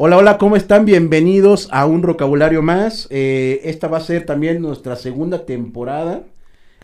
Hola, 0.00 0.16
hola, 0.16 0.38
¿cómo 0.38 0.54
están? 0.54 0.84
Bienvenidos 0.84 1.68
a 1.72 1.84
un 1.84 2.02
vocabulario 2.02 2.62
más. 2.62 3.08
Eh, 3.10 3.60
esta 3.64 3.88
va 3.88 3.98
a 3.98 4.00
ser 4.00 4.24
también 4.26 4.62
nuestra 4.62 4.94
segunda 4.94 5.44
temporada. 5.44 6.22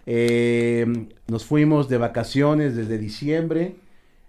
Eh, 0.06 1.06
nos 1.28 1.44
fuimos 1.44 1.88
de 1.88 1.98
vacaciones 1.98 2.74
desde 2.74 2.98
diciembre. 2.98 3.76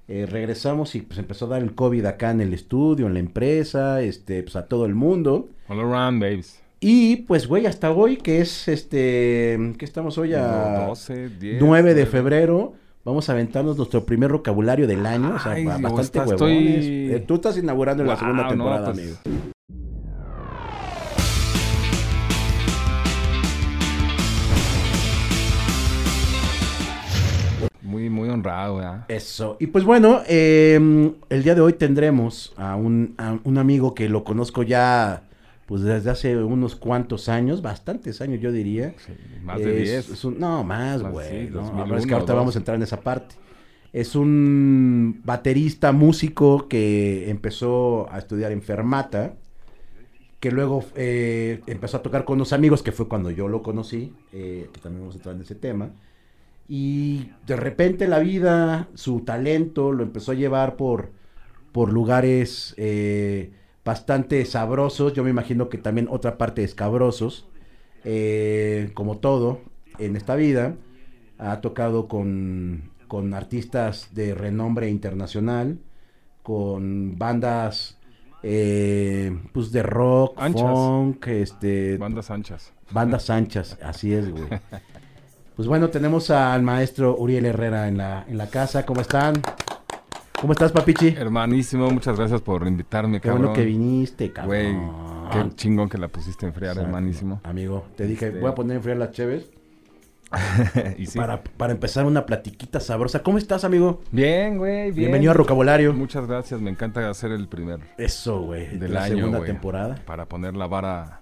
eh, 0.07 0.27
regresamos 0.29 0.93
y 0.93 1.01
pues 1.01 1.17
empezó 1.17 1.45
a 1.45 1.49
dar 1.49 1.63
el 1.63 1.73
COVID 1.73 2.05
acá 2.05 2.29
en 2.29 2.41
el 2.41 2.53
estudio, 2.53 3.07
en 3.07 3.15
la 3.15 3.19
empresa, 3.19 4.03
este, 4.03 4.43
pues 4.43 4.55
a 4.55 4.67
todo 4.67 4.85
el 4.85 4.93
mundo. 4.93 5.49
All 5.67 5.79
around, 5.79 6.21
babes. 6.21 6.61
Y 6.79 7.15
pues, 7.23 7.47
güey, 7.47 7.65
hasta 7.65 7.91
hoy, 7.91 8.17
que 8.17 8.39
es 8.41 8.67
este, 8.67 9.57
que 9.79 9.85
estamos 9.85 10.19
hoy 10.19 10.35
a 10.35 10.85
12, 10.87 11.29
10. 11.29 11.57
9 11.59 11.89
de 11.95 12.01
9. 12.01 12.05
febrero, 12.05 12.73
vamos 13.05 13.29
a 13.29 13.33
aventarnos 13.33 13.77
nuestro 13.77 14.03
primer 14.05 14.31
vocabulario 14.31 14.87
del 14.87 15.05
año. 15.05 15.35
O 15.35 15.39
sea, 15.39 15.53
Ay, 15.53 15.63
bastante 15.65 16.01
está- 16.01 16.23
huevones. 16.25 16.39
estoy- 16.39 17.11
Eh, 17.13 17.23
tú 17.25 17.35
estás 17.35 17.57
inaugurando 17.57 18.03
la 18.03 18.17
segunda 18.17 18.43
no, 18.43 18.49
temporada, 18.49 18.91
pues, 18.91 18.99
amigo. 18.99 19.17
Muy, 27.81 28.09
muy 28.09 28.29
honrado, 28.29 28.77
¿verdad? 28.77 29.05
Eso. 29.07 29.57
Y 29.59 29.67
pues 29.67 29.83
bueno, 29.85 30.21
eh, 30.27 31.13
el 31.29 31.43
día 31.43 31.53
de 31.55 31.61
hoy 31.61 31.73
tendremos 31.73 32.51
a 32.57 32.75
un, 32.75 33.13
a 33.17 33.37
un 33.43 33.57
amigo 33.59 33.93
que 33.93 34.09
lo 34.09 34.23
conozco 34.23 34.63
ya 34.63 35.21
pues 35.65 35.81
desde 35.81 36.09
hace 36.11 36.37
unos 36.37 36.75
cuantos 36.75 37.27
años, 37.29 37.61
bastantes 37.61 38.21
años 38.21 38.39
yo 38.41 38.51
diría. 38.51 38.93
Sí, 39.05 39.13
más 39.43 39.59
de 39.59 39.81
Es- 39.81 39.89
10. 39.89 40.09
es 40.11 40.25
un- 40.25 40.39
no, 40.39 40.63
más, 40.63 41.01
güey. 41.01 41.29
sí, 41.45 41.49
no, 41.51 41.61
2001, 41.61 41.83
pero 41.85 41.97
es 41.97 42.05
que 42.05 42.13
ahorita 42.13 42.33
vamos 42.33 42.55
a 42.55 42.59
entrar 42.59 42.75
en 42.75 42.83
esa 42.83 43.01
parte. 43.01 43.35
Es 43.93 44.15
un 44.15 45.21
baterista, 45.23 45.91
músico 45.91 46.67
que 46.67 47.29
empezó 47.29 48.11
a 48.11 48.17
estudiar 48.19 48.51
en 48.51 48.61
Fermata, 48.61 49.35
que 50.41 50.51
luego 50.51 50.83
eh, 50.95 51.61
empezó 51.65 51.97
a 51.97 52.01
tocar 52.03 52.25
con 52.25 52.35
unos 52.35 52.53
amigos, 52.53 52.83
que 52.83 52.91
fue 52.91 53.07
cuando 53.07 53.31
yo 53.31 53.47
lo 53.47 53.63
conocí, 53.63 54.13
eh, 54.33 54.69
que 54.73 54.79
también 54.81 55.01
vamos 55.01 55.15
a 55.15 55.17
entrar 55.19 55.35
en 55.35 55.41
ese 55.41 55.55
tema. 55.55 55.89
Y 56.67 57.29
de 57.47 57.55
repente 57.55 58.07
la 58.07 58.19
vida, 58.19 58.89
su 58.95 59.21
talento, 59.21 59.91
lo 59.91 60.03
empezó 60.03 60.33
a 60.33 60.35
llevar 60.35 60.75
por, 60.75 61.11
por 61.71 61.91
lugares 61.93 62.73
eh, 62.77 63.51
bastante 63.85 64.43
sabrosos. 64.45 65.13
Yo 65.13 65.23
me 65.23 65.29
imagino 65.29 65.69
que 65.69 65.77
también 65.77 66.07
otra 66.09 66.37
parte 66.37 66.63
escabrosos. 66.63 67.47
Eh, 68.03 68.91
como 68.93 69.17
todo 69.17 69.61
en 69.97 70.15
esta 70.15 70.35
vida, 70.35 70.75
ha 71.37 71.61
tocado 71.61 72.07
con, 72.07 72.91
con 73.07 73.33
artistas 73.33 74.09
de 74.13 74.35
renombre 74.35 74.89
internacional, 74.89 75.79
con 76.43 77.17
bandas 77.17 77.97
eh, 78.43 79.35
pues 79.53 79.71
de 79.71 79.81
rock, 79.81 80.33
Anchas. 80.37 80.61
funk, 80.61 81.27
este, 81.27 81.97
Bandas 81.97 82.29
anchas. 82.29 82.73
bandas 82.91 83.29
anchas, 83.31 83.77
así 83.81 84.13
es, 84.13 84.29
güey. 84.29 84.45
Pues 85.55 85.69
bueno, 85.69 85.89
tenemos 85.89 86.31
al 86.31 86.63
maestro 86.63 87.15
Uriel 87.17 87.45
Herrera 87.45 87.87
en 87.87 87.95
la, 87.97 88.25
en 88.27 88.37
la 88.37 88.47
casa. 88.47 88.85
¿Cómo 88.85 88.99
están? 88.99 89.35
¿Cómo 90.45 90.53
estás, 90.53 90.71
papichi? 90.71 91.07
Hermanísimo, 91.07 91.89
muchas 91.89 92.15
gracias 92.19 92.39
por 92.39 92.67
invitarme, 92.67 93.19
Qué 93.19 93.29
cabrón. 93.29 93.45
bueno 93.47 93.55
que 93.55 93.65
viniste, 93.65 94.31
Güey, 94.45 94.73
cabrón. 94.75 95.49
qué 95.49 95.55
chingón 95.55 95.89
que 95.89 95.97
la 95.97 96.07
pusiste 96.07 96.45
a 96.45 96.49
enfriar, 96.49 96.73
Exacto. 96.73 96.87
hermanísimo. 96.87 97.41
Amigo, 97.43 97.87
te 97.95 98.05
dije, 98.05 98.27
Este- 98.27 98.39
voy 98.41 98.51
a 98.51 98.53
poner 98.53 98.73
a 98.73 98.75
enfriar 98.75 98.97
las 98.97 99.09
cheves 99.09 99.49
y 100.99 101.07
sí. 101.07 101.17
para, 101.17 101.41
para 101.43 101.73
empezar 101.73 102.05
una 102.05 102.27
platiquita 102.27 102.79
sabrosa. 102.79 103.23
¿Cómo 103.23 103.39
estás, 103.39 103.63
amigo? 103.63 104.03
Bien, 104.11 104.59
güey, 104.59 104.91
bien. 104.91 104.95
Bienvenido 104.95 105.31
a 105.31 105.35
Vocabulario. 105.35 105.91
Muchas 105.93 106.27
gracias, 106.27 106.61
me 106.61 106.69
encanta 106.69 107.09
hacer 107.09 107.31
el 107.31 107.47
primer 107.47 107.79
Eso, 107.97 108.41
güey. 108.41 108.77
de 108.77 108.87
la 108.87 109.05
año, 109.05 109.15
segunda 109.15 109.39
güey. 109.39 109.49
temporada. 109.49 109.95
Para 110.05 110.27
poner 110.27 110.55
la 110.55 110.67
vara 110.67 111.21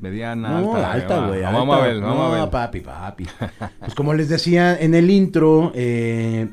mediana, 0.00 0.60
No, 0.60 0.74
alta. 0.74 1.28
güey. 1.28 1.42
Vamos 1.42 1.78
a 1.78 1.82
ver, 1.82 2.00
vamos 2.00 2.16
no, 2.16 2.34
a 2.34 2.40
ver. 2.40 2.50
papi, 2.50 2.80
papi. 2.80 3.26
Pues 3.78 3.94
como 3.94 4.12
les 4.12 4.28
decía 4.28 4.76
en 4.76 4.96
el 4.96 5.08
intro, 5.08 5.70
eh, 5.72 6.48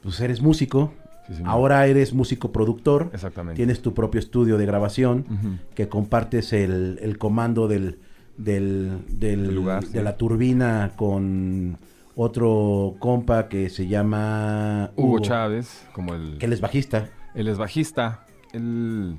pues 0.00 0.20
eres 0.20 0.40
músico. 0.40 0.92
Sí. 1.28 1.42
Ahora 1.44 1.86
eres 1.86 2.12
músico 2.12 2.52
productor. 2.52 3.10
Exactamente. 3.12 3.56
Tienes 3.56 3.80
tu 3.80 3.94
propio 3.94 4.18
estudio 4.18 4.58
de 4.58 4.66
grabación. 4.66 5.60
Que 5.74 5.88
compartes 5.88 6.52
el, 6.52 6.98
el 7.00 7.18
comando 7.18 7.66
del, 7.68 7.98
del, 8.36 9.54
lugar, 9.54 9.84
de 9.84 9.98
sí. 9.98 10.04
la 10.04 10.16
turbina 10.16 10.92
con 10.96 11.78
otro 12.16 12.94
compa 12.98 13.48
que 13.48 13.68
se 13.70 13.86
llama 13.88 14.90
Hugo 14.96 15.20
Chávez, 15.20 15.86
como 15.92 16.14
el... 16.14 16.38
que 16.38 16.46
él 16.46 16.52
es 16.52 16.60
bajista. 16.60 17.08
Él 17.34 17.48
es 17.48 17.58
bajista. 17.58 18.24
Él... 18.52 19.16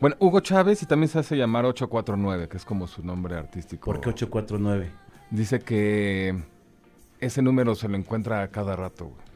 Bueno, 0.00 0.16
Hugo 0.20 0.40
Chávez 0.40 0.82
y 0.82 0.86
también 0.86 1.08
se 1.08 1.18
hace 1.18 1.36
llamar 1.36 1.64
849, 1.64 2.48
que 2.48 2.56
es 2.56 2.64
como 2.64 2.86
su 2.86 3.04
nombre 3.04 3.36
artístico. 3.36 3.86
¿Por 3.86 4.00
qué 4.00 4.10
849? 4.10 4.90
Dice 5.30 5.58
que 5.58 6.40
ese 7.20 7.42
número 7.42 7.74
se 7.74 7.88
lo 7.88 7.96
encuentra 7.96 8.42
a 8.42 8.48
cada 8.48 8.76
rato. 8.76 9.06
güey. 9.06 9.27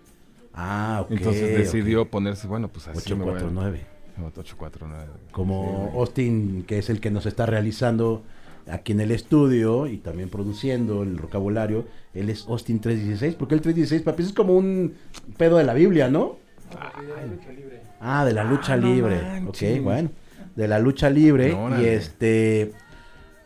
Ah, 0.54 1.00
ok. 1.04 1.10
Entonces 1.12 1.56
decidió 1.56 2.06
ponerse, 2.10 2.46
bueno, 2.46 2.68
pues 2.68 2.88
así 2.88 3.14
me 3.14 3.24
voy 3.24 3.34
a- 3.34 3.36
849. 3.36 3.86
849. 4.26 5.10
Como 5.30 5.88
Sí. 5.92 5.98
Austin, 5.98 6.64
que 6.66 6.78
es 6.78 6.90
el 6.90 7.00
que 7.00 7.10
nos 7.10 7.26
está 7.26 7.46
realizando 7.46 8.22
aquí 8.70 8.92
en 8.92 9.00
el 9.00 9.10
estudio 9.10 9.86
y 9.86 9.96
también 9.96 10.28
produciendo 10.28 11.02
el 11.02 11.16
vocabulario, 11.16 11.86
él 12.14 12.28
es 12.30 12.46
Austin 12.46 12.80
316, 12.80 13.34
porque 13.34 13.54
el 13.54 13.60
316, 13.62 14.02
papi, 14.02 14.22
es 14.22 14.32
como 14.32 14.54
un 14.56 14.94
pedo 15.36 15.56
de 15.56 15.64
la 15.64 15.74
Biblia, 15.74 16.08
¿no? 16.08 16.36
Ah, 18.00 18.24
de 18.24 18.32
la 18.32 18.44
lucha 18.44 18.74
Ah, 18.74 18.76
libre. 18.76 19.22
manches. 19.40 19.78
ok, 19.78 19.84
bueno. 19.84 20.10
De 20.56 20.68
la 20.68 20.78
lucha 20.78 21.08
libre. 21.08 21.52
No, 21.52 21.80
y 21.80 21.86
este. 21.86 22.72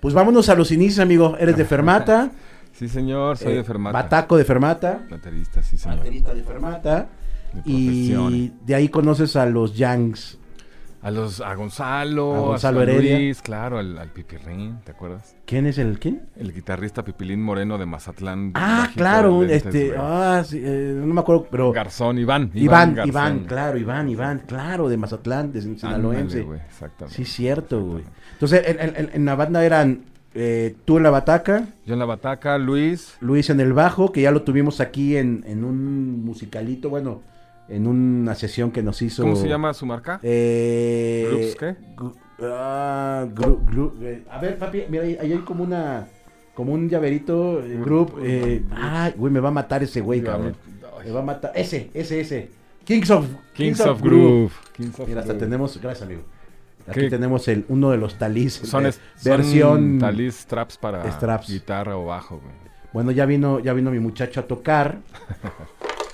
Pues 0.01 0.15
vámonos 0.15 0.49
a 0.49 0.55
los 0.55 0.71
inicios, 0.73 0.99
amigo. 1.01 1.37
Eres 1.39 1.57
de 1.57 1.65
Fermata. 1.67 2.31
Sí, 2.79 2.89
señor, 2.89 3.37
soy 3.39 3.53
eh, 3.53 3.57
de 3.57 3.65
Fermata. 3.65 4.03
Bataco 4.03 4.37
de 4.37 4.45
Fermata. 4.45 5.01
Baterista, 5.11 5.63
sí, 5.63 5.77
señor. 5.77 5.99
Baterista 5.99 6.35
de 6.35 6.43
Fermata. 6.43 7.09
De 7.55 7.63
Y 7.65 8.53
de 8.67 8.75
ahí 8.75 8.89
conoces 8.89 9.35
a 9.37 9.47
los 9.47 9.77
Yangs. 9.77 10.39
A 11.03 11.11
los 11.13 11.41
a 11.41 11.55
Gonzalo, 11.55 12.35
A 12.35 12.39
Gonzalo 12.41 12.81
a 12.81 12.83
Heredia. 12.83 13.17
Luis, 13.19 13.41
claro, 13.41 13.79
al, 13.79 13.97
al 13.97 14.09
Pipirrín, 14.11 14.79
¿te 14.83 14.91
acuerdas? 14.91 15.37
¿Quién 15.45 15.67
es 15.67 15.79
el 15.79 16.01
quién? 16.01 16.23
El 16.35 16.53
guitarrista 16.53 17.05
Pipilín 17.05 17.41
Moreno 17.41 17.79
de 17.79 17.87
Mazatlán. 17.87 18.51
Ah, 18.55 18.91
claro, 18.97 19.41
lentes, 19.43 19.67
este, 19.67 19.95
ah, 19.97 20.43
sí, 20.45 20.61
eh, 20.65 20.95
no 20.97 21.15
me 21.15 21.21
acuerdo, 21.21 21.47
pero 21.49 21.71
Garzón, 21.71 22.19
Iván. 22.19 22.51
Iván, 22.55 22.95
Garzón. 22.95 23.09
Iván, 23.11 23.45
claro, 23.45 23.79
Iván, 23.79 24.09
Iván, 24.09 24.43
claro, 24.49 24.89
de 24.89 24.97
Mazatlán, 24.97 25.53
de 25.53 25.63
Sinaloense. 25.63 26.39
Ándale, 26.39 26.43
güey, 26.43 26.61
exactamente. 26.67 27.15
Sí, 27.17 27.25
cierto, 27.25 27.81
güey. 27.85 28.05
Entonces, 28.33 28.63
en, 28.67 28.81
en- 28.81 28.97
en- 28.97 29.11
en 29.15 29.25
la 29.25 29.35
banda 29.37 29.65
eran 29.65 30.07
eh, 30.37 30.77
tú 30.85 30.99
en 30.99 31.03
la 31.03 31.11
bataca, 31.11 31.67
Yo 31.87 31.95
en 31.95 31.99
la 31.99 32.05
bataca, 32.05 32.59
Luis. 32.59 33.17
Luis 33.21 33.49
en 33.51 33.59
el 33.61 33.73
bajo, 33.73 34.13
que 34.13 34.21
ya 34.23 34.31
lo 34.31 34.43
tuvimos 34.43 34.81
aquí 34.81 35.17
en, 35.17 35.43
en 35.47 35.65
un 35.65 36.25
musicalito, 36.25 36.91
bueno, 36.91 37.23
en 37.69 37.87
una 37.87 38.35
sesión 38.35 38.71
que 38.71 38.83
nos 38.83 39.01
hizo. 39.03 39.23
¿Cómo 39.23 39.35
se 39.37 39.49
llama 39.49 39.73
su 39.75 39.87
marca? 39.87 40.21
Eh, 40.23 41.27
¿Groups 41.29 41.57
qué? 41.57 41.77
gru- 41.97 42.15
ah, 42.43 43.27
gru- 43.35 43.65
gru- 43.65 43.93
eh, 44.03 44.23
a 44.31 44.39
ver, 44.41 44.59
papi, 44.59 44.83
mira, 44.89 45.03
ahí, 45.05 45.17
ahí 45.21 45.33
hay 45.33 45.39
como 45.39 45.65
una, 45.65 46.07
como 46.55 46.73
un 46.75 46.89
llaverito, 46.89 47.65
eh, 47.65 47.79
group. 47.83 48.19
eh, 48.23 48.63
ay, 48.71 49.15
güey, 49.17 49.33
me 49.33 49.41
va 49.41 49.49
a 49.49 49.53
matar 49.53 49.83
ese 49.83 50.01
güey, 50.01 50.23
cabrón. 50.23 50.55
Me 51.05 51.11
va 51.13 51.21
a 51.21 51.25
matar. 51.25 51.53
Ese, 51.55 51.91
ese, 51.95 52.21
ese. 52.21 52.51
Kings 52.85 53.11
of, 53.11 53.27
Kings 53.53 53.81
of 53.81 54.01
Groove. 54.03 54.53
Kings 54.77 54.99
of 55.01 55.09
Mira, 55.09 55.21
hasta 55.21 55.33
Groove. 55.33 55.45
tenemos, 55.45 55.81
gracias 55.81 56.03
amigo. 56.03 56.23
Aquí 56.89 57.01
¿Qué? 57.01 57.11
tenemos 57.11 57.49
el, 57.49 57.65
uno 57.69 57.91
de 57.91 57.97
los 57.99 58.17
talís. 58.19 58.55
Son, 58.55 58.85
son 58.91 58.93
versión. 59.25 59.99
talis 59.99 60.35
straps 60.37 60.77
para 60.79 61.11
straps. 61.11 61.49
guitarra 61.49 61.97
o 61.97 62.05
bajo, 62.07 62.39
güey. 62.39 62.55
Bueno, 62.93 63.11
ya 63.11 63.27
vino, 63.27 63.59
ya 63.61 63.73
vino 63.73 63.91
mi 63.91 63.99
muchacho 64.01 64.41
a 64.41 64.45
tocar. 64.45 64.99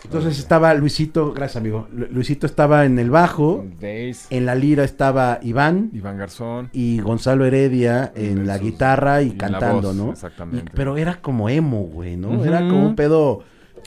Entonces 0.05 0.39
estaba 0.41 0.75
Luisito, 0.75 1.33
gracias 1.33 1.57
amigo. 1.59 1.87
Lu- 1.93 2.09
Luisito 2.11 2.45
estaba 2.47 2.85
en 2.85 2.99
el 2.99 3.09
bajo. 3.11 3.65
Days, 3.81 4.27
En 4.31 4.47
la 4.47 4.55
lira 4.57 4.83
estaba 4.83 5.39
Iván. 5.43 5.91
Iván 5.93 6.19
Garzón. 6.19 6.71
y 6.73 6.99
Gonzalo 7.01 7.45
Heredia 7.45 8.13
en 8.17 8.47
la 8.49 8.59
guitarra 8.59 9.23
y, 9.23 9.31
cantando, 9.33 9.89
voz, 9.89 9.95
¿no? 9.97 10.11
exactamente. 10.13 10.71
Y- 10.73 10.77
pero 10.77 10.97
era 10.97 11.21
como 11.21 11.49
emo, 11.49 11.83
güey, 11.83 12.17
¿no? 12.17 12.45
Era 12.45 12.61
como 12.61 12.85
un 12.87 12.97
pedo. 12.97 13.45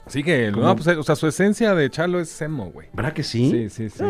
Sí, 0.07 0.23
que, 0.23 0.51
Como- 0.53 0.67
no, 0.67 0.75
pues, 0.75 0.87
eh, 0.87 0.95
o 0.95 1.03
sea, 1.03 1.15
su 1.15 1.27
esencia 1.27 1.75
de 1.75 1.89
Chalo 1.89 2.19
es 2.21 2.41
emo, 2.41 2.71
güey. 2.71 2.87
¿Verdad 2.93 3.11
que 3.11 3.23
sí? 3.23 3.49
Sí, 3.51 3.69
sí, 3.69 3.89
sí. 3.89 4.03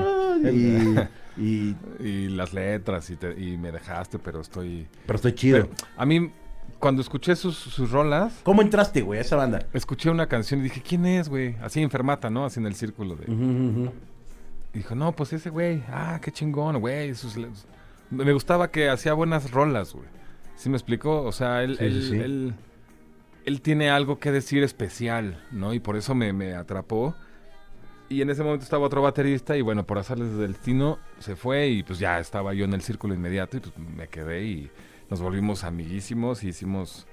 Y, 0.44 0.96
y- 1.38 1.76
Y 2.00 2.30
las 2.30 2.54
letras, 2.54 3.10
y, 3.10 3.16
te- 3.16 3.40
y 3.40 3.58
me 3.58 3.72
dejaste, 3.72 4.20
pero 4.20 4.42
estoy... 4.42 4.88
pero 5.06 5.16
estoy 5.18 5.34
chido. 5.34 5.64
Pero 5.70 5.76
a 5.98 6.06
mí, 6.06 6.32
cuando 6.80 7.02
escuché 7.02 7.36
sus, 7.36 7.56
sus 7.58 7.92
rolas, 7.92 8.40
¿Cómo 8.44 8.62
entraste, 8.62 9.02
güey, 9.02 9.20
a 9.20 9.22
esa 9.22 9.36
banda? 9.36 9.66
escuché 9.74 10.10
una 10.10 10.28
canción 10.28 10.60
y 10.60 10.64
dije, 10.64 10.82
¿quién 10.88 11.06
es, 11.06 11.30
güey? 11.30 11.56
Así 11.62 11.82
enfermata, 11.82 12.30
¿no? 12.30 12.46
Así 12.46 12.60
en 12.60 12.66
el 12.68 12.76
círculo 12.76 13.16
de... 13.16 13.26
Y 14.74 14.80
dijo, 14.80 14.94
no, 14.96 15.14
pues 15.14 15.32
ese 15.34 15.50
güey, 15.50 15.84
ah, 15.90 16.20
qué 16.22 16.32
chingón, 16.32 16.80
güey. 16.80 17.16
sus 17.16 17.38
Me 18.12 18.34
gustaba 18.34 18.70
que 18.72 18.90
hacía 18.90 19.14
buenas 19.14 19.52
rolas, 19.52 19.94
güey. 19.94 20.06
¿Sí 20.58 20.70
me 20.70 20.76
explicó? 20.76 21.22
O 21.24 21.32
sea, 21.32 21.64
él, 21.64 21.78
Sí, 21.78 21.86
él, 21.86 22.04
sí. 22.10 22.16
él, 22.18 22.54
él 23.46 23.62
tiene 23.62 23.90
algo 23.90 24.20
que 24.20 24.32
decir 24.32 24.64
especial, 24.64 25.42
¿no? 25.52 25.74
Y 25.74 25.80
por 25.80 25.96
eso 25.96 26.14
me, 26.14 26.34
me 26.34 26.56
atrapó. 26.56 27.16
Y 28.10 28.22
en 28.22 28.30
ese 28.30 28.44
momento 28.44 28.64
estaba 28.64 28.86
otro 28.86 29.02
baterista 29.02 29.58
y 29.58 29.62
bueno, 29.62 29.86
por 29.86 29.98
hacerles 29.98 30.38
del 30.38 30.54
destino 30.54 31.00
se 31.20 31.36
fue 31.36 31.68
y 31.70 31.84
pues 31.84 31.98
ya 31.98 32.20
estaba 32.20 32.54
yo 32.54 32.66
en 32.66 32.74
el 32.74 32.82
círculo 32.82 33.16
inmediato 33.16 33.58
y 33.58 33.60
pues 33.62 33.74
me 33.78 34.08
quedé 34.08 34.44
y 34.46 34.70
nos 35.10 35.22
volvimos 35.22 35.64
amiguísimos 35.64 36.44
y 36.44 36.50
hicimos, 36.50 37.08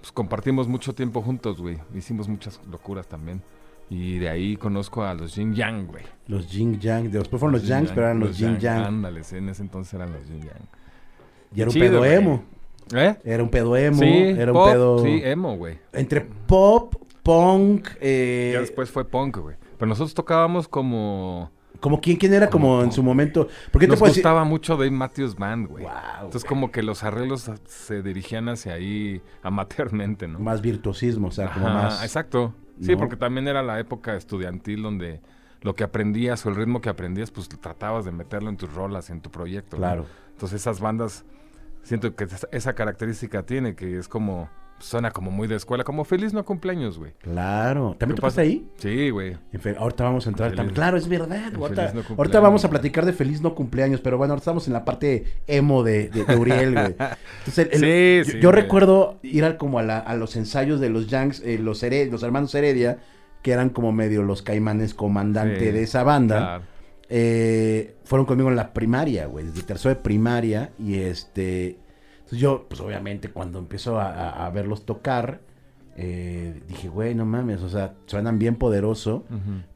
pues 0.00 0.12
compartimos 0.12 0.68
mucho 0.68 0.94
tiempo 0.94 1.22
juntos, 1.22 1.60
güey. 1.60 1.78
Hicimos 1.94 2.28
muchas 2.28 2.60
locuras 2.70 3.08
también. 3.08 3.42
Y 3.88 4.18
de 4.18 4.28
ahí 4.28 4.56
conozco 4.56 5.02
a 5.02 5.14
los 5.14 5.34
Jin 5.34 5.52
Yang, 5.54 5.86
güey. 5.88 6.04
Los 6.28 6.46
Jing 6.46 6.78
Yang. 6.78 7.10
Después 7.10 7.40
fueron 7.40 7.52
los 7.52 7.66
Yangs, 7.66 7.90
pero 7.90 8.06
eran 8.06 8.20
los 8.20 8.36
Jing 8.36 8.58
Yang. 8.58 8.84
Ándale, 8.84 9.22
en 9.32 9.48
ese 9.48 9.62
entonces 9.62 9.92
eran 9.94 10.12
los 10.12 10.22
Jin 10.26 10.42
Yang. 10.42 10.62
Y 11.56 11.60
era 11.60 11.70
un 11.70 11.74
Chido, 11.74 11.86
pedo 11.86 12.04
emo. 12.04 12.44
¿Eh? 12.94 13.16
Era 13.24 13.42
un 13.42 13.48
pedo 13.48 13.76
emo. 13.76 13.98
sí, 13.98 14.06
era 14.06 14.52
un 14.52 14.58
pop, 14.58 14.70
pedo. 14.70 14.98
Sí, 15.02 15.20
emo, 15.24 15.56
güey. 15.56 15.78
Entre 15.92 16.20
pop, 16.20 16.94
punk. 17.24 17.88
Eh, 18.00 18.50
Ya 18.54 18.60
después 18.60 18.90
fue 18.90 19.04
punk, 19.04 19.38
güey. 19.38 19.56
Pero 19.80 19.88
nosotros 19.88 20.12
tocábamos 20.12 20.68
como... 20.68 21.50
Como 21.80 22.02
quién, 22.02 22.18
quién 22.18 22.34
era 22.34 22.50
como, 22.50 22.66
Como 22.68 22.82
en 22.82 22.92
su 22.92 23.02
momento. 23.02 23.48
Porque 23.72 23.86
te 23.86 23.92
Nos 23.92 24.00
decir. 24.00 24.16
gustaba 24.16 24.44
mucho 24.44 24.76
Dave 24.76 24.90
Matthews 24.90 25.34
Band, 25.36 25.68
güey. 25.68 25.84
Wow, 25.84 25.92
Entonces 26.24 26.44
como 26.44 26.70
que 26.70 26.82
los 26.82 27.02
arreglos 27.02 27.50
se 27.64 28.02
dirigían 28.02 28.50
hacia 28.50 28.74
ahí 28.74 29.22
amateurmente, 29.42 30.28
¿no? 30.28 30.38
Más 30.38 30.60
virtuosismo, 30.60 31.28
o 31.28 31.30
sea, 31.30 31.50
como 31.50 31.70
más. 31.70 32.02
Exacto. 32.02 32.54
Sí, 32.82 32.92
¿no? 32.92 32.98
porque 32.98 33.16
también 33.16 33.48
era 33.48 33.62
la 33.62 33.80
época 33.80 34.14
estudiantil 34.16 34.82
donde 34.82 35.22
lo 35.62 35.74
que 35.74 35.82
aprendías 35.82 36.44
o 36.44 36.50
el 36.50 36.56
ritmo 36.56 36.82
que 36.82 36.90
aprendías, 36.90 37.30
pues 37.30 37.48
tratabas 37.48 38.04
de 38.04 38.12
meterlo 38.12 38.50
en 38.50 38.58
tus 38.58 38.74
rolas, 38.74 39.08
en 39.08 39.22
tu 39.22 39.30
proyecto. 39.30 39.76
¿no? 39.76 39.80
Claro. 39.80 40.06
Entonces 40.32 40.60
esas 40.60 40.80
bandas, 40.80 41.24
siento 41.82 42.14
que 42.14 42.28
esa 42.52 42.74
característica 42.74 43.44
tiene, 43.44 43.74
que 43.74 43.96
es 43.96 44.08
como, 44.08 44.50
suena 44.80 45.10
como 45.12 45.30
muy 45.30 45.46
de 45.46 45.54
escuela, 45.56 45.84
como 45.84 46.04
feliz 46.04 46.32
no 46.32 46.44
cumpleaños, 46.44 46.98
güey. 46.98 47.12
Claro. 47.20 47.94
¿También 47.98 48.16
¿Qué 48.16 48.20
tocaste 48.20 48.40
pasa? 48.40 48.40
ahí? 48.42 48.68
Sí, 48.78 49.10
güey. 49.10 49.36
Ahorita 49.78 50.04
vamos 50.04 50.26
a 50.26 50.30
entrar 50.30 50.52
también. 50.54 50.74
Claro, 50.74 50.96
es 50.96 51.06
verdad. 51.08 51.52
Ahorita, 51.54 51.92
no 51.92 52.02
ahorita 52.16 52.40
vamos 52.40 52.64
a 52.64 52.70
platicar 52.70 53.06
de 53.06 53.12
feliz 53.12 53.40
no 53.40 53.54
cumpleaños, 53.54 54.00
pero 54.00 54.18
bueno, 54.18 54.32
ahora 54.32 54.40
estamos 54.40 54.66
en 54.66 54.72
la 54.72 54.84
parte 54.84 55.24
emo 55.46 55.82
de, 55.84 56.08
de, 56.08 56.24
de 56.24 56.36
Uriel, 56.36 56.72
güey. 56.72 56.96
Entonces, 57.46 57.68
el- 57.72 57.80
Sí, 58.24 58.30
yo, 58.32 58.38
sí, 58.38 58.40
yo 58.42 58.52
recuerdo 58.52 59.18
ir 59.22 59.56
como 59.56 59.78
a, 59.78 59.82
la- 59.82 59.98
a 59.98 60.16
los 60.16 60.34
ensayos 60.36 60.80
de 60.80 60.90
los 60.90 61.06
Yanks, 61.08 61.40
eh, 61.44 61.58
los, 61.58 61.82
Here- 61.82 62.10
los 62.10 62.22
hermanos 62.22 62.54
Heredia, 62.54 62.98
que 63.42 63.52
eran 63.52 63.70
como 63.70 63.92
medio 63.92 64.22
los 64.22 64.42
caimanes 64.42 64.92
comandante 64.94 65.60
Sí, 65.60 65.70
de 65.72 65.82
esa 65.82 66.02
banda. 66.02 66.38
Claro. 66.38 66.64
eh, 67.08 67.96
fueron 68.04 68.26
conmigo 68.26 68.48
en 68.50 68.56
la 68.56 68.72
primaria, 68.72 69.26
güey, 69.26 69.46
desde 69.46 69.62
tercero 69.62 69.94
de 69.94 70.00
primaria. 70.00 70.70
Y 70.78 70.96
este. 70.98 71.78
Entonces 72.30 72.38
yo, 72.40 72.66
pues 72.68 72.80
obviamente, 72.80 73.30
cuando 73.30 73.58
empiezo 73.58 73.98
a, 73.98 74.06
a- 74.10 74.46
a 74.46 74.50
verlos 74.50 74.86
tocar, 74.86 75.40
eh, 75.96 76.62
dije, 76.68 76.88
güey, 76.88 77.14
no 77.14 77.26
mames, 77.26 77.60
o 77.62 77.68
sea, 77.68 77.94
suenan 78.06 78.38
bien 78.38 78.54
poderoso. 78.56 79.24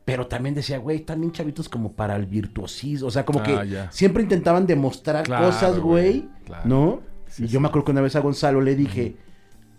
Pero 0.04 0.26
también 0.28 0.54
decía, 0.54 0.78
güey, 0.78 0.98
están 0.98 1.20
bien 1.20 1.32
chavitos 1.32 1.68
como 1.68 1.92
para 1.92 2.14
el 2.16 2.26
virtuosismo. 2.26 3.08
O 3.08 3.10
sea, 3.10 3.24
como 3.24 3.40
Ah, 3.40 3.42
que 3.42 3.84
siempre 3.90 4.22
intentaban 4.22 4.66
demostrar 4.66 5.24
Claro, 5.24 5.46
cosas, 5.46 5.78
güey, 5.80 6.28
claro. 6.44 6.62
¿no? 6.68 7.00
Sí, 7.26 7.44
y 7.44 7.46
yo 7.48 7.58
sí. 7.58 7.62
me 7.62 7.68
acuerdo 7.68 7.86
que 7.86 7.92
una 7.92 8.00
vez 8.02 8.14
a 8.16 8.20
Gonzalo 8.20 8.60
le 8.60 8.76
dije, 8.76 9.16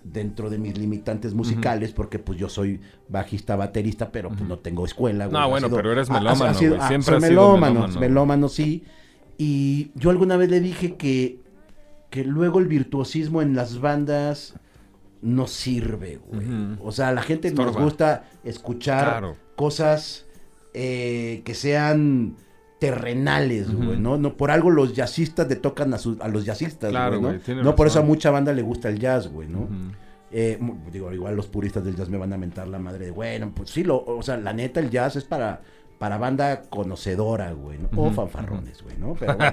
dentro 0.04 0.50
de 0.52 0.58
mis 0.60 0.78
limitantes 0.78 1.34
musicales, 1.34 1.92
porque 1.94 2.20
pues 2.20 2.38
yo 2.38 2.48
soy 2.50 2.80
bajista, 3.08 3.56
baterista, 3.56 4.12
pero 4.12 4.30
pues 4.30 4.42
no 4.42 4.60
tengo 4.60 4.86
escuela, 4.86 5.26
güey. 5.26 5.34
No, 5.34 5.40
Ha 5.40 5.48
bueno, 5.48 5.70
pero 5.70 5.92
eres 5.94 6.10
ha- 6.12 6.18
ha- 6.18 6.20
melómano, 6.20 6.52
ha 6.52 6.54
sido- 6.54 6.76
güey. 6.76 6.82
ah, 6.84 6.88
Siempre 6.90 7.20
soy 7.20 7.30
melómano. 7.30 7.88
melómano, 8.00 8.50
sí. 8.50 8.84
Y 9.38 9.92
yo 9.96 10.12
alguna 10.12 10.38
vez 10.38 10.50
le 10.52 10.60
dije 10.60 10.96
que, 10.96 11.40
que 12.16 12.24
luego 12.24 12.60
el 12.60 12.68
virtuosismo 12.68 13.42
en 13.42 13.58
las 13.58 13.82
bandas 13.82 14.54
no 15.22 15.48
sirve, 15.48 16.18
güey. 16.26 16.48
O 16.82 16.94
sea, 16.94 17.10
a 17.10 17.12
la 17.14 17.22
gente 17.22 17.52
nos 17.52 17.66
Estorba. 17.66 17.84
gusta 17.84 18.24
escuchar 18.46 19.08
Claro. 19.10 19.36
cosas 19.58 20.26
eh, 20.74 21.42
que 21.44 21.54
sean 21.54 22.38
terrenales, 22.80 23.70
güey, 23.70 24.00
¿no? 24.00 24.16
No 24.18 24.38
por 24.38 24.50
algo 24.50 24.70
los 24.70 24.94
jazzistas 24.96 25.50
le 25.50 25.58
tocan 25.58 25.94
a, 25.94 26.28
los 26.30 26.46
jazzistas, 26.46 26.90
Claro, 26.90 27.20
güey, 27.20 27.42
¿no? 27.48 27.76
por 27.76 27.88
eso 27.88 28.00
a 28.00 28.04
mucha 28.04 28.32
banda 28.32 28.54
le 28.54 28.62
gusta 28.62 28.88
el 28.88 28.98
jazz, 28.98 29.28
güey, 29.28 29.50
¿no? 29.50 29.68
Eh, 30.32 30.58
digo, 30.94 31.12
igual 31.12 31.36
los 31.36 31.48
puristas 31.48 31.84
del 31.84 31.98
jazz 31.98 32.08
me 32.08 32.18
van 32.18 32.32
a 32.32 32.38
mentar 32.38 32.70
la 32.70 32.80
madre 32.80 33.08
de, 33.08 33.12
bueno, 33.12 33.52
pues 33.54 33.72
sí, 33.72 33.84
lo, 33.84 34.06
o 34.06 34.22
sea, 34.24 34.38
la 34.38 34.54
neta, 34.54 34.80
el 34.80 34.90
jazz 34.90 35.18
es 35.18 35.26
para, 35.26 35.62
para 36.00 36.18
banda 36.18 36.64
conocedora, 36.70 37.52
güey, 37.54 37.80
¿no? 37.80 37.90
O 37.96 38.12
fanfarrones, 38.12 38.82
güey, 38.84 38.98
¿no? 38.98 39.14
Pero 39.14 39.36
bueno, 39.38 39.52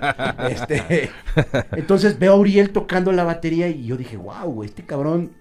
este, 0.50 1.10
entonces 1.76 2.18
veo 2.18 2.32
a 2.32 2.36
Uriel 2.36 2.70
tocando 2.70 3.12
la 3.12 3.24
batería 3.24 3.68
y 3.68 3.84
yo 3.86 3.96
dije, 3.96 4.16
wow, 4.16 4.46
güey, 4.52 4.68
este 4.68 4.84
cabrón 4.84 5.32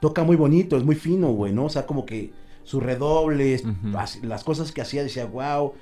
toca 0.00 0.22
muy 0.24 0.36
bonito, 0.36 0.76
es 0.76 0.84
muy 0.84 0.94
fino, 0.94 1.28
güey, 1.32 1.52
¿no? 1.52 1.64
O 1.64 1.70
sea, 1.70 1.86
como 1.86 2.06
que 2.06 2.32
sus 2.64 2.82
redobles, 2.82 3.64
las 4.22 4.44
cosas 4.44 4.72
que 4.72 4.80
hacía, 4.80 5.02
decía, 5.02 5.26
wow. 5.26 5.72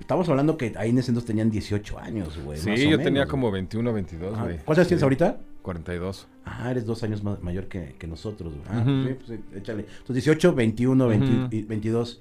Estamos 0.00 0.28
hablando 0.28 0.56
que 0.58 0.74
ahí 0.76 0.90
en 0.90 0.98
ese 0.98 1.12
entonces 1.12 1.28
tenían 1.28 1.50
18 1.50 1.98
años, 1.98 2.36
güey. 2.44 2.58
Sí, 2.58 2.68
más 2.68 2.78
o 2.80 2.82
yo 2.82 2.90
menos, 2.90 3.04
tenía 3.04 3.22
güey. 3.22 3.30
como 3.30 3.50
21, 3.52 3.92
22, 3.92 4.34
Ajá. 4.34 4.42
güey. 4.42 4.56
¿Cuántos 4.56 4.78
años 4.78 4.88
tienes 4.88 5.00
Sí. 5.00 5.04
ahorita? 5.04 5.38
42. 5.62 6.26
Ah, 6.44 6.70
eres 6.72 6.84
dos 6.84 7.02
años 7.04 7.22
más 7.22 7.40
mayor 7.42 7.68
que, 7.68 7.94
que 7.98 8.06
nosotros, 8.06 8.52
güey. 8.54 8.66
Ah, 8.68 8.84
sí, 8.84 9.14
pues, 9.14 9.28
sí, 9.40 9.56
échale. 9.56 9.82
Entonces, 10.00 10.24
18, 10.24 10.52
21, 10.54 11.06
20 11.08 11.26
Ujú. 11.26 11.48
y 11.52 11.62
22. 11.62 12.20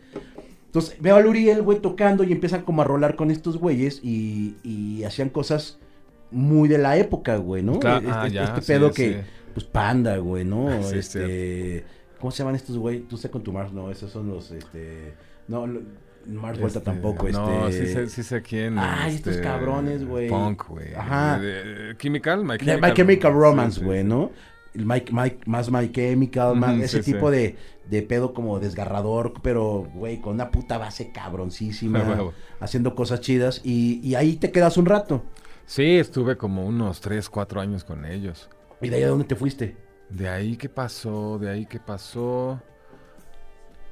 Entonces, 0.73 0.95
veo 0.99 1.17
al 1.17 1.27
Uriel, 1.27 1.61
güey, 1.61 1.77
tocando 1.77 2.23
y 2.23 2.31
empiezan 2.31 2.63
como 2.63 2.81
a 2.81 2.85
rolar 2.85 3.15
con 3.15 3.29
estos 3.29 3.57
güeyes 3.57 3.99
y, 4.01 4.55
y 4.63 5.03
hacían 5.03 5.29
cosas 5.29 5.77
muy 6.31 6.67
de 6.67 6.79
la 6.79 6.97
época, 6.97 7.35
güey, 7.37 7.61
¿no? 7.61 7.79
Claro, 7.79 7.99
Este, 7.99 8.11
ah, 8.11 8.25
este- 8.25 8.35
ya, 8.35 8.43
este 8.45 8.61
pedo 8.61 8.87
sí. 8.89 8.95
que, 8.95 9.21
pues, 9.53 9.67
Panda, 9.67 10.17
güey, 10.17 10.45
¿no? 10.45 10.69
Ah, 10.69 10.79
sí, 10.81 10.97
es 10.97 11.15
este, 11.15 11.85
¿cómo 12.19 12.31
se 12.31 12.39
llaman 12.39 12.55
estos 12.55 12.75
güey? 12.79 13.01
Tú 13.01 13.17
sé 13.17 13.29
con 13.29 13.43
tu 13.43 13.53
Mars, 13.53 13.71
no, 13.71 13.91
esos 13.91 14.11
son 14.11 14.27
los, 14.29 14.49
este, 14.49 15.13
no, 15.47 15.67
Mars 16.25 16.59
Vuelta 16.59 16.79
Este, 16.79 16.91
tampoco, 16.91 17.27
este. 17.27 17.39
No, 17.39 17.71
sí 17.71 17.85
sé, 17.85 18.09
sí 18.09 18.23
sé 18.23 18.41
quién. 18.41 18.79
Ay, 18.79 19.13
estos 19.13 19.33
este, 19.33 19.43
cabrones, 19.43 20.03
güey. 20.03 20.27
Punk, 20.27 20.69
güey. 20.69 20.95
Ajá. 20.95 21.39
Chemical, 21.99 22.43
My 22.43 22.57
Chemical, 22.57 22.81
My 22.81 22.93
Chemical 22.95 23.33
Romance, 23.33 23.83
güey. 23.83 24.03
¿no? 24.03 24.31
Mike, 24.73 25.11
Mike, 25.13 25.39
más 25.45 25.69
My 25.69 25.91
Chemical, 25.91 26.55
más 26.55 26.79
ese 26.79 27.03
tipo. 27.03 27.29
De, 27.29 27.55
de 27.89 28.01
pedo 28.01 28.33
como 28.33 28.59
desgarrador, 28.59 29.33
pero, 29.41 29.87
güey, 29.93 30.19
con 30.21 30.33
una 30.33 30.51
puta 30.51 30.77
base 30.77 31.11
cabroncísima, 31.11 32.03
haciendo 32.59 32.95
cosas 32.95 33.21
chidas, 33.21 33.61
y, 33.63 33.99
y 34.07 34.15
ahí 34.15 34.35
te 34.37 34.51
quedas 34.51 34.77
un 34.77 34.85
rato. 34.85 35.23
Sí, 35.65 35.97
estuve 35.97 36.37
como 36.37 36.65
unos 36.65 36.99
3, 37.01 37.29
4 37.29 37.61
años 37.61 37.83
con 37.83 38.05
ellos. 38.05 38.49
¿Y 38.81 38.89
de 38.89 38.97
ahí 38.97 39.03
a 39.03 39.07
dónde 39.09 39.25
te 39.25 39.35
fuiste? 39.35 39.77
De 40.09 40.27
ahí 40.29 40.57
qué 40.57 40.69
pasó, 40.69 41.39
de 41.39 41.49
ahí 41.49 41.65
qué 41.65 41.79
pasó. 41.79 42.61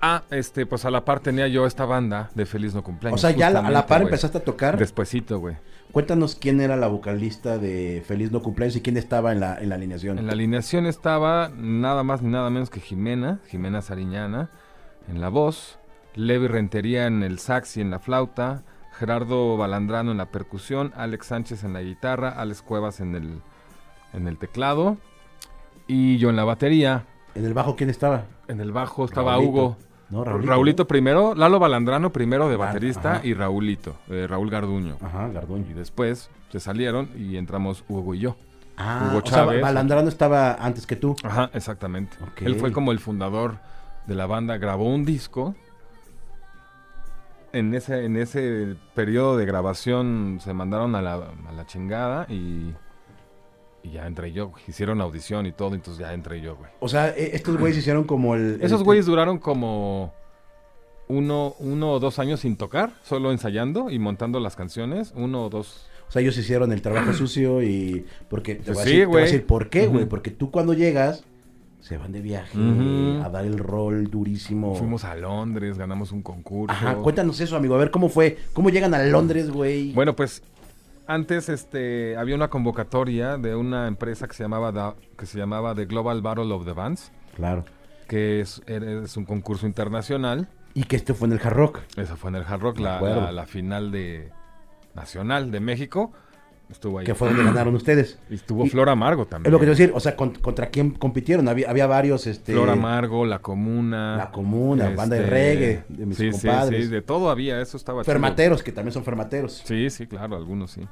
Ah, 0.01 0.23
este, 0.31 0.65
pues 0.65 0.83
a 0.85 0.89
la 0.91 1.05
par 1.05 1.19
tenía 1.19 1.47
yo 1.47 1.65
esta 1.67 1.85
banda 1.85 2.31
de 2.33 2.45
Feliz 2.45 2.73
No 2.73 2.83
Cumpleaños. 2.83 3.19
o 3.19 3.21
sea, 3.21 3.35
ya 3.35 3.47
a 3.47 3.69
la- 3.69 3.85
par 3.85 4.01
empezaste 4.01 4.39
a 4.39 4.43
tocar. 4.43 4.77
Despuésito, 4.77 5.39
güey. 5.39 5.55
Cuéntanos 5.91 6.35
quién 6.35 6.61
era 6.61 6.77
la 6.77 6.87
vocalista 6.87 7.57
de 7.57 8.01
Feliz 8.05 8.31
No 8.31 8.41
Cumpleaños 8.41 8.77
y 8.77 8.81
quién 8.81 8.95
estaba 8.95 9.33
en 9.33 9.41
la, 9.41 9.57
en 9.59 9.69
la 9.69 9.75
alineación. 9.75 10.17
En 10.17 10.27
la 10.27 10.33
alineación 10.33 10.85
estaba 10.85 11.51
nada 11.55 12.03
más 12.03 12.21
ni 12.21 12.29
nada 12.29 12.49
menos 12.49 12.69
que 12.69 12.79
Jimena, 12.79 13.39
Jimena 13.47 13.81
Sariñana, 13.81 14.49
en 15.09 15.19
la 15.19 15.27
voz, 15.27 15.79
Levi 16.15 16.47
Rentería 16.47 17.07
en 17.07 17.23
el 17.23 17.39
sax 17.39 17.75
y 17.75 17.81
en 17.81 17.91
la 17.91 17.99
flauta, 17.99 18.63
Gerardo 18.93 19.57
Balandrano 19.57 20.11
en 20.11 20.17
la 20.17 20.31
percusión, 20.31 20.93
Alex 20.95 21.27
Sánchez 21.27 21.63
en 21.65 21.73
la 21.73 21.81
guitarra, 21.81 22.29
Alex 22.29 22.61
Cuevas 22.61 23.01
en 23.01 23.15
el, 23.15 23.41
en 24.13 24.27
el 24.27 24.37
teclado 24.37 24.97
y 25.87 26.17
yo 26.17 26.29
en 26.29 26.37
la 26.37 26.45
batería. 26.45 27.05
¿En 27.35 27.43
el 27.45 27.53
bajo 27.53 27.75
quién 27.75 27.89
estaba? 27.89 28.25
En 28.47 28.61
el 28.61 28.71
bajo 28.71 29.03
estaba 29.03 29.33
Raulito. 29.33 29.51
Hugo. 29.51 29.77
No, 30.11 30.23
Raulito, 30.25 30.49
Raulito. 30.51 30.87
primero, 30.87 31.33
Lalo 31.35 31.57
Balandrano 31.57 32.11
primero 32.11 32.49
de 32.49 32.57
baterista 32.57 33.13
ajá. 33.15 33.25
y 33.25 33.33
Raulito, 33.33 33.95
eh, 34.09 34.27
Raúl 34.27 34.49
Garduño. 34.49 34.97
Ajá, 35.01 35.29
Y 35.29 35.33
Garduño. 35.33 35.65
después 35.75 36.29
se 36.51 36.59
salieron 36.59 37.09
y 37.17 37.37
entramos 37.37 37.83
Hugo 37.87 38.13
y 38.13 38.19
yo. 38.19 38.35
Ah, 38.77 39.07
Hugo 39.09 39.19
o 39.23 39.27
sea, 39.27 39.39
Chávez. 39.39 39.61
Balandrano 39.61 40.09
estaba 40.09 40.53
antes 40.55 40.85
que 40.85 40.95
tú. 40.97 41.15
Ajá, 41.23 41.49
exactamente. 41.53 42.17
Él 42.37 42.55
fue 42.55 42.71
como 42.71 42.91
el 42.91 42.99
fundador 42.99 43.57
de 44.05 44.15
la 44.15 44.25
banda, 44.25 44.57
grabó 44.57 44.85
un 44.93 45.05
disco. 45.05 45.55
En 47.53 47.73
ese, 47.73 48.05
en 48.05 48.15
ese 48.17 48.75
periodo 48.95 49.37
de 49.37 49.45
grabación 49.45 50.39
se 50.41 50.53
mandaron 50.53 50.95
a 50.95 51.01
la, 51.01 51.13
a 51.15 51.51
la 51.51 51.65
chingada 51.65 52.25
y, 52.29 52.73
y 53.83 53.91
ya 53.91 54.05
entré 54.07 54.31
yo. 54.31 54.49
güey. 54.49 54.63
Hicieron 54.67 55.01
audición 55.01 55.45
y 55.45 55.51
todo, 55.51 55.73
entonces 55.75 55.99
ya 56.01 56.13
entré 56.13 56.41
yo, 56.41 56.55
güey. 56.55 56.69
O 56.79 56.87
sea, 56.89 57.09
e- 57.09 57.35
estos 57.35 57.57
güeyes 57.57 57.77
hicieron 57.77 58.03
como 58.03 58.35
el... 58.35 58.59
Esos 58.61 58.83
güeyes 58.83 59.05
duraron 59.05 59.37
como 59.39 60.13
uno, 61.07 61.55
uno 61.59 61.91
o 61.93 61.99
dos 61.99 62.19
años 62.19 62.39
sin 62.41 62.55
tocar, 62.55 62.91
solo 63.03 63.31
ensayando 63.31 63.89
y 63.89 63.99
montando 63.99 64.39
las 64.39 64.55
canciones. 64.55 65.11
Uno 65.15 65.45
o 65.45 65.49
dos. 65.49 65.87
O 66.07 66.11
sea, 66.11 66.21
ellos 66.21 66.37
hicieron 66.37 66.71
el 66.71 66.81
trabajo 66.81 67.13
sucio 67.13 67.61
y... 67.63 68.05
Porque 68.29 68.55
te 68.55 68.73
Pues 68.73 68.77
voy 68.77 68.81
a 68.81 68.85
sí, 68.85 68.91
decir, 68.91 69.01
te 69.01 69.05
voy 69.07 69.15
a 69.15 69.19
güey. 69.21 69.23
decir 69.31 69.45
por 69.45 69.69
qué, 69.69 69.87
güey. 69.87 70.01
Ujú. 70.01 70.09
Porque 70.09 70.29
tú 70.31 70.51
cuando 70.51 70.73
llegas, 70.73 71.23
se 71.79 71.97
van 71.97 72.11
de 72.11 72.21
viaje 72.21 72.57
Ujú. 72.57 73.23
a 73.23 73.29
dar 73.29 73.45
el 73.45 73.57
rol 73.57 74.09
durísimo. 74.11 74.75
Fuimos 74.75 75.03
a 75.05 75.15
Londres, 75.15 75.77
ganamos 75.77 76.11
un 76.11 76.21
concurso. 76.21 76.73
Ajá, 76.73 76.95
cuéntanos 76.95 77.39
eso, 77.39 77.55
amigo. 77.55 77.75
A 77.75 77.77
ver, 77.77 77.91
¿cómo 77.91 78.09
fue? 78.09 78.37
¿Cómo 78.53 78.69
llegan 78.69 78.93
a 78.93 79.01
Londres, 79.03 79.49
güey? 79.49 79.91
Bueno, 79.93 80.15
pues 80.15 80.43
antes 81.13 81.49
este 81.49 82.15
había 82.17 82.35
una 82.35 82.49
convocatoria 82.49 83.37
de 83.37 83.55
una 83.55 83.87
empresa 83.87 84.27
que 84.27 84.33
se 84.33 84.43
llamaba 84.43 84.71
Da- 84.71 84.95
que 85.17 85.25
se 85.25 85.37
llamaba 85.37 85.75
The 85.75 85.85
Global 85.85 86.21
Battle 86.21 86.51
of 86.53 86.65
the 86.65 86.73
Bands, 86.73 87.11
Claro. 87.35 87.65
que 88.07 88.41
es, 88.41 88.61
es 88.67 89.17
un 89.17 89.25
concurso 89.25 89.65
internacional 89.67 90.47
Y 90.73 90.83
que 90.85 90.95
esto 90.95 91.13
fue 91.15 91.27
en 91.27 91.33
el 91.33 91.39
Hard 91.43 91.53
Rock. 91.55 91.79
Eso 91.97 92.15
fue 92.15 92.29
en 92.29 92.35
el 92.37 92.43
Hard 92.43 92.61
Rock, 92.61 92.79
la, 92.79 93.01
la- 93.01 93.31
la 93.31 93.45
final 93.45 93.91
de 93.91 94.31
Nacional 94.95 95.51
de 95.51 95.59
México. 95.59 96.11
Estuvo 96.71 96.99
ahí. 96.99 97.05
Que 97.05 97.13
fue 97.13 97.27
donde 97.27 97.43
ganaron 97.43 97.75
ustedes. 97.75 98.17
Y 98.29 98.35
estuvo 98.35 98.65
Y- 98.65 98.69
Flor 98.69 98.87
Amargo 98.89 99.23
Es 99.23 99.29
también. 99.29 99.51
lo 99.51 99.59
que 99.59 99.65
quiero 99.65 99.77
decir, 99.77 99.91
o 99.93 99.99
sea, 99.99 100.15
con- 100.15 100.33
¿contra 100.35 100.69
quién 100.69 100.91
compitieron? 100.91 101.47
Había, 101.49 101.69
había 101.69 101.85
varios, 101.85 102.25
este... 102.27 102.53
Flor 102.53 102.69
Amargo, 102.69 103.25
La 103.25 103.39
Comuna. 103.39 104.15
La 104.17 104.31
Comuna, 104.31 104.89
banda 104.89 105.17
de 105.17 105.23
este, 105.23 105.29
reggae, 105.31 105.83
de 105.89 106.05
mis 106.05 106.17
sí, 106.17 106.31
sí, 106.31 106.47
compadres. 106.47 106.85
sí, 106.85 106.89
de 106.91 107.01
todo 107.01 107.29
había, 107.29 107.59
eso 107.61 107.75
estaba 107.77 108.03
chido. 108.03 108.13
Fermateros, 108.13 108.63
que 108.63 108.71
también 108.71 108.93
son 108.93 109.03
fermateros. 109.03 109.61
Sí, 109.65 109.89
sí, 109.89 110.07
claro, 110.07 110.35
algunos 110.37 110.71
sí. 110.71 110.87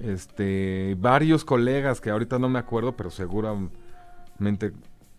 Este, 0.00 0.96
varios 0.98 1.44
colegas 1.44 2.00
que 2.00 2.10
ahorita 2.10 2.38
no 2.38 2.48
me 2.48 2.58
acuerdo, 2.58 2.96
pero 2.96 3.10
seguramente 3.10 4.72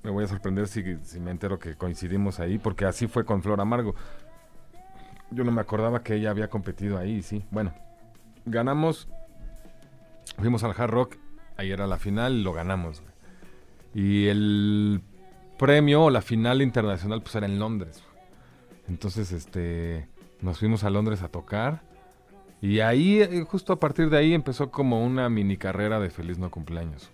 me 0.03 0.11
voy 0.11 0.23
a 0.23 0.27
sorprender 0.27 0.67
si, 0.67 0.83
si 1.03 1.19
me 1.19 1.31
entero 1.31 1.57
que 1.59 1.75
coincidimos 1.75 2.39
ahí, 2.39 2.57
porque 2.57 2.85
así 2.85 3.07
fue 3.07 3.23
con 3.23 3.41
Flor 3.41 3.61
Amargo. 3.61 3.95
Yo 5.31 5.43
no 5.43 5.51
me 5.51 5.61
acordaba 5.61 6.03
que 6.03 6.15
ella 6.15 6.29
había 6.29 6.49
competido 6.49 6.97
ahí, 6.97 7.21
sí. 7.21 7.45
Bueno, 7.51 7.73
ganamos, 8.45 9.07
fuimos 10.37 10.63
al 10.63 10.73
Hard 10.77 10.91
Rock, 10.91 11.15
ahí 11.57 11.71
era 11.71 11.87
la 11.87 11.97
final 11.97 12.43
lo 12.43 12.53
ganamos. 12.53 13.01
güey. 13.01 13.13
Y 13.93 14.27
el 14.27 15.01
premio 15.57 16.03
o 16.05 16.09
la 16.09 16.21
final 16.21 16.61
internacional 16.61 17.21
pues 17.21 17.35
era 17.35 17.45
en 17.45 17.59
Londres. 17.59 18.03
Entonces, 18.87 19.31
este, 19.31 20.07
nos 20.41 20.59
fuimos 20.59 20.83
a 20.83 20.89
Londres 20.89 21.21
a 21.21 21.29
tocar. 21.29 21.81
Y 22.61 22.79
ahí, 22.81 23.21
eh, 23.21 23.43
justo 23.47 23.73
a 23.73 23.79
partir 23.79 24.09
de 24.09 24.17
ahí, 24.17 24.33
empezó 24.33 24.69
como 24.71 25.03
una 25.05 25.29
mini 25.29 25.57
carrera 25.57 25.99
de 25.99 26.09
feliz 26.09 26.37
no 26.37 26.51
cumpleaños. 26.51 27.09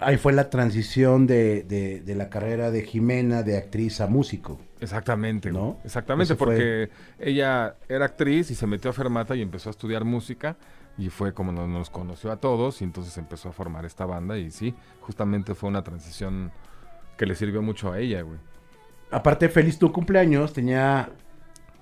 Ahí 0.00 0.16
fue 0.16 0.32
la 0.32 0.50
transición 0.50 1.26
de, 1.26 1.62
de- 1.62 2.00
de 2.00 2.14
la 2.14 2.28
carrera 2.28 2.70
de 2.70 2.82
Jimena 2.82 3.42
de 3.42 3.56
actriz 3.56 4.00
a 4.00 4.06
músico. 4.06 4.58
Exactamente, 4.80 5.52
¿No? 5.52 5.78
Exactamente, 5.84 6.32
Eso 6.34 6.36
fue- 6.36 6.46
porque 6.46 6.90
ella 7.18 7.76
era 7.88 8.04
actriz 8.06 8.50
y 8.50 8.54
se 8.54 8.66
metió 8.66 8.90
a 8.90 8.92
Fermata 8.92 9.34
y 9.36 9.40
empezó 9.42 9.70
a 9.70 9.72
estudiar 9.72 10.04
música. 10.04 10.56
Y 10.96 11.08
fue 11.10 11.34
como 11.34 11.50
nos, 11.52 11.68
nos 11.68 11.90
conoció 11.90 12.30
a 12.30 12.36
todos 12.36 12.80
y 12.80 12.84
entonces 12.84 13.16
empezó 13.18 13.48
a 13.48 13.52
formar 13.52 13.84
esta 13.84 14.06
banda. 14.06 14.38
Y 14.38 14.50
sí, 14.50 14.74
justamente 15.00 15.54
fue 15.54 15.68
una 15.68 15.82
transición 15.82 16.52
que 17.16 17.26
le 17.26 17.34
sirvió 17.34 17.62
mucho 17.62 17.92
a 17.92 17.98
ella, 17.98 18.22
güey. 18.22 18.38
Aparte, 19.10 19.48
Feliz 19.48 19.78
tu 19.78 19.92
cumpleaños 19.92 20.52
tenía 20.52 21.10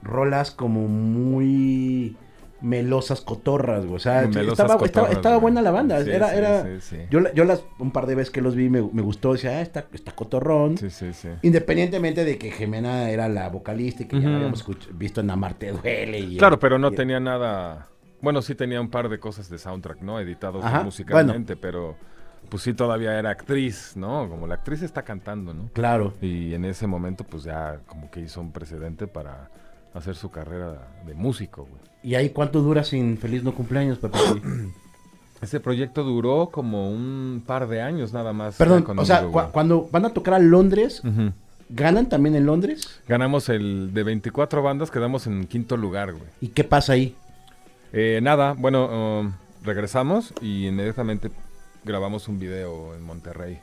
rolas 0.02 0.50
como 0.50 0.88
muy 0.88 2.16
melosas 2.60 3.20
cotorras, 3.20 3.84
güey. 3.84 3.96
O 3.96 3.98
sea, 3.98 4.22
estaba, 4.24 4.44
estaba, 4.46 4.78
cotorras, 4.78 5.10
estaba 5.12 5.34
güey. 5.36 5.42
buena 5.42 5.62
la 5.62 5.70
banda. 5.72 6.02
Sí, 6.04 6.10
era, 6.10 6.30
sí, 6.30 6.36
era, 6.36 6.80
sí. 6.80 6.96
Yo, 7.10 7.20
yo 7.34 7.44
las, 7.44 7.64
un 7.78 7.90
par 7.90 8.06
de 8.06 8.14
veces 8.14 8.30
que 8.32 8.40
los 8.40 8.54
vi 8.54 8.68
me, 8.70 8.80
me 8.80 9.02
gustó. 9.02 9.32
Decía, 9.32 9.50
ah, 9.50 9.60
está, 9.62 9.86
está 9.92 10.12
cotorrón. 10.12 10.78
Sí, 10.78 10.88
sí, 10.90 11.12
sí. 11.12 11.28
Independientemente 11.42 12.24
de 12.24 12.38
que 12.38 12.50
Jimena 12.50 13.10
era 13.10 13.28
la 13.28 13.48
vocalista 13.48 14.04
y 14.04 14.06
que 14.06 14.20
ya 14.20 14.28
la 14.28 14.36
habíamos 14.36 14.64
visto 14.94 15.20
en 15.20 15.30
Amarte 15.30 15.72
Duele. 15.72 16.18
Y, 16.20 16.38
Claro, 16.38 16.58
pero 16.58 16.78
no 16.78 16.88
y- 16.88 16.94
tenía 16.94 17.20
nada. 17.20 17.88
Bueno, 18.22 18.40
sí 18.40 18.54
tenía 18.54 18.80
un 18.80 18.88
par 18.88 19.08
de 19.10 19.18
cosas 19.18 19.50
de 19.50 19.58
soundtrack, 19.58 20.00
¿no? 20.00 20.18
Editados 20.20 20.64
Ajá, 20.64 20.82
musicalmente, 20.82 21.56
pero 21.56 21.96
pues 22.48 22.62
sí 22.62 22.72
todavía 22.72 23.18
era 23.18 23.30
actriz, 23.30 23.92
¿no? 23.96 24.28
Como 24.28 24.46
la 24.46 24.54
actriz 24.54 24.82
está 24.82 25.02
cantando, 25.02 25.52
¿no? 25.52 25.68
Claro. 25.72 26.14
Y 26.22 26.54
en 26.54 26.64
ese 26.64 26.86
momento, 26.86 27.24
pues 27.24 27.42
ya 27.44 27.80
como 27.86 28.10
que 28.10 28.20
hizo 28.20 28.40
un 28.40 28.52
precedente 28.52 29.06
para 29.06 29.50
hacer 29.94 30.14
su 30.14 30.30
carrera 30.30 30.88
de 31.04 31.14
músico, 31.14 31.62
güey. 31.62 31.82
¿Y 32.02 32.14
ahí 32.14 32.30
cuánto 32.30 32.62
dura 32.62 32.82
sin 32.84 33.18
Feliz 33.18 33.42
No 33.44 33.54
Cumpleaños, 33.54 33.98
Pepe? 33.98 34.18
Ese 35.40 35.58
proyecto 35.58 36.04
duró 36.04 36.50
como 36.52 36.88
un 36.90 37.42
par 37.44 37.66
de 37.68 37.82
años 37.82 38.12
nada 38.12 38.32
más. 38.32 38.56
Perdón, 38.56 38.84
o 38.96 39.04
sea, 39.04 39.24
cu- 39.24 39.40
cuando 39.50 39.88
van 39.90 40.04
a 40.04 40.10
tocar 40.10 40.34
a 40.34 40.38
Londres. 40.38 41.02
¿ganan 41.68 42.08
también 42.08 42.34
en 42.36 42.44
Londres? 42.46 43.00
Ganamos 43.08 43.48
el 43.48 43.92
de 43.94 44.02
24 44.02 44.62
bandas, 44.62 44.90
quedamos 44.90 45.26
en 45.26 45.46
quinto 45.46 45.76
lugar, 45.76 46.12
güey. 46.12 46.24
¿Y 46.40 46.48
qué 46.48 46.64
pasa 46.64 46.92
ahí? 46.92 47.16
Eh, 47.92 48.20
nada, 48.22 48.54
bueno, 48.56 49.20
um, 49.20 49.32
regresamos 49.62 50.32
y 50.40 50.66
inmediatamente 50.68 51.30
grabamos 51.84 52.28
un 52.28 52.38
video 52.38 52.94
en 52.94 53.02
Monterrey 53.02 53.58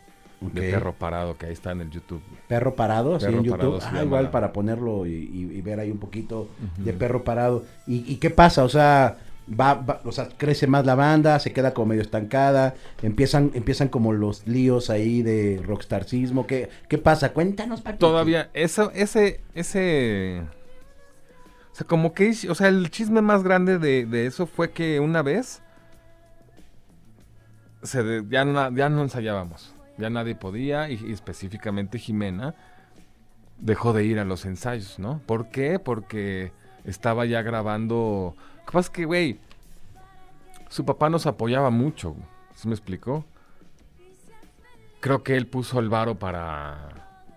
Ok. 0.45 0.53
de 0.53 0.71
Perro 0.71 0.93
Parado, 0.93 1.37
que 1.37 1.47
ahí 1.47 1.53
está 1.53 1.71
en 1.71 1.81
el 1.81 1.89
YouTube. 1.89 2.21
Perro 2.47 2.75
parado, 2.75 3.17
Perro 3.17 3.39
en 3.39 3.43
YouTube. 3.43 3.79
Ah, 3.83 4.03
igual 4.03 4.29
para 4.31 4.53
ponerlo 4.53 5.05
y, 5.05 5.11
y- 5.13 5.57
y 5.57 5.61
ver 5.61 5.79
ahí 5.79 5.91
un 5.91 5.97
poquito 5.99 6.47
de 6.77 6.93
perro 6.93 7.23
parado. 7.23 7.65
¿Y, 7.87 8.09
y 8.11 8.17
qué 8.17 8.29
pasa? 8.29 8.63
O 8.63 8.69
sea, 8.69 9.17
va, 9.49 9.73
va- 9.73 9.99
o 10.05 10.11
sea, 10.13 10.29
crece 10.37 10.65
más 10.67 10.85
la 10.85 10.95
banda, 10.95 11.39
se 11.39 11.51
queda 11.51 11.73
como 11.73 11.87
medio 11.87 12.03
estancada, 12.03 12.75
empiezan, 13.01 13.51
empiezan 13.53 13.89
como 13.89 14.13
los 14.13 14.47
líos 14.47 14.89
ahí 14.89 15.23
de 15.23 15.61
rockstarcismo. 15.65 16.45
¿Qué, 16.47 16.69
qué 16.87 16.97
pasa? 16.97 17.33
Cuéntanos, 17.33 17.81
papi. 17.81 17.97
Todavía, 17.97 18.49
eso, 18.53 18.91
ese, 18.93 19.41
ese... 19.55 20.43
Sea, 21.79 21.87
como 21.87 22.13
que, 22.13 22.35
o 22.49 22.55
sea, 22.55 22.67
el 22.67 22.91
chisme 22.91 23.21
más 23.21 23.41
grande 23.41 23.79
de, 23.79 24.05
de 24.05 24.25
eso 24.25 24.47
fue 24.47 24.71
que 24.71 24.99
una 24.99 25.21
vez 25.21 25.61
se 27.83 28.25
ya, 28.27 28.43
ya 28.73 28.89
no 28.89 29.01
ensayábamos. 29.01 29.73
Ya 29.97 30.09
nadie 30.09 30.35
podía 30.35 30.89
y, 30.89 31.09
específicamente 31.09 31.97
Jimena 31.97 32.53
dejó 33.59 33.93
de 33.93 34.03
ir 34.03 34.19
a 34.19 34.25
los 34.25 34.43
ensayos, 34.43 34.99
¿no? 34.99 35.21
¿Por 35.25 35.51
qué? 35.51 35.79
Porque 35.79 36.51
estaba 36.83 37.25
ya 37.25 37.43
grabando... 37.43 38.35
Lo 38.57 38.65
que 38.65 38.71
pasa 38.73 38.91
que, 38.91 39.05
güey, 39.05 39.39
su 40.67 40.83
papá 40.83 41.09
nos 41.09 41.27
apoyaba 41.27 41.69
mucho, 41.69 42.13
¿sí 42.55 42.67
me 42.67 42.73
explicó? 42.73 43.23
Creo 44.99 45.23
que 45.23 45.37
él 45.37 45.47
puso 45.47 45.79
el 45.79 45.87
varo 45.87 46.15
para, 46.15 46.89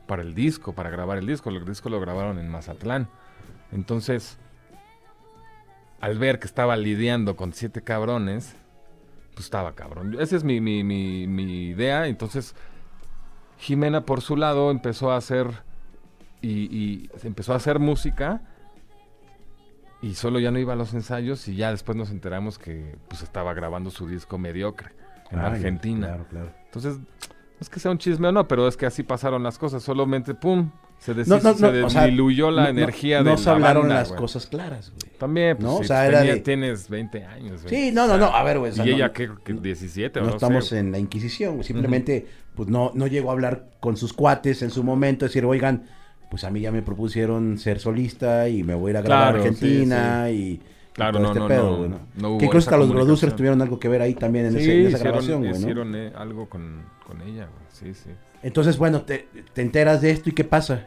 para 0.09 0.23
el 0.23 0.35
disco, 0.35 0.73
para 0.73 0.91
grabar 0.91 1.19
el 1.19 1.29
disco. 1.29 1.49
El 1.49 1.65
disco 1.65 1.89
lo 1.91 2.01
grabaron 2.01 2.41
en 2.41 2.49
Mazatlán. 2.49 3.09
Entonces, 3.73 4.39
al 6.01 6.19
ver 6.19 6.39
que 6.39 6.47
estaba 6.47 6.77
lidiando 6.77 7.37
con 7.37 7.53
siete 7.53 7.83
cabrones, 7.83 8.55
pues 9.35 9.47
estaba 9.47 9.75
cabrón. 9.75 10.17
Esa 10.21 10.37
es 10.37 10.45
mi, 10.45 10.61
mi, 10.61 10.85
mi, 10.85 11.27
mi 11.27 11.69
idea. 11.69 12.07
Entonces, 12.07 12.55
Jimena 13.59 14.05
por 14.05 14.21
su 14.21 14.37
lado 14.37 14.71
empezó 14.71 15.11
a 15.11 15.17
hacer 15.17 15.49
y, 16.41 16.77
y 16.77 17.11
empezó 17.23 17.53
a 17.53 17.57
hacer 17.57 17.79
música 17.79 18.43
y 20.03 20.15
solo 20.15 20.41
ya 20.41 20.51
no 20.51 20.59
iba 20.59 20.73
a 20.73 20.77
los 20.77 20.93
ensayos 20.95 21.47
y 21.47 21.55
ya 21.55 21.71
después 21.71 21.97
nos 21.97 22.11
enteramos 22.11 22.59
que 22.59 22.97
pues 23.09 23.23
estaba 23.23 23.55
grabando 23.55 23.91
su 23.91 24.09
disco 24.09 24.37
mediocre 24.37 24.91
en 25.31 25.39
Argentina. 25.39 26.09
Claro, 26.09 26.27
claro. 26.29 26.53
Entonces, 26.65 26.99
no 26.99 27.07
es 27.61 27.71
que 27.71 27.79
sea 27.79 27.93
un 27.93 27.99
chisme 27.99 28.29
o 28.29 28.33
no, 28.33 28.49
pero 28.49 28.67
es 28.67 28.77
que 28.77 28.87
así 28.87 29.05
pasaron 29.05 29.45
las 29.45 29.59
cosas. 29.59 29.85
Solamente, 29.85 30.35
pum, 30.35 30.73
se, 31.05 31.15
No, 31.15 31.39
no, 31.41 31.55
se 31.55 31.73
no, 31.73 31.87
o 31.87 31.91
sea, 31.91 32.05
diluyó 32.07 32.51
la 32.51 32.65
no- 32.65 32.69
energía 32.69 33.19
no, 33.19 33.25
de 33.25 33.31
no 33.31 33.37
la 33.37 33.43
se 33.43 33.51
hablaron 33.51 33.83
banda, 33.83 33.95
las 33.97 34.09
güey. 34.09 34.21
cosas 34.21 34.47
claras, 34.47 34.91
güey. 34.91 35.13
También, 35.19 35.57
pues, 35.57 35.65
¿no? 35.65 35.77
O 35.79 35.85
sea, 35.85 36.05
pues, 36.07 36.19
tenía- 36.19 36.35
de- 36.35 36.41
tienes 36.41 36.89
20 36.89 37.25
años. 37.25 37.63
güey. 37.65 37.75
Sí, 37.75 37.93
no, 37.93 38.07
no, 38.07 38.17
no, 38.19 38.27
a 38.27 38.43
ver, 38.45 38.59
güey. 38.59 38.71
o 38.71 38.75
sea, 38.75 38.87
y 38.87 38.91
no- 38.91 38.95
ella, 38.97 39.13
¿qué? 39.13 39.29
¿Qué? 39.45 39.53
17 39.55 40.21
o 40.21 40.23
no 40.23 40.29
no, 40.29 40.35
estamos 40.37 40.69
sé. 40.69 40.79
en 40.79 40.93
la 40.93 40.99
Inquisición, 40.99 41.55
güey. 41.55 41.65
simplemente 41.65 42.27
pues 42.55 42.69
no, 42.69 42.93
no 42.95 43.07
llegó 43.07 43.31
a 43.31 43.33
hablar 43.33 43.71
con 43.81 43.97
sus 43.97 44.13
cuates 44.13 44.63
en 44.63 44.71
su 44.71 44.85
momento, 44.85 45.25
decir, 45.25 45.45
oigan, 45.45 45.85
pues 46.31 46.45
a 46.45 46.51
mí 46.51 46.61
ya 46.61 46.71
me 46.71 46.83
propusieron 46.83 47.59
ser 47.59 47.79
solista 47.81 48.49
y 48.49 48.63
me 48.63 48.75
voy 48.75 48.89
a 48.89 48.93
ir 48.93 48.97
a 48.99 49.03
grabar 49.03 49.33
Claro, 49.33 49.39
a 49.39 49.41
Argentina 49.49 50.31
y 50.31 50.61
Claro, 50.93 51.19
no, 51.21 51.29
este 51.29 51.39
no, 51.41 51.49
pedo, 51.49 51.71
no, 51.79 51.89
¿no? 51.89 51.99
no 52.17 52.29
hubo 52.31 52.39
que 52.39 52.45
incluso 52.45 52.69
esa 52.69 52.77
hasta 52.77 52.85
los 52.87 52.93
producers 52.95 53.35
tuvieron 53.35 53.63
algo 53.63 53.79
que 53.79 53.89
ver 53.89 54.03
ahí 54.03 54.15
también 54.15 54.47
en, 54.47 54.53
Sí, 54.53 54.59
ese- 54.59 54.73
en 54.73 54.79
esa 54.81 54.89
hicieron, 54.99 55.13
grabación, 55.13 55.41
güey, 55.41 55.53
hicieron 55.53 55.95
eh, 55.95 56.13
algo 56.17 56.49
con, 56.49 56.83
con 57.07 57.21
ella, 57.23 57.47
güey. 57.47 57.65
Sí, 57.73 57.95
sí. 57.95 58.11
Entonces, 58.43 58.77
bueno, 58.77 59.03
te, 59.03 59.29
te 59.55 59.63
enteras 59.63 60.01
de 60.03 60.11
esto 60.11 60.29
y 60.29 60.33
¿qué 60.33 60.45
pasa? 60.45 60.87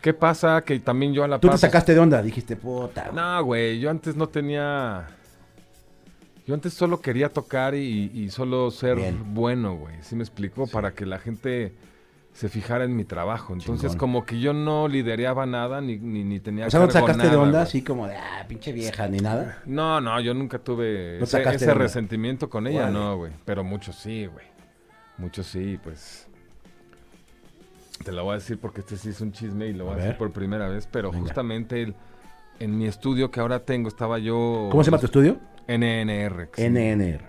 ¿Qué 0.00 0.12
pasa? 0.12 0.62
Que 0.62 0.78
también 0.80 1.12
yo 1.12 1.22
a 1.24 1.28
la 1.28 1.38
Tú 1.38 1.48
te 1.48 1.58
sacaste 1.58 1.94
de 1.94 2.00
onda, 2.00 2.20
dijiste, 2.22 2.56
puta. 2.56 3.02
güey". 3.10 3.14
No, 3.16 3.44
güey, 3.44 3.78
yo 3.80 3.90
antes 3.90 4.16
no 4.16 4.28
tenía... 4.28 5.06
Yo 6.46 6.54
antes 6.54 6.74
solo 6.74 7.00
quería 7.00 7.28
tocar 7.28 7.74
y, 7.74 8.10
y 8.14 8.30
solo 8.30 8.70
ser 8.70 8.96
Bien. 8.96 9.34
bueno, 9.34 9.74
güey. 9.76 9.96
¿Sí 10.02 10.14
me 10.14 10.22
explico? 10.22 10.66
Sí. 10.66 10.72
Para 10.72 10.92
que 10.92 11.04
la 11.04 11.18
gente 11.18 11.72
se 12.36 12.50
fijara 12.50 12.84
en 12.84 12.94
mi 12.94 13.04
trabajo. 13.04 13.54
Entonces, 13.54 13.92
Chingón. 13.92 13.98
como 13.98 14.26
que 14.26 14.38
yo 14.38 14.52
no 14.52 14.88
lidereaba 14.88 15.46
nada 15.46 15.80
ni, 15.80 15.96
ni, 15.96 16.22
ni 16.22 16.38
tenía 16.38 16.66
O 16.66 16.70
sea, 16.70 16.80
no 16.80 16.86
te 16.86 16.92
sacaste 16.92 17.30
de 17.30 17.34
onda 17.36 17.50
güey. 17.60 17.62
así 17.62 17.82
como 17.82 18.06
de, 18.06 18.14
ah, 18.16 18.44
pinche 18.46 18.72
vieja, 18.72 19.08
ni 19.08 19.18
nada. 19.18 19.62
No, 19.64 20.02
no, 20.02 20.20
yo 20.20 20.34
nunca 20.34 20.58
tuve 20.58 21.16
No 21.18 21.24
ese, 21.24 21.38
sacaste 21.38 21.56
ese 21.56 21.66
de 21.66 21.72
onda. 21.72 21.84
resentimiento 21.84 22.50
con 22.50 22.66
ella, 22.66 22.80
Órale. 22.90 22.92
no, 22.92 23.16
güey. 23.16 23.32
Pero 23.46 23.64
muchos 23.64 23.96
sí, 23.96 24.26
güey. 24.26 24.44
Muchos 25.16 25.46
sí, 25.46 25.80
pues. 25.82 26.28
Te 28.04 28.12
lo 28.12 28.24
voy 28.24 28.32
a 28.32 28.34
decir 28.34 28.58
porque 28.60 28.80
este 28.80 28.98
sí 28.98 29.08
es 29.08 29.20
un 29.22 29.32
chisme 29.32 29.68
y 29.68 29.72
lo 29.72 29.86
voy 29.86 29.94
a, 29.94 29.96
decir 29.96 30.18
por 30.18 30.30
primera 30.30 30.68
vez. 30.68 30.86
Pero 30.92 31.10
Venga. 31.10 31.24
justamente 31.24 31.82
el- 31.82 31.94
en 32.58 32.76
mi 32.76 32.86
estudio 32.86 33.30
que 33.30 33.40
ahora 33.40 33.60
tengo 33.64 33.88
estaba 33.88 34.18
yo. 34.18 34.68
¿Cómo 34.70 34.84
se 34.84 34.90
llama 34.90 35.00
tu 35.00 35.06
estudio? 35.06 35.38
NNR. 35.66 36.50
que 36.50 36.66
NNR. 36.66 37.24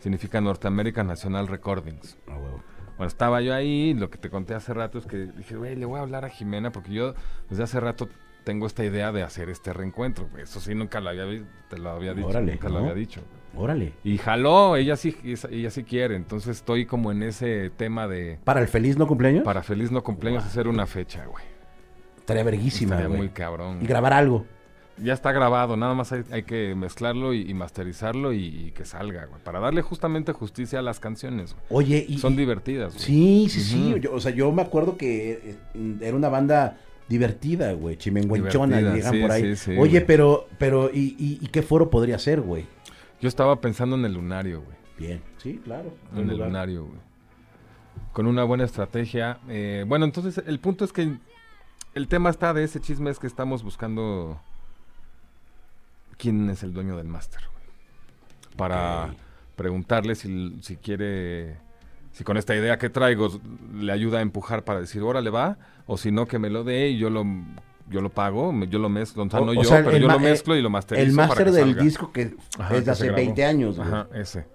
Significa 0.00 0.40
North 0.40 0.64
American 0.64 1.06
National 1.06 1.46
Recordings. 1.46 2.16
Ah, 2.28 2.36
huevo. 2.36 2.62
Bueno, 3.00 3.08
estaba 3.08 3.40
yo 3.40 3.54
ahí, 3.54 3.94
lo 3.94 4.10
que 4.10 4.18
te 4.18 4.28
conté 4.28 4.52
hace 4.54 4.74
rato 4.74 4.98
es 4.98 5.06
que 5.06 5.16
dije, 5.34 5.56
güey, 5.56 5.74
le 5.74 5.86
voy 5.86 5.98
a 5.98 6.02
hablar 6.02 6.26
a 6.26 6.28
Jimena 6.28 6.70
porque 6.70 6.92
yo 6.92 7.14
desde 7.48 7.62
hace 7.62 7.80
rato 7.80 8.10
tengo 8.44 8.66
esta 8.66 8.84
idea 8.84 9.10
de 9.10 9.22
hacer 9.22 9.48
este 9.48 9.72
reencuentro. 9.72 10.28
Eso 10.36 10.60
sí, 10.60 10.74
nunca 10.74 11.00
lo 11.00 11.08
había, 11.08 11.24
te 11.70 11.78
lo 11.78 11.88
había 11.92 12.12
dicho. 12.12 12.28
Órale, 12.28 12.52
nunca 12.52 12.68
¿no? 12.68 12.74
lo 12.74 12.80
había 12.80 12.92
dicho. 12.92 13.22
Órale. 13.56 13.94
Y 14.04 14.18
jaló, 14.18 14.76
ella 14.76 14.96
sí, 14.96 15.16
ella 15.24 15.70
sí 15.70 15.82
quiere. 15.84 16.14
Entonces 16.14 16.58
estoy 16.58 16.84
como 16.84 17.10
en 17.10 17.22
ese 17.22 17.70
tema 17.70 18.06
de 18.06 18.38
¿Para 18.44 18.60
el 18.60 18.68
feliz 18.68 18.98
no 18.98 19.06
cumpleaños? 19.06 19.44
para 19.44 19.62
feliz 19.62 19.90
no 19.90 20.02
cumpleaños 20.02 20.44
hacer 20.44 20.68
una 20.68 20.84
fecha, 20.84 21.24
güey. 21.24 21.46
Estaría 22.18 22.44
verguísima, 22.44 22.96
Estaría 22.96 23.08
güey. 23.08 23.18
muy 23.18 23.28
cabrón. 23.30 23.78
Y 23.80 23.86
grabar 23.86 24.12
algo. 24.12 24.44
Ya 25.02 25.12
está 25.14 25.32
grabado, 25.32 25.76
nada 25.76 25.94
más 25.94 26.12
hay, 26.12 26.22
hay 26.30 26.42
que 26.42 26.74
mezclarlo 26.74 27.32
y, 27.32 27.48
y 27.48 27.54
masterizarlo 27.54 28.32
y, 28.32 28.44
y 28.44 28.70
que 28.72 28.84
salga, 28.84 29.26
güey. 29.26 29.42
Para 29.42 29.60
darle 29.60 29.82
justamente 29.82 30.32
justicia 30.32 30.78
a 30.80 30.82
las 30.82 31.00
canciones, 31.00 31.54
güey. 31.54 31.64
Oye, 31.70 32.04
y... 32.08 32.18
Son 32.18 32.36
divertidas, 32.36 32.94
güey. 32.94 33.04
Sí, 33.04 33.46
sí, 33.50 33.60
sí. 33.60 33.94
Yo- 34.00 34.12
o 34.14 34.20
sea, 34.20 34.32
yo 34.32 34.52
me 34.52 34.62
acuerdo 34.62 34.96
que 34.96 35.56
eh, 35.74 35.96
era 36.02 36.16
una 36.16 36.28
banda 36.28 36.78
divertida, 37.08 37.72
güey. 37.72 37.96
Chimenguenchona, 37.96 38.80
llegan 38.80 39.12
sí, 39.12 39.20
por 39.20 39.30
ahí. 39.32 39.56
sí, 39.56 39.56
sí, 39.56 39.70
Oye, 39.78 39.90
güey. 40.00 40.06
pero, 40.06 40.46
pero, 40.58 40.90
¿y, 40.92 41.16
y, 41.18 41.38
y 41.40 41.46
qué 41.48 41.62
foro 41.62 41.88
podría 41.90 42.18
ser, 42.18 42.40
güey? 42.40 42.66
Yo 43.20 43.28
estaba 43.28 43.60
pensando 43.60 43.96
en 43.96 44.04
el 44.04 44.14
lunario, 44.14 44.62
güey. 44.62 44.76
Bien. 44.98 45.22
Sí, 45.38 45.60
claro. 45.64 45.94
En 46.14 46.28
el 46.30 46.36
lunario, 46.36 46.84
güey. 46.84 46.98
Con 48.12 48.26
una 48.26 48.44
buena 48.44 48.64
estrategia. 48.64 49.38
eh, 49.48 49.84
bueno, 49.88 50.04
entonces 50.04 50.42
el 50.46 50.58
punto 50.60 50.84
es 50.84 50.92
que 50.92 51.16
el 51.94 52.08
tema 52.08 52.30
está 52.30 52.52
de 52.54 52.64
ese 52.64 52.80
chisme 52.80 53.10
es 53.10 53.18
que 53.18 53.26
estamos 53.26 53.62
buscando 53.62 54.40
quién 56.20 56.50
es 56.50 56.62
el 56.62 56.72
dueño 56.72 56.96
del 56.96 57.06
máster. 57.08 57.40
Para 58.56 59.14
preguntarle 59.56 60.14
si, 60.14 60.58
si 60.62 60.76
quiere, 60.76 61.56
si 62.12 62.24
con 62.24 62.36
esta 62.36 62.54
idea 62.54 62.78
que 62.78 62.90
traigo 62.90 63.40
le 63.74 63.92
ayuda 63.92 64.18
a 64.18 64.22
empujar 64.22 64.64
para 64.64 64.80
decir, 64.80 65.02
órale 65.02 65.30
va, 65.30 65.58
o 65.86 65.96
si 65.96 66.10
no 66.10 66.26
que 66.26 66.38
me 66.38 66.50
lo 66.50 66.64
dé 66.64 66.88
y 66.88 66.98
yo 66.98 67.10
lo, 67.10 67.24
yo 67.88 68.00
lo 68.00 68.10
pago, 68.10 68.52
yo 68.66 68.78
lo 68.78 68.88
mezclo, 68.88 69.22
o 69.22 69.26
no 69.26 69.52
o 69.52 69.54
yo, 69.54 69.64
sea, 69.64 69.84
pero 69.84 69.96
yo 69.96 70.08
lo 70.08 70.18
mezclo 70.20 70.56
y 70.56 70.62
lo 70.62 70.70
masterizo 70.70 71.06
El 71.06 71.12
máster 71.14 71.52
del 71.52 71.68
salga. 71.70 71.82
disco 71.82 72.12
que 72.12 72.34
Ajá, 72.58 72.76
es 72.76 72.84
de 72.84 72.90
hace 72.90 73.04
grabó. 73.06 73.16
20 73.16 73.44
años, 73.44 73.76
güey. 73.76 73.88
Ajá, 73.88 74.08
ese. 74.14 74.46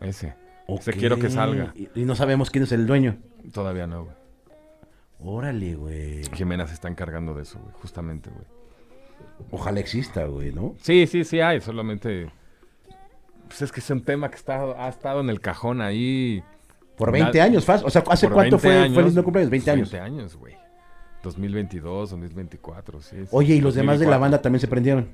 Ese. 0.00 0.34
Ok. 0.66 0.80
Ese 0.80 0.92
quiero 0.94 1.18
que 1.18 1.30
salga. 1.30 1.72
Y, 1.74 1.88
y 1.94 2.04
no 2.04 2.14
sabemos 2.14 2.50
quién 2.50 2.64
es 2.64 2.72
el 2.72 2.86
dueño. 2.86 3.16
Todavía 3.52 3.86
no, 3.86 4.04
güey. 4.04 4.16
Órale, 5.20 5.74
güey. 5.74 6.22
Jimena 6.34 6.66
se 6.66 6.74
está 6.74 6.88
encargando 6.88 7.34
de 7.34 7.42
eso, 7.42 7.58
güey, 7.58 7.72
justamente, 7.80 8.30
güey. 8.30 8.44
Ojalá 9.50 9.80
exista, 9.80 10.24
güey, 10.26 10.52
¿no? 10.52 10.74
Sí, 10.80 11.06
sí, 11.06 11.24
sí 11.24 11.40
hay, 11.40 11.60
solamente... 11.60 12.30
Pues 13.48 13.62
es 13.62 13.70
que 13.72 13.80
es 13.80 13.90
un 13.90 14.02
tema 14.02 14.30
que 14.30 14.36
está, 14.36 14.62
ha 14.84 14.88
estado 14.88 15.20
en 15.20 15.30
el 15.30 15.40
cajón 15.40 15.80
ahí... 15.80 16.42
Por 16.96 17.10
20 17.12 17.38
Na- 17.38 17.44
años, 17.44 17.64
fácil. 17.64 17.86
O 17.86 17.90
sea, 17.90 18.02
¿hace 18.08 18.28
cuánto 18.28 18.56
20 18.56 18.58
fue, 18.58 18.70
fue 18.70 18.76
el 18.78 18.84
años, 18.84 19.04
mismo 19.06 19.22
cumpleaños? 19.24 19.50
20 19.50 19.70
años. 19.70 19.90
20 19.92 20.06
años, 20.06 20.36
güey. 20.36 20.54
2022, 21.22 22.10
2024, 22.10 23.00
sí. 23.00 23.16
sí, 23.22 23.28
Oye, 23.30 23.54
¿y 23.56 23.60
los 23.60 23.74
demás 23.74 23.98
de 23.98 24.06
la 24.06 24.16
2004. 24.16 24.20
banda 24.20 24.42
también 24.42 24.60
se 24.60 24.68
prendieron? 24.68 25.08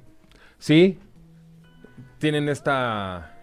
Sí. 0.59 0.99
Tienen 2.19 2.49
esta... 2.49 3.35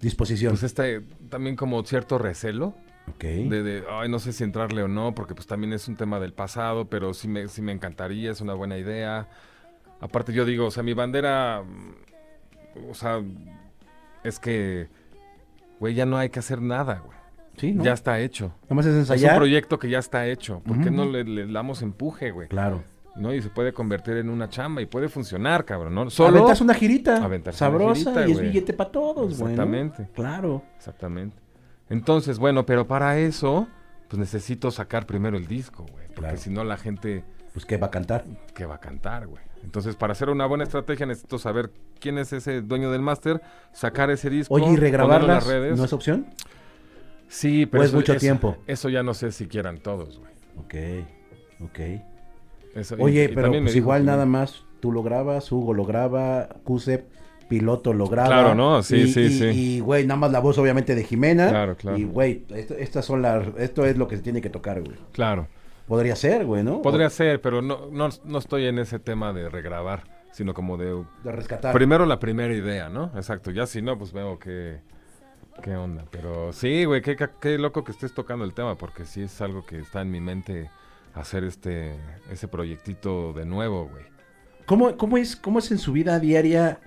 Disposición. 0.00 0.52
Pues 0.52 0.62
este, 0.62 1.00
también 1.28 1.56
como 1.56 1.82
cierto 1.84 2.16
recelo. 2.18 2.74
ok. 3.08 3.22
De, 3.24 3.62
de, 3.62 3.84
ay, 3.90 4.08
no 4.08 4.18
sé 4.18 4.32
si 4.32 4.44
entrarle 4.44 4.82
o 4.82 4.88
no, 4.88 5.14
porque 5.14 5.34
pues 5.34 5.46
también 5.46 5.72
es 5.72 5.88
un 5.88 5.96
tema 5.96 6.18
del 6.20 6.32
pasado, 6.32 6.88
pero 6.88 7.12
sí 7.12 7.28
me, 7.28 7.48
sí 7.48 7.60
me 7.62 7.72
encantaría, 7.72 8.30
es 8.30 8.40
una 8.40 8.54
buena 8.54 8.78
idea. 8.78 9.28
Aparte 10.00 10.32
yo 10.32 10.44
digo, 10.44 10.66
o 10.66 10.70
sea, 10.70 10.82
mi 10.82 10.94
bandera, 10.94 11.62
o 12.90 12.94
sea, 12.94 13.20
es 14.24 14.38
que, 14.38 14.88
güey, 15.78 15.94
ya 15.94 16.06
no 16.06 16.16
hay 16.16 16.30
que 16.30 16.38
hacer 16.38 16.60
nada, 16.62 17.02
güey. 17.04 17.18
sí, 17.56 17.72
¿no? 17.72 17.84
Ya 17.84 17.92
está 17.92 18.18
hecho. 18.20 18.52
Nada 18.64 18.74
más 18.76 18.86
es 18.86 18.90
Es 18.92 18.94
un 18.94 19.00
ensayar. 19.14 19.36
proyecto 19.36 19.78
que 19.78 19.88
ya 19.90 19.98
está 19.98 20.26
hecho. 20.26 20.60
¿Por 20.60 20.80
qué 20.82 20.90
no 20.90 21.04
le, 21.04 21.24
le 21.24 21.46
damos 21.46 21.82
empuje, 21.82 22.30
güey? 22.30 22.48
Claro. 22.48 22.82
¿No? 23.16 23.34
Y 23.34 23.42
se 23.42 23.50
puede 23.50 23.72
convertir 23.72 24.16
en 24.16 24.30
una 24.30 24.48
chamba 24.48 24.80
y 24.80 24.86
puede 24.86 25.08
funcionar, 25.08 25.64
cabrón, 25.64 25.94
¿no? 25.94 26.08
Solo... 26.10 26.38
Aventarse 26.38 26.62
una 26.62 26.74
girita. 26.74 27.22
Aventarse 27.22 27.62
una 27.64 27.72
sabrosa 27.78 28.12
girita, 28.12 28.28
y 28.28 28.32
es 28.32 28.40
billete 28.40 28.72
para 28.72 28.90
todos, 28.90 29.38
güey. 29.38 29.52
Exactamente. 29.52 30.08
Claro. 30.14 30.62
Exactamente. 30.76 31.36
Entonces, 31.90 32.38
bueno, 32.38 32.64
pero 32.64 32.86
para 32.86 33.18
eso, 33.18 33.66
pues 34.08 34.18
necesito 34.18 34.70
sacar 34.70 35.06
primero 35.06 35.36
el 35.36 35.46
disco, 35.48 35.84
güey. 35.90 36.06
Porque 36.06 36.20
Claro. 36.20 36.36
si 36.38 36.50
no, 36.50 36.62
la 36.64 36.76
gente, 36.76 37.24
Pues 37.52 37.64
que 37.66 37.76
va 37.76 37.88
a 37.88 37.90
cantar. 37.90 38.24
¿qué 38.54 38.64
va 38.66 38.76
a 38.76 38.80
cantar, 38.80 39.26
güey? 39.26 39.42
Entonces, 39.64 39.94
para 39.96 40.12
hacer 40.12 40.30
una 40.30 40.46
buena 40.46 40.64
estrategia, 40.64 41.04
necesito 41.06 41.38
saber 41.38 41.70
quién 41.98 42.16
es 42.18 42.32
ese 42.32 42.62
dueño 42.62 42.90
del 42.90 43.02
máster, 43.02 43.42
sacar 43.72 44.10
ese 44.10 44.30
disco. 44.30 44.54
Oye, 44.54 44.66
¿y 44.66 44.70
en 44.70 44.76
regrabarlas 44.78 45.44
las 45.44 45.46
redes. 45.46 45.76
no 45.76 45.84
es 45.84 45.92
opción? 45.92 46.26
Sí, 47.28 47.66
pero 47.66 47.82
¿O 47.82 47.84
es 47.84 47.90
eso- 47.90 47.96
mucho 47.98 48.12
eso- 48.12 48.20
tiempo? 48.20 48.56
Eso 48.66 48.88
ya 48.88 49.02
no 49.02 49.14
sé 49.14 49.32
si 49.32 49.46
quieran 49.46 49.78
todos, 49.78 50.18
güey. 50.18 50.32
Ok, 50.56 51.06
ok. 51.64 51.78
Eso- 52.74 52.96
Oye, 52.98 53.24
y 53.24 53.34
pero 53.34 53.50
pues 53.50 53.76
igual 53.76 54.02
que- 54.02 54.06
nada 54.06 54.26
más 54.26 54.64
tú 54.80 54.92
lo 54.92 55.02
grabas, 55.02 55.50
Hugo 55.52 55.74
lo 55.74 55.84
graba, 55.84 56.48
Cusep, 56.64 57.06
piloto 57.48 57.92
lo 57.92 58.06
graba. 58.06 58.28
Claro, 58.28 58.54
¿no? 58.54 58.82
Sí, 58.82 58.96
y, 58.96 59.06
sí, 59.12 59.20
y- 59.22 59.30
sí. 59.38 59.44
Y, 59.46 59.80
güey, 59.80 60.06
nada 60.06 60.18
más 60.20 60.32
la 60.32 60.40
voz 60.40 60.56
obviamente 60.58 60.94
de 60.94 61.04
Jimena. 61.04 61.48
Claro, 61.50 61.76
claro. 61.76 61.98
Y, 61.98 62.04
güey, 62.04 62.44
esto, 62.54 62.74
estas 62.74 63.04
son 63.04 63.22
las... 63.22 63.46
Esto 63.58 63.84
es 63.84 63.96
lo 63.98 64.06
que 64.08 64.16
se 64.16 64.22
tiene 64.22 64.40
que 64.40 64.50
tocar, 64.50 64.80
güey. 64.80 64.96
Claro. 65.12 65.48
Podría 65.90 66.14
ser, 66.14 66.46
güey, 66.46 66.62
¿no? 66.62 66.82
Podría 66.82 67.10
ser, 67.10 67.40
pero 67.40 67.60
no, 67.62 67.88
no, 67.90 68.08
no 68.24 68.38
estoy 68.38 68.66
en 68.66 68.78
ese 68.78 69.00
tema 69.00 69.32
de 69.32 69.48
regrabar, 69.48 70.04
sino 70.30 70.54
como 70.54 70.76
de... 70.76 71.04
De 71.24 71.32
rescatar. 71.32 71.74
Primero 71.74 72.06
la 72.06 72.20
primera 72.20 72.54
idea, 72.54 72.88
¿no? 72.88 73.10
Exacto. 73.16 73.50
Ya 73.50 73.66
si 73.66 73.82
no, 73.82 73.98
pues 73.98 74.12
veo 74.12 74.38
qué, 74.38 74.78
qué 75.64 75.74
onda. 75.74 76.04
Pero 76.12 76.52
sí, 76.52 76.84
güey, 76.84 77.02
qué, 77.02 77.16
qué- 77.16 77.28
qué 77.40 77.58
loco 77.58 77.82
que 77.82 77.90
estés 77.90 78.14
tocando 78.14 78.44
el 78.44 78.54
tema, 78.54 78.76
porque 78.78 79.04
sí 79.04 79.22
es 79.22 79.40
algo 79.40 79.66
que 79.66 79.80
está 79.80 80.00
en 80.02 80.12
mi 80.12 80.20
mente 80.20 80.70
hacer 81.14 81.42
este 81.42 81.96
ese 82.30 82.46
proyectito 82.46 83.32
de 83.32 83.44
nuevo, 83.44 83.88
güey. 83.88 84.04
¿Cómo, 84.66 84.96
cómo, 84.96 85.16
es, 85.18 85.34
¿Cómo 85.34 85.58
es 85.58 85.72
en 85.72 85.78
su 85.78 85.90
vida 85.92 86.20
diaria 86.20 86.78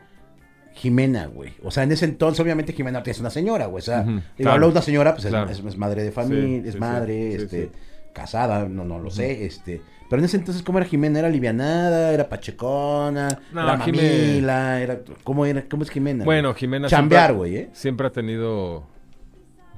Jimena, 0.76 1.26
güey? 1.28 1.54
O 1.62 1.72
sea, 1.72 1.84
en 1.84 1.92
ese 1.92 2.06
entonces, 2.06 2.40
obviamente, 2.40 2.72
Jimena 2.72 3.04
es 3.06 3.20
una 3.20 3.30
señora, 3.30 3.66
güey. 3.66 3.80
O 3.82 3.86
sea, 3.86 4.00
Ujú, 4.04 4.12
digo, 4.12 4.22
claro. 4.38 4.52
hablo 4.54 4.68
de 4.68 4.72
una 4.72 4.82
señora, 4.82 5.12
pues 5.14 5.26
es- 5.26 5.32
Claro. 5.32 5.50
es, 5.52 5.60
es 5.60 5.78
madre 5.78 6.04
de 6.04 6.12
familia, 6.14 6.62
Sí, 6.62 6.68
es 6.70 6.74
sí, 6.76 6.80
madre, 6.80 7.32
sí, 7.38 7.44
este. 7.44 7.72
Casada, 8.14 8.68
no, 8.70 8.86
no 8.86 9.00
lo 9.00 9.10
sé, 9.12 9.46
este. 9.46 9.82
Pero 10.10 10.20
en 10.22 10.26
ese 10.26 10.38
entonces, 10.38 10.62
¿cómo 10.64 10.78
era 10.78 10.88
Jimena? 10.88 11.20
¿Era 11.20 11.30
livianada? 11.30 12.12
¿Era 12.14 12.30
pachecona? 12.30 13.28
No, 13.52 13.62
¿Era 13.64 13.80
Jime- 13.80 14.28
mamila? 14.28 14.82
Era, 14.82 15.00
¿cómo, 15.24 15.46
era, 15.46 15.64
¿Cómo 15.68 15.84
es 15.84 15.90
Jimena? 15.90 16.24
Bueno? 16.24 16.54
Jimena 16.54 16.88
Chambear, 16.88 17.34
güey, 17.34 17.56
¿eh? 17.58 17.70
siempre 17.74 18.08
ha 18.08 18.12
tenido 18.12 18.84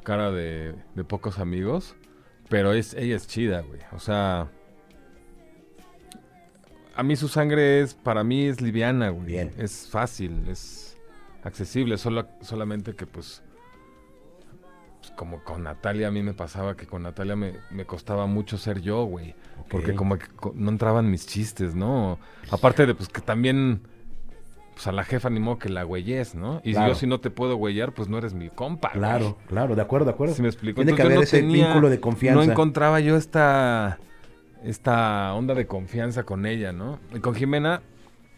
cara 0.04 0.32
de, 0.32 0.76
de 0.94 1.04
pocos 1.04 1.40
amigos, 1.40 1.96
pero 2.50 2.74
es 2.74 2.94
ella 2.94 3.16
es 3.16 3.28
chida, 3.28 3.62
güey. 3.62 3.80
O 3.94 4.00
sea, 4.00 4.50
a 6.96 7.04
mí 7.04 7.16
su 7.16 7.28
sangre 7.28 7.82
es, 7.82 7.94
para 7.94 8.24
mí 8.24 8.46
es 8.46 8.62
liviana, 8.62 9.10
güey. 9.10 9.26
Bien. 9.26 9.52
Es 9.58 9.88
fácil, 9.90 10.48
es 10.50 10.98
accesible, 11.44 11.98
solo, 11.98 12.28
solamente 12.42 12.94
que 12.94 13.06
pues, 13.06 13.42
pues, 15.08 15.18
como 15.18 15.44
con 15.44 15.64
Natalia 15.64 16.08
a 16.08 16.12
mí 16.12 16.22
me 16.24 16.34
pasaba 16.34 16.76
que 16.76 16.88
con 16.88 17.04
Natalia 17.04 17.36
me, 17.36 17.54
me 17.72 17.86
costaba 17.86 18.26
mucho 18.26 18.58
ser 18.58 18.82
yo, 18.82 19.04
güey. 19.06 19.36
Porque 19.70 19.96
como 19.96 20.18
que 20.18 20.26
no 20.54 20.70
entraban 20.70 21.10
mis 21.10 21.26
chistes, 21.26 21.76
¿no? 21.76 22.20
Aparte 22.52 22.86
de 22.86 22.94
pues 22.96 23.10
que 23.10 23.22
también 23.22 23.82
pues 24.74 24.88
a 24.88 24.92
la 24.92 25.04
jefa 25.06 25.30
ni 25.30 25.40
modo 25.40 25.58
que 25.58 25.70
la 25.70 25.84
güeyes, 25.84 26.36
¿no? 26.36 26.62
Y 26.64 26.74
Claro. 26.74 26.90
yo 26.90 26.96
si 26.96 27.08
no 27.08 27.20
te 27.20 27.30
puedo 27.30 27.56
güeyar, 27.56 27.94
pues 27.94 28.10
no 28.10 28.18
eres 28.18 28.34
mi 28.34 28.50
compa. 28.50 28.90
güey. 28.90 29.00
Claro, 29.00 29.38
claro, 29.48 29.76
de 29.76 29.82
acuerdo, 29.82 30.06
de 30.06 30.12
acuerdo. 30.12 30.36
¿Sí 30.36 30.42
me 30.42 30.50
explico? 30.50 30.76
Tiene 30.76 30.94
que 30.96 31.02
Entonces, 31.02 31.06
haber 31.06 31.18
no 31.18 31.24
ese 31.24 31.40
tenía- 31.40 31.66
vínculo 31.68 31.90
de 31.90 32.00
confianza. 32.00 32.46
No 32.46 32.52
encontraba 32.52 33.00
yo 33.00 33.16
esta 33.16 33.98
esta 34.64 35.34
onda 35.34 35.54
de 35.54 35.68
confianza 35.68 36.24
con 36.24 36.46
ella, 36.46 36.72
¿no? 36.72 37.00
Y 37.14 37.20
con 37.20 37.36
Jimena, 37.36 37.82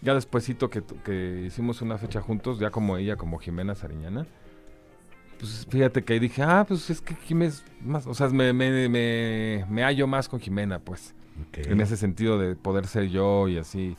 ya 0.02 0.14
despuesito 0.14 0.70
que, 0.70 0.84
que 1.06 1.44
hicimos 1.48 1.82
una 1.82 1.98
fecha 1.98 2.22
juntos, 2.22 2.60
ya 2.60 2.70
como 2.70 2.98
ella, 2.98 3.16
como 3.16 3.38
Jimena 3.40 3.76
Sariñana, 3.76 4.28
pues 5.40 5.66
fíjate 5.70 6.04
que 6.04 6.14
ahí 6.14 6.20
dije, 6.20 6.42
ah, 6.44 6.66
pues 6.68 6.90
es 6.90 7.02
que 7.02 7.16
Jimena 7.16 7.50
es 7.52 7.64
más, 7.82 8.08
o 8.08 8.14
sea, 8.14 8.28
me, 8.30 8.54
me, 8.54 8.90
me, 8.90 9.66
me 9.70 9.84
hallo 9.84 10.08
más 10.08 10.28
con 10.30 10.40
Jimena, 10.40 10.80
pues 10.80 11.14
en 11.56 11.82
ese 11.82 11.98
sentido 11.98 12.40
de 12.40 12.56
poder 12.56 12.88
ser 12.88 13.10
yo 13.10 13.48
y 13.48 13.58
así. 13.58 13.96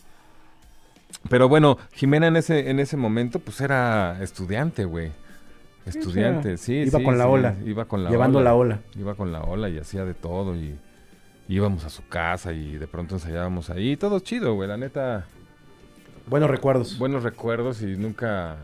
Pero 1.31 1.49
bueno, 1.49 1.79
Jimena 1.93 2.27
en 2.27 2.37
ese, 2.37 2.71
en 2.71 2.81
ese 2.81 2.97
momento, 2.97 3.39
pues 3.39 3.61
era 3.61 4.23
estudiante, 4.23 4.85
güey. 4.85 5.11
Estudiante, 5.87 6.59
sí. 6.59 6.75
iba 6.75 6.99
sí, 6.99 7.05
con 7.05 7.17
la 7.17 7.29
ola, 7.29 7.57
Iba 7.65 7.87
con 7.87 8.05
la 8.05 8.11
Llevando 8.11 8.41
ola. 8.41 8.51
la 8.51 8.55
ola. 8.57 8.81
Iba 8.99 9.15
con 9.15 9.33
la 9.33 9.43
ola 9.43 9.69
y 9.71 9.79
hacía 9.79 10.05
de 10.05 10.13
todo 10.15 10.55
y 10.55 10.79
íbamos 11.49 11.85
a 11.85 11.89
su 11.89 12.07
casa 12.09 12.53
y 12.53 12.77
de 12.77 12.87
pronto 12.87 13.15
ensayábamos 13.15 13.71
ahí. 13.71 13.97
Todo 13.97 14.21
chido, 14.21 14.55
güey. 14.55 14.69
La 14.69 14.77
neta, 14.77 15.27
Buenos 16.27 16.51
recuerdos. 16.51 16.99
buenos 16.99 17.23
recuerdos 17.23 17.81
y 17.81 17.97
nunca... 17.97 18.57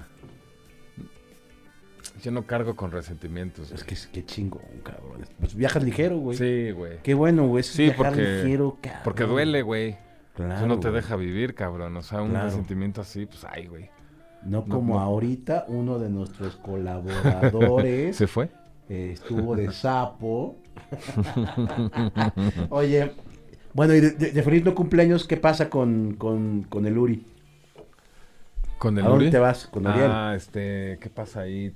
Yo 2.25 2.31
no 2.31 2.47
cargo 2.47 2.75
con 2.75 2.91
resentimientos. 2.91 3.71
Es 3.71 3.85
que 3.85 3.95
que 4.11 4.25
chingón, 4.25 4.63
cabrón. 4.83 5.27
Pues 5.39 5.55
viajas 5.55 5.83
ligero, 5.85 6.17
güey. 6.17 6.39
Sí, 6.39 6.71
güey. 6.71 6.99
Qué 7.03 7.13
bueno, 7.13 7.47
güey. 7.47 7.63
Sí, 7.63 7.83
viajar 7.85 8.07
porque- 8.07 8.23
ligero, 8.43 8.79
cabrón. 8.81 9.01
Porque 9.05 9.25
duele, 9.25 9.61
güey. 9.61 9.97
Claro. 10.35 10.55
Eso 10.55 10.67
no 10.67 10.81
te 10.81 10.89
güey. 10.89 11.03
deja 11.03 11.17
vivir, 11.17 11.55
cabrón. 11.55 11.95
O 11.99 12.03
sea, 12.03 12.23
un 12.23 12.31
Claro. 12.31 12.47
resentimiento 12.47 13.03
así, 13.03 13.27
pues, 13.27 13.45
ay, 13.45 13.67
güey. 13.67 13.91
No 14.43 14.65
No, 14.67 14.75
como 14.75 14.95
no. 14.95 15.01
ahorita 15.01 15.67
uno 15.69 15.99
de 15.99 16.09
nuestros 16.09 16.57
colaboradores 16.57 18.17
¿Se 18.17 18.27
fue? 18.27 18.49
eh, 18.89 19.11
estuvo 19.13 19.55
de 19.55 19.71
sapo. 19.71 20.57
Oye, 22.71 23.13
bueno, 23.73 23.95
y 23.95 24.01
de, 24.01 24.11
de- 24.13 24.31
de 24.33 24.43
feliz 24.43 24.65
no 24.65 24.75
cumpleaños, 24.75 25.27
¿qué 25.27 25.37
pasa 25.37 25.69
con, 25.71 26.15
con, 26.15 26.63
con 26.65 26.87
el 26.87 26.97
Uri? 26.99 27.27
¿Con 28.79 28.99
el 28.99 29.05
¿A 29.05 29.09
dónde 29.09 29.25
Uri? 29.27 29.31
te 29.33 29.39
vas? 29.39 29.67
Con 29.69 29.87
Uriel. 29.87 30.11
Ah, 30.11 30.35
este, 30.37 30.99
¿qué 31.01 31.09
pasa 31.11 31.41
ahí? 31.41 31.73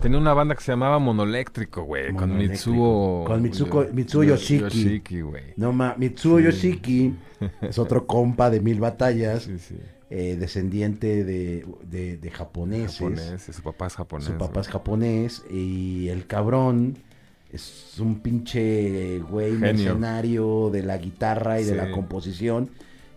Tenía 0.00 0.18
una 0.18 0.32
banda 0.32 0.54
que 0.54 0.62
se 0.62 0.72
llamaba 0.72 0.98
Monoeléctrico, 0.98 1.82
güey. 1.84 2.12
Con. 2.14 2.36
Mitsuo. 2.36 3.24
Con 3.26 3.42
Mitsuko- 3.42 3.90
Mitsuo 3.92 4.24
Yoshiki. 4.24 4.60
Yoshiki, 4.62 5.20
güey. 5.20 5.42
No 5.56 5.72
ma, 5.72 5.94
Mitsuo 5.98 6.40
Yoshiki 6.40 7.14
es 7.60 7.78
otro 7.78 8.06
compa 8.06 8.48
de 8.50 8.60
mil 8.60 8.80
batallas, 8.80 9.42
Sí, 9.42 9.58
sí. 9.58 9.76
eh, 10.08 10.36
descendiente 10.40 11.24
de, 11.24 11.66
de, 11.90 12.16
de 12.16 12.30
japoneses. 12.30 12.96
Japonés, 12.98 13.48
y 13.48 13.52
su 13.52 13.62
papá 13.62 13.86
es 13.88 13.94
japonés. 13.94 14.26
Su 14.26 14.32
papá 14.32 14.46
güey. 14.54 14.60
es 14.62 14.68
japonés 14.68 15.44
y 15.50 16.08
el 16.08 16.26
cabrón 16.26 16.96
es 17.52 17.96
un 17.98 18.20
pinche 18.20 19.18
güey 19.20 19.52
Genio. 19.58 19.60
mercenario 19.60 20.70
de 20.72 20.82
la 20.82 20.96
guitarra 20.98 21.60
y 21.60 21.64
de 21.64 21.74
la 21.74 21.90
composición. 21.90 22.70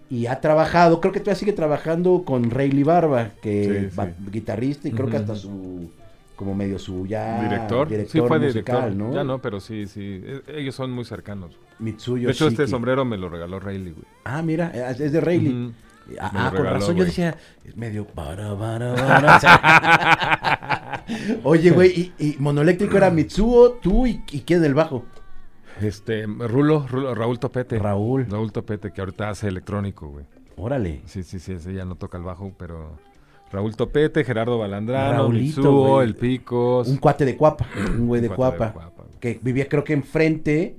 Y 0.09 0.25
ha 0.27 0.41
trabajado, 0.41 0.99
creo 1.01 1.11
que 1.13 1.19
todavía 1.21 1.39
sigue 1.39 1.53
trabajando 1.53 2.23
con 2.25 2.51
Rayleigh 2.51 2.83
Barba, 2.83 3.31
que 3.41 3.89
Sí, 3.89 4.01
guitarrista 4.31 4.87
y 4.87 4.91
creo 4.91 5.07
que 5.09 5.17
hasta 5.17 5.35
su, 5.35 5.89
como 6.35 6.55
medio 6.55 6.79
su 6.79 7.05
ya 7.05 7.41
¿Director? 7.43 7.87
sí, 8.07 8.19
fue 8.19 8.39
musical, 8.39 8.81
director. 8.91 8.93
¿no? 8.95 9.13
Ya 9.13 9.23
no, 9.23 9.39
pero 9.39 9.59
sí, 9.59 9.85
sí. 9.87 10.21
E- 10.25 10.41
Ellos 10.47 10.75
son 10.75 10.91
muy 10.91 11.05
cercanos. 11.05 11.57
Mitsuyo 11.79 12.27
De 12.27 12.33
hecho, 12.33 12.47
este 12.47 12.67
sombrero 12.67 13.05
me 13.05 13.17
lo 13.17 13.29
regaló 13.29 13.59
Rayleigh, 13.59 13.93
güey. 13.93 14.05
Ah, 14.25 14.41
mira, 14.41 14.69
es 14.91 14.99
es 14.99 15.11
de 15.11 15.21
Rayleigh. 15.21 15.71
Ah, 16.19 16.31
ah, 16.33 16.47
con 16.49 16.57
regaló, 16.57 16.79
razón 16.79 16.95
yo 16.97 17.05
decía, 17.05 17.37
es 17.63 17.77
medio 17.77 18.05
para, 18.05 18.57
para, 18.57 18.93
para, 18.93 19.37
o 19.37 19.39
sea. 19.39 21.05
Oye, 21.43 21.71
güey, 21.71 22.13
y, 22.19 22.25
y 22.25 22.35
monoeléctrico 22.39 22.97
era 22.97 23.09
Mitsuo, 23.09 23.73
tú 23.81 24.05
y, 24.07 24.21
y 24.31 24.41
quién 24.41 24.63
el 24.65 24.73
bajo. 24.73 25.05
Este, 25.81 26.25
Rulo, 26.25 26.85
Rulo- 26.87 27.15
Raúl 27.15 27.39
Topete. 27.39 27.79
Raúl. 27.79 28.27
Raúl 28.29 28.51
Topete, 28.51 28.91
que 28.91 29.01
ahorita 29.01 29.29
hace 29.29 29.47
electrónico, 29.47 30.07
güey. 30.07 30.25
Órale. 30.55 31.01
Sí, 31.05 31.23
sí, 31.23 31.39
sí, 31.39 31.53
ese 31.53 31.73
ya 31.73 31.83
no 31.85 31.95
toca 31.95 32.17
el 32.17 32.23
bajo, 32.23 32.51
pero... 32.57 32.97
Raúl 33.53 33.75
Topete, 33.75 34.23
Gerardo 34.23 34.57
Balandrano, 34.57 35.29
Mitsuo, 35.29 36.01
el 36.01 36.15
Picos. 36.15 36.87
Un 36.87 36.97
cuate 36.97 37.23
de 37.23 37.37
Cuapa, 37.37 37.67
un 37.97 38.07
güey 38.07 38.19
de 38.19 38.29
Cuapa, 38.29 38.91
que 39.19 39.39
vivía 39.41 39.69
creo 39.69 39.83
que 39.83 39.93
enfrente 39.93 40.75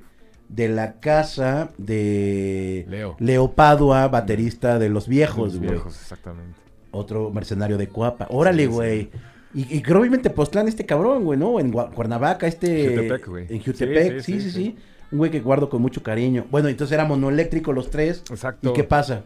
de 0.48 0.68
la 0.68 1.00
casa 1.00 1.70
de 1.78 2.84
Leo. 2.88 3.16
Leo 3.20 3.52
Padua, 3.52 4.08
baterista 4.08 4.78
de 4.78 4.88
Los 4.90 5.08
Viejos, 5.08 5.52
Los 5.54 5.58
güey. 5.58 5.70
viejos, 5.70 5.98
exactamente. 6.00 6.58
Otro 6.90 7.30
mercenario 7.30 7.78
de 7.78 7.88
Cuapa. 7.88 8.26
Órale, 8.30 8.64
Sí, 8.64 8.68
sí. 8.68 8.74
güey. 8.74 9.10
Y, 9.54 9.76
y 9.76 9.82
creo 9.82 10.00
obviamente 10.00 10.30
Postlán 10.30 10.66
este 10.66 10.84
cabrón, 10.84 11.24
güey, 11.24 11.38
¿no? 11.38 11.60
En 11.60 11.70
Cuernavaca, 11.70 12.48
este... 12.48 12.88
Jutepec, 12.88 13.28
güey. 13.28 13.46
En 13.48 13.62
Jutepec, 13.62 14.20
sí 14.20 14.32
Sí, 14.32 14.40
sí, 14.40 14.40
sí, 14.40 14.50
sí, 14.50 14.64
sí, 14.64 14.76
Un 15.12 15.18
güey 15.18 15.30
que 15.30 15.38
guardo 15.40 15.68
con 15.68 15.80
mucho 15.80 16.02
cariño. 16.02 16.44
Bueno, 16.50 16.68
entonces 16.68 16.92
era 16.92 17.04
monoeléctrico 17.04 17.72
los 17.72 17.88
tres. 17.88 18.24
Exacto. 18.30 18.70
¿Y 18.70 18.72
qué 18.72 18.82
pasa? 18.82 19.22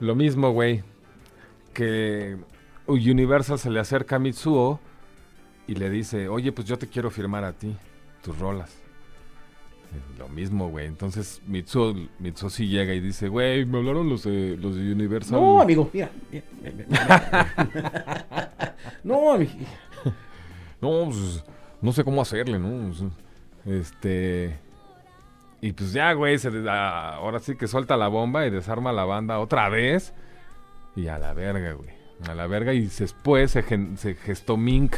Lo 0.00 0.14
mismo, 0.14 0.52
güey. 0.52 0.82
Que 1.74 2.36
Universal 2.86 3.58
se 3.58 3.70
le 3.70 3.80
acerca 3.80 4.16
a 4.16 4.18
Mitsuo 4.18 4.80
y 5.66 5.74
le 5.74 5.90
dice, 5.90 6.28
oye, 6.28 6.52
pues 6.52 6.66
yo 6.66 6.78
te 6.78 6.88
quiero 6.88 7.10
firmar 7.10 7.44
a 7.44 7.52
ti, 7.52 7.74
tus 8.22 8.38
rolas. 8.38 8.70
Eh, 9.94 10.18
Lo 10.18 10.28
mismo, 10.28 10.68
güey. 10.70 10.86
Entonces 10.86 11.40
Mitsuo, 11.46 11.94
Mitsuo 12.18 12.48
sí 12.50 12.68
llega 12.68 12.94
y 12.94 13.00
dice, 13.00 13.28
güey, 13.28 13.64
me 13.64 13.78
hablaron 13.78 14.08
los 14.08 14.24
de, 14.24 14.56
los 14.56 14.76
de 14.76 14.92
Universal. 14.92 15.40
No, 15.40 15.60
amigo, 15.60 15.88
mira. 15.92 16.10
mira, 16.30 16.44
mira, 16.62 16.84
mira. 16.88 18.74
no, 19.04 19.32
amigo. 19.32 19.52
No, 20.80 21.04
pues, 21.06 21.44
no 21.80 21.92
sé 21.92 22.04
cómo 22.04 22.20
hacerle, 22.22 22.58
¿no? 22.58 22.92
Este. 23.64 24.58
Y 25.62 25.72
pues 25.72 25.92
ya, 25.94 26.12
güey, 26.12 26.38
se, 26.38 26.48
a- 26.68 27.14
ahora 27.14 27.38
sí 27.38 27.56
que 27.56 27.66
suelta 27.66 27.96
la 27.96 28.08
bomba 28.08 28.46
y 28.46 28.50
desarma 28.50 28.92
la 28.92 29.04
banda 29.06 29.38
otra 29.38 29.68
vez. 29.70 30.12
Y 30.96 31.08
a 31.08 31.18
la 31.18 31.32
verga, 31.34 31.72
güey. 31.72 31.90
A 32.28 32.34
la 32.34 32.46
verga. 32.46 32.72
Y 32.72 32.86
después 32.86 33.50
se, 33.50 33.62
gen- 33.62 33.96
se 33.98 34.14
gestó 34.14 34.56
Mink. 34.56 34.96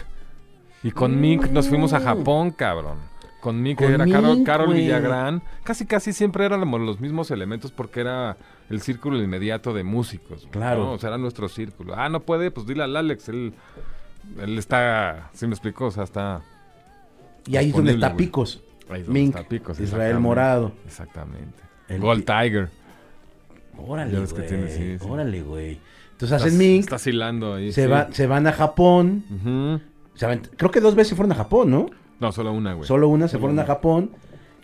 Y 0.82 0.90
con 0.90 1.20
Mink 1.20 1.48
nos 1.50 1.68
fuimos 1.68 1.92
a 1.92 2.00
Mm. 2.00 2.04
Japón, 2.04 2.50
cabrón. 2.50 2.98
Con 3.40 3.62
Mink 3.62 3.78
Con 3.78 3.92
era 3.92 4.06
Carol, 4.06 4.36
Mink, 4.36 4.46
Carol. 4.46 4.74
Villagrán. 4.74 5.42
Casi, 5.64 5.86
casi 5.86 6.12
siempre 6.12 6.44
éramos 6.44 6.80
los 6.80 7.00
mismos 7.00 7.30
elementos 7.30 7.70
porque 7.70 8.00
era 8.00 8.36
el 8.70 8.80
círculo 8.80 9.22
inmediato 9.22 9.72
de 9.72 9.84
músicos. 9.84 10.48
Claro. 10.50 10.84
¿no? 10.84 10.92
O 10.92 10.98
sea, 10.98 11.08
era 11.10 11.18
nuestro 11.18 11.48
círculo. 11.48 11.94
Ah, 11.96 12.08
no 12.08 12.20
puede, 12.20 12.50
pues 12.50 12.66
dile 12.66 12.82
al 12.82 12.96
Alex. 12.96 13.28
Él, 13.28 13.54
él 14.40 14.58
está, 14.58 15.30
¿sí 15.32 15.46
me 15.46 15.52
explicó? 15.54 15.86
O 15.86 15.90
sea, 15.90 16.04
está... 16.04 16.42
Y 17.46 17.56
ahí 17.56 17.68
es 17.68 17.74
donde 17.76 17.92
está. 17.92 18.16
Picos. 18.16 18.62
ahí 18.90 19.00
es 19.00 19.06
donde 19.06 19.20
Mink, 19.20 19.36
está 19.36 19.48
Picos, 19.48 19.78
Israel. 19.80 20.18
Morado. 20.18 20.72
Exactamente. 20.84 21.62
El 21.88 22.00
Gold 22.00 22.24
Tiger. 22.24 22.70
Órale, 23.78 24.18
güey. 24.18 24.46
tiene, 24.48 24.68
sí, 24.70 24.96
sí. 24.98 25.06
Órale, 25.08 25.42
güey. 25.42 25.78
Entonces 26.12 26.36
Estás- 26.36 26.46
hacen 26.46 26.58
Mink, 26.58 26.80
Estás 26.80 27.06
hilando 27.06 27.54
ahí. 27.54 27.72
se, 27.72 27.84
sí. 27.84 27.88
va- 27.88 28.08
se 28.12 28.26
van 28.26 28.46
a 28.46 28.52
Japón. 28.52 29.24
Se 30.14 30.26
avent- 30.26 30.48
creo 30.56 30.70
que 30.70 30.80
dos 30.80 30.94
veces 30.94 31.10
se 31.10 31.14
fueron 31.16 31.32
a 31.32 31.34
Japón, 31.34 31.70
¿no? 31.70 31.90
No, 32.20 32.32
solo 32.32 32.52
una, 32.52 32.72
güey. 32.72 32.86
Solo 32.88 33.08
una 33.08 33.26
se 33.28 33.32
Solo 33.32 33.40
fueron 33.42 33.58
a. 33.60 33.64
Japón. 33.66 34.10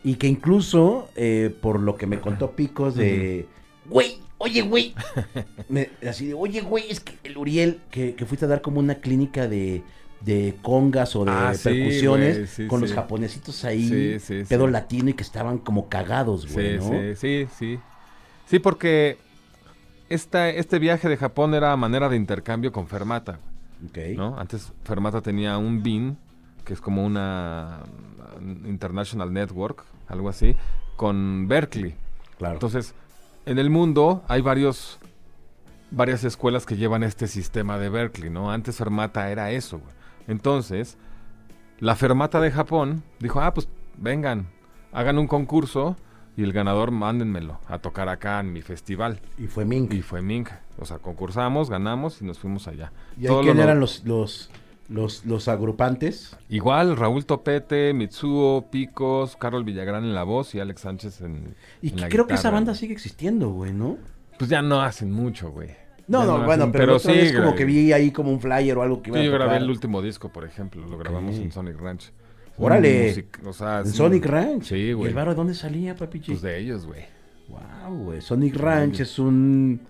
Y 0.04 0.14
que 0.14 0.26
incluso, 0.26 1.08
eh, 1.14 1.54
por 1.60 1.78
lo 1.78 1.96
que 1.96 2.06
me 2.06 2.18
contó 2.18 2.52
Picos, 2.52 2.94
de... 2.96 3.46
Güey, 3.88 4.16
oye, 4.38 4.62
güey. 4.62 4.94
Así 6.08 6.26
de, 6.26 6.34
oye, 6.34 6.60
güey, 6.62 6.90
es 6.90 7.00
que 7.00 7.12
el 7.24 7.36
Uriel, 7.36 7.80
que, 7.90 8.14
que 8.14 8.26
fuiste 8.26 8.46
a 8.46 8.48
dar 8.48 8.62
como 8.62 8.80
una 8.80 8.96
clínica 8.96 9.46
de, 9.46 9.82
de 10.20 10.54
congas 10.62 11.14
o 11.16 11.24
de 11.24 11.30
Ah, 11.30 11.52
sí, 11.54 11.68
percusiones 11.68 12.50
sí, 12.50 12.66
con 12.66 12.80
los 12.80 12.92
japonesitos 12.92 13.64
ahí, 13.64 14.18
Sí, 14.18 14.18
sí, 14.42 14.42
pedo 14.48 14.66
sí. 14.66 14.72
latino 14.72 15.10
y 15.10 15.14
que 15.14 15.22
estaban 15.22 15.58
como 15.58 15.88
cagados, 15.88 16.52
güey, 16.52 16.78
Sí, 16.80 16.84
¿no? 16.84 17.14
sí, 17.16 17.46
sí, 17.58 17.78
sí. 18.46 18.58
Porque 18.58 19.18
esta, 20.08 20.48
este 20.48 20.78
viaje 20.78 21.08
de 21.08 21.16
Japón 21.16 21.54
era 21.54 21.76
manera 21.76 22.08
de 22.08 22.16
intercambio 22.16 22.72
con 22.72 22.86
Fermata, 22.86 23.38
Ok. 23.88 23.98
¿no? 24.16 24.38
Antes 24.38 24.72
Fermata 24.84 25.20
tenía 25.20 25.58
un 25.58 25.82
BIN, 25.82 26.18
que 26.64 26.72
es 26.74 26.80
como 26.80 27.04
una 27.04 27.80
mm, 28.40 28.66
International 28.66 29.32
Network, 29.32 29.84
algo 30.08 30.28
así, 30.28 30.54
con 30.96 31.48
Berkeley. 31.48 31.94
Claro. 32.38 32.54
Entonces, 32.54 32.94
en 33.46 33.58
el 33.58 33.70
mundo 33.70 34.22
hay 34.28 34.40
varios 34.40 34.98
varias 35.90 36.24
escuelas 36.24 36.64
que 36.64 36.76
llevan 36.76 37.02
este 37.02 37.28
sistema 37.28 37.78
de 37.78 37.90
Berkeley, 37.90 38.30
¿no? 38.30 38.50
Antes 38.50 38.76
Fermata 38.76 39.30
era 39.30 39.50
eso, 39.50 39.78
güey. 39.78 39.92
Entonces, 40.26 40.96
la 41.80 41.96
Fermata 41.96 42.40
de 42.40 42.50
Japón 42.50 43.02
dijo, 43.20 43.40
ah, 43.40 43.52
pues 43.52 43.68
vengan, 43.98 44.48
hagan 44.92 45.18
un 45.18 45.26
concurso 45.26 45.96
y 46.36 46.42
el 46.42 46.52
ganador 46.52 46.90
mándenmelo 46.90 47.58
a 47.68 47.78
tocar 47.78 48.08
acá 48.08 48.40
en 48.40 48.52
mi 48.52 48.62
festival. 48.62 49.20
y 49.38 49.46
fue 49.46 49.64
Mink. 49.64 49.92
Y 49.92 50.02
fue 50.02 50.22
Mink. 50.22 50.48
O 50.78 50.84
sea, 50.86 50.98
concursamos, 50.98 51.68
ganamos 51.70 52.20
y 52.22 52.24
nos 52.24 52.38
fuimos 52.38 52.66
allá. 52.68 52.92
¿Y 53.20 53.26
ahí 53.26 53.34
quién 53.42 53.56
lo- 53.58 53.62
eran 53.62 53.80
los, 53.80 54.04
los, 54.04 54.50
los, 54.88 55.24
los 55.26 55.48
agrupantes? 55.48 56.36
Igual, 56.48 56.96
Raúl 56.96 57.26
Topete, 57.26 57.92
Mitsuo, 57.92 58.66
Picos, 58.70 59.36
Carol 59.36 59.64
Villagrán 59.64 60.04
en 60.04 60.14
la 60.14 60.22
voz 60.24 60.54
y 60.54 60.60
Alex 60.60 60.80
Sánchez 60.80 61.20
en, 61.20 61.54
Y 61.82 61.90
en 61.90 61.94
que 61.96 62.00
la 62.02 62.08
creo 62.08 62.26
que 62.26 62.34
esa 62.34 62.50
banda 62.50 62.74
sigue 62.74 62.92
existiendo, 62.94 63.50
güey, 63.50 63.72
¿no? 63.72 63.98
Pues 64.38 64.48
ya 64.50 64.62
no 64.62 64.80
hacen 64.80 65.12
mucho, 65.12 65.50
güey. 65.50 65.70
No, 66.08 66.24
no, 66.24 66.44
bueno, 66.44 66.70
pero, 66.72 66.94
vez 66.94 67.02
sí, 67.02 67.32
como 67.34 67.54
que 67.54 67.64
vi 67.64 67.92
ahí 67.92 68.10
como 68.10 68.30
un 68.32 68.40
flyer 68.40 68.76
o 68.76 68.82
algo 68.82 69.00
que 69.02 69.10
iba 69.10 69.18
Sí, 69.20 69.24
yo 69.26 69.32
grabé 69.32 69.58
el 69.58 69.70
último 69.70 70.02
disco, 70.02 70.30
por 70.30 70.44
ejemplo. 70.44 70.84
Lo 70.86 70.98
grabamos 70.98 71.36
en 71.36 71.52
Sonic 71.52 71.78
Ranch. 71.80 72.10
Órale. 72.58 73.08
Music- 73.08 73.38
o 73.46 73.52
sea, 73.52 73.80
¿En 73.80 73.86
sí, 73.86 73.96
Sonic 73.96 74.26
Ranch? 74.26 74.64
Sí, 74.64 74.76
¿Y 74.76 74.92
güey. 74.92 75.08
el 75.08 75.14
barro 75.14 75.30
de 75.30 75.36
dónde 75.36 75.54
salía, 75.54 75.94
papichi? 75.96 76.32
Pues 76.32 76.42
de 76.42 76.58
ellos, 76.58 76.86
güey. 76.86 77.02
Wow, 77.48 78.04
güey. 78.04 78.20
Sonic 78.20 78.56
Ranch 78.56 79.00
es 79.00 79.18
un 79.18 79.80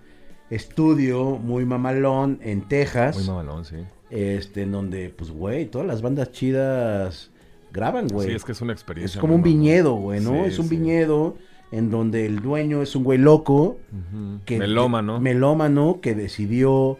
estudio 0.49 1.37
muy 1.37 1.65
mamalón 1.65 2.39
en 2.41 2.67
Texas. 2.67 3.15
Muy 3.17 3.25
mamalón, 3.27 3.65
sí. 3.65 3.77
Este, 4.09 4.63
en 4.63 4.71
donde, 4.71 5.09
pues, 5.09 5.31
güey, 5.31 5.65
todas 5.65 5.87
las 5.87 6.01
bandas 6.01 6.31
chidas 6.31 7.31
graban, 7.71 8.07
güey. 8.07 8.29
Sí, 8.29 8.35
es 8.35 8.43
que 8.43 8.51
es 8.51 8.61
una 8.61 8.73
experiencia. 8.73 9.17
Es 9.17 9.21
como 9.21 9.35
un 9.35 9.43
viñedo, 9.43 9.95
güey, 9.95 10.19
¿no? 10.19 10.31
Sí, 10.43 10.51
es 10.51 10.59
un 10.59 10.67
sí. 10.67 10.77
viñedo 10.77 11.37
en 11.71 11.89
donde 11.89 12.25
el 12.27 12.41
dueño 12.41 12.83
es 12.83 12.95
un 12.95 13.03
güey 13.03 13.17
loco. 13.17 13.77
Que, 14.45 14.59
Melómano. 14.59 15.19
Melómano 15.19 15.99
que 16.01 16.13
decidió 16.13 16.97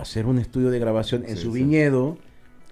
hacer 0.00 0.26
un 0.26 0.38
estudio 0.38 0.70
de 0.70 0.78
grabación 0.78 1.24
en 1.26 1.36
su 1.36 1.50
viñedo. 1.50 2.18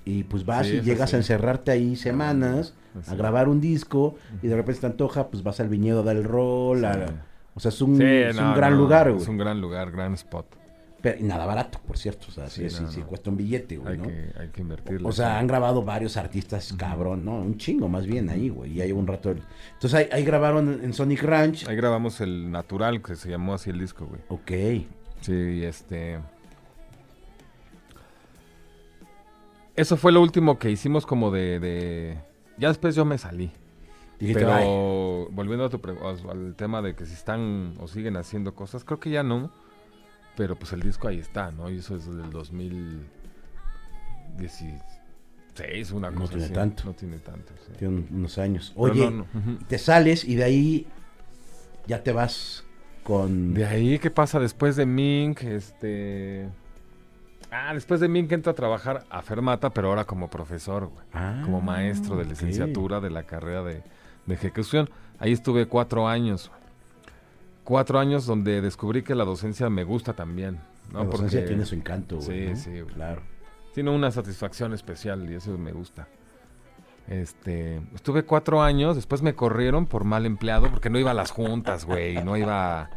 Y 0.05 0.25
pues 0.25 0.45
vas 0.45 0.67
Sí, 0.67 0.77
y 0.77 0.81
llegas 0.81 1.03
así. 1.11 1.17
a 1.17 1.19
encerrarte 1.19 1.71
ahí 1.71 1.95
semanas 1.97 2.75
Así. 2.99 3.11
a 3.11 3.15
grabar 3.15 3.49
un 3.49 3.61
disco 3.61 4.17
y 4.43 4.49
de 4.49 4.57
repente 4.57 4.81
te 4.81 4.87
antoja, 4.87 5.29
pues 5.29 5.43
vas 5.43 5.61
al 5.61 5.69
viñedo 5.69 6.01
a 6.01 6.03
dar 6.03 6.17
el 6.17 6.25
rol. 6.25 6.81
Sí. 6.81 6.85
a- 6.87 7.25
o 7.55 7.61
sea, 7.61 7.69
es 7.69 7.81
un, 7.83 7.97
Sí, 7.99 8.03
es 8.05 8.37
un 8.38 8.55
gran 8.55 8.73
no, 8.73 8.79
lugar, 8.79 9.11
güey. 9.11 9.23
Es 9.23 9.29
un 9.29 9.37
gran 9.37 9.61
lugar, 9.61 9.91
gran 9.93 10.15
spot. 10.15 10.47
Pero- 11.03 11.19
y 11.21 11.25
nada 11.25 11.45
barato, 11.47 11.81
por 11.87 11.99
cierto. 11.99 12.27
O 12.29 12.31
sea, 12.33 12.49
sí, 12.49 12.62
Sí, 12.71 12.77
sí, 12.77 12.83
no, 12.85 12.91
sí, 12.91 13.01
no. 13.01 13.07
cuesta 13.09 13.29
un 13.31 13.37
billete, 13.37 13.77
güey, 13.77 13.93
Hay, 13.93 13.99
¿no? 13.99 14.05
que, 14.07 14.33
hay 14.38 14.49
que 14.49 14.61
invertirlo. 14.62 15.09
O 15.09 15.12
sea, 15.12 15.38
han 15.38 15.47
grabado 15.49 15.83
varios 15.85 16.17
artistas, 16.17 16.73
cabrón, 16.79 17.25
¿no? 17.25 17.37
Un 17.41 17.59
chingo 17.59 17.88
más 17.88 18.07
bien 18.07 18.29
ahí, 18.31 18.49
güey. 18.49 18.73
Y 18.73 18.81
hay 18.81 18.93
un 18.93 19.07
rato. 19.07 19.31
Entonces 19.33 19.95
ahí, 19.95 20.07
ahí 20.12 20.25
grabaron 20.25 20.81
en 20.83 20.93
Sonic 20.95 21.23
Ranch. 21.25 21.67
Ahí 21.69 21.77
grabamos 21.77 22.21
el 22.21 22.51
Natural, 22.51 23.03
que 23.03 23.17
se 23.17 23.29
llamó 23.29 23.55
así 23.55 23.69
el 23.71 23.79
disco, 23.81 24.07
güey. 24.07 24.21
Ok. 24.29 24.87
Sí, 25.21 25.65
este. 25.65 26.21
Eso 29.76 29.96
fue 29.96 30.12
lo 30.12 30.20
último 30.20 30.58
que 30.58 30.70
hicimos 30.70 31.06
como 31.06 31.30
de. 31.30 31.58
de- 31.61 32.18
Ya 32.58 32.68
después 32.68 32.94
yo 32.94 33.04
me 33.04 33.18
salí. 33.18 33.50
Dijiste, 34.18 34.44
"Ay". 34.44 34.64
Pero 34.64 35.28
volviendo 35.32 35.64
a 35.64 35.68
tu 35.70 35.80
pre- 35.80 35.96
al 36.30 36.54
tema 36.54 36.82
de 36.82 36.94
que 36.94 37.06
si 37.06 37.14
están 37.14 37.74
o 37.80 37.88
siguen 37.88 38.16
haciendo 38.16 38.54
cosas, 38.54 38.85
creo 38.85 39.00
que 39.00 39.11
ya 39.11 39.22
no. 39.22 39.50
Pero 40.37 40.56
pues 40.56 40.72
el 40.72 40.82
disco 40.82 41.08
ahí 41.08 41.18
está, 41.18 41.50
¿no? 41.50 41.70
Y 41.70 41.78
eso 41.78 41.96
es 41.96 42.06
del 42.06 42.30
2017, 42.30 44.82
Sí, 45.54 45.64
es 45.68 45.92
una 45.92 46.11
No 46.11 46.20
cosa 46.20 46.30
tiene 46.30 46.44
así. 46.46 46.54
tanto. 46.54 46.85
No 46.87 46.94
tiene 46.94 47.18
tanto, 47.18 47.52
sí. 47.66 47.72
Tiene 47.78 47.94
un- 47.96 48.08
unos 48.11 48.38
años. 48.38 48.72
Oye, 48.74 49.11
no, 49.11 49.26
no, 49.35 49.58
te 49.68 49.76
sales 49.78 50.24
y 50.24 50.37
de 50.37 50.44
ahí 50.44 50.87
ya 51.87 52.02
te 52.02 52.12
vas 52.12 52.64
con... 53.02 53.52
De 53.52 53.66
ahí, 53.66 53.98
¿qué 53.98 54.11
pasa 54.11 54.40
después 54.40 54.76
de 54.76 54.87
Mink? 54.87 55.42
Este... 55.42 56.48
Ah, 57.55 57.75
después 57.75 58.01
de 58.01 58.09
Mink 58.09 58.33
entro 58.33 58.51
a 58.53 58.55
trabajar 58.55 59.05
a 59.11 59.21
Fermata, 59.23 59.71
pero 59.71 59.88
ahora 59.88 60.05
como 60.05 60.29
profesor, 60.31 60.87
güey. 60.87 61.05
Ah, 61.12 61.43
como 61.45 61.61
maestro 61.61 62.17
de 62.17 62.25
licenciatura 62.25 62.99
de 63.01 63.11
la 63.11 63.25
carrera 63.25 63.62
de, 63.62 63.83
de 64.27 64.35
ejecución. 64.35 64.88
Ahí 65.19 65.33
estuve 65.33 65.67
cuatro 65.67 66.09
años. 66.09 66.51
Cuatro 67.65 67.99
años 67.99 68.25
donde 68.27 68.61
descubrí 68.62 69.03
que 69.03 69.15
la 69.15 69.25
docencia 69.25 69.69
me 69.69 69.85
gusta 69.85 70.15
también. 70.15 70.61
¿no? 70.93 71.01
La 71.01 71.05
docencia 71.05 71.41
Porque- 71.41 71.49
tiene 71.49 71.67
su 71.67 71.75
encanto, 71.75 72.17
güey. 72.17 72.27
Sí, 72.27 72.51
¿no? 72.51 72.57
sí, 72.57 72.81
güey. 72.81 72.95
Claro. 72.95 73.23
tiene 73.75 73.91
una 73.91 74.11
satisfacción 74.11 74.73
especial 74.73 75.31
y 75.31 75.35
eso 75.35 75.57
me 75.59 75.73
gusta. 75.73 76.09
Este, 77.09 77.81
estuve 77.95 78.23
cuatro 78.25 78.62
años, 78.62 78.97
después 78.97 79.23
me 79.23 79.35
corrieron 79.35 79.87
por 79.87 80.05
mal 80.05 80.25
empleado 80.25 80.71
porque 80.71 80.88
no 80.88 80.99
iba 80.99 81.11
a 81.11 81.15
las 81.15 81.31
juntas, 81.33 81.85
güey, 81.85 82.23
no 82.23 82.37
iba 82.37 82.88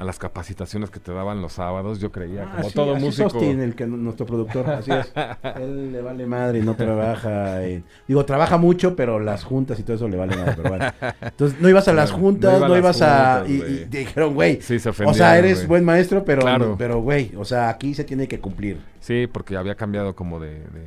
a, 0.00 0.04
las 0.04 0.18
capacitaciones 0.18 0.90
que 0.90 0.98
te 1.00 1.12
daban 1.12 1.40
los 1.42 1.52
sábados. 1.54 2.00
Yo 2.00 2.10
creía, 2.10 2.44
Ah, 2.50 2.56
como 2.56 2.68
sí, 2.68 2.74
todo 2.74 2.94
así 2.96 3.04
músico. 3.04 3.24
Austin, 3.30 3.60
el 3.60 3.74
que, 3.74 3.86
nuestro 3.86 4.26
productor, 4.26 4.68
así 4.70 4.90
es. 4.90 5.12
Él 5.56 5.92
le 5.92 6.00
vale 6.02 6.26
madre 6.26 6.58
y 6.58 6.62
no 6.62 6.74
trabaja. 6.74 7.64
en- 7.64 7.84
digo, 8.08 8.24
trabaja 8.24 8.56
mucho, 8.58 8.96
pero 8.96 9.20
las 9.20 9.44
juntas 9.44 9.78
y 9.78 9.82
todo 9.82 9.96
eso 9.96 10.08
le 10.08 10.16
vale 10.16 10.36
madre. 10.36 10.54
Pero 10.56 10.68
bueno. 10.70 10.84
Entonces, 11.20 11.60
no 11.60 11.68
ibas 11.68 11.86
a 11.88 11.92
las 11.92 12.10
no 12.12 12.18
juntas, 12.18 12.60
no, 12.60 12.76
ibas 12.76 13.02
a. 13.02 13.40
juntas, 13.46 13.50
y, 13.50 13.54
y 13.72 13.84
dijeron, 13.86 14.34
güey. 14.34 14.60
Sí, 14.60 14.78
se 14.78 14.88
O 14.90 15.14
sea, 15.14 15.38
eres 15.38 15.66
buen 15.68 15.84
maestro, 15.84 16.24
pero, 16.24 16.42
Claro. 16.42 16.76
pero, 16.78 17.00
güey, 17.00 17.32
o 17.36 17.44
sea, 17.44 17.68
aquí 17.68 17.94
se 17.94 18.04
tiene 18.04 18.26
que 18.28 18.40
cumplir. 18.40 18.80
Sí, 19.00 19.26
porque 19.26 19.56
había 19.56 19.74
cambiado 19.74 20.14
como 20.14 20.40
de, 20.40 20.60
de, 20.60 20.86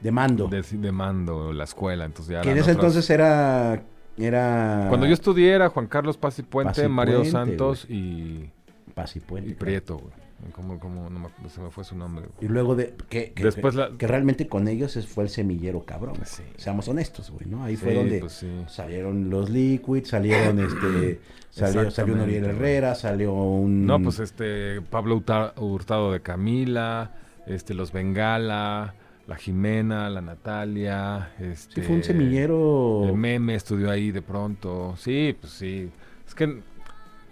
De 0.00 0.10
mando. 0.10 0.48
de, 0.48 0.62
de 0.62 0.92
mando 0.92 1.52
la 1.52 1.64
escuela, 1.64 2.04
entonces 2.04 2.32
ya 2.34 2.40
que 2.40 2.50
en 2.50 2.58
ese 2.58 2.72
otras- 2.72 2.74
entonces 2.76 3.10
era. 3.10 3.82
Era 4.24 4.86
Cuando 4.88 5.06
yo 5.06 5.14
estudié 5.14 5.52
era 5.52 5.68
Juan 5.68 5.86
Carlos 5.86 6.16
Paz 6.16 6.38
y 6.38 6.42
Puente, 6.42 6.74
Paz 6.74 6.84
y 6.84 6.88
Mario 6.88 7.24
Santos 7.24 7.86
y, 7.88 8.50
Paz 8.94 9.16
y 9.16 9.20
Puente, 9.20 9.50
y 9.50 9.52
claro. 9.54 9.64
Prieto, 9.66 9.98
güey. 9.98 10.12
¿Cómo, 10.52 10.78
cómo, 10.78 11.10
no 11.10 11.18
me- 11.20 11.48
se 11.50 11.60
me 11.60 11.70
fue 11.70 11.84
su 11.84 11.94
nombre, 11.94 12.24
güey. 12.24 12.48
Y 12.48 12.52
luego 12.52 12.74
de. 12.74 12.94
Que, 13.10 13.32
que, 13.32 13.44
Después 13.44 13.74
que, 13.74 13.80
la- 13.80 13.90
que 13.98 14.06
realmente 14.06 14.48
con 14.48 14.68
ellos 14.68 14.98
fue 15.06 15.24
el 15.24 15.28
semillero 15.30 15.84
cabrón. 15.84 16.14
Sí. 16.24 16.42
Seamos 16.56 16.88
honestos, 16.88 17.30
güey, 17.30 17.44
¿no? 17.46 17.62
Ahí 17.62 17.76
fue 17.76 17.94
donde. 17.94 18.20
pues 18.20 18.32
sí. 18.32 18.48
Salieron 18.66 19.28
los 19.28 19.50
Liquids, 19.50 20.08
salieron 20.08 20.58
este. 20.64 21.20
Salió, 21.50 21.90
salió 21.90 22.14
un 22.14 22.20
Exactamente, 22.20 22.38
Herrera, 22.48 22.94
salió 22.94 23.34
un. 23.34 23.84
No, 23.84 24.00
pues 24.00 24.18
este, 24.20 24.80
Pablo 24.80 25.16
Hurta- 25.16 25.52
Hurtado 25.60 26.10
de 26.12 26.20
Camila, 26.22 27.10
este, 27.46 27.74
los 27.74 27.92
Bengala, 27.92 28.94
la 29.30 29.36
Jimena, 29.36 30.10
la 30.10 30.20
Natalia, 30.20 31.34
este... 31.38 31.76
Sí, 31.76 31.82
fue 31.82 31.94
un 31.94 32.02
semillero. 32.02 33.04
El 33.04 33.14
meme 33.14 33.54
estudió 33.54 33.88
ahí 33.88 34.10
de 34.10 34.22
pronto. 34.22 34.96
Sí, 34.96 35.36
pues 35.40 35.52
sí. 35.52 35.88
Es 36.26 36.34
que 36.34 36.60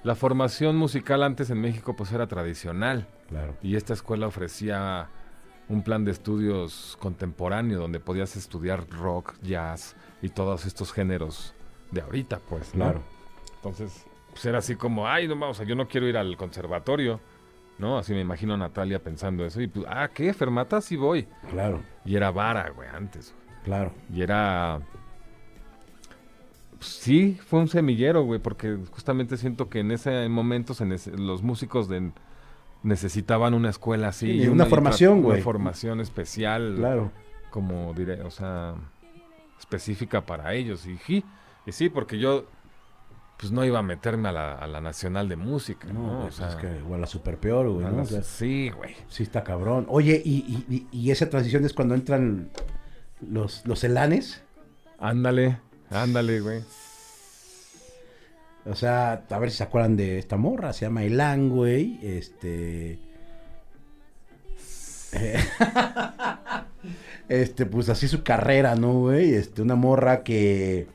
la 0.04 0.14
formación 0.14 0.76
musical 0.76 1.24
antes 1.24 1.50
en 1.50 1.60
México 1.60 1.96
pues 1.96 2.12
era 2.12 2.28
tradicional. 2.28 3.08
Claro. 3.28 3.56
Y 3.62 3.74
esta 3.74 3.94
escuela 3.94 4.28
ofrecía 4.28 5.08
un 5.68 5.82
plan 5.82 6.04
de 6.04 6.12
estudios 6.12 6.96
contemporáneo 7.00 7.80
donde 7.80 7.98
podías 7.98 8.36
estudiar 8.36 8.88
rock, 8.90 9.34
jazz 9.42 9.96
y 10.22 10.28
todos 10.28 10.66
estos 10.66 10.92
géneros 10.92 11.52
de 11.90 12.02
ahorita, 12.02 12.38
pues. 12.48 12.76
¿no? 12.76 12.84
Claro. 12.84 13.02
Entonces, 13.56 14.06
pues 14.30 14.46
era 14.46 14.58
así 14.58 14.76
como, 14.76 15.08
ay, 15.08 15.26
no, 15.26 15.36
vamos, 15.36 15.60
yo 15.66 15.74
no 15.74 15.88
quiero 15.88 16.06
ir 16.06 16.16
al 16.16 16.36
conservatorio, 16.36 17.18
¿no? 17.78 17.98
Así 17.98 18.12
me 18.12 18.20
imagino 18.20 18.54
a 18.54 18.56
Natalia 18.56 19.02
pensando 19.02 19.44
eso. 19.44 19.60
Y 19.60 19.68
pues, 19.68 19.86
ah, 19.88 20.08
¿qué? 20.12 20.32
¿Fermata? 20.34 20.80
Sí 20.80 20.96
voy. 20.96 21.26
Claro, 21.50 21.82
Y 22.04 22.16
era 22.16 22.30
vara, 22.30 22.68
güey, 22.70 22.88
antes. 22.88 23.32
güey. 23.34 23.64
claro. 23.64 23.92
Y 24.12 24.22
era... 24.22 24.80
pues, 26.78 26.90
sí, 26.90 27.38
fue 27.46 27.60
un 27.60 27.68
semillero, 27.68 28.22
güey, 28.22 28.40
porque 28.40 28.78
justamente 28.90 29.36
siento 29.36 29.68
que 29.68 29.80
en 29.80 29.90
ese 29.90 30.28
momento 30.28 30.74
se 30.74 30.84
nece- 30.84 31.16
los 31.16 31.42
músicos 31.42 31.88
de 31.88 32.12
necesitaban 32.82 33.54
una 33.54 33.70
escuela 33.70 34.08
así. 34.08 34.26
Sí, 34.26 34.42
y 34.44 34.46
una 34.48 34.64
formación, 34.66 35.18
Una 35.18 35.22
güey. 35.28 35.42
formación 35.42 36.00
especial, 36.00 36.76
Claro. 36.76 37.10
como 37.50 37.92
diré, 37.94 38.22
o 38.22 38.30
sea, 38.30 38.74
específica 39.58 40.24
para 40.24 40.54
ellos. 40.54 40.86
Y, 40.86 40.96
sí, 40.98 41.24
y 41.66 41.72
sí, 41.72 41.88
porque 41.88 42.18
yo 42.18 42.44
pues 43.38 43.52
no 43.52 43.64
iba 43.64 43.78
a 43.78 43.82
meterme 43.82 44.28
a 44.28 44.32
la, 44.32 44.54
a 44.54 44.66
la 44.66 44.80
Nacional 44.80 45.28
de 45.28 45.36
Música, 45.36 45.86
¿no? 45.92 46.00
No, 46.06 46.18
O 46.18 46.22
pues, 46.22 46.34
sea, 46.34 46.48
es 46.48 46.56
que, 46.56 46.66
o 46.88 46.94
a 46.94 46.98
la 46.98 47.06
super 47.06 47.38
peor, 47.38 47.68
güey, 47.70 47.86
¿no? 47.86 48.02
O 48.02 48.04
sea, 48.04 48.22
sí, 48.22 48.70
güey. 48.70 48.96
sí 49.08 49.22
está 49.22 49.44
cabrón. 49.44 49.86
Oye, 49.88 50.20
y, 50.24 50.64
y, 50.68 50.86
y- 50.90 51.10
esa 51.10 51.30
transición 51.30 51.64
es 51.64 51.72
cuando 51.72 51.94
entran 51.94 52.50
los, 53.20 53.64
los 53.64 53.84
elanes. 53.84 54.42
Ándale, 54.98 55.58
ándale, 55.90 56.40
güey. 56.40 56.62
O 58.66 58.74
sea, 58.74 59.24
a 59.30 59.38
ver 59.38 59.50
si 59.50 59.58
se 59.58 59.62
acuerdan 59.62 59.96
de 59.96 60.18
esta 60.18 60.36
morra, 60.36 60.72
se 60.72 60.84
llama 60.86 61.04
Elan, 61.04 61.48
güey. 61.48 61.98
Este. 62.02 62.98
Este, 67.28 67.66
pues 67.66 67.90
así 67.90 68.08
su 68.08 68.22
carrera, 68.22 68.74
¿no, 68.74 69.00
güey? 69.00 69.34
Este, 69.34 69.60
una 69.60 69.74
morra 69.74 70.22
que 70.22 70.86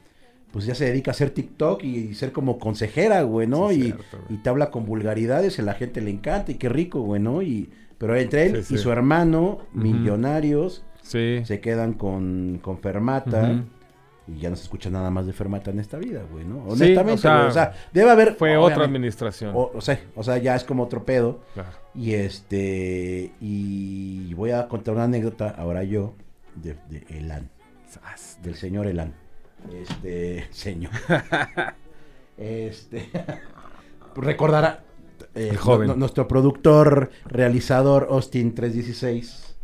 pues 0.53 0.67
ya 0.67 0.75
se 0.75 0.85
dedica 0.85 1.09
a 1.09 1.13
hacer 1.13 1.31
TikTok 1.31 1.83
y 1.83 2.13
ser 2.13 2.31
como 2.31 2.59
consejera, 2.59 3.23
güey, 3.23 3.47
¿no? 3.47 3.69
Sí, 3.69 3.75
y, 3.75 3.81
cierto, 3.85 4.03
güey. 4.11 4.35
y 4.35 4.37
te 4.37 4.49
habla 4.49 4.69
con 4.69 4.85
vulgaridades, 4.85 5.57
a 5.57 5.63
la 5.63 5.73
gente 5.73 5.99
le 5.99 6.11
encanta 6.11 6.51
y 6.51 6.55
qué 6.55 6.69
rico, 6.69 7.01
güey, 7.01 7.19
¿no? 7.19 7.41
Y, 7.41 7.71
pero 7.97 8.15
entre 8.15 8.45
él 8.45 8.63
Sí, 8.63 8.75
y 8.75 8.77
sí. 8.77 8.83
su 8.83 8.91
hermano, 8.91 9.61
millonarios, 9.73 10.85
se 11.01 11.59
quedan 11.59 11.93
con, 11.93 12.59
con 12.61 12.77
Fermata. 12.77 13.63
Y 14.25 14.39
ya 14.39 14.49
no 14.49 14.55
se 14.55 14.63
escucha 14.63 14.89
nada 14.89 15.09
más 15.09 15.25
de 15.25 15.33
Fermata 15.33 15.71
en 15.71 15.79
esta 15.79 15.97
vida, 15.97 16.21
güey, 16.31 16.45
¿no? 16.45 16.63
Honestamente, 16.63 17.13
o 17.13 17.17
sea, 17.17 17.37
güey, 17.39 17.47
o 17.49 17.51
sea, 17.51 17.73
debe 17.91 18.09
haber... 18.09 18.35
Fue 18.35 18.55
otra 18.55 18.85
administración. 18.85 19.51
o, 19.53 19.71
o 19.73 19.81
sea, 19.81 19.99
o 20.15 20.23
sea, 20.23 20.37
ya 20.37 20.55
es 20.55 20.63
como 20.63 20.83
otro 20.83 21.03
pedo. 21.03 21.41
Claro. 21.55 21.71
Y 21.93 22.13
este, 22.13 23.33
y 23.41 24.33
voy 24.35 24.51
a 24.51 24.69
contar 24.69 24.93
una 24.93 25.03
anécdota 25.05 25.49
ahora 25.49 25.83
yo 25.83 26.13
de, 26.55 26.77
de 26.89 27.05
Elan, 27.09 27.49
del 28.43 28.55
señor 28.55 28.87
Elan. 28.87 29.13
Este, 29.71 30.47
señor. 30.51 30.91
este, 32.37 33.09
recordará, 34.15 34.83
eh, 35.35 35.49
El 35.51 35.57
joven. 35.57 35.87
nu- 35.89 35.95
nuestro 35.95 36.27
productor, 36.27 37.11
realizador 37.25 38.07
Austin 38.09 38.53
316, 38.55 39.55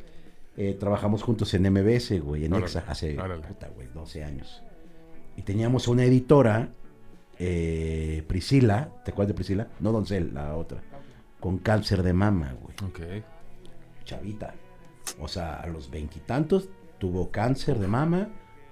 eh, 0.57 0.75
trabajamos 0.79 1.23
juntos 1.23 1.53
en 1.53 1.63
MBS, 1.71 2.19
güey, 2.19 2.45
en 2.45 2.53
Órale, 2.53 2.65
Exa, 2.67 2.83
hace, 2.88 3.17
puta, 3.47 3.69
güey, 3.75 3.88
12 3.93 4.23
años. 4.23 4.63
Y 5.38 5.43
teníamos 5.43 5.88
una 5.88 6.03
editora, 6.03 6.69
eh, 7.38 8.23
Priscila, 8.27 8.89
¿te 9.05 9.12
acuerdas 9.12 9.29
de 9.29 9.33
Priscila? 9.35 9.67
No 9.79 9.91
Doncel, 9.91 10.33
la 10.33 10.55
otra, 10.55 10.81
con 11.39 11.57
cáncer 11.59 12.03
de 12.03 12.12
mama, 12.13 12.53
güey 12.62 12.75
Ok. 12.89 13.23
chavita. 14.03 14.53
O 15.19 15.27
sea, 15.27 15.55
a 15.62 15.67
los 15.67 15.89
veintitantos 15.89 16.69
tuvo 16.99 17.31
cáncer 17.31 17.79
de 17.79 17.88
mama 17.88 18.27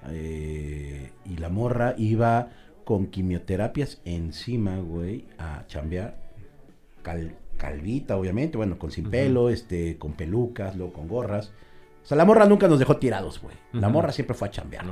eh, 0.09 1.11
y 1.25 1.37
la 1.37 1.49
morra 1.49 1.93
iba 1.97 2.49
con 2.85 3.07
quimioterapias 3.07 4.01
encima, 4.05 4.77
güey, 4.77 5.25
a 5.37 5.65
chambear. 5.67 6.17
Cal- 7.03 7.35
calvita, 7.57 8.15
obviamente, 8.17 8.57
bueno, 8.57 8.77
con 8.77 8.91
sin 8.91 9.09
pelo, 9.09 9.49
este, 9.49 9.97
con 9.97 10.13
pelucas, 10.13 10.75
luego 10.75 10.93
con 10.93 11.07
gorras. 11.07 11.51
O 12.03 12.05
sea, 12.07 12.15
la 12.17 12.23
morra 12.25 12.45
nunca 12.45 12.67
nos 12.67 12.79
dejó 12.79 12.97
tirados, 12.97 13.41
güey. 13.41 13.55
La 13.73 13.89
morra 13.89 14.11
siempre 14.11 14.35
fue 14.35 14.47
a 14.47 14.51
chambear. 14.51 14.85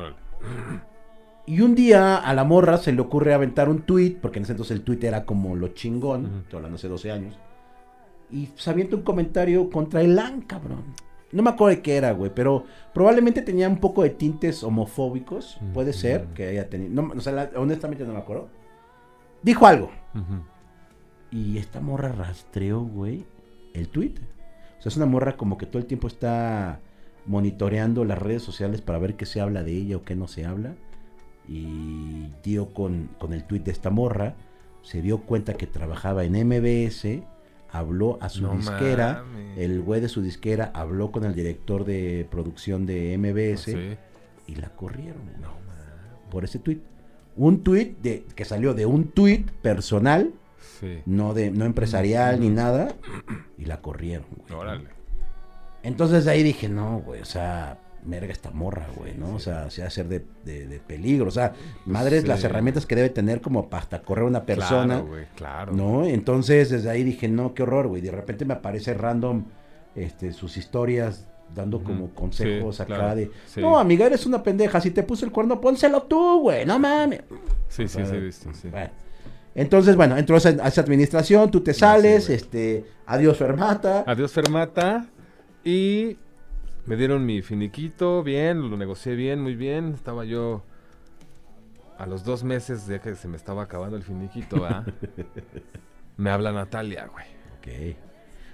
Y 1.48 1.62
un 1.62 1.76
día 1.76 2.18
a 2.18 2.34
la 2.34 2.44
morra 2.44 2.78
se 2.78 2.92
le 2.92 3.02
ocurre 3.02 3.34
aventar 3.34 3.70
un 3.70 3.84
tweet, 3.84 4.18
porque 4.22 4.40
en 4.40 4.44
ese 4.44 4.54
entonces 4.54 4.76
el 4.76 4.84
tweet 4.84 5.00
era 5.04 5.26
como 5.26 5.56
lo 5.56 5.70
chingón, 5.70 6.42
estoy 6.44 6.58
hablando 6.58 6.76
hace 6.78 6.88
12 6.88 7.12
años. 7.12 7.38
Y 8.32 8.50
se 8.56 8.70
avienta 8.72 8.96
un 8.96 9.04
comentario 9.04 9.70
contra 9.70 10.02
Elan, 10.02 10.42
cabrón. 10.42 10.84
No 11.32 11.44
me 11.44 11.50
acuerdo 11.50 11.76
de 11.76 11.82
qué 11.82 11.96
era, 11.98 12.12
güey, 12.14 12.32
pero 12.34 12.64
probablemente 12.94 13.42
tenía 13.42 13.68
un 13.68 13.78
poco 13.80 14.04
de 14.04 14.12
tintes 14.12 14.64
homofóbicos. 14.64 15.58
Puede 15.74 15.90
Ujú. 15.92 16.00
ser 16.00 16.26
que 16.28 16.48
haya 16.48 16.70
tenido. 16.70 17.02
No, 17.02 17.14
o 17.14 17.20
sea, 17.20 17.34
la- 17.34 17.50
honestamente 17.58 18.04
no 18.06 18.14
me 18.14 18.20
acuerdo. 18.20 18.48
Dijo 19.42 19.66
algo. 19.68 19.92
Y 21.32 21.58
esta 21.58 21.82
morra 21.82 22.12
rastreó, 22.12 22.82
güey, 22.82 23.26
el 23.74 23.90
tweet. 23.90 24.14
O 24.80 24.82
sea, 24.82 24.90
es 24.90 24.98
una 24.98 25.06
morra 25.06 25.36
como 25.36 25.58
que 25.58 25.66
todo 25.66 25.80
el 25.80 25.86
tiempo 25.88 26.08
está 26.08 26.80
monitoreando 27.26 28.06
las 28.06 28.20
redes 28.20 28.44
sociales 28.44 28.82
para 28.82 29.00
ver 29.00 29.16
qué 29.16 29.26
se 29.26 29.42
habla 29.42 29.64
de 29.64 29.74
ella 29.74 29.98
o 29.98 30.04
qué 30.04 30.16
no 30.16 30.28
se 30.28 30.46
habla. 30.46 30.76
Y 31.48 32.32
dio 32.44 32.74
con, 32.74 33.10
con 33.20 33.34
el 33.34 33.44
tweet 33.44 33.62
de 33.62 33.72
esta 33.72 33.90
morra, 33.90 34.36
se 34.84 35.02
dio 35.02 35.22
cuenta 35.22 35.54
que 35.56 35.68
trabajaba 35.68 36.24
en 36.24 36.36
MBS, 36.36 37.24
habló 37.78 38.18
a 38.22 38.30
su 38.30 38.42
No 38.44 38.56
disquera, 38.56 39.24
mames. 39.26 39.58
el 39.58 39.82
güey 39.82 40.02
de 40.02 40.10
su 40.10 40.22
disquera 40.22 40.72
habló 40.74 41.12
con 41.12 41.24
el 41.26 41.34
director 41.36 41.86
de 41.86 42.28
producción 42.30 42.86
de 42.86 43.18
MBS 43.18 43.66
Sí. 43.72 43.98
y 44.48 44.56
la 44.56 44.70
corrieron 44.70 45.24
güey, 45.24 45.38
No 45.42 45.54
por 46.32 46.44
ese 46.44 46.60
tweet. 46.60 46.80
Un 47.38 47.64
tweet 47.64 47.96
de, 48.02 48.26
que 48.36 48.46
salió 48.46 48.74
de 48.74 48.86
un 48.86 49.06
tweet 49.10 49.46
personal 49.62 50.34
Sí. 50.80 51.00
no 51.06 51.34
de 51.34 51.52
no 51.52 51.66
empresarial 51.66 52.40
ni 52.40 52.50
nada 52.50 52.96
y 53.58 53.66
la 53.66 53.82
corrieron 53.82 54.26
güey. 54.48 54.60
Órale. 54.60 54.90
entonces 55.84 56.26
de 56.26 56.32
ahí 56.32 56.44
dije 56.44 56.68
no 56.70 57.00
güey 57.00 57.22
o 57.22 57.26
sea 57.26 57.78
merga 58.06 58.32
esta 58.32 58.52
morra, 58.52 58.88
güey, 58.96 59.16
¿no? 59.16 59.36
O 59.36 59.40
sea, 59.40 59.70
se 59.70 59.84
hacer 59.84 60.08
de, 60.08 60.26
de, 60.44 60.68
de 60.68 60.80
peligro. 60.80 61.28
O 61.28 61.32
sea, 61.32 61.54
madres 61.86 62.22
sí. 62.22 62.28
las 62.28 62.44
herramientas 62.44 62.86
que 62.86 62.96
debe 62.96 63.10
tener 63.10 63.42
como 63.42 63.70
para 63.70 63.84
hasta 63.84 64.02
correr 64.02 64.26
una 64.26 64.46
persona. 64.46 64.96
Claro, 64.96 65.08
güey, 65.08 65.26
claro. 65.36 65.74
¿No? 65.74 66.06
Entonces, 66.06 66.70
desde 66.70 66.90
ahí 66.90 67.04
dije, 67.04 67.28
no, 67.28 67.54
qué 67.54 67.64
horror, 67.64 67.88
güey. 67.88 68.02
De 68.02 68.12
repente 68.12 68.46
me 68.46 68.54
aparece 68.54 68.94
random 68.94 69.46
este, 69.96 70.34
sus 70.34 70.58
historias 70.58 71.28
dando 71.54 71.84
como 71.84 72.10
consejos 72.10 72.78
Sí, 72.78 72.82
acá 72.82 72.96
claro. 72.96 73.16
de, 73.16 73.32
no, 73.58 73.78
amiga, 73.78 74.06
eres 74.06 74.26
una 74.26 74.42
pendeja. 74.44 74.82
Si 74.82 74.92
te 74.92 75.04
puso 75.04 75.26
el 75.26 75.32
cuerno, 75.32 75.62
pónselo 75.62 76.04
tú, 76.04 76.42
güey. 76.42 76.66
No 76.66 76.80
mames. 76.80 77.22
Sí, 77.68 77.88
sí, 77.88 78.02
O 78.02 78.06
sea, 78.06 78.06
sí, 78.08 78.16
he 78.16 78.20
visto, 78.20 78.54
sí. 78.54 78.70
Bueno. 78.70 78.90
Entonces, 79.56 79.96
bueno, 79.96 80.18
entró 80.18 80.36
a 80.36 80.40
esa, 80.40 80.50
a 80.50 80.68
administración, 80.68 81.50
tú 81.50 81.62
te 81.62 81.74
sales, 81.74 82.30
este, 82.30 82.86
adiós, 83.06 83.38
Fermata. 83.38 84.04
Adiós, 84.06 84.34
Fermata. 84.34 85.08
Y 85.64 86.18
me 86.86 86.96
dieron 86.96 87.26
mi 87.26 87.42
finiquito, 87.42 88.24
bien, 88.24 88.70
lo 88.70 88.78
negocié 88.78 89.16
bien, 89.16 89.42
muy 89.42 89.56
bien. 89.56 89.94
Estaba 89.94 90.26
yo 90.26 90.64
a 91.98 92.06
los 92.06 92.24
dos 92.24 92.44
meses 92.44 92.88
de 92.88 93.00
que 93.00 93.16
se 93.16 93.28
me 93.28 93.38
estaba 93.38 93.64
acabando 93.64 93.98
el 93.98 94.04
finiquito, 94.04 94.62
¿verdad? 94.62 94.86
me 96.18 96.30
habla 96.30 96.52
Natalia, 96.52 97.08
güey. 97.08 97.26
Ok. 97.58 97.98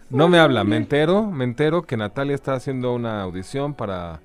No 0.09 0.27
me 0.27 0.39
habla, 0.39 0.63
me 0.63 0.75
entero, 0.75 1.23
me 1.31 1.45
entero 1.45 1.83
que 1.83 1.95
Natalia 1.95 2.35
está 2.35 2.53
haciendo 2.53 2.93
una 2.93 3.21
audición 3.21 3.73
para... 3.73 4.19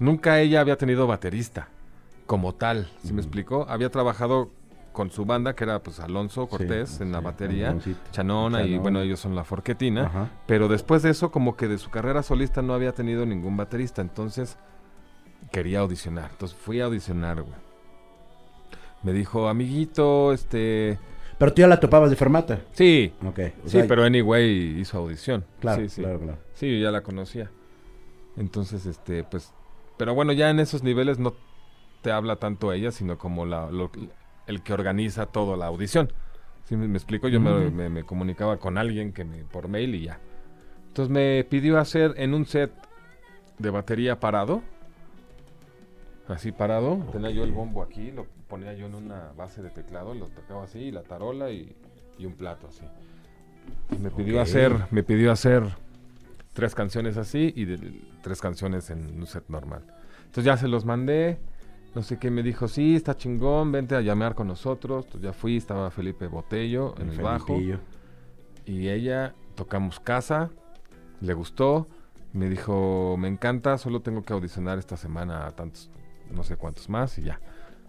Nunca 0.00 0.40
ella 0.40 0.60
había 0.60 0.76
tenido 0.76 1.06
baterista 1.06 1.68
como 2.26 2.54
tal, 2.54 2.88
¿sí 3.04 3.12
me 3.12 3.20
explicó? 3.20 3.66
Había 3.68 3.90
trabajado 3.90 4.50
con 4.92 5.10
su 5.10 5.24
banda, 5.24 5.54
que 5.54 5.64
era 5.64 5.82
pues 5.82 6.00
Alonso 6.00 6.46
Cortés 6.48 6.90
Sí, 6.90 7.02
en 7.02 7.12
la 7.12 7.20
batería. 7.20 7.76
Chanona 8.10 8.62
y 8.64 8.76
bueno, 8.78 9.00
ellos 9.00 9.20
son 9.20 9.34
la 9.36 9.44
Forquetina. 9.44 10.06
Ajá. 10.06 10.30
Pero 10.46 10.68
después 10.68 11.02
de 11.02 11.10
eso, 11.10 11.30
como 11.30 11.56
que 11.56 11.68
de 11.68 11.78
su 11.78 11.90
carrera 11.90 12.22
solista 12.22 12.60
no 12.62 12.74
había 12.74 12.92
tenido 12.92 13.24
ningún 13.26 13.56
baterista, 13.56 14.02
entonces 14.02 14.58
quería 15.52 15.80
audicionar. 15.80 16.30
Entonces 16.32 16.56
fui 16.58 16.80
a 16.80 16.86
audicionar, 16.86 17.42
güey. 17.42 17.54
Me 19.02 19.12
dijo, 19.12 19.48
amiguito, 19.48 20.32
este... 20.32 20.98
Pero 21.38 21.54
tú 21.54 21.60
ya 21.62 21.68
la 21.68 21.80
topabas 21.80 22.10
de 22.10 22.16
Fermata. 22.16 22.60
Sí, 22.72 23.14
Ok. 23.26 23.38
o 23.64 23.68
sí, 23.68 23.80
pero 23.88 24.04
anyway 24.04 24.78
hizo 24.78 24.98
audición. 24.98 25.44
Claro, 25.60 25.80
sí, 25.82 25.88
sí. 25.88 26.02
claro, 26.02 26.20
claro. 26.20 26.38
Sí, 26.52 26.70
yo 26.78 26.84
ya 26.84 26.90
la 26.90 27.02
conocía. 27.02 27.50
Entonces, 28.36 28.84
este, 28.86 29.24
pues... 29.24 29.52
Pero 29.96 30.14
bueno, 30.14 30.32
ya 30.32 30.50
en 30.50 30.60
esos 30.60 30.82
niveles 30.82 31.18
no 31.18 31.32
te 32.02 32.10
habla 32.12 32.36
tanto 32.36 32.72
ella, 32.72 32.90
sino 32.90 33.16
como 33.18 33.46
la, 33.46 33.70
lo- 33.70 33.90
el 34.50 34.62
que 34.62 34.72
organiza 34.74 35.26
toda 35.26 35.56
la 35.56 35.66
audición. 35.66 36.12
¿Sí 36.64 36.76
me, 36.76 36.86
me 36.86 36.98
explico? 36.98 37.28
Yo 37.28 37.40
me, 37.40 37.66
Ujú. 37.66 37.74
me- 37.74 37.88
me 37.88 38.04
comunicaba 38.04 38.58
con 38.58 38.76
alguien 38.78 39.12
que 39.12 39.24
me, 39.24 39.44
por 39.44 39.68
mail 39.68 39.94
y 39.94 40.02
ya. 40.04 40.18
Entonces 40.88 41.10
me 41.10 41.44
pidió 41.44 41.78
hacer 41.78 42.14
en 42.16 42.34
un 42.34 42.44
set 42.46 42.70
de 43.58 43.70
batería 43.70 44.20
parado. 44.20 44.62
Así 46.28 46.52
parado. 46.52 46.96
Tenía 47.12 47.30
yo 47.30 47.42
el 47.42 47.50
bombo 47.52 47.82
aquí, 47.82 48.12
lo 48.12 48.26
ponía 48.48 48.72
yo 48.74 48.86
en 48.86 48.94
una 48.94 49.32
base 49.36 49.62
de 49.62 49.70
teclado, 49.70 50.14
lo 50.14 50.26
tocaba 50.26 50.64
así, 50.64 50.78
y 50.78 50.90
la 50.92 51.02
tarola 51.02 51.50
y, 51.50 51.74
y 52.18 52.26
un 52.26 52.34
plato 52.34 52.68
así. 52.68 52.82
Y 53.92 53.98
me 53.98 54.10
pidió 54.10 54.40
hacer, 54.40 54.72
me 54.90 55.02
pidió 55.02 55.32
hacer 55.32 55.62
tres 56.52 56.74
canciones 56.74 57.16
así 57.16 57.52
y 57.56 57.64
de- 57.64 58.00
tres 58.22 58.40
canciones 58.40 58.90
en 58.90 59.18
un 59.20 59.26
set 59.26 59.44
normal. 59.48 59.82
Entonces 60.20 60.44
ya 60.44 60.56
se 60.56 60.68
los 60.68 60.84
mandé. 60.84 61.38
No 61.94 62.02
sé 62.02 62.18
qué 62.18 62.30
me 62.30 62.42
dijo, 62.42 62.68
sí, 62.68 62.94
está 62.94 63.16
chingón, 63.16 63.72
vente 63.72 63.96
a 63.96 64.00
llamear 64.00 64.34
con 64.34 64.46
nosotros. 64.46 65.06
Entonces 65.06 65.22
ya 65.22 65.32
fui, 65.32 65.56
estaba 65.56 65.90
Felipe 65.90 66.28
Botello 66.28 66.94
en 66.98 67.10
el 67.10 67.20
bajo. 67.20 67.46
Felipillo. 67.46 67.80
Y 68.64 68.88
ella 68.88 69.34
tocamos 69.56 69.98
casa, 69.98 70.50
le 71.20 71.34
gustó, 71.34 71.88
me 72.32 72.48
dijo, 72.48 73.16
me 73.18 73.28
encanta, 73.28 73.76
solo 73.78 74.00
tengo 74.00 74.22
que 74.22 74.32
audicionar 74.32 74.78
esta 74.78 74.96
semana 74.96 75.46
a 75.46 75.50
tantos, 75.50 75.90
no 76.30 76.44
sé 76.44 76.56
cuántos 76.56 76.88
más 76.88 77.18
y 77.18 77.22
ya. 77.22 77.40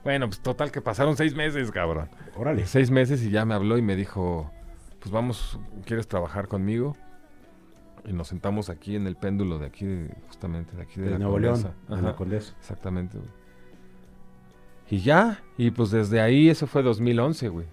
Bueno, 0.04 0.28
pues 0.28 0.42
total 0.42 0.72
que 0.72 0.82
pasaron 0.82 1.16
seis 1.16 1.36
meses, 1.36 1.70
cabrón. 1.72 2.10
Órale. 2.36 2.66
Seis 2.66 2.90
meses 2.90 3.24
y 3.24 3.30
ya 3.30 3.46
me 3.46 3.54
habló 3.54 3.78
y 3.78 3.84
me 3.84 3.96
dijo, 3.96 4.50
pues 5.00 5.12
vamos, 5.12 5.60
¿quieres 5.86 6.08
trabajar 6.08 6.48
conmigo? 6.48 6.98
Y 8.04 8.14
nos 8.14 8.30
sentamos 8.30 8.72
aquí 8.72 8.96
en 8.96 9.06
el 9.06 9.16
péndulo 9.16 9.60
de 9.60 9.68
aquí, 9.68 10.08
justamente 10.26 10.76
de 10.76 10.82
aquí 10.82 11.00
de, 11.00 11.06
De 11.06 11.12
la 11.12 11.20
Nuevo 11.20 11.38
León. 11.38 11.72
De 11.88 12.02
la 12.02 12.16
Condesa. 12.16 12.56
Exactamente. 12.60 13.20
Y 14.92 15.00
ya, 15.00 15.42
y 15.58 15.72
pues 15.72 15.90
desde 15.92 16.20
ahí, 16.22 16.50
eso 16.50 16.68
fue 16.68 16.84
2011, 16.84 17.48
güey. 17.50 17.66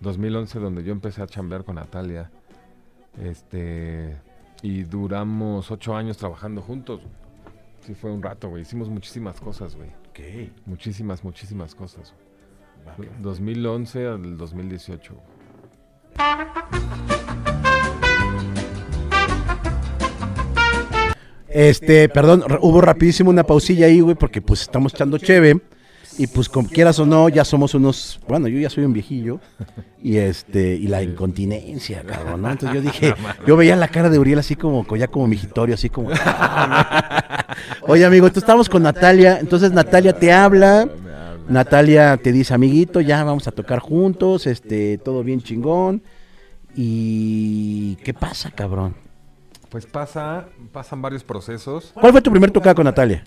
2011 0.00 0.58
donde 0.58 0.82
yo 0.82 0.90
empecé 0.92 1.22
a 1.22 1.26
chambear 1.26 1.64
con 1.64 1.74
Natalia. 1.76 2.30
Este, 3.22 4.16
y 4.62 4.84
duramos 4.84 5.70
ocho 5.70 5.94
años 5.94 6.16
trabajando 6.16 6.62
juntos. 6.62 7.00
güey. 7.00 7.12
Sí, 7.82 7.94
fue 7.94 8.10
un 8.10 8.22
rato, 8.22 8.48
güey. 8.48 8.62
Hicimos 8.62 8.88
muchísimas 8.88 9.38
cosas, 9.40 9.76
güey. 9.76 9.90
Ok. 10.10 10.50
Muchísimas, 10.66 11.22
muchísimas 11.24 11.74
cosas. 11.74 12.14
Güey. 12.96 13.08
que- 13.10 13.14
2011 13.20 14.06
al 14.06 14.36
2018. 14.38 15.14
güey. 15.14 16.30
Este, 21.48 22.08
perdón, 22.08 22.44
hubo 22.60 22.80
rapidísimo 22.80 23.30
una 23.30 23.42
pausilla 23.44 23.86
ahí, 23.86 24.00
güey, 24.00 24.14
porque 24.14 24.40
pues 24.40 24.62
estamos 24.62 24.94
echando 24.94 25.18
cheve. 25.18 25.60
Y 26.20 26.26
pues 26.26 26.50
como 26.50 26.68
quieras 26.68 26.98
o 26.98 27.06
no, 27.06 27.30
ya 27.30 27.46
somos 27.46 27.72
unos, 27.74 28.20
bueno, 28.28 28.46
yo 28.46 28.58
ya 28.58 28.68
soy 28.68 28.84
un 28.84 28.92
viejillo. 28.92 29.40
Y 30.02 30.18
este, 30.18 30.74
y 30.74 30.86
la 30.86 31.02
incontinencia, 31.02 32.02
cabrón, 32.02 32.42
¿no? 32.42 32.50
Entonces 32.50 32.74
yo 32.74 32.82
dije, 32.82 33.14
yo 33.46 33.56
veía 33.56 33.74
la 33.74 33.88
cara 33.88 34.10
de 34.10 34.18
Uriel 34.18 34.38
así 34.38 34.54
como, 34.54 34.86
co- 34.86 34.96
ya 34.96 35.08
como 35.08 35.26
mijitorio, 35.26 35.76
así 35.76 35.88
como. 35.88 36.10
Oye, 37.82 38.04
amigo, 38.04 38.26
entonces 38.26 38.42
estamos 38.42 38.68
con 38.68 38.82
Natalia. 38.82 39.38
Entonces 39.40 39.72
Natalia 39.72 40.12
te 40.12 40.30
habla. 40.32 40.88
Natalia 41.48 42.16
te 42.18 42.32
dice, 42.32 42.52
amiguito, 42.52 43.00
ya 43.00 43.24
vamos 43.24 43.48
a 43.48 43.50
tocar 43.52 43.78
juntos, 43.78 44.46
este, 44.46 44.98
todo 44.98 45.24
bien 45.24 45.40
chingón. 45.40 46.02
Y 46.76 47.96
¿qué 48.04 48.12
pasa, 48.14 48.50
cabrón? 48.50 48.94
Pues 49.70 49.86
pasa, 49.86 50.46
pasan 50.72 51.00
varios 51.00 51.24
procesos. 51.24 51.92
¿Cuál 51.94 52.12
fue 52.12 52.20
tu 52.22 52.30
primer 52.30 52.50
tocada 52.50 52.74
con 52.74 52.84
Natalia? 52.84 53.24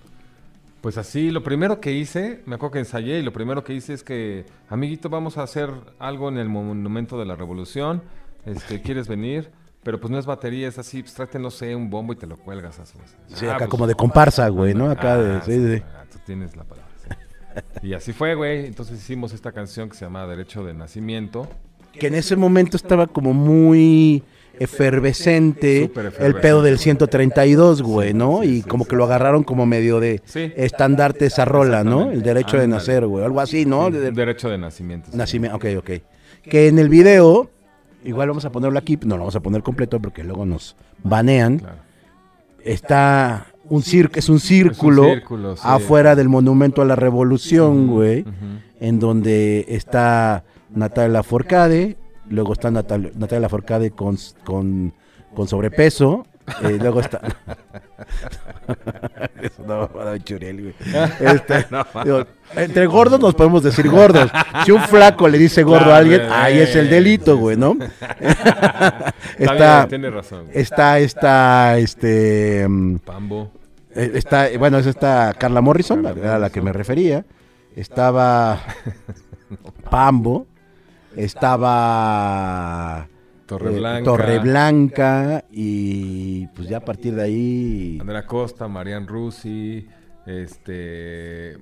Pues 0.84 0.98
así, 0.98 1.32
lo 1.32 1.44
primero 1.44 1.80
que 1.80 1.94
hice, 1.94 2.42
me 2.46 2.56
acuerdo 2.56 2.74
que 2.74 2.80
ensayé 2.80 3.18
y 3.18 3.22
lo 3.22 3.32
primero 3.32 3.64
que 3.64 3.74
hice 3.74 3.94
es 3.94 4.04
que, 4.04 4.46
amiguito, 4.68 5.10
vamos 5.10 5.38
a 5.38 5.44
hacer 5.44 5.70
algo 5.98 6.28
en 6.28 6.38
el 6.38 6.50
Monumento 6.50 7.18
de 7.18 7.24
la 7.24 7.38
Revolución, 7.38 8.04
este, 8.46 8.82
¿quieres 8.82 9.08
venir? 9.08 9.50
Pero 9.82 10.02
pues 10.02 10.12
no 10.12 10.20
es 10.20 10.26
batería, 10.26 10.68
es 10.68 10.78
así, 10.78 11.02
pues 11.02 11.14
tráete, 11.14 11.40
no 11.40 11.52
sé, 11.52 11.74
un 11.74 11.90
bombo 11.90 12.12
y 12.12 12.18
te 12.18 12.28
lo 12.28 12.36
cuelgas. 12.36 12.82
así, 12.82 12.98
Sí, 13.28 13.46
Ah, 13.46 13.52
acá 13.52 13.60
pues, 13.60 13.70
como 13.70 13.88
de 13.88 13.96
comparsa, 13.96 14.50
güey, 14.50 14.74
¿no? 14.74 14.92
Acá 14.92 15.18
de... 15.18 15.38
ah, 15.38 15.42
sí, 15.46 15.54
sí. 15.54 15.82
ah, 15.96 16.04
tú 16.12 16.20
tienes 16.26 16.54
la 16.58 16.66
palabra. 16.66 16.92
sí. 17.02 17.88
Y 17.88 17.94
así 17.94 18.12
fue, 18.12 18.36
güey. 18.36 18.66
Entonces 18.66 19.00
hicimos 19.00 19.32
esta 19.32 19.54
canción 19.54 19.88
que 19.88 19.96
se 19.96 20.04
llama 20.04 20.28
Derecho 20.28 20.66
de 20.66 20.74
Nacimiento. 20.74 21.48
Que 21.94 22.08
en 22.08 22.16
ese 22.16 22.36
momento 22.36 22.76
estaba 22.76 23.08
como 23.08 23.34
muy 23.34 24.22
efervescente 24.60 25.92
el 26.20 26.36
pedo 26.36 26.62
del 26.62 26.74
güey. 26.76 26.84
132, 26.84 27.82
güey, 27.82 28.14
¿no? 28.14 28.42
sí, 28.44 28.50
y 28.50 28.62
sí, 28.62 28.70
como 28.70 28.84
sí. 28.84 28.90
que 28.92 28.96
lo 28.96 29.06
agarraron 29.06 29.44
como 29.44 29.66
medio 29.66 30.00
de 30.00 30.22
Sí. 30.26 30.52
estandarte 30.56 31.26
esa 31.26 31.46
rola, 31.46 31.84
¿no? 31.84 32.12
El 32.12 32.22
derecho 32.22 32.58
de 32.58 32.68
nacer, 32.68 33.06
güey, 33.06 33.24
algo 33.26 33.40
así, 33.42 33.66
¿no? 33.66 33.90
De- 33.90 34.12
Derecho 34.12 34.50
de 34.50 34.58
Nacimiento. 34.58 35.10
sí. 35.12 35.18
Nacimiento, 35.18 35.58
ok, 35.58 35.66
ok. 35.80 35.90
Que 36.44 36.68
en 36.68 36.78
el 36.80 36.90
video, 36.90 37.50
igual 38.04 38.28
vamos 38.30 38.46
a 38.46 38.52
ponerlo 38.52 38.78
aquí, 38.80 38.98
no 39.04 39.16
lo 39.16 39.22
vamos 39.24 39.36
a 39.36 39.40
poner 39.40 39.64
completo 39.64 40.00
porque 40.00 40.24
luego 40.24 40.46
nos 40.46 40.76
banean. 41.04 41.60
Claro. 41.60 41.78
Está 42.64 43.48
un 43.66 43.82
círculo, 43.82 44.20
es 44.20 44.30
un 44.30 44.40
círculo, 44.40 45.06
círculo, 45.06 45.56
sí. 45.56 45.62
afuera 45.66 46.16
del 46.16 46.30
Monumento 46.30 46.82
a 46.82 46.86
la 46.86 46.96
Revolución, 46.96 47.88
güey, 47.88 48.26
en 48.80 49.00
donde 49.00 49.66
está 49.70 50.44
Natalia 50.74 51.24
Forcade, 51.24 51.98
luego 52.34 52.54
está 52.54 52.70
Natal- 52.72 53.12
Natalia 53.16 53.48
Forcade 53.50 53.92
con, 53.92 54.18
con, 54.44 54.94
con 55.34 55.48
sobrepeso, 55.48 56.26
eh, 56.64 56.78
luego 56.82 57.00
está... 57.00 57.22
Es 59.42 59.52
una 59.60 59.76
mamada 59.78 60.14
de 60.14 60.24
Churel, 60.24 60.62
güey. 60.62 60.74
Este, 61.20 61.66
digo, 62.06 62.26
entre 62.56 62.86
gordos 62.86 63.20
nos 63.20 63.36
podemos 63.36 63.62
decir 63.64 63.90
gordos. 63.90 64.32
Si 64.66 64.72
un 64.72 64.82
flaco 64.84 65.28
le 65.28 65.38
dice 65.38 65.64
gordo 65.64 65.80
Claro, 65.86 65.94
a 65.96 65.98
alguien, 65.98 66.22
güey, 66.22 66.32
ahí 66.32 66.60
es 66.60 66.76
el 66.76 66.90
delito, 66.90 67.38
güey, 67.38 67.58
¿no? 67.58 67.76
Está 69.38 69.88
tiene 69.88 70.10
razón. 70.10 70.48
está, 70.54 71.00
está, 71.00 71.78
este... 71.78 72.66
mm, 72.68 72.98
Pambo. 73.00 73.52
eh, 73.96 74.12
Está, 74.16 74.48
bueno, 74.58 74.78
es 74.78 74.86
esta 74.88 75.34
Carla 75.38 75.62
Morrison, 75.62 76.04
Carla 76.04 76.22
la, 76.26 76.36
a 76.36 76.40
la 76.40 76.50
que 76.50 76.62
me 76.62 76.72
refería. 76.72 77.26
Estaba 77.76 78.60
Pambo, 79.90 80.46
estaba 81.16 83.08
Torreblanca. 83.46 84.00
eh, 84.00 84.04
Torreblanca 84.04 85.46
y 85.52 86.48
pues 86.48 86.68
ya 86.70 86.78
a 86.78 86.86
partir 86.86 87.16
de 87.16 87.24
ahí 87.24 87.98
Andrea 88.00 88.26
Costa, 88.26 88.68
Marian 88.68 89.08
Rusi, 89.08 89.88
este, 90.26 91.58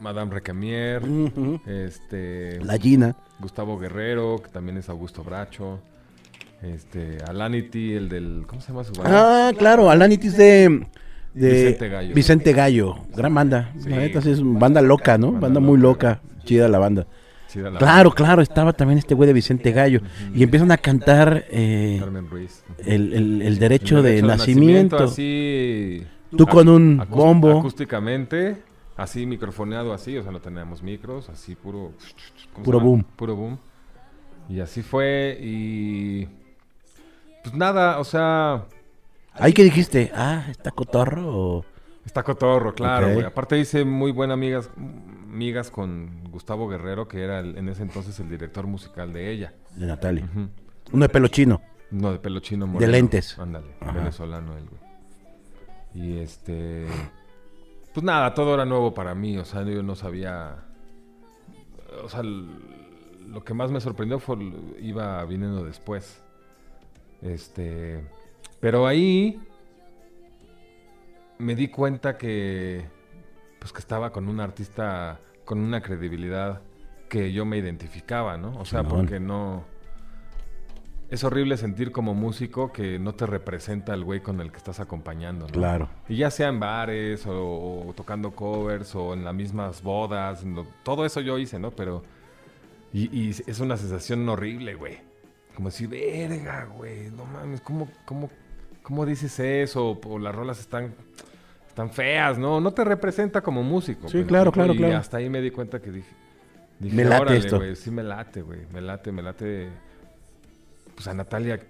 Madame 0.00 0.32
Recamier, 0.34 1.02
Ujú. 1.04 1.60
este, 1.66 2.60
la 2.64 2.78
Gina. 2.78 3.16
Gustavo 3.40 3.78
Guerrero, 3.78 4.40
que 4.42 4.50
también 4.50 4.78
es 4.78 4.88
Augusto 4.88 5.22
Bracho, 5.22 5.80
este, 6.62 7.18
Alanity, 7.26 7.92
el 7.94 8.08
del, 8.08 8.44
¿cómo 8.48 8.60
se 8.60 8.68
llama 8.72 8.84
su 8.84 8.92
banda? 8.94 9.48
Ah, 9.48 9.52
claro, 9.56 9.90
Alanitis 9.90 10.36
de 10.36 10.86
de 11.34 11.52
Vicente 11.52 11.88
Gallo. 11.88 12.14
Vicente 12.14 12.52
Gallo. 12.52 12.96
Gran 13.14 13.32
banda. 13.34 13.72
Sí. 13.78 13.88
La 13.90 13.98
neta 13.98 14.20
sí 14.20 14.30
es 14.30 14.40
banda 14.42 14.80
loca, 14.82 15.18
¿no? 15.18 15.32
Banda 15.32 15.40
Banda, 15.46 15.60
muy 15.60 15.78
loca. 15.78 16.20
loca. 16.22 16.44
Chida 16.44 16.66
la 16.68 16.78
banda. 16.78 17.06
Claro, 17.78 18.10
claro, 18.12 18.42
estaba 18.42 18.72
también 18.72 18.98
este 18.98 19.14
güey 19.14 19.26
de 19.26 19.32
Vicente 19.32 19.72
Gallo. 19.72 20.00
Y 20.34 20.42
empiezan 20.42 20.70
a 20.70 20.76
cantar 20.76 21.44
eh, 21.50 21.96
Carmen 22.00 22.28
Ruiz. 22.28 22.62
el, 22.84 23.12
el- 23.14 23.42
el 23.42 23.58
derecho 23.58 23.98
El 23.98 24.04
de 24.04 24.22
nacimiento. 24.22 24.98
así. 25.04 26.06
Tú 26.36 26.46
con 26.46 26.68
un 26.68 27.02
bombo. 27.08 27.58
Acústicamente, 27.60 28.62
así 28.96 29.24
microfoneado 29.24 29.94
así, 29.94 30.16
o 30.18 30.22
sea, 30.22 30.30
no 30.30 30.40
teníamos 30.40 30.82
micros, 30.82 31.28
así 31.30 31.54
puro. 31.54 31.92
¿cómo 32.52 32.64
se 32.64 32.64
Puro 32.64 32.80
boom. 32.80 33.04
Puro 33.16 33.34
boom. 33.34 33.58
Y 34.50 34.60
así 34.60 34.82
fue 34.82 35.38
y. 35.40 36.26
Pues 37.42 37.54
nada, 37.54 37.98
o 37.98 38.04
sea. 38.04 38.64
Ahí 39.32 39.52
que 39.52 39.62
dijiste, 39.64 40.10
ah, 40.14 40.44
está 40.50 40.70
cotorro. 40.70 41.64
Está 42.04 42.22
cotorro, 42.22 42.74
claro. 42.74 43.26
Aparte 43.26 43.58
hice 43.58 43.84
muy 43.84 44.12
buenas 44.12 44.34
amigas, 44.34 44.70
amigas 45.28 45.70
con 45.70 46.24
Gustavo 46.30 46.68
Guerrero, 46.68 47.06
que 47.08 47.22
era 47.22 47.40
el- 47.40 47.56
en 47.58 47.68
ese 47.68 47.82
entonces 47.82 48.18
el 48.20 48.28
director 48.30 48.66
musical 48.66 49.12
de 49.12 49.30
ella. 49.30 49.54
de 49.76 49.86
Natalia. 49.86 50.28
Uno 50.92 51.02
de 51.04 51.08
pelo 51.08 51.28
chino. 51.28 51.60
No, 51.90 52.12
de 52.12 52.18
pelo 52.18 52.40
chino 52.40 52.66
De 52.66 52.72
moreno. 52.72 52.92
lentes. 52.92 53.38
Ándale, 53.38 53.66
venezolano 53.94 54.56
él, 54.56 54.64
güey. 54.68 54.80
Y 55.94 56.18
este... 56.18 56.86
Pues 57.94 58.04
nada, 58.04 58.34
todo 58.34 58.54
era 58.54 58.64
nuevo 58.64 58.92
para 58.94 59.14
mí, 59.14 59.38
o 59.38 59.44
sea, 59.44 59.62
yo 59.64 59.82
no 59.82 59.94
sabía... 59.96 60.64
O 62.04 62.08
sea, 62.08 62.22
lo 62.22 63.42
que 63.44 63.54
más 63.54 63.70
me 63.70 63.80
sorprendió 63.80 64.18
fue... 64.18 64.36
Iba 64.80 65.24
viniendo 65.24 65.64
después. 65.64 66.20
Este... 67.22 68.04
Pero 68.60 68.86
ahí... 68.86 69.40
Me 71.38 71.54
di 71.54 71.68
cuenta 71.68 72.18
que... 72.18 72.84
Pues 73.58 73.72
que 73.72 73.80
estaba 73.80 74.12
con 74.12 74.28
un 74.28 74.40
artista 74.40 75.20
con 75.44 75.60
una 75.60 75.80
credibilidad 75.80 76.60
que 77.08 77.32
yo 77.32 77.44
me 77.44 77.56
identificaba, 77.56 78.36
¿no? 78.36 78.58
O 78.58 78.64
sea, 78.64 78.84
porque 78.84 79.18
no... 79.18 79.64
Es 81.08 81.24
horrible 81.24 81.56
sentir 81.56 81.90
como 81.90 82.12
músico 82.12 82.70
que 82.70 82.98
no 82.98 83.14
te 83.14 83.24
representa 83.24 83.94
el 83.94 84.04
güey 84.04 84.20
con 84.20 84.42
el 84.42 84.50
que 84.50 84.58
estás 84.58 84.78
acompañando, 84.78 85.46
¿no? 85.46 85.52
Claro. 85.52 85.88
Y 86.06 86.16
ya 86.16 86.30
sea 86.30 86.48
en 86.48 86.60
bares 86.60 87.26
o, 87.26 87.86
o 87.88 87.94
tocando 87.94 88.32
covers 88.32 88.94
o 88.94 89.14
en 89.14 89.24
las 89.24 89.34
mismas 89.34 89.82
bodas, 89.82 90.44
todo 90.82 91.06
eso 91.06 91.20
yo 91.20 91.38
hice, 91.38 91.58
¿no? 91.58 91.70
Pero... 91.70 92.02
Y, 92.92 93.04
y 93.18 93.30
es 93.30 93.60
una 93.60 93.76
sensación 93.78 94.28
horrible, 94.28 94.74
güey. 94.74 94.98
Como 95.54 95.70
decir, 95.70 95.88
verga, 95.88 96.66
güey, 96.66 97.10
no 97.10 97.24
mames, 97.24 97.60
¿cómo, 97.62 97.88
cómo, 98.04 98.30
cómo 98.82 99.04
dices 99.04 99.40
eso? 99.40 99.98
O 100.04 100.18
las 100.18 100.34
rolas 100.34 100.60
están, 100.60 100.94
están 101.78 101.90
feas, 101.90 102.38
¿no? 102.38 102.60
No 102.60 102.72
te 102.72 102.84
representa 102.84 103.40
como 103.40 103.62
músico. 103.62 104.08
Sí, 104.08 104.18
pues, 104.18 104.26
claro, 104.26 104.46
¿no? 104.46 104.52
claro, 104.52 104.74
y 104.74 104.78
claro. 104.78 104.96
hasta 104.96 105.18
ahí 105.18 105.30
me 105.30 105.40
di 105.40 105.52
cuenta 105.52 105.80
que 105.80 105.92
dije... 105.92 106.12
dije 106.80 106.96
Me 106.96 107.04
late 107.04 107.22
"Órale, 107.22 107.38
esto". 107.38 107.74
sí 107.76 107.90
me 107.92 108.02
late, 108.02 108.42
güey. 108.42 108.66
Me 108.72 108.80
late, 108.80 109.12
me 109.12 109.22
late. 109.22 109.68
Pues 110.96 111.06
a 111.06 111.14
Natalia 111.14 111.60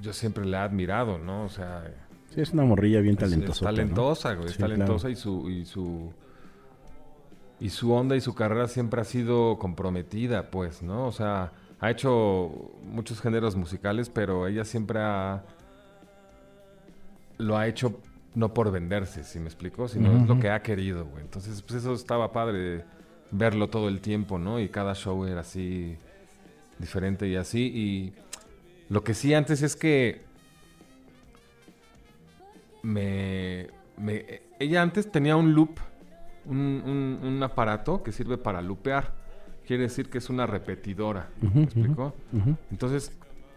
yo 0.00 0.14
siempre 0.14 0.46
la 0.46 0.60
he 0.60 0.62
admirado, 0.62 1.18
¿no? 1.18 1.44
O 1.44 1.48
sea, 1.50 1.84
Sí, 2.30 2.40
es 2.40 2.54
una 2.54 2.62
morrilla 2.64 3.00
bien 3.00 3.16
talentosa. 3.16 3.52
Es, 3.52 3.60
talentosa, 3.60 4.34
güey. 4.34 4.48
Sí, 4.48 4.52
es 4.54 4.58
talentosa 4.58 5.10
y 5.10 5.16
su 5.16 5.50
y 5.50 5.66
su 5.66 6.10
y 7.60 7.68
su 7.68 7.92
onda 7.92 8.16
y 8.16 8.22
su 8.22 8.34
carrera 8.34 8.68
siempre 8.68 9.02
ha 9.02 9.04
sido 9.04 9.58
comprometida, 9.58 10.50
pues, 10.50 10.82
¿no? 10.82 11.06
O 11.06 11.12
sea, 11.12 11.52
ha 11.78 11.90
hecho 11.90 12.72
muchos 12.84 13.20
géneros 13.20 13.54
musicales, 13.54 14.08
pero 14.08 14.46
ella 14.46 14.64
siempre 14.64 15.00
ha 15.02 15.44
lo 17.36 17.58
ha 17.58 17.66
hecho 17.66 18.00
no 18.34 18.54
por 18.54 18.70
venderse, 18.70 19.24
si 19.24 19.38
me 19.38 19.46
explico, 19.46 19.88
sino 19.88 20.10
es 20.22 20.28
lo 20.28 20.40
que 20.40 20.50
ha 20.50 20.62
querido, 20.62 21.04
güey. 21.06 21.22
Entonces, 21.22 21.60
pues 21.62 21.80
eso 21.80 21.92
estaba 21.92 22.32
padre 22.32 22.84
verlo 23.30 23.68
todo 23.68 23.88
el 23.88 24.00
tiempo, 24.00 24.38
¿no? 24.38 24.58
Y 24.60 24.68
cada 24.68 24.94
show 24.94 25.24
era 25.26 25.40
así 25.40 25.96
diferente 26.78 27.28
y 27.28 27.36
así 27.36 27.60
y 27.74 28.12
lo 28.88 29.04
que 29.04 29.14
sí 29.14 29.32
antes 29.34 29.62
es 29.62 29.76
que 29.76 30.22
me, 32.82 33.68
me- 33.96 34.42
ella 34.58 34.82
antes 34.82 35.10
tenía 35.10 35.36
un 35.36 35.54
loop, 35.54 35.78
un, 36.46 36.56
un- 36.58 37.18
un 37.26 37.42
aparato 37.42 38.02
que 38.02 38.12
sirve 38.12 38.38
para 38.38 38.60
lupear. 38.62 39.12
Quiere 39.66 39.84
decir 39.84 40.10
que 40.10 40.18
es 40.18 40.28
una 40.28 40.46
repetidora. 40.46 41.28
¿Me 41.40 41.62
explicó? 41.64 42.14
Entonces, 42.70 43.12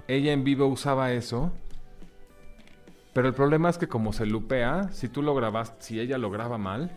ella 0.08 0.34
en 0.34 0.44
vivo 0.44 0.68
usaba 0.68 1.12
eso. 1.14 1.52
Pero 3.16 3.30
el 3.30 3.34
problema 3.34 3.70
es 3.70 3.78
que 3.78 3.88
como 3.88 4.12
se 4.12 4.26
lupea, 4.26 4.90
si 4.92 5.08
tú 5.08 5.22
lo 5.22 5.34
grabas, 5.34 5.72
si 5.80 6.02
ella 6.02 6.18
lo 6.18 6.30
graba 6.30 6.58
mal, 6.58 6.92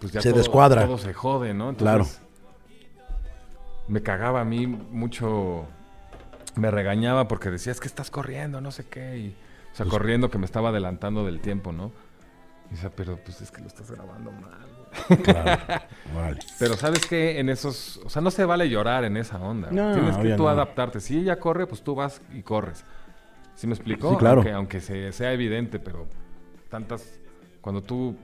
pues 0.00 0.10
ya 0.10 0.22
Se 0.22 0.30
todo, 0.30 0.38
descuadra. 0.38 0.86
todo 0.86 0.96
se 0.96 1.12
jode, 1.12 1.52
¿no? 1.52 1.74
Claro. 1.76 2.06
Me 3.88 4.02
cagaba 4.02 4.40
a 4.40 4.44
mí 4.44 4.66
mucho, 4.66 5.66
me 6.56 6.70
regañaba 6.70 7.28
porque 7.28 7.50
decía, 7.50 7.72
es 7.72 7.80
que 7.80 7.88
estás 7.88 8.10
corriendo, 8.10 8.62
no 8.62 8.70
sé 8.70 8.86
qué. 8.88 9.18
Y, 9.18 9.28
o 9.72 9.76
sea, 9.76 9.84
Pues 9.84 9.90
corriendo 9.90 10.30
que 10.30 10.38
me 10.38 10.46
estaba 10.46 10.70
adelantando 10.70 11.26
del 11.26 11.40
tiempo, 11.40 11.70
¿no? 11.72 11.92
Y 12.70 12.74
decía, 12.76 12.90
pero 12.96 13.18
pues 13.18 13.42
es 13.42 13.50
que 13.50 13.60
lo 13.60 13.66
estás 13.66 13.90
grabando 13.90 14.32
mal, 14.32 14.66
güey". 15.08 15.22
Claro. 15.22 15.60
Vale. 16.14 16.38
Pero 16.58 16.74
sabes 16.78 17.04
que 17.04 17.38
en 17.38 17.50
esos, 17.50 17.98
o 18.04 18.08
sea, 18.08 18.22
no 18.22 18.30
se 18.30 18.44
vale 18.46 18.70
llorar 18.70 19.04
en 19.04 19.18
esa 19.18 19.38
onda. 19.38 19.68
No, 19.70 19.92
Tienes 19.92 20.16
que 20.16 20.34
tú 20.36 20.44
no. 20.44 20.48
adaptarte. 20.48 21.00
Si 21.00 21.18
ella 21.18 21.38
corre, 21.38 21.66
pues 21.66 21.82
tú 21.82 21.94
vas 21.94 22.22
y 22.32 22.42
corres. 22.42 22.84
¿Sí 23.54 23.66
me 23.66 23.74
explicó? 23.74 24.10
Sí, 24.10 24.16
claro. 24.16 24.36
Aunque, 24.40 24.52
aunque 24.52 24.80
se- 24.80 25.12
sea 25.12 25.32
evidente, 25.32 25.78
pero 25.78 26.06
tantas, 26.68 27.20
cuando 27.60 27.82
tú, 27.82 28.16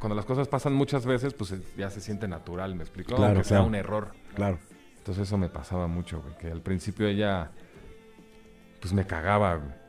cuando 0.00 0.14
las 0.16 0.24
cosas 0.24 0.48
pasan 0.48 0.74
muchas 0.74 1.06
veces, 1.06 1.32
pues 1.34 1.52
eh, 1.52 1.60
ya 1.76 1.90
se 1.90 2.00
siente 2.00 2.26
natural, 2.28 2.74
¿me 2.74 2.82
explicó? 2.82 3.14
Claro, 3.16 3.32
aunque 3.32 3.44
sea 3.44 3.58
claro. 3.58 3.68
un 3.68 3.74
error. 3.74 4.12
Claro. 4.34 4.58
Entonces 4.98 5.26
eso 5.28 5.38
me 5.38 5.48
pasaba 5.48 5.86
mucho, 5.86 6.20
güey. 6.22 6.36
Que 6.38 6.50
al 6.50 6.60
principio 6.62 7.06
ella, 7.06 7.50
pues 8.80 8.92
me 8.92 9.06
cagaba, 9.06 9.56
güey. 9.56 9.83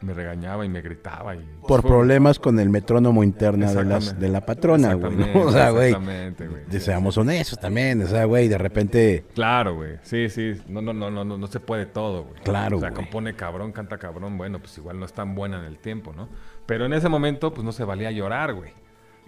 Me 0.00 0.14
regañaba 0.14 0.64
y 0.64 0.68
me 0.68 0.80
gritaba. 0.80 1.34
Y, 1.34 1.40
Por 1.66 1.82
Fue- 1.82 1.90
problemas 1.90 2.38
con 2.38 2.58
el 2.60 2.70
metrónomo 2.70 3.24
interna 3.24 3.72
de, 3.72 3.84
las, 3.84 4.18
de 4.18 4.28
la 4.28 4.44
patrona, 4.46 4.94
güey. 4.94 5.12
O 5.34 5.50
sea, 5.52 5.70
güey. 5.70 5.88
Exactamente, 5.88 6.46
güey. 6.48 6.80
Seamos 6.80 7.18
honestos 7.18 7.58
también. 7.58 8.02
O 8.02 8.06
sea, 8.06 8.24
güey, 8.24 8.48
de 8.48 8.58
repente. 8.58 9.24
Claro, 9.34 9.74
güey. 9.76 9.96
Sí, 10.02 10.28
sí. 10.28 10.54
No, 10.68 10.80
no, 10.80 10.92
no, 10.92 11.10
no, 11.10 11.24
no, 11.24 11.36
no 11.36 11.46
se 11.48 11.60
puede 11.60 11.86
todo, 11.86 12.24
güey. 12.24 12.40
Claro, 12.42 12.76
O 12.76 12.80
sea, 12.80 12.90
güey. 12.90 13.02
compone 13.02 13.34
cabrón, 13.34 13.72
canta 13.72 13.98
cabrón. 13.98 14.38
Bueno, 14.38 14.60
pues 14.60 14.76
igual 14.78 14.98
no 15.00 15.06
es 15.06 15.12
tan 15.12 15.34
buena 15.34 15.58
en 15.58 15.64
el 15.64 15.78
tiempo, 15.78 16.12
¿no? 16.16 16.28
Pero 16.66 16.86
en 16.86 16.92
ese 16.92 17.08
momento, 17.08 17.52
pues 17.52 17.64
no 17.64 17.72
se 17.72 17.84
valía 17.84 18.10
llorar, 18.10 18.54
güey. 18.54 18.70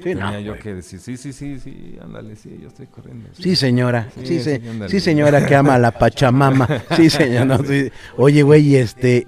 Sí, 0.03 0.15
no, 0.15 0.21
Tenía 0.31 0.41
yo 0.41 0.53
güey. 0.53 0.63
que 0.63 0.75
decir, 0.77 0.99
sí, 0.99 1.19
sí, 1.19 1.33
sí, 1.35 1.61
sí, 1.61 1.99
ándale, 2.03 2.35
sí, 2.35 2.59
yo 2.63 2.69
estoy 2.69 2.87
corriendo. 2.87 3.29
Sí, 3.33 3.55
señora. 3.55 4.09
Sí, 4.17 4.41
Sí, 4.41 4.59
sí, 4.89 5.01
señora 5.01 5.45
que 5.45 5.55
ama 5.55 5.75
a 5.75 5.79
la 5.79 5.91
Pachamama. 5.91 6.67
Sí, 6.97 7.11
señor. 7.11 7.47
no, 7.47 7.59
sí. 7.65 7.91
Oye, 8.17 8.43
güey, 8.43 8.63
y 8.69 8.77
este. 8.77 9.27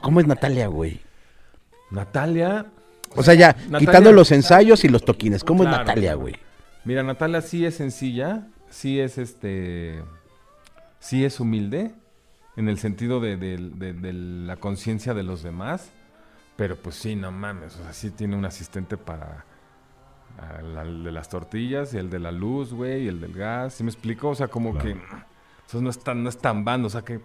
¿Cómo 0.00 0.20
es 0.20 0.26
Natalia, 0.26 0.66
güey? 0.68 1.00
Natalia. 1.90 2.66
O 3.14 3.22
sea, 3.22 3.34
ya, 3.34 3.52
Natalia- 3.68 3.78
quitando 3.78 4.12
los 4.12 4.32
ensayos 4.32 4.84
y 4.84 4.88
los 4.88 5.04
toquines. 5.04 5.44
¿Cómo 5.44 5.62
Claro. 5.64 5.82
es 5.82 5.86
Natalia, 5.86 6.14
güey? 6.14 6.36
Mira, 6.84 7.02
Natalia 7.02 7.40
sí 7.42 7.64
es 7.66 7.76
sencilla, 7.76 8.46
sí 8.70 8.98
es 9.00 9.18
este. 9.18 10.02
Sí 10.98 11.24
es 11.24 11.40
humilde, 11.40 11.94
en 12.56 12.68
el 12.68 12.78
sentido 12.78 13.20
de, 13.20 13.36
de- 13.36 13.56
de- 13.58 13.92
de 13.92 14.12
la 14.12 14.56
conciencia 14.56 15.14
de 15.14 15.22
los 15.22 15.42
demás. 15.42 15.90
Pero 16.56 16.76
pues 16.76 16.96
sí, 16.96 17.16
no 17.16 17.30
mames. 17.32 17.76
O 17.76 17.82
sea, 17.82 17.92
sí 17.92 18.10
tiene 18.10 18.36
un 18.36 18.44
asistente 18.44 18.96
para. 18.96 19.44
la- 20.62 20.82
el 20.82 21.04
de 21.04 21.12
las 21.12 21.28
tortillas 21.28 21.92
y 21.92 21.98
el 21.98 22.08
de 22.08 22.18
la 22.18 22.32
luz, 22.32 22.72
güey, 22.72 23.04
y 23.04 23.08
el 23.08 23.20
del 23.20 23.34
gas. 23.34 23.74
¿Sí 23.74 23.84
me 23.84 23.90
explico? 23.90 24.30
O 24.30 24.34
sea, 24.34 24.48
como 24.48 24.72
Claro. 24.72 24.86
que. 24.86 24.96
Eso 25.68 25.80
no 25.82 25.90
es 25.90 26.02
tan, 26.02 26.22
no 26.22 26.28
es 26.30 26.38
tan 26.38 26.64
bando. 26.64 26.86
O 26.86 26.90
sea 26.90 27.02
que. 27.02 27.20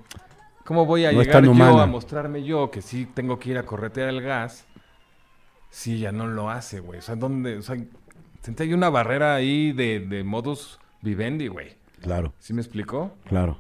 ¿Cómo 0.68 0.86
voy 0.86 1.06
a 1.06 1.14
No 1.14 1.22
llegar 1.22 1.46
yo 1.46 1.52
humana. 1.52 1.84
a 1.84 1.86
mostrarme 1.86 2.44
yo 2.44 2.70
que 2.70 2.82
sí 2.82 3.06
tengo 3.06 3.40
que 3.40 3.52
ir 3.52 3.58
a 3.58 3.64
corretear 3.66 4.10
el 4.10 4.22
gas? 4.22 4.66
Si 5.70 5.94
ella 5.96 6.12
no 6.12 6.28
lo 6.28 6.50
hace, 6.50 6.82
güey. 6.82 7.00
O 7.00 7.02
sea, 7.02 7.16
¿dónde? 7.16 7.58
O 7.58 7.62
sea, 7.62 7.78
sentí 8.42 8.64
ahí 8.64 8.74
una 8.74 8.90
barrera 8.90 9.34
ahí 9.36 9.72
de, 9.72 10.02
de 10.02 10.26
modus 10.26 10.78
vivendi, 11.02 11.48
güey. 11.48 11.78
Claro, 12.02 12.34
¿Sí 12.40 12.54
me 12.54 12.62
explicó? 12.62 13.14
claro. 13.24 13.58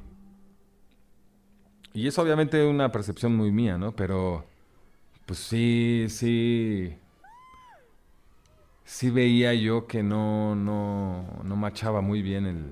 Y 1.94 2.08
es 2.08 2.20
obviamente 2.20 2.64
una 2.66 2.92
percepción 2.92 3.36
muy 3.38 3.52
mía, 3.52 3.78
¿no? 3.78 3.96
Pero, 3.96 4.46
pues 5.26 5.40
sí, 5.40 6.08
sí. 6.10 6.96
Sí 8.84 9.10
veía 9.10 9.54
yo 9.54 9.88
que 9.88 10.04
no, 10.04 10.56
no, 10.56 11.26
no 11.44 11.56
machaba 11.56 12.02
muy 12.02 12.22
bien 12.22 12.46
el. 12.46 12.66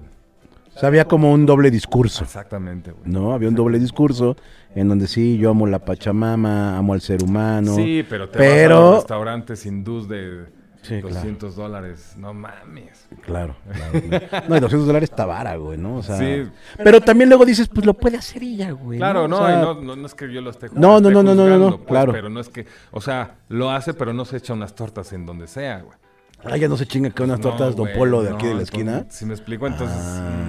O 0.75 0.79
sea, 0.79 0.87
había 0.89 1.05
como 1.05 1.31
un 1.31 1.45
doble 1.45 1.71
discurso. 1.71 2.23
Exactamente, 2.23 2.91
güey. 2.91 3.09
¿no? 3.09 3.33
Había 3.33 3.47
un 3.49 3.55
doble 3.55 3.79
discurso 3.79 4.35
en 4.75 4.89
donde 4.89 5.07
sí, 5.07 5.37
yo 5.37 5.51
amo 5.51 5.67
la 5.67 5.79
Pachamama, 5.79 6.77
amo 6.77 6.93
al 6.93 7.01
ser 7.01 7.23
humano. 7.23 7.75
sí, 7.75 8.05
pero 8.09 8.27
te 8.29 8.37
vas 8.37 8.47
a 8.47 8.49
pero- 8.51 8.81
los 8.81 8.95
restaurantes 8.97 9.65
hindús 9.65 10.07
de 10.09 10.45
Sí, 10.81 10.99
claro. 11.01 11.15
200 11.15 11.55
dólares, 11.55 12.13
no 12.15 12.31
mames. 12.35 13.07
Claro, 13.21 13.55
claro, 13.73 14.01
claro. 14.29 14.45
No, 14.49 14.57
y 14.57 14.59
200 14.59 14.85
dólares 14.85 15.09
está 15.09 15.25
vara, 15.25 15.55
güey, 15.55 15.79
¿no? 15.79 15.95
O 15.95 16.03
sea, 16.03 16.17
Sí. 16.19 16.47
Pero 16.77 17.01
también 17.01 17.27
luego 17.29 17.43
dices, 17.43 17.67
pues 17.69 17.87
lo 17.87 17.95
puede 17.95 18.17
hacer 18.17 18.43
ella, 18.43 18.69
güey. 18.69 18.99
Claro, 18.99 19.27
no, 19.27 19.39
O 19.39 19.47
sea, 19.47 19.61
no, 19.61 19.81
no, 19.81 19.95
no 19.95 20.05
es 20.05 20.13
que 20.13 20.31
yo 20.31 20.41
lo 20.41 20.51
esté 20.51 20.67
No, 20.73 20.99
no, 21.01 21.09
esté 21.09 21.11
no, 21.11 21.23
no, 21.23 21.33
no, 21.33 21.47
no, 21.49 21.57
no, 21.57 21.77
pues, 21.77 21.87
claro. 21.87 22.11
Pero 22.11 22.29
no 22.29 22.39
es 22.39 22.49
que, 22.49 22.67
o 22.91 23.01
sea, 23.01 23.37
lo 23.49 23.71
hace, 23.71 23.95
pero 23.95 24.13
no 24.13 24.25
se 24.25 24.37
echa 24.37 24.53
unas 24.53 24.75
tortas 24.75 25.11
en 25.13 25.25
donde 25.25 25.47
sea, 25.47 25.79
güey. 25.81 25.97
Ah, 26.43 26.57
ya 26.57 26.67
no 26.67 26.77
se 26.77 26.85
chinga 26.85 27.09
que 27.09 27.23
unas 27.23 27.39
No, 27.39 27.49
tortas 27.49 27.75
Don 27.75 27.85
güey, 27.87 27.97
Polo 27.97 28.21
de 28.21 28.29
no, 28.29 28.35
aquí 28.35 28.45
de 28.45 28.53
la 28.53 28.61
esquina. 28.61 29.05
Si 29.09 29.25
me 29.25 29.33
explico, 29.33 29.65
entonces. 29.65 29.97
Ah, 29.99 30.43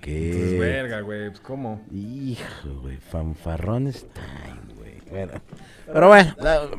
ok. 0.00 0.06
Entonces, 0.08 0.58
verga, 0.58 1.00
güey, 1.02 1.28
pues 1.28 1.40
cómo. 1.40 1.82
Hijo, 1.92 2.80
güey, 2.82 2.96
fanfarrones 2.96 4.06
time, 4.12 4.74
güey. 4.76 4.90
Bueno, 5.10 5.32
pero 5.92 6.08
bueno, 6.08 6.34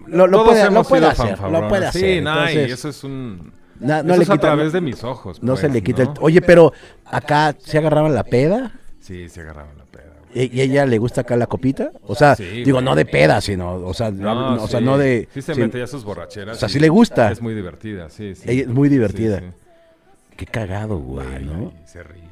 lo, 0.07 0.27
lo 0.27 0.45
puede, 0.45 0.69
lo 0.71 0.79
hacer, 1.09 1.39
lo 1.39 1.67
puede 1.67 1.81
Sí, 1.83 1.87
hacer. 1.87 2.09
y 2.13 2.17
entonces, 2.19 2.71
eso 2.71 2.89
es 2.89 3.03
un. 3.03 3.51
na- 3.79 4.03
no 4.03 4.13
eso 4.13 4.17
le 4.19 4.23
es 4.23 4.29
a 4.29 4.37
través 4.37 4.71
de 4.73 4.79
mis 4.81 5.03
ojos. 5.03 5.43
no 5.43 5.55
se 5.57 5.63
pues, 5.63 5.73
le 5.73 5.83
quita 5.83 6.03
¿no? 6.05 6.11
el... 6.13 6.17
Oye, 6.21 6.41
pero 6.41 6.71
acá 7.05 7.55
se 7.59 7.77
agarraban 7.77 8.13
la 8.15 8.23
peda 8.23 8.71
Sí, 9.01 9.27
se 9.27 9.41
agarraban 9.41 9.77
la 9.77 9.83
peda, 9.85 10.13
güey. 10.33 10.45
y, 10.45 10.57
y 10.59 10.61
ella 10.61 10.85
le 10.85 10.97
gusta 10.97 11.21
acá 11.21 11.35
la 11.35 11.47
copita, 11.47 11.91
o 12.07 12.15
sea, 12.15 12.35
Sí, 12.37 12.45
digo, 12.63 12.75
güey. 12.77 12.85
no 12.85 12.95
de 12.95 13.03
peda, 13.05 13.41
sino, 13.41 13.73
o 13.73 13.93
sea, 13.93 14.11
no, 14.11 14.63
o 14.63 14.67
sea, 14.69 14.79
sí. 14.79 14.85
no 14.85 14.97
de... 14.97 15.27
Sí, 15.33 15.41
se 15.41 15.55
sí, 15.55 15.59
mete 15.59 15.79
ya 15.79 15.87
sus 15.87 16.05
borracheras. 16.05 16.55
O 16.55 16.59
sea, 16.59 16.69
y 16.69 16.71
sí 16.71 16.79
le 16.79 16.87
gusta. 16.87 17.31
Es 17.31 17.41
muy 17.41 17.53
divertida, 17.53 18.09
sí, 18.09 18.35
sí. 18.35 18.43
Ella 18.49 18.61
es 18.61 18.67
muy 18.69 18.87
divertida. 18.87 19.39
Sí, 19.39 19.45
sí. 19.47 20.35
Qué 20.37 20.45
cagado, 20.45 20.97
güey, 20.99 21.27
Baila 21.27 21.51
¿no? 21.53 21.73
y 21.83 21.87
se 21.87 22.01
ríe. 22.03 22.30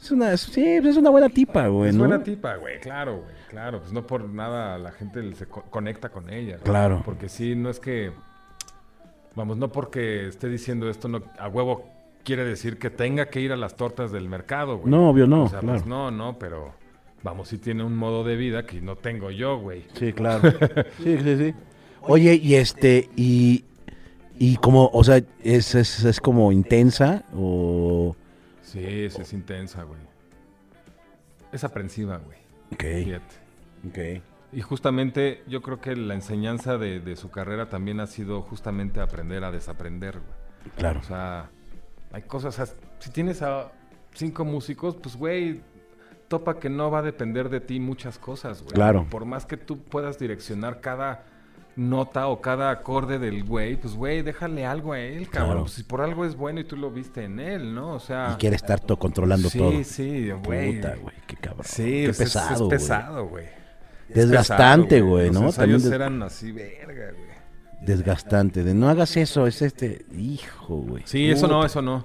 Es 0.00 0.10
una, 0.10 0.36
sí, 0.36 0.78
pues 0.80 0.92
es 0.92 0.96
una 0.96 1.10
buena 1.10 1.28
tipa, 1.28 1.66
güey, 1.68 1.90
Es 1.90 1.94
¿no? 1.96 2.06
buena 2.06 2.22
tipa, 2.22 2.56
güey, 2.56 2.80
claro, 2.80 3.18
güey, 3.18 3.34
claro. 3.48 3.80
Pues 3.80 3.92
no 3.92 4.06
por 4.06 4.28
nada 4.28 4.78
la 4.78 4.92
gente 4.92 5.34
se 5.34 5.46
co- 5.46 5.64
conecta 5.70 6.08
con 6.08 6.30
ella. 6.30 6.56
Claro. 6.62 7.02
Porque 7.04 7.28
sí, 7.28 7.54
no 7.54 7.68
es 7.70 7.80
que. 7.80 8.12
Vamos, 9.34 9.56
no 9.58 9.70
porque 9.70 10.26
esté 10.28 10.48
diciendo 10.48 10.88
esto, 10.90 11.06
no, 11.08 11.22
a 11.38 11.48
huevo 11.48 11.84
quiere 12.24 12.44
decir 12.44 12.78
que 12.78 12.90
tenga 12.90 13.26
que 13.26 13.40
ir 13.40 13.52
a 13.52 13.56
las 13.56 13.76
tortas 13.76 14.10
del 14.10 14.28
mercado, 14.28 14.78
güey. 14.78 14.90
No, 14.90 15.10
obvio 15.10 15.26
no, 15.26 15.44
O 15.44 15.48
sea, 15.48 15.60
claro. 15.60 15.76
pues 15.78 15.86
no, 15.86 16.10
no, 16.10 16.38
pero. 16.38 16.72
Vamos, 17.22 17.48
sí 17.48 17.58
tiene 17.58 17.84
un 17.84 17.94
modo 17.96 18.24
de 18.24 18.34
vida 18.36 18.64
que 18.64 18.80
no 18.80 18.96
tengo 18.96 19.30
yo, 19.30 19.58
güey. 19.58 19.84
Sí, 19.94 20.12
claro. 20.14 20.50
Sí, 21.02 21.18
sí, 21.22 21.36
sí. 21.36 21.54
Oye, 22.00 22.34
y 22.42 22.54
este, 22.54 23.10
y, 23.14 23.64
y 24.38 24.56
como, 24.56 24.88
o 24.94 25.04
sea, 25.04 25.20
es, 25.44 25.74
es, 25.74 26.02
es 26.02 26.18
como 26.18 26.50
intensa 26.50 27.24
o... 27.34 28.16
Sí, 28.72 29.10
sí, 29.10 29.22
es 29.22 29.32
intensa, 29.32 29.82
güey. 29.82 30.00
Es 31.52 31.64
aprensiva, 31.64 32.18
güey. 32.18 32.38
Ok, 32.72 33.04
Fíjate. 33.04 33.34
ok. 33.88 34.22
Y 34.52 34.60
justamente 34.62 35.42
yo 35.46 35.62
creo 35.62 35.80
que 35.80 35.94
la 35.96 36.14
enseñanza 36.14 36.78
de, 36.78 37.00
de 37.00 37.16
su 37.16 37.30
carrera 37.30 37.68
también 37.68 38.00
ha 38.00 38.06
sido 38.06 38.42
justamente 38.42 39.00
aprender 39.00 39.44
a 39.44 39.50
desaprender, 39.50 40.18
güey. 40.20 40.74
Claro. 40.76 41.00
O 41.00 41.02
sea, 41.02 41.50
hay 42.12 42.22
cosas, 42.22 42.58
o 42.58 42.66
sea, 42.66 42.74
si 42.98 43.10
tienes 43.10 43.42
a 43.42 43.72
cinco 44.12 44.44
músicos, 44.44 44.96
pues 44.96 45.16
güey, 45.16 45.62
topa 46.28 46.58
que 46.58 46.68
no 46.68 46.90
va 46.90 47.00
a 47.00 47.02
depender 47.02 47.48
de 47.48 47.60
ti 47.60 47.80
muchas 47.80 48.18
cosas, 48.18 48.62
güey. 48.62 48.74
Claro. 48.74 49.06
Por 49.10 49.24
más 49.24 49.46
que 49.46 49.56
tú 49.56 49.82
puedas 49.82 50.18
direccionar 50.18 50.80
cada 50.80 51.24
nota 51.76 52.26
o 52.28 52.40
cada 52.40 52.70
acorde 52.70 53.18
del 53.18 53.44
güey, 53.44 53.76
pues 53.76 53.94
güey, 53.94 54.22
déjale 54.22 54.66
algo 54.66 54.92
a 54.92 55.00
él, 55.00 55.28
cabrón. 55.30 55.48
Claro. 55.50 55.60
Pues 55.62 55.72
si 55.72 55.82
por 55.84 56.00
algo 56.02 56.24
es 56.24 56.36
bueno 56.36 56.60
y 56.60 56.64
tú 56.64 56.76
lo 56.76 56.90
viste 56.90 57.24
en 57.24 57.40
él, 57.40 57.74
¿no? 57.74 57.94
O 57.94 58.00
sea, 58.00 58.32
Y 58.34 58.38
quiere 58.38 58.56
estar 58.56 58.80
todo 58.80 58.98
controlando 58.98 59.48
sí, 59.48 59.58
todo. 59.58 59.72
sí, 59.84 60.30
güey. 60.44 60.76
Puta, 60.76 60.94
güey, 61.00 61.16
qué 61.26 61.36
cabrón. 61.36 61.64
Sí, 61.64 61.82
qué 61.84 62.04
pues, 62.06 62.20
es- 62.20 62.24
pesado, 62.24 62.64
es, 62.64 62.70
pesado, 62.70 63.26
güey. 63.28 63.46
Es 64.08 64.14
Desgastante, 64.16 65.00
güey, 65.00 65.26
Los 65.28 65.34
¿no? 65.34 65.40
ensayos 65.46 65.56
También 65.56 65.82
des- 65.82 65.92
eran 65.92 66.22
así, 66.22 66.52
verga, 66.52 67.12
güey. 67.12 67.30
Desgastante, 67.82 68.62
de 68.64 68.74
no 68.74 68.88
hagas 68.88 69.16
eso, 69.16 69.46
es 69.46 69.62
este, 69.62 70.04
hijo, 70.16 70.76
güey. 70.76 71.02
Sí, 71.06 71.30
eso 71.30 71.46
no, 71.48 71.64
eso 71.64 71.80
no. 71.80 72.04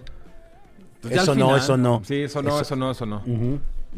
Pues 1.01 1.16
Eso 1.16 1.36
no, 1.36 1.55
eso 1.57 1.78
no. 1.78 2.01
Sí, 2.05 2.24
eso 2.24 2.41
no, 2.41 2.49
Eso- 2.49 2.61
eso, 2.61 2.76
no, 2.76 2.91
eso 2.91 3.05
no. 3.05 3.22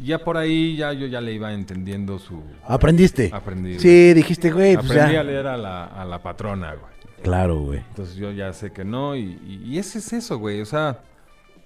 Ya 0.04 0.20
por 0.20 0.38
ahí 0.38 0.76
ya 0.76 0.94
yo 0.94 1.08
ya 1.08 1.22
le 1.22 1.34
iba 1.34 1.52
entendiendo 1.54 2.20
su... 2.20 2.42
¿Aprendiste? 2.68 3.32
Aprendí. 3.34 3.80
Sí, 3.80 4.14
dijiste, 4.14 4.52
güey, 4.52 4.76
pues 4.76 4.92
Aprendí 4.92 5.14
ya. 5.14 5.20
a 5.22 5.24
leer 5.24 5.48
a 5.48 5.58
la, 5.58 5.86
a 5.86 6.06
la 6.06 6.22
patrona, 6.22 6.74
güey. 6.76 6.92
Claro, 7.24 7.60
güey. 7.62 7.80
Entonces 7.80 8.16
yo 8.16 8.32
ya 8.32 8.54
sé 8.54 8.72
que 8.72 8.86
no 8.86 9.16
y, 9.16 9.40
y- 9.48 9.62
y 9.66 9.78
ese 9.80 9.98
es 10.00 10.14
eso, 10.14 10.38
güey. 10.38 10.62
O 10.62 10.66
sea, 10.66 11.00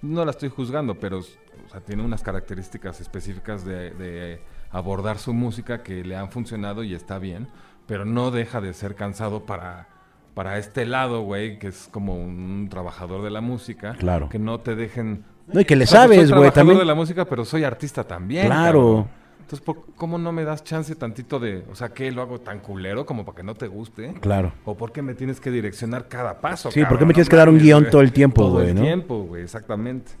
no 0.00 0.24
la 0.24 0.30
estoy 0.30 0.48
juzgando, 0.48 0.94
pero 0.98 1.18
o 1.18 1.22
sea, 1.70 1.80
tiene 1.80 2.02
unas 2.02 2.22
características 2.22 3.00
específicas 3.02 3.64
de, 3.64 3.90
de 3.90 4.40
abordar 4.70 5.18
su 5.18 5.34
música 5.34 5.82
que 5.82 6.02
le 6.02 6.16
han 6.16 6.30
funcionado 6.30 6.82
y 6.84 6.94
está 6.94 7.18
bien, 7.18 7.48
pero 7.86 8.04
no 8.06 8.30
deja 8.30 8.60
de 8.62 8.72
ser 8.72 8.94
cansado 8.94 9.44
para, 9.44 9.88
para 10.34 10.56
este 10.56 10.86
lado, 10.86 11.20
güey, 11.20 11.58
que 11.58 11.68
es 11.68 11.88
como 11.92 12.14
un 12.14 12.68
trabajador 12.70 13.22
de 13.22 13.30
la 13.30 13.42
música. 13.42 13.94
Claro. 13.98 14.30
Que 14.30 14.38
no 14.38 14.60
te 14.60 14.74
dejen... 14.74 15.24
No, 15.48 15.60
y 15.60 15.64
que 15.64 15.76
le 15.76 15.84
O 15.84 15.86
sea, 15.86 16.06
pues, 16.06 16.16
sabes, 16.16 16.16
soy 16.16 16.38
güey, 16.38 16.50
trabajador 16.50 16.54
también. 16.54 16.78
de 16.78 16.84
la 16.84 16.94
música, 16.94 17.24
pero 17.24 17.44
soy 17.44 17.64
artista 17.64 18.04
también. 18.04 18.46
Claro. 18.46 18.78
cabrón. 18.80 19.22
Entonces, 19.40 19.60
¿por- 19.66 19.84
¿cómo 19.96 20.16
no 20.18 20.32
me 20.32 20.44
das 20.44 20.64
chance 20.64 20.94
tantito 20.94 21.38
de... 21.38 21.64
O 21.70 21.74
sea, 21.74 21.90
¿qué 21.90 22.10
lo 22.10 22.22
hago 22.22 22.40
tan 22.40 22.60
culero 22.60 23.04
como 23.04 23.24
para 23.24 23.36
que 23.36 23.42
no 23.42 23.54
te 23.54 23.66
guste? 23.66 24.14
Claro. 24.20 24.52
¿O 24.64 24.74
por 24.76 24.92
qué 24.92 25.02
me 25.02 25.14
tienes 25.14 25.40
que 25.40 25.50
direccionar 25.50 26.08
cada 26.08 26.40
paso? 26.40 26.70
Sí, 26.70 26.80
¿por 26.80 26.88
qué 26.88 26.92
cabrón? 26.94 27.08
me 27.08 27.14
tienes 27.14 27.26
No 27.28 27.30
que 27.30 27.36
dar 27.36 27.48
un 27.50 27.58
guion 27.58 27.90
todo 27.90 28.00
el 28.00 28.12
tiempo, 28.12 28.42
Todo 28.42 28.52
güey, 28.54 28.68
el 28.70 28.76
no? 28.76 28.80
tiempo, 28.82 29.22
güey, 29.24 29.42
exactamente. 29.42 30.12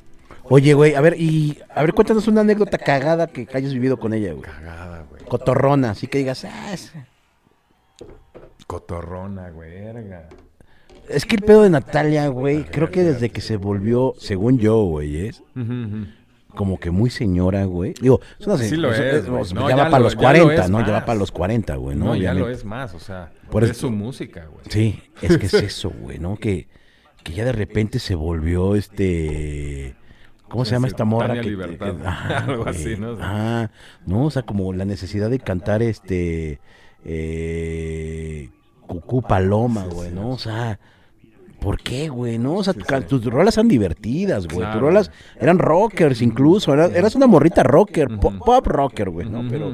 Oye, 0.44 0.74
güey, 0.74 0.94
a 0.96 1.00
ver, 1.00 1.18
y 1.18 1.58
a 1.74 1.80
ver, 1.82 1.94
cuéntanos 1.94 2.26
una 2.28 2.42
anécdota 2.42 2.76
cagada 2.76 3.26
que 3.28 3.48
hayas 3.54 3.72
vivido 3.72 3.98
con 3.98 4.12
ella, 4.12 4.32
güey. 4.32 4.42
Cagada, 4.42 5.04
güey. 5.08 5.22
Cotorrona, 5.24 5.90
así 5.92 6.08
que 6.08 6.18
digas, 6.18 6.44
ah, 6.44 6.72
es, 6.74 6.92
Cotorrona, 8.66 9.50
güey, 9.50 9.70
verga. 9.70 10.28
Es 11.12 11.24
que 11.26 11.36
el 11.36 11.42
pedo 11.42 11.62
de 11.62 11.70
Natalia, 11.70 12.28
güey, 12.28 12.64
creo 12.64 12.90
que 12.90 13.02
desde 13.02 13.30
que 13.30 13.40
se 13.40 13.56
volvió, 13.56 14.14
según 14.18 14.58
yo, 14.58 14.82
güey, 14.84 15.26
es 15.26 15.42
como 16.54 16.78
que 16.78 16.90
muy 16.90 17.08
señora, 17.10 17.64
güey. 17.64 17.94
Digo, 18.00 18.20
es 18.38 18.46
una 18.46 18.58
Sí 18.58 18.68
se- 18.70 18.76
lo 18.76 18.92
es, 18.92 19.26
No, 19.54 19.68
ya 19.70 19.76
va 19.76 19.84
para 19.84 19.98
lo- 20.00 20.04
los 20.04 20.14
ya 20.14 20.20
lo 20.32 20.44
40, 20.44 20.64
es 20.64 20.70
¿no? 20.70 20.86
Ya 20.86 20.92
va 20.92 21.04
para 21.04 21.18
los 21.18 21.30
40, 21.32 21.76
güey, 21.76 21.96
¿no? 21.96 22.04
No, 22.06 22.16
ya 22.16 22.34
lo 22.34 22.48
es 22.50 22.64
más, 22.64 22.92
o 22.94 22.98
sea, 23.00 23.32
Por 23.50 23.64
es 23.64 23.76
su 23.78 23.90
música, 23.90 24.46
güey. 24.52 24.64
Sí, 24.68 25.02
es 25.22 25.38
que 25.38 25.46
es 25.46 25.54
eso, 25.54 25.90
güey, 25.90 26.18
¿no? 26.18 26.36
Que, 26.36 26.68
que 27.24 27.32
ya 27.32 27.44
de 27.44 27.52
repente 27.52 27.98
se 28.00 28.14
volvió 28.14 28.74
este... 28.76 29.94
¿Cómo 30.48 30.66
se 30.66 30.70
Sí, 30.70 30.74
llama 30.74 30.88
sí, 30.88 30.92
esta 30.92 31.04
morra? 31.06 31.32
Que- 31.40 31.42
Libertad, 31.48 31.96
que- 31.96 32.06
ajá, 32.06 32.38
algo 32.44 32.68
así, 32.68 32.96
¿no? 32.98 33.16
Ah, 33.20 33.70
no, 34.04 34.26
o 34.26 34.30
sea, 34.30 34.42
como 34.42 34.72
la 34.74 34.84
necesidad 34.84 35.30
de 35.30 35.38
cantar 35.38 35.82
este... 35.82 36.60
Eh, 37.04 38.50
Cucú 38.86 39.22
Paloma, 39.22 39.84
Sí, 39.88 39.94
güey, 39.94 40.08
sí. 40.10 40.14
¿no? 40.14 40.30
O 40.30 40.38
sea... 40.38 40.78
¿Por 41.62 41.78
qué, 41.80 42.08
güey? 42.08 42.38
No, 42.38 42.54
o 42.56 42.64
sea, 42.64 42.72
Sí, 42.72 42.80
tu 42.80 42.84
ca- 42.86 43.00
sí. 43.00 43.06
tus 43.08 43.24
rolas 43.24 43.56
eran 43.56 43.68
divertidas, 43.68 44.46
güey. 44.46 44.58
Claro, 44.58 44.72
tus 44.72 44.80
rolas 44.82 45.10
eran 45.40 45.58
rockers 45.58 46.20
incluso. 46.22 46.72
era- 46.74 46.86
eras 46.86 47.14
una 47.14 47.26
morrita 47.26 47.62
rocker, 47.62 48.08
pop, 48.20 48.34
pop 48.44 48.66
rocker, 48.66 49.10
güey, 49.10 49.28
¿no? 49.28 49.44
Pero. 49.48 49.72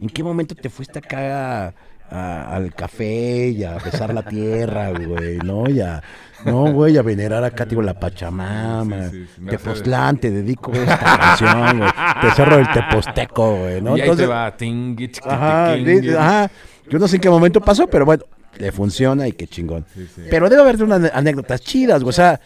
¿en 0.00 0.08
qué 0.12 0.22
momento 0.24 0.54
te 0.56 0.68
fuiste 0.68 0.98
acá 0.98 1.66
a- 1.68 1.74
a- 2.10 2.54
al 2.56 2.74
café 2.74 3.48
y 3.48 3.62
a 3.64 3.78
besar 3.78 4.12
la 4.12 4.22
tierra, 4.24 4.90
güey? 5.22 5.38
¿No? 5.38 5.66
Ya, 5.68 6.02
no, 6.44 6.70
güey, 6.72 6.98
a 6.98 7.02
venerar 7.02 7.42
acá, 7.44 7.64
digo, 7.64 7.80
la 7.80 7.94
Pachamama. 7.98 9.04
Sí, 9.08 9.10
sí, 9.24 9.26
sí, 9.36 9.40
me 9.40 9.50
Tepoztlán, 9.52 10.18
te 10.18 10.30
dedico 10.30 10.72
esta 10.72 10.98
canción, 10.98 11.78
güey. 11.78 11.90
Te 12.20 12.30
cerro 12.32 12.58
el 12.58 12.68
Teposteco, 12.70 13.56
güey, 13.60 13.80
¿no? 13.80 13.96
y 13.96 14.00
ahí 14.00 14.08
Entonces, 14.10 14.26
te 14.26 14.32
va, 14.32 14.54
chiqui, 14.56 15.10
ajá, 15.28 15.72
ajá. 16.18 16.50
Yo 16.90 16.98
no 16.98 17.08
sé 17.08 17.16
en 17.16 17.22
qué 17.22 17.30
momento 17.30 17.60
pasó, 17.60 17.86
pero 17.86 18.04
bueno, 18.04 18.24
le 18.58 18.72
funciona 18.72 19.26
y 19.28 19.32
qué 19.32 19.46
chingón. 19.46 19.84
Sí, 19.94 20.06
sí. 20.14 20.22
Pero 20.30 20.48
debe 20.48 20.62
haber 20.62 20.82
unas 20.82 21.10
anécdotas 21.14 21.60
chidas, 21.60 22.02
güey. 22.02 22.10
O 22.10 22.12
sea, 22.12 22.40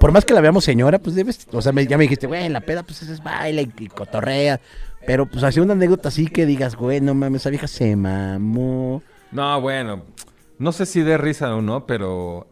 por 0.00 0.12
más 0.12 0.24
que 0.24 0.34
la 0.34 0.40
veamos 0.40 0.64
señora, 0.64 0.98
pues 0.98 1.14
debes. 1.16 1.46
O 1.52 1.62
sea, 1.62 1.72
me- 1.72 1.86
ya 1.86 1.96
me 1.98 2.02
dijiste, 2.04 2.26
güey, 2.26 2.44
en 2.44 2.52
la 2.52 2.60
peda, 2.60 2.82
pues 2.82 3.02
es 3.02 3.22
baila 3.22 3.62
y, 3.62 3.72
y 3.78 3.86
cotorrea. 3.88 4.60
Pero 5.06 5.26
pues 5.26 5.44
así 5.44 5.60
una 5.60 5.74
anécdota 5.74 6.08
así 6.08 6.26
que 6.28 6.46
digas, 6.46 6.76
güey, 6.76 7.00
no 7.00 7.14
mames, 7.14 7.42
esa 7.42 7.50
vieja 7.50 7.66
se 7.66 7.94
mamó. 7.94 9.02
No, 9.32 9.60
bueno, 9.60 10.02
no 10.58 10.72
sé 10.72 10.86
si 10.86 11.02
de 11.02 11.18
risa 11.18 11.54
o 11.54 11.60
no, 11.60 11.84
pero 11.86 12.46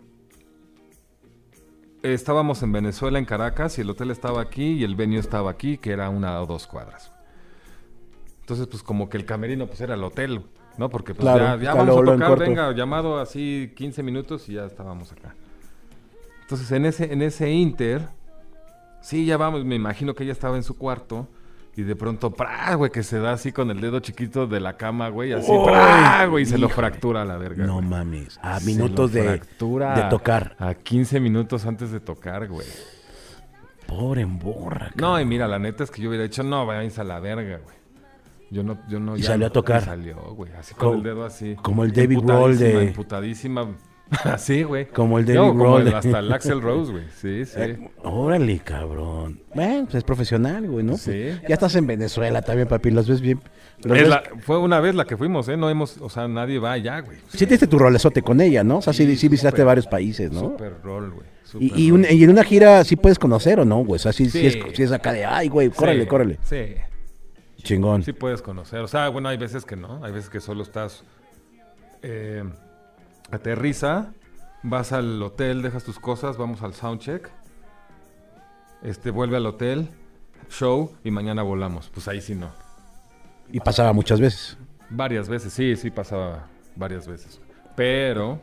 estábamos 2.02 2.62
en 2.62 2.72
Venezuela, 2.72 3.18
en 3.18 3.24
Caracas, 3.24 3.78
y 3.78 3.82
el 3.82 3.90
hotel 3.90 4.10
estaba 4.10 4.40
aquí 4.42 4.72
y 4.72 4.84
el 4.84 4.96
venue 4.96 5.18
estaba 5.18 5.50
aquí, 5.50 5.78
que 5.78 5.92
era 5.92 6.08
una 6.10 6.40
o 6.40 6.46
dos 6.46 6.66
cuadras. 6.66 7.12
Entonces, 8.40 8.66
pues 8.66 8.82
como 8.82 9.08
que 9.08 9.16
el 9.16 9.24
camerino 9.24 9.66
pues 9.66 9.80
era 9.80 9.94
el 9.94 10.02
hotel, 10.02 10.42
¿no? 10.78 10.88
Porque 10.88 11.14
pues 11.14 11.22
Claro, 11.22 11.60
ya, 11.60 11.74
vamos 11.74 11.96
a 11.96 12.04
tocar, 12.04 12.38
venga, 12.38 12.72
llamado 12.72 13.18
así 13.20 13.72
15 13.76 14.02
minutos 14.02 14.48
y 14.48 14.54
ya 14.54 14.64
estábamos 14.64 15.12
acá. 15.12 15.34
Entonces, 16.42 16.70
en 16.72 16.84
ese, 16.84 17.12
en 17.12 17.22
ese 17.22 17.50
inter, 17.50 18.08
sí, 19.00 19.24
ya 19.24 19.36
vamos, 19.36 19.64
me 19.64 19.74
imagino 19.74 20.14
que 20.14 20.24
ella 20.24 20.32
estaba 20.32 20.56
en 20.56 20.62
su 20.62 20.76
cuarto. 20.76 21.28
Y 21.74 21.82
de 21.82 21.96
pronto, 21.96 22.30
¡pra! 22.30 22.74
güey, 22.74 22.90
que 22.90 23.02
se 23.02 23.18
da 23.18 23.32
así 23.32 23.50
con 23.50 23.70
el 23.70 23.80
dedo 23.80 24.00
chiquito 24.00 24.46
de 24.46 24.60
la 24.60 24.76
cama, 24.76 25.08
güey, 25.08 25.32
así. 25.32 25.50
¡pra! 25.64 26.26
güey, 26.26 26.42
y 26.42 26.46
se 26.46 26.58
lo 26.58 26.68
fractura 26.68 27.22
a 27.22 27.24
la 27.24 27.38
verga. 27.38 27.64
No 27.64 27.76
güey. 27.76 27.86
mames. 27.86 28.38
A 28.42 28.60
Se 28.60 28.66
minutos 28.66 29.12
de, 29.12 29.22
fractura 29.22 29.94
de 29.94 30.02
tocar. 30.10 30.54
A 30.58 30.74
15 30.74 31.18
minutos 31.20 31.64
antes 31.64 31.90
de 31.90 32.00
tocar, 32.00 32.46
güey. 32.48 32.66
Pobre 33.86 34.20
emborra. 34.20 34.90
No, 34.96 35.18
y 35.18 35.24
mira, 35.24 35.48
la 35.48 35.58
neta 35.58 35.84
es 35.84 35.90
que 35.90 36.02
yo 36.02 36.10
hubiera 36.10 36.24
dicho, 36.24 36.42
no, 36.42 36.66
váyanse 36.66 37.00
a 37.00 37.04
la 37.04 37.20
verga, 37.20 37.58
güey. 37.64 37.81
Yo 38.52 38.62
no, 38.62 38.78
yo 38.88 39.00
no. 39.00 39.16
Y 39.16 39.20
ya 39.22 39.28
salió 39.28 39.46
no- 39.46 39.50
a 39.50 39.52
tocar. 39.52 39.82
salió, 39.84 40.16
güey, 40.34 40.52
así 40.52 40.74
Como- 40.74 40.90
con 40.90 40.98
el 40.98 41.04
dedo 41.04 41.24
así. 41.24 41.56
como 41.62 41.84
el 41.84 41.92
David 41.92 42.18
Grohl 42.22 42.58
de- 42.58 42.88
Emputadísima, 42.88 43.66
sí, 44.38 44.62
güey. 44.62 44.86
Como 44.88 45.18
el 45.18 45.24
de 45.24 45.34
No, 45.34 45.48
como 45.56 45.78
el- 45.78 45.94
hasta 45.94 46.18
el 46.18 46.30
Axel 46.30 46.60
Rose, 46.60 46.92
güey. 46.92 47.04
Sí, 47.18 47.44
sí. 47.46 47.54
Eh, 47.58 47.90
órale, 48.02 48.58
cabrón. 48.58 49.40
Bueno, 49.54 49.84
pues 49.84 49.94
es 49.96 50.04
profesional, 50.04 50.68
güey, 50.68 50.84
¿no? 50.84 50.98
Sí. 50.98 51.10
Pues 51.10 51.42
ya 51.48 51.54
estás 51.54 51.74
en 51.76 51.86
Venezuela 51.86 52.42
también, 52.42 52.68
papi. 52.68 52.90
Los 52.90 53.08
ves 53.08 53.22
bien. 53.22 53.40
los 53.84 53.96
Es 53.96 54.02
ves- 54.02 54.08
la- 54.10 54.22
fue 54.44 54.58
una 54.58 54.80
vez 54.80 54.94
la 54.94 55.06
que 55.06 55.16
fuimos, 55.16 55.48
¿eh? 55.48 55.56
No 55.56 55.70
hemos, 55.70 55.96
o 55.98 56.10
sea, 56.10 56.28
nadie 56.28 56.58
va 56.58 56.72
allá, 56.72 57.00
güey. 57.00 57.18
Sí 57.28 57.46
tu 57.46 57.78
rolezote 57.78 58.20
con 58.20 58.40
ella, 58.42 58.62
¿no? 58.62 58.78
O 58.78 58.82
sea, 58.82 58.92
sí, 58.92 59.06
Sí, 59.06 59.16
sí 59.16 59.28
visitaste 59.28 59.64
varios 59.64 59.86
países, 59.86 60.30
¿no? 60.30 60.40
Super 60.40 60.74
rol, 60.84 61.10
güey. 61.12 61.26
Y, 61.58 61.86
y, 61.86 61.90
un- 61.90 62.06
y 62.08 62.22
en 62.24 62.30
una 62.30 62.44
gira 62.44 62.82
sí 62.84 62.96
puedes 62.96 63.18
conocer 63.18 63.60
o 63.60 63.64
no, 63.64 63.78
güey. 63.84 63.96
O 63.96 63.98
sea, 63.98 64.12
sí, 64.12 64.28
sí 64.30 64.40
Sí. 64.40 64.46
es, 64.46 64.76
sí 64.76 64.82
es 64.82 64.92
acá 64.92 65.12
de, 65.12 65.24
ay, 65.24 65.48
güey, 65.48 65.68
córrele, 65.70 66.06
córrele. 66.06 66.38
Sí, 66.44 66.56
Chingón. 67.62 68.02
sí 68.02 68.12
puedes 68.12 68.42
conocer. 68.42 68.80
O 68.80 68.88
sea, 68.88 69.08
bueno, 69.08 69.28
hay 69.28 69.36
veces 69.36 69.64
que 69.64 69.76
no. 69.76 70.04
Hay 70.04 70.12
veces 70.12 70.30
que 70.30 70.40
solo 70.40 70.62
estás... 70.62 71.04
eh, 72.02 72.44
aterriza, 73.30 74.12
vas 74.62 74.92
al 74.92 75.22
hotel, 75.22 75.62
dejas 75.62 75.84
tus 75.84 75.98
cosas, 75.98 76.36
vamos 76.36 76.62
al 76.62 76.74
soundcheck. 76.74 77.30
Este, 78.82 79.10
vuelve 79.10 79.36
al 79.36 79.46
hotel, 79.46 79.88
show, 80.50 80.92
y 81.04 81.10
mañana 81.10 81.42
volamos. 81.42 81.88
Pues 81.94 82.08
ahí 82.08 82.20
sí 82.20 82.34
no. 82.34 82.50
Y 83.50 83.60
pasaba 83.60 83.92
muchas 83.92 84.20
veces. 84.20 84.56
Varias 84.90 85.28
veces, 85.28 85.52
sí, 85.52 85.76
sí 85.76 85.90
pasaba 85.90 86.48
varias 86.76 87.06
veces. 87.06 87.40
Pero, 87.76 88.40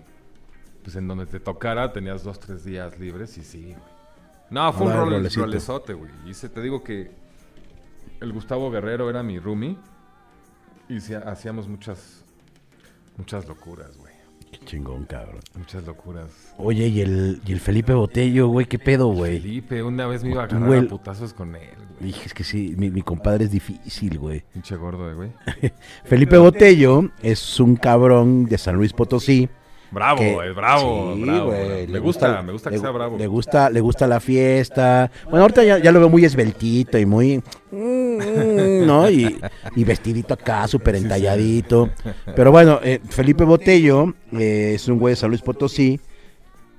pues 0.83 0.95
en 0.95 1.07
donde 1.07 1.25
te 1.25 1.39
tocara 1.39 1.91
tenías 1.93 2.23
dos, 2.23 2.39
tres 2.39 2.63
días 2.63 2.97
libres 2.99 3.37
y 3.37 3.43
sí, 3.43 3.63
güey. 3.73 3.75
No, 4.49 4.73
fue 4.73 4.87
un 4.87 4.93
role- 4.93 5.29
rolezote, 5.29 5.93
güey. 5.93 6.11
Y 6.25 6.33
se, 6.33 6.49
te 6.49 6.61
digo 6.61 6.83
que 6.83 7.11
el 8.21 8.33
Gustavo 8.33 8.69
Guerrero 8.71 9.09
era 9.09 9.23
mi 9.23 9.39
roomie 9.39 9.77
y 10.87 10.97
hacíamos 11.13 11.67
muchas, 11.67 12.23
muchas 13.17 13.47
locuras, 13.47 13.97
güey. 13.97 14.13
Qué 14.51 14.57
chingón, 14.65 15.05
cabrón. 15.05 15.41
Muchas 15.55 15.83
locuras. 15.85 16.55
Oye, 16.57 16.87
y 16.87 17.01
el, 17.01 17.39
y 17.45 17.51
el 17.51 17.59
Felipe 17.59 17.93
Botello, 17.93 18.47
güey, 18.47 18.65
qué 18.65 18.79
pedo, 18.79 19.09
güey. 19.09 19.39
Felipe, 19.39 19.83
una 19.83 20.07
vez 20.07 20.23
me 20.23 20.31
iba 20.31 20.41
a 20.41 20.45
agarrar 20.45 20.67
Güey. 20.67 20.85
a 20.85 20.89
putazos 20.89 21.33
con 21.33 21.55
él, 21.55 21.69
güey. 21.75 22.11
Dije, 22.11 22.25
es 22.25 22.33
que 22.33 22.43
sí, 22.43 22.73
mi, 22.75 22.89
mi 22.89 23.03
compadre 23.03 23.45
es 23.45 23.51
difícil, 23.51 24.17
güey. 24.17 24.43
Pinche 24.51 24.75
gordo, 24.75 25.11
eh, 25.11 25.13
güey. 25.13 25.31
Felipe 26.03 26.39
Botello 26.39 27.11
es 27.21 27.59
un 27.59 27.75
cabrón 27.75 28.45
de 28.45 28.57
San 28.57 28.75
Luis 28.75 28.91
Potosí. 28.91 29.47
Bravo, 29.91 30.19
que- 30.19 30.49
es 30.49 30.55
bravo, 30.55 31.13
Sí, 31.15 31.21
bravo. 31.23 31.49
bravo. 31.49 31.63
le 31.69 31.87
Me 31.87 31.99
gusta, 31.99 32.41
me 32.43 32.51
gusta 32.51 32.69
que 32.69 32.75
le- 32.75 32.81
sea 32.81 32.91
bravo. 32.91 33.17
Le 33.17 33.27
gusta, 33.27 33.69
le 33.69 33.81
gusta 33.81 34.07
la 34.07 34.19
fiesta. 34.19 35.09
Bueno, 35.25 35.41
ahorita 35.41 35.63
ya, 35.63 35.77
ya 35.79 35.91
lo 35.91 35.99
veo 35.99 36.09
muy 36.09 36.25
esbeltito 36.25 36.97
y 36.99 37.05
muy... 37.05 37.41
mm, 37.71 38.85
¿No? 38.85 39.09
Y, 39.09 39.39
y 39.75 39.83
vestidito 39.83 40.33
acá, 40.33 40.67
súper 40.67 40.95
entalladito. 40.95 41.89
Pero 42.35 42.51
bueno, 42.51 42.79
eh, 42.83 42.99
Felipe 43.09 43.43
Botello 43.43 44.13
eh, 44.33 44.73
es 44.75 44.87
un 44.87 44.99
güey 44.99 45.13
de 45.13 45.15
San 45.15 45.29
Luis 45.29 45.41
Potosí 45.41 45.99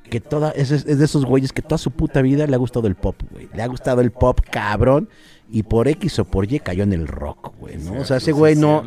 que 0.08 0.20
toda, 0.20 0.50
es, 0.50 0.72
es 0.72 0.98
de 0.98 1.04
esos 1.04 1.24
güeyes 1.24 1.52
que 1.52 1.62
toda 1.62 1.78
su 1.78 1.92
puta 1.92 2.20
vida 2.20 2.44
le 2.48 2.54
ha 2.56 2.58
gustado 2.58 2.88
el 2.88 2.96
pop, 2.96 3.14
güey. 3.30 3.48
Le 3.54 3.62
ha 3.62 3.66
gustado 3.68 4.00
el 4.00 4.10
pop, 4.10 4.40
cabrón. 4.50 5.08
Y 5.52 5.64
por 5.64 5.88
X 5.88 6.20
o 6.20 6.24
por 6.24 6.50
Y 6.50 6.60
cayó 6.60 6.84
en 6.84 6.92
el 6.92 7.08
rock, 7.08 7.54
güey, 7.58 7.76
¿no? 7.76 8.00
O 8.00 8.04
sea, 8.04 8.18
ese 8.18 8.30
güey 8.32 8.54
no... 8.54 8.84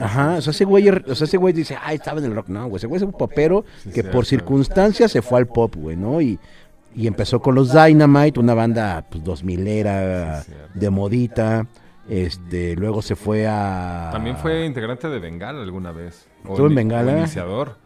Ajá, 0.00 0.34
o 0.36 0.40
sea, 0.40 0.50
ese 0.50 0.64
güey, 0.64 0.88
o 0.88 1.14
sea, 1.14 1.26
ese 1.26 1.36
güey 1.36 1.54
dice, 1.54 1.76
ay, 1.80 1.96
estaba 1.96 2.18
en 2.18 2.26
el 2.26 2.34
rock. 2.34 2.48
No, 2.48 2.66
güey, 2.66 2.78
ese 2.78 2.86
güey 2.86 2.96
es 2.96 3.02
un 3.02 3.12
popero 3.12 3.64
que 3.94 4.02
por 4.02 4.26
circunstancias 4.26 5.12
se 5.12 5.22
fue 5.22 5.38
al 5.38 5.46
pop, 5.46 5.74
güey, 5.76 5.96
¿no? 5.96 6.20
Y, 6.20 6.40
y 6.94 7.06
empezó 7.06 7.40
con 7.40 7.54
los 7.54 7.72
Dynamite, 7.72 8.40
una 8.40 8.54
banda, 8.54 9.06
pues, 9.08 9.22
dos 9.22 9.44
milera, 9.44 10.44
de 10.74 10.90
modita. 10.90 11.66
Este, 12.08 12.76
luego 12.76 13.02
se 13.02 13.16
fue 13.16 13.46
a... 13.46 14.10
También 14.12 14.36
fue 14.36 14.64
integrante 14.64 15.08
de 15.08 15.18
Bengala 15.18 15.62
alguna 15.62 15.92
vez. 15.92 16.26
¿Estuvo 16.44 16.66
en 16.66 16.74
Bengala? 16.74 17.18
Iniciador. 17.18 17.76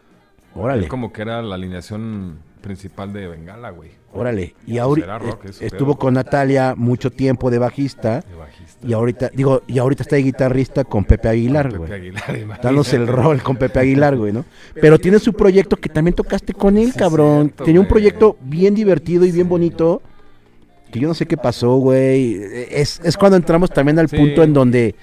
Órale, 0.53 0.83
Él 0.83 0.89
como 0.89 1.11
que 1.13 1.21
era 1.21 1.41
la 1.41 1.55
alineación 1.55 2.39
principal 2.61 3.13
de 3.13 3.27
Bengala, 3.27 3.69
güey. 3.71 3.91
Órale. 4.13 4.55
Y 4.65 4.77
Pues 5.41 5.55
su 5.55 5.63
estuvo 5.65 5.97
con 5.97 6.13
Natalia 6.13 6.73
mucho 6.77 7.11
tiempo 7.11 7.49
de 7.51 7.57
bajista. 7.59 8.21
De 8.21 8.35
bajista. 8.35 8.87
Y 8.87 8.93
ahorita, 8.93 9.29
digo, 9.33 9.61
y 9.67 9.77
ahorita 9.77 10.03
está 10.03 10.15
de 10.15 10.23
guitarrista 10.23 10.83
con 10.83 11.05
Pepe 11.05 11.29
Aguilar, 11.29 11.77
güey. 11.77 12.11
Danos 12.63 12.91
el 12.93 13.07
rol 13.07 13.41
con 13.43 13.55
Pepe 13.57 13.79
Aguilar, 13.79 14.17
güey, 14.17 14.33
¿no? 14.33 14.43
Pero 14.73 14.97
tiene 14.97 15.19
su 15.19 15.33
proyecto 15.33 15.77
que 15.77 15.87
también 15.89 16.15
tocaste 16.15 16.53
con 16.53 16.77
él, 16.77 16.93
cabrón. 16.93 17.47
cierto, 17.47 17.63
Tenía 17.65 17.79
un 17.79 17.85
güey. 17.85 17.91
proyecto 17.91 18.37
bien 18.41 18.73
divertido 18.73 19.25
y 19.25 19.31
bien 19.31 19.47
bonito. 19.47 20.01
Que 20.91 20.99
yo 20.99 21.07
no 21.07 21.13
sé 21.13 21.25
qué 21.27 21.37
pasó, 21.37 21.75
güey. 21.77 22.35
Es, 22.71 22.99
es 23.03 23.15
cuando 23.17 23.37
entramos 23.37 23.69
también 23.69 23.99
al 23.99 24.09
Sí. 24.09 24.17
punto 24.17 24.43
en 24.43 24.53
donde 24.53 24.95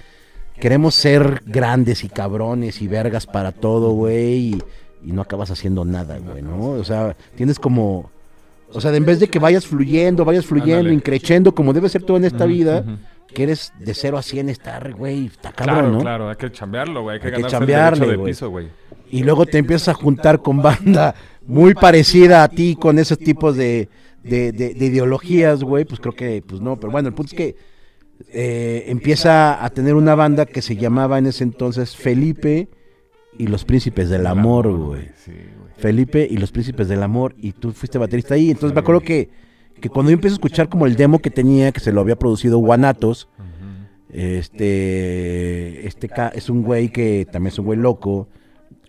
queremos 0.61 0.95
ser 0.97 1.43
grandes 1.47 2.03
y 2.05 2.09
cabrones 2.09 2.83
y 2.83 2.89
vergas 2.89 3.27
para 3.27 3.53
todo, 3.53 3.93
güey. 3.93 4.55
Y, 4.55 4.63
y 5.05 5.13
no 5.13 5.23
acabas 5.23 5.51
haciendo 5.53 5.85
nada, 5.85 6.19
güey, 6.19 6.43
¿no? 6.43 6.71
O 6.71 6.85
sea, 6.85 7.17
tienes 7.37 7.59
como... 7.61 8.11
O 8.73 8.81
sea, 8.81 8.95
en 8.95 9.05
vez 9.05 9.19
de 9.21 9.29
que 9.29 9.39
vayas 9.39 9.67
fluyendo, 9.67 10.25
vayas 10.25 10.45
fluyendo, 10.47 10.91
increchendo, 10.93 11.55
como 11.55 11.73
debe 11.73 11.89
ser 11.89 12.03
todo 12.03 12.17
en 12.19 12.25
esta 12.27 12.45
vida, 12.45 12.85
que 13.33 13.43
eres 13.45 13.73
de 13.79 13.95
0 13.95 14.19
a 14.19 14.23
100 14.23 14.49
estar, 14.51 14.93
güey, 14.95 15.27
está 15.27 15.53
cabrón, 15.53 15.75
Claro, 15.77 15.93
¿no? 15.93 15.99
claro, 16.01 16.29
hay 16.31 16.37
que 16.37 16.51
chambearlo, 16.53 17.03
güey. 17.03 17.15
Hay 17.17 17.21
que 17.21 17.37
Hay 17.37 17.43
que 17.43 17.49
chambearle, 17.49 18.05
el 18.05 18.11
derecho 18.11 18.11
de 18.11 18.17
güey. 18.17 18.31
piso, 18.33 18.51
güey. 18.51 18.69
y 19.11 19.23
luego 19.23 19.47
te 19.47 19.59
empiezas 19.59 19.89
a 19.89 19.95
juntar 19.95 20.43
con 20.43 20.61
banda 20.63 21.15
muy 21.47 21.73
parecida 21.75 22.43
a 22.43 22.49
ti 22.49 22.77
con 22.79 22.99
esos 22.99 23.19
tipos 23.19 23.57
de, 23.57 23.89
de, 24.23 24.53
de- 24.53 24.75
de 24.75 24.85
ideologías, 24.87 25.63
güey, 25.65 25.85
pues 25.87 25.99
creo 26.01 26.15
que, 26.15 26.43
pues 26.47 26.61
no, 26.61 26.77
pero 26.77 26.91
bueno, 26.93 27.09
el 27.09 27.15
punto 27.15 27.31
es 27.33 27.37
que 27.37 27.57
eh, 28.33 28.85
empieza 28.89 29.65
a 29.65 29.71
tener 29.71 29.95
una 29.95 30.15
banda 30.15 30.45
que 30.45 30.61
se 30.61 30.77
llamaba 30.77 31.19
en 31.19 31.27
ese 31.27 31.45
entonces 31.45 31.97
Felipe 31.97 32.69
y 33.39 33.47
los 33.47 33.65
Príncipes 33.65 34.09
del 34.11 34.27
Amor, 34.27 34.71
güey. 34.77 35.09
Sí. 35.17 35.33
Felipe 35.77 36.27
y 36.29 36.37
los 36.37 36.51
Príncipes 36.51 36.89
del 36.89 37.03
Amor, 37.03 37.35
y 37.39 37.53
tú 37.53 37.73
fuiste 37.73 37.99
baterista 37.99 38.35
ahí, 38.35 38.51
entonces 38.51 38.75
me 38.75 38.81
acuerdo 38.81 39.01
que, 39.01 39.31
que 39.81 39.89
cuando 39.89 40.11
yo 40.11 40.15
empecé 40.15 40.33
a 40.33 40.37
escuchar 40.37 40.69
como 40.69 40.87
el 40.87 40.97
demo 40.97 41.21
que 41.21 41.31
tenía, 41.31 41.71
que 41.71 41.81
se 41.81 41.93
lo 41.93 42.01
había 42.01 42.17
producido 42.17 42.59
Guanatos, 42.59 43.29
este, 44.11 45.87
este 45.87 46.11
es 46.35 46.49
un 46.51 46.63
güey 46.63 46.89
que 46.89 47.27
también 47.31 47.53
es 47.53 47.59
un 47.59 47.67
güey 47.67 47.79
loco, 47.79 48.29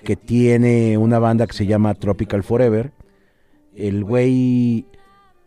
que 0.03 0.15
tiene 0.15 0.97
una 0.97 1.19
banda 1.19 1.45
que 1.45 1.53
se 1.53 1.65
llama 1.65 1.93
Tropical 1.93 2.41
Forever. 2.43 2.91
El 3.75 4.03
güey 4.03 4.85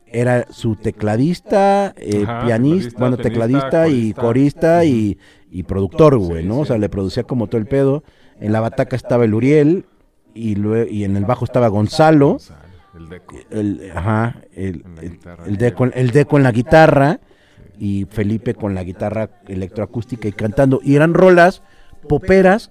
era 0.07 0.47
su 0.51 0.77
tecladista, 0.77 1.95
eh, 1.97 2.25
Ajá, 2.27 2.45
pianista, 2.47 2.99
bueno, 2.99 3.17
tecladista 3.17 3.89
y 3.89 4.13
corista. 4.13 4.85
y, 4.85 5.19
y 5.51 5.63
productor, 5.63 6.19
güey, 6.19 6.43
Sí, 6.43 6.49
¿no? 6.49 6.61
O 6.61 6.65
sea, 6.65 6.79
le 6.79 6.89
producía 6.89 7.23
como 7.25 7.47
todo 7.47 7.61
el 7.61 7.67
pedo. 7.67 8.05
En 8.43 8.53
la 8.53 8.61
bataca 8.61 8.97
estaba 8.97 9.25
el 9.25 9.35
Uriel 9.35 9.87
y, 10.35 10.57
lue- 10.57 10.89
y 10.91 11.05
en 11.05 11.17
el 11.17 11.25
bajo 11.25 11.45
estaba 11.45 11.69
Gonzalo. 11.69 12.39
El 12.99 13.09
deco. 13.09 13.37
El, 13.51 13.91
ajá, 13.95 14.37
el, 14.55 14.85
el, 15.47 15.57
deco, 15.57 15.85
el 15.87 16.11
deco 16.11 16.37
en 16.37 16.43
la 16.43 16.53
guitarra 16.53 17.21
y 17.79 18.07
Felipe 18.11 18.55
con 18.55 18.75
la 18.75 18.85
guitarra 18.85 19.31
electroacústica 19.49 20.29
y 20.29 20.33
cantando. 20.33 20.81
Y 20.83 20.95
eran 20.97 21.15
rolas 21.15 21.63
poperas, 22.09 22.71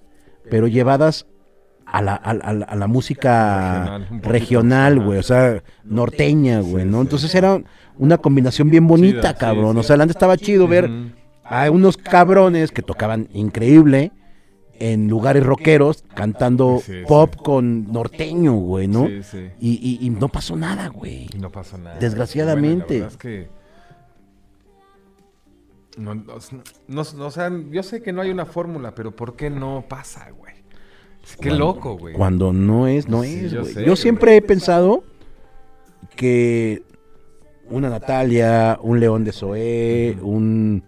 pero 0.50 0.68
llevadas 0.68 1.26
a 1.86 2.00
la, 2.02 2.14
a, 2.14 2.30
a 2.30 2.52
la- 2.52 2.64
a 2.66 2.76
la 2.76 2.86
música 2.86 3.98
Regional, 4.22 5.00
güey, 5.00 5.18
o 5.18 5.22
sea, 5.22 5.62
norteña, 5.84 6.60
güey, 6.60 6.84
¿no? 6.84 7.00
Entonces 7.00 7.34
era 7.34 7.60
una 7.98 8.18
combinación 8.18 8.70
bien 8.70 8.86
bonita, 8.86 9.34
cabrón. 9.34 9.76
O 9.76 9.82
sea, 9.82 9.96
neta 9.96 10.10
estaba 10.12 10.36
chido 10.36 10.66
ver 10.68 10.84
a 11.44 11.70
unos 11.70 11.96
cabrones 11.96 12.70
que 12.70 12.82
tocaban 12.82 13.28
increíble 13.34 14.12
en 14.90 15.08
lugares 15.08 15.44
rockeros 15.44 16.04
cantando 16.14 16.80
Sí, 16.84 16.92
sí. 16.92 16.98
pop 17.06 17.36
con 17.36 17.92
norteño, 17.92 18.54
güey, 18.54 18.88
¿no? 18.88 19.06
Sí, 19.06 19.22
sí. 19.22 19.50
Y, 19.60 19.70
y- 20.02 20.06
y 20.06 20.10
no 20.10 20.28
pasó 20.28 20.56
nada, 20.56 20.88
güey. 20.88 21.28
No 21.38 21.50
pasó 21.50 21.78
nada. 21.78 21.98
Desgraciadamente. 21.98 23.00
Bueno, 23.00 23.04
la 23.04 23.10
verdad 23.10 23.12
es 23.12 23.16
que. 23.16 23.62
No, 26.00 26.14
no, 26.14 26.34
no- 26.88 27.02
no- 27.16 27.26
o 27.26 27.30
sea, 27.30 27.50
yo 27.70 27.82
sé 27.82 28.02
que 28.02 28.12
no 28.12 28.22
hay 28.22 28.30
una 28.30 28.46
fórmula, 28.46 28.94
pero 28.94 29.14
¿por 29.14 29.36
qué 29.36 29.50
no 29.50 29.84
pasa, 29.88 30.30
güey? 30.30 30.54
Qué 31.40 31.50
loco, 31.50 31.96
güey. 31.98 32.14
Cuando 32.14 32.52
no 32.52 32.88
es, 32.88 33.08
no 33.08 33.22
Sí, 33.22 33.42
es, 33.44 33.52
yo 33.52 33.60
güey. 33.60 33.74
sé, 33.74 33.84
Yo, 33.84 33.94
siempre 33.94 34.36
he 34.36 34.42
pensado 34.42 35.04
que 36.16 36.82
una 37.70 37.88
Natalia, 37.90 38.78
un 38.82 38.98
León 38.98 39.22
de 39.22 39.32
Zoé, 39.32 40.16
un 40.22 40.82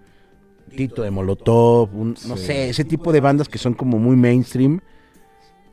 Tito 0.77 1.03
de 1.03 1.11
Molotov, 1.11 1.95
un, 1.95 2.15
no 2.27 2.37
Sí. 2.37 2.47
sé, 2.47 2.69
ese 2.71 2.85
tipo 2.85 3.13
de 3.13 3.21
bandas 3.21 3.49
que 3.49 3.59
son 3.59 3.75
como 3.75 3.99
muy 3.99 4.17
mainstream, 4.17 4.81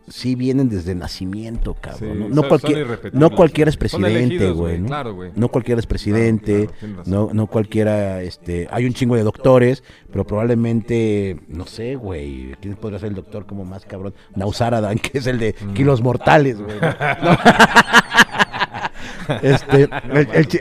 sí 0.07 0.35
vienen 0.35 0.67
desde 0.67 0.93
nacimiento, 0.95 1.73
cabrón. 1.75 1.99
Sí, 1.99 2.05
no, 2.05 2.13
son- 2.25 2.29
no, 2.29 2.35
son 2.41 2.49
cualquier, 2.49 3.11
no 3.13 3.29
cualquiera 3.29 3.69
es 3.69 3.77
presidente, 3.77 4.51
güey. 4.51 4.79
¿no? 4.79 4.87
Claro. 4.87 5.17
No 5.35 5.47
cualquiera 5.47 5.79
es 5.79 5.85
presidente, 5.87 6.67
Claro, 6.67 6.77
claro, 6.79 7.03
no, 7.05 7.29
no 7.33 7.47
cualquiera, 7.47 8.21
este, 8.21 8.67
hay 8.71 8.85
un 8.85 8.93
chingo 8.93 9.15
de 9.15 9.23
doctores, 9.23 9.83
pero 10.11 10.25
probablemente, 10.25 11.39
no 11.47 11.65
sé, 11.65 11.95
güey, 11.95 12.55
¿quién 12.61 12.75
podría 12.75 12.99
ser 12.99 13.09
el 13.09 13.15
doctor 13.15 13.45
como 13.45 13.63
más 13.63 13.85
cabrón? 13.85 14.13
Nausaradan, 14.35 14.97
que 14.99 15.19
es 15.19 15.27
el 15.27 15.39
de 15.39 15.55
Mm. 15.61 15.73
kilos 15.73 16.01
mortales, 16.01 16.59
güey. 16.59 16.75
este, 19.41 19.83
el, 20.11 20.27
el 20.33 20.47
chi- 20.47 20.59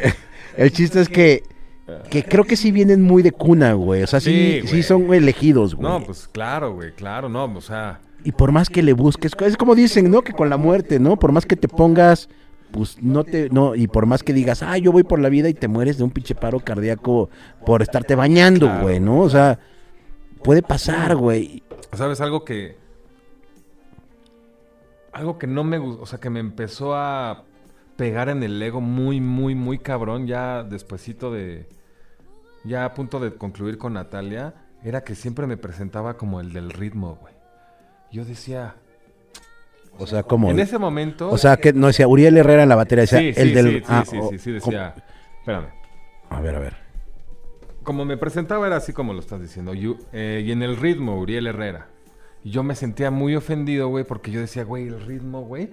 el 0.57 0.73
chiste 0.73 1.01
es 1.01 1.09
que, 1.09 1.43
que 2.11 2.25
creo 2.25 2.45
que 2.45 2.57
sí 2.57 2.71
vienen 2.73 3.03
muy 3.03 3.23
de 3.23 3.33
cuna, 3.33 3.73
güey, 3.75 4.03
o 4.03 4.07
sea, 4.07 4.21
sí, 4.21 4.61
Sí, 4.63 4.69
sí, 4.69 4.83
son 4.83 5.13
elegidos, 5.15 5.75
güey. 5.75 5.89
No, 5.91 6.05
pues 6.05 6.29
claro, 6.31 6.75
güey, 6.75 6.93
claro, 6.93 7.29
no, 7.29 7.45
o 7.45 7.61
sea, 7.61 8.01
y 8.25 8.33
por 8.33 8.53
más 8.53 8.69
que 8.69 8.83
le 8.83 8.93
busques, 8.93 9.33
es 9.41 9.57
como 9.57 9.75
dicen, 9.75 10.11
¿no? 10.11 10.23
Que 10.23 10.33
con 10.33 10.51
la 10.51 10.57
muerte, 10.57 10.99
¿no? 11.01 11.17
Por 11.19 11.33
más 11.33 11.47
que 11.47 11.57
te 11.57 11.69
pongas, 11.69 12.29
pues 12.71 13.03
no 13.03 13.25
te, 13.25 13.49
no, 13.51 13.75
y 13.75 13.87
por 13.87 14.07
más 14.07 14.23
que 14.23 14.33
digas, 14.33 14.63
ah, 14.63 14.77
yo 14.79 14.93
voy 14.93 15.03
por 15.05 15.19
la 15.21 15.29
vida 15.29 15.49
y 15.49 15.55
te 15.55 15.69
mueres 15.69 15.97
de 15.99 16.05
un 16.05 16.11
pinche 16.11 16.35
paro 16.35 16.61
cardíaco 16.61 17.31
por 17.65 17.83
estarte 17.83 18.15
bañando, 18.15 18.67
Claro. 18.67 18.83
güey, 18.83 19.01
¿no? 19.01 19.21
O 19.21 19.31
sea, 19.31 19.59
puede 20.43 20.63
pasar, 20.63 21.17
güey. 21.17 21.63
¿Sabes? 21.93 22.21
Algo 22.21 22.45
que. 22.45 22.77
Algo 25.13 25.39
que 25.39 25.47
no 25.47 25.65
me 25.65 25.79
gustó, 25.79 26.03
o 26.03 26.07
sea, 26.07 26.21
que 26.21 26.31
me 26.31 26.39
empezó 26.41 26.95
a 26.95 27.45
pegar 27.97 28.29
en 28.29 28.43
el 28.43 28.63
ego 28.63 28.81
muy, 28.81 29.21
muy, 29.21 29.55
muy 29.55 29.79
cabrón, 29.79 30.27
ya 30.27 30.63
despuesito 30.63 31.33
de. 31.33 31.67
Ya 32.65 32.85
a 32.85 32.95
punto 32.95 33.21
de 33.21 33.35
concluir 33.35 33.79
con 33.79 33.95
Natalia, 33.95 34.55
era 34.83 35.03
que 35.03 35.15
siempre 35.15 35.47
me 35.47 35.57
presentaba 35.57 36.17
como 36.17 36.41
el 36.41 36.53
del 36.53 36.71
ritmo, 36.71 37.19
güey. 37.21 37.35
Yo 38.13 38.25
decía. 38.25 38.75
O 39.99 40.07
sea, 40.07 40.23
como, 40.23 40.51
En 40.51 40.61
ese 40.61 40.79
momento. 40.79 41.31
o 41.31 41.39
sea, 41.39 41.57
que 41.57 41.73
no 41.73 41.89
decía 41.89 42.09
Uriel 42.09 42.37
Herrera 42.37 42.63
en 42.63 42.69
la 42.69 42.77
batería, 42.77 43.03
decía 43.03 43.19
sí, 43.19 43.33
el 43.37 43.55
del, 43.55 43.67
sí, 43.67 43.79
sí, 43.79 43.85
ah, 43.89 44.05
sí, 44.07 44.19
sí, 44.31 44.39
sí, 44.39 44.53
decía. 44.53 44.95
Espérame. 45.39 45.69
a 46.31 46.41
ver, 46.41 46.55
a 46.55 46.59
ver. 46.59 46.77
Como 47.83 48.05
me 48.05 48.17
presentaba 48.17 48.67
era 48.67 48.77
así 48.77 48.93
como 48.93 49.13
lo 49.13 49.21
estás 49.21 49.41
diciendo. 49.41 49.73
Eh, 50.13 50.43
y 50.45 50.53
en 50.53 50.63
el 50.63 50.77
ritmo, 50.77 51.19
Uriel 51.19 51.47
Herrera. 51.47 51.89
Y 52.45 52.51
yo 52.51 52.63
me 52.63 52.75
sentía 52.75 53.11
muy 53.11 53.37
ofendido, 53.37 53.89
güey, 53.89 54.05
porque 54.05 54.31
yo 54.31 54.41
decía, 54.41 54.65
güey, 54.65 54.87
el 54.87 55.01
ritmo, 55.01 55.43
güey. 55.43 55.71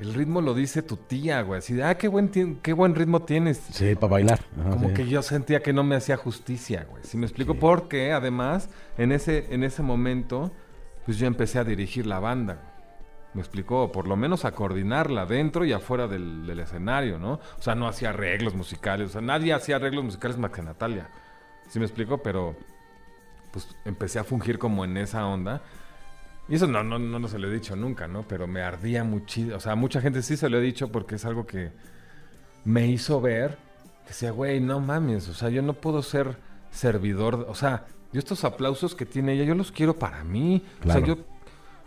El 0.00 0.14
ritmo 0.14 0.40
lo 0.40 0.54
dice 0.54 0.82
tu 0.82 0.96
tía, 0.96 1.42
güey. 1.42 1.58
Así 1.58 1.74
de, 1.74 1.82
ah, 1.82 1.98
qué 1.98 2.06
buen, 2.08 2.28
qué 2.62 2.72
buen 2.72 2.94
ritmo 2.94 3.22
tienes. 3.22 3.58
Sí, 3.72 3.94
para 3.96 4.12
bailar. 4.12 4.40
Ajá, 4.60 4.70
Como 4.70 4.88
sí. 4.88 4.94
que 4.94 5.08
yo 5.08 5.22
sentía 5.22 5.60
que 5.62 5.72
no 5.72 5.82
me 5.82 5.96
hacía 5.96 6.16
justicia, 6.16 6.86
güey. 6.88 7.02
Si 7.04 7.16
me 7.16 7.26
explico? 7.26 7.54
Sí. 7.54 7.58
Porque 7.60 8.12
además, 8.12 8.70
en 8.96 9.10
ese, 9.12 9.52
en 9.52 9.64
ese 9.64 9.82
momento, 9.82 10.52
pues 11.04 11.18
yo 11.18 11.26
empecé 11.26 11.58
a 11.58 11.64
dirigir 11.64 12.06
la 12.06 12.20
banda. 12.20 12.54
güey. 12.54 12.78
Me 13.34 13.40
explicó, 13.40 13.90
por 13.92 14.06
lo 14.08 14.16
menos 14.16 14.44
a 14.44 14.52
coordinarla 14.52 15.26
dentro 15.26 15.64
y 15.64 15.72
afuera 15.72 16.06
del, 16.06 16.46
del 16.46 16.60
escenario, 16.60 17.18
¿no? 17.18 17.32
O 17.34 17.60
sea, 17.62 17.74
no 17.74 17.88
hacía 17.88 18.10
arreglos 18.10 18.54
musicales, 18.54 19.08
o 19.10 19.12
sea, 19.14 19.20
nadie 19.20 19.52
hacía 19.52 19.76
arreglos 19.76 20.04
musicales 20.04 20.38
más 20.38 20.50
que 20.52 20.62
Natalia. 20.62 21.08
¿Sí 21.68 21.78
me 21.78 21.84
explico? 21.84 22.18
Pero, 22.22 22.56
pues 23.50 23.68
empecé 23.84 24.18
a 24.18 24.24
fungir 24.24 24.58
como 24.58 24.84
en 24.84 24.96
esa 24.96 25.26
onda. 25.26 25.60
Y 26.48 26.54
eso 26.54 26.66
no, 26.66 26.82
no, 26.82 26.98
no, 26.98 27.18
no 27.18 27.28
se 27.28 27.38
lo 27.38 27.48
he 27.48 27.54
dicho 27.54 27.76
nunca, 27.76 28.08
¿no? 28.08 28.22
Pero 28.26 28.46
me 28.46 28.62
ardía 28.62 29.04
muchísimo. 29.04 29.56
O 29.56 29.60
sea, 29.60 29.74
mucha 29.74 30.00
gente 30.00 30.22
sí 30.22 30.36
se 30.36 30.48
lo 30.48 30.58
he 30.58 30.62
dicho 30.62 30.90
porque 30.90 31.16
es 31.16 31.24
algo 31.24 31.46
que 31.46 31.72
me 32.64 32.86
hizo 32.86 33.20
ver. 33.20 33.58
que 34.04 34.08
Decía, 34.08 34.30
güey, 34.30 34.60
no 34.60 34.80
mames. 34.80 35.28
O 35.28 35.34
sea, 35.34 35.50
yo 35.50 35.60
no 35.60 35.74
puedo 35.74 36.02
ser 36.02 36.38
servidor. 36.70 37.46
O 37.48 37.54
sea, 37.54 37.86
yo 38.12 38.18
estos 38.18 38.44
aplausos 38.44 38.94
que 38.94 39.04
tiene 39.04 39.34
ella, 39.34 39.44
yo 39.44 39.54
los 39.54 39.72
quiero 39.72 39.98
para 39.98 40.24
mí. 40.24 40.64
Claro. 40.80 41.02
O 41.02 41.04
sea, 41.04 41.14
yo. 41.14 41.22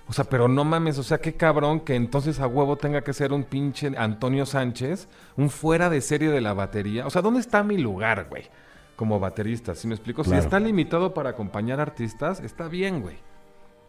O 0.07 0.13
sea, 0.13 0.25
pero 0.25 0.49
no 0.49 0.65
mames, 0.65 0.97
o 0.97 1.03
sea, 1.03 1.19
qué 1.19 1.35
cabrón 1.35 1.79
que 1.79 1.95
entonces 1.95 2.41
a 2.41 2.47
huevo 2.47 2.75
tenga 2.75 3.01
que 3.01 3.13
ser 3.13 3.31
un 3.31 3.45
pinche 3.45 3.93
Antonio 3.97 4.45
Sánchez, 4.45 5.07
un 5.37 5.49
fuera 5.49 5.89
de 5.89 6.01
serie 6.01 6.29
de 6.29 6.41
la 6.41 6.53
batería. 6.53 7.07
O 7.07 7.09
sea, 7.09 7.21
¿dónde 7.21 7.39
está 7.39 7.63
mi 7.63 7.77
lugar, 7.77 8.27
güey? 8.29 8.43
Como 8.97 9.21
baterista, 9.21 9.73
¿sí 9.73 9.87
me 9.87 9.95
explico? 9.95 10.23
Claro. 10.23 10.41
Si 10.41 10.45
está 10.45 10.59
limitado 10.59 11.13
para 11.13 11.29
acompañar 11.29 11.79
artistas, 11.79 12.41
está 12.41 12.67
bien, 12.67 13.01
güey. 13.01 13.19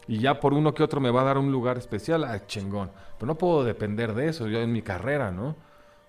Y 0.09 0.19
ya 0.19 0.41
por 0.41 0.55
uno 0.55 0.75
que 0.75 0.83
otro 0.83 1.01
me 1.01 1.11
va 1.11 1.23
a 1.23 1.25
dar 1.25 1.39
un 1.39 1.53
lugar 1.53 1.79
especial, 1.79 2.25
ah, 2.25 2.47
chingón. 2.47 2.91
Pero 3.19 3.27
no 3.27 3.39
puedo 3.39 3.65
depender 3.65 4.15
de 4.15 4.29
eso, 4.29 4.49
yo 4.49 4.61
en 4.61 4.73
mi 4.73 4.83
carrera, 4.83 5.31
¿no? 5.31 5.57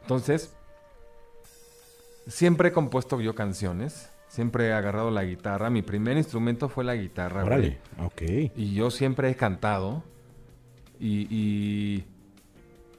Entonces, 0.01 0.55
siempre 2.27 2.69
he 2.69 2.71
compuesto 2.71 3.19
yo 3.21 3.35
canciones, 3.35 4.11
siempre 4.27 4.67
he 4.67 4.73
agarrado 4.73 5.11
la 5.11 5.23
guitarra. 5.23 5.69
Mi 5.69 5.81
primer 5.81 6.17
instrumento 6.17 6.69
fue 6.69 6.83
la 6.83 6.95
guitarra. 6.95 7.43
Órale, 7.43 7.79
ok. 8.03 8.21
Y 8.55 8.73
yo 8.73 8.89
siempre 8.89 9.29
he 9.29 9.35
cantado. 9.35 10.03
Y, 10.99 11.27
y 11.29 12.05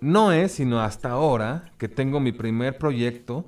no 0.00 0.32
es 0.32 0.52
sino 0.52 0.80
hasta 0.80 1.10
ahora 1.10 1.72
que 1.78 1.88
tengo 1.88 2.20
mi 2.20 2.32
primer 2.32 2.76
proyecto 2.76 3.46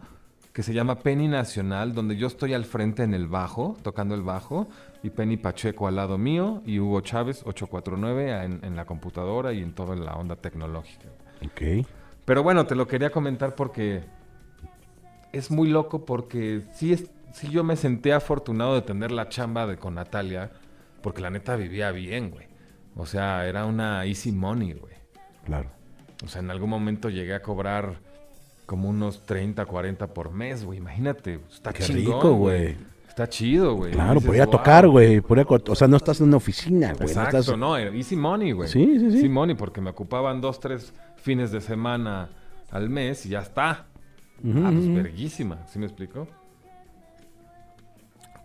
que 0.57 0.63
se 0.63 0.73
llama 0.73 1.01
Penny 1.01 1.29
Nacional, 1.29 1.93
donde 1.93 2.17
yo 2.17 2.27
estoy 2.27 2.55
al 2.55 2.65
frente 2.65 3.03
en 3.03 3.13
el 3.13 3.27
bajo, 3.27 3.77
tocando 3.83 4.15
el 4.15 4.23
bajo, 4.23 4.69
y 5.07 5.11
Penny 5.11 5.37
Pacheco 5.37 5.87
al 5.87 5.97
lado 5.97 6.19
mío, 6.19 6.63
y 6.67 6.81
Hugo 6.81 7.01
Chávez 7.01 7.43
849 7.47 8.45
en, 8.45 8.65
en 8.65 8.77
la 8.77 8.85
computadora 8.85 9.53
y 9.53 9.63
en 9.63 9.73
toda 9.73 9.95
la 9.95 10.15
onda 10.17 10.37
tecnológica. 10.37 11.07
Ok. 11.45 11.87
Pero 12.25 12.43
bueno, 12.43 12.67
te 12.67 12.75
lo 12.75 12.89
quería 12.89 13.11
comentar 13.11 13.55
porque 13.55 14.03
es 15.33 15.51
muy 15.51 15.69
loco 15.69 16.05
porque 16.05 16.63
sí, 16.75 16.93
es, 16.93 17.09
sí 17.33 17.49
yo 17.51 17.63
me 17.63 17.77
senté 17.77 18.13
afortunado 18.13 18.75
de 18.75 18.83
tener 18.83 19.13
la 19.13 19.29
chamba 19.29 19.67
de 19.67 19.77
con 19.77 19.95
Natalia 19.95 20.51
porque 21.03 21.23
la 21.23 21.31
neta 21.31 21.55
vivía 21.55 21.93
bien, 21.93 22.31
güey. 22.31 22.47
O 22.97 23.07
sea, 23.07 23.47
era 23.47 23.65
una 23.65 24.05
easy 24.07 24.33
money, 24.33 24.73
güey. 24.73 24.95
Claro. 25.45 25.71
O 26.25 26.29
sea, 26.29 26.41
en 26.41 26.51
algún 26.51 26.71
momento 26.71 27.11
llegué 27.11 27.35
a 27.35 27.43
cobrar 27.43 28.01
como 28.65 28.89
unos 28.89 29.25
30, 29.25 29.67
40 29.67 30.09
por 30.09 30.33
mes, 30.33 30.65
güey. 30.65 30.79
Imagínate, 30.79 31.39
está 31.49 31.73
Qué 31.73 31.85
chingón, 31.85 32.17
rico, 32.17 32.33
güey. 32.33 32.77
Está 33.17 33.31
chido, 33.31 33.75
güey. 33.77 33.93
Claro, 33.93 34.17
Dices, 34.17 34.27
por 34.27 34.37
ir 34.37 34.43
a 34.43 34.45
"Wow". 34.45 34.53
tocar, 34.53 34.89
güey. 34.89 35.23
O 35.69 35.75
sea, 35.75 35.89
no 35.89 35.97
estás 35.97 36.21
en 36.21 36.27
una 36.29 36.37
oficina, 36.37 36.89
güey. 36.89 36.99
no 37.01 37.07
Exacto, 37.07 37.39
estás- 37.39 37.57
no, 37.59 37.79
easy 37.79 38.15
money, 38.15 38.53
güey. 38.53 38.69
Sí, 38.69 38.85
sí, 38.99 39.11
sí. 39.11 39.17
Easy 39.17 39.29
money, 39.31 39.57
porque 39.57 39.81
me 39.81 39.89
ocupaban 39.89 40.43
dos, 40.43 40.61
tres 40.61 40.93
fines 41.17 41.51
de 41.51 41.63
semana 41.63 42.29
al 42.71 42.91
mes 42.91 43.25
y 43.25 43.31
ya 43.31 43.41
está. 43.41 43.87
Ujú, 44.45 44.59
Ah, 44.63 44.71
pues 44.71 44.95
verguísima, 44.95 45.67
¿sí 45.67 45.79
me 45.79 45.87
explico? 45.87 46.29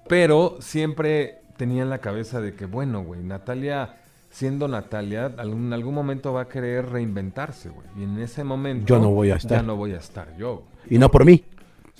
Pero 0.08 0.56
siempre 0.62 1.40
tenía 1.58 1.84
en 1.84 1.90
la 1.90 1.98
cabeza 2.00 2.40
de 2.40 2.54
que, 2.54 2.66
bueno, 2.66 3.04
güey, 3.04 3.22
Natalia, 3.24 3.98
siendo 4.30 4.70
Natalia, 4.70 5.34
algún- 5.38 5.66
en 5.68 5.74
algún 5.74 5.94
momento 5.94 6.32
va 6.32 6.44
a 6.44 6.48
querer 6.48 6.88
reinventarse, 6.90 7.68
güey. 7.68 7.88
Y 7.98 8.04
en 8.04 8.20
ese 8.20 8.46
momento... 8.46 8.86
Yo 8.88 9.02
no 9.02 9.10
voy 9.12 9.32
a 9.32 9.36
estar. 9.36 9.60
Ya 9.60 9.64
no 9.64 9.76
voy 9.76 9.92
a 9.92 9.98
estar 9.98 10.34
yo. 10.38 10.64
Y 10.90 10.98
no 10.98 11.12
por 11.12 11.26
mí, 11.26 11.44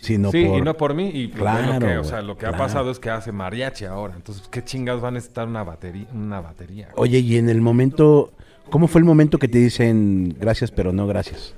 sino 0.02 0.32
sí, 0.32 0.46
por... 0.46 0.58
y 0.58 0.62
no 0.62 0.76
por 0.76 0.94
mí. 0.94 1.10
Y 1.14 1.30
Claro, 1.30 1.74
lo 1.74 1.80
que, 1.80 1.98
o 1.98 2.04
sea, 2.04 2.22
lo 2.22 2.38
que 2.38 2.46
ha 2.46 2.52
pasado 2.58 2.92
es 2.92 3.00
que 3.00 3.10
hace 3.10 3.32
mariachi 3.32 3.86
ahora. 3.86 4.16
Entonces, 4.16 4.48
¿qué 4.50 4.64
chingados 4.64 5.04
va 5.04 5.08
a 5.10 5.12
necesitar 5.12 5.48
una 5.48 5.64
batería? 5.64 6.08
Una 6.14 6.42
batería 6.42 6.90
güey? 6.96 7.10
Oye, 7.10 7.20
y 7.20 7.38
en 7.38 7.50
el 7.50 7.62
momento... 7.62 8.34
¿Cómo 8.70 8.88
fue 8.88 9.00
el 9.00 9.06
momento 9.06 9.38
que 9.38 9.48
te 9.50 9.58
dicen 9.58 10.36
gracias, 10.40 10.72
pero 10.72 10.94
no 10.94 11.06
gracias? 11.08 11.56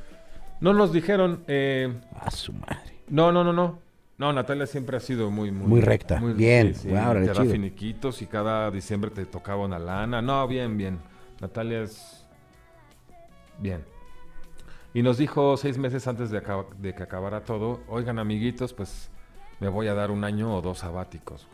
No 0.61 0.73
nos 0.73 0.91
dijeron... 0.91 1.43
eh, 1.47 1.93
A 2.19 2.31
su 2.31 2.53
madre. 2.53 3.01
No, 3.09 3.31
no, 3.31 3.43
no, 3.43 3.53
no. 3.53 3.79
No, 4.17 4.31
Natalia 4.31 4.65
siempre 4.67 4.97
ha 4.97 4.99
sido 4.99 5.29
muy, 5.29 5.51
muy, 5.51 5.67
Muy 5.67 5.81
recta. 5.81 6.19
Bien. 6.19 6.73
sí, 6.73 6.81
sí. 6.83 6.87
Wow, 6.89 7.13
te 7.13 7.33
da 7.33 7.43
finiquitos 7.45 8.21
y 8.21 8.25
cada 8.27 8.71
diciembre 8.71 9.11
te 9.11 9.25
tocaba 9.25 9.65
una 9.65 9.79
lana. 9.79 10.21
No, 10.21 10.47
bien, 10.47 10.77
bien. 10.77 10.99
Natalia 11.41 11.81
es 11.81 12.25
bien. 13.59 13.83
Y 14.93 15.01
nos 15.01 15.17
dijo 15.17 15.57
seis 15.57 15.77
meses 15.77 16.07
antes 16.07 16.29
de, 16.29 16.37
acaba- 16.37 16.67
de 16.77 16.93
que 16.93 17.03
acabara 17.03 17.43
todo, 17.43 17.81
oigan 17.87 18.19
amiguitos, 18.19 18.73
pues 18.73 19.09
me 19.59 19.67
voy 19.67 19.87
a 19.87 19.93
dar 19.93 20.11
un 20.11 20.23
año 20.23 20.55
o 20.55 20.61
dos 20.61 20.79
sabáticos. 20.79 21.47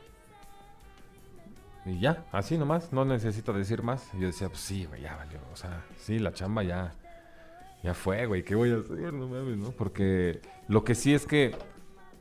Y 1.85 1.99
ya, 1.99 2.25
así 2.31 2.57
nomás, 2.57 2.91
no 2.91 3.05
necesito 3.05 3.53
decir 3.53 3.81
más. 3.81 4.09
Y 4.13 4.19
yo 4.19 4.27
decía, 4.27 4.49
pues 4.49 4.59
sí, 4.59 4.85
güey, 4.85 5.01
ya 5.01 5.15
valió. 5.15 5.39
O 5.53 5.55
sea, 5.55 5.83
sí, 5.97 6.19
la 6.19 6.33
chamba 6.33 6.63
ya, 6.63 6.93
ya 7.83 7.93
fue, 7.93 8.25
güey, 8.25 8.43
¿qué 8.43 8.55
voy 8.55 8.71
a 8.71 8.77
hacer? 8.77 9.13
No 9.13 9.27
mames, 9.27 9.57
¿no? 9.57 9.71
Porque 9.71 10.41
lo 10.67 10.83
que 10.83 10.93
sí 10.93 11.13
es 11.13 11.25
que 11.25 11.55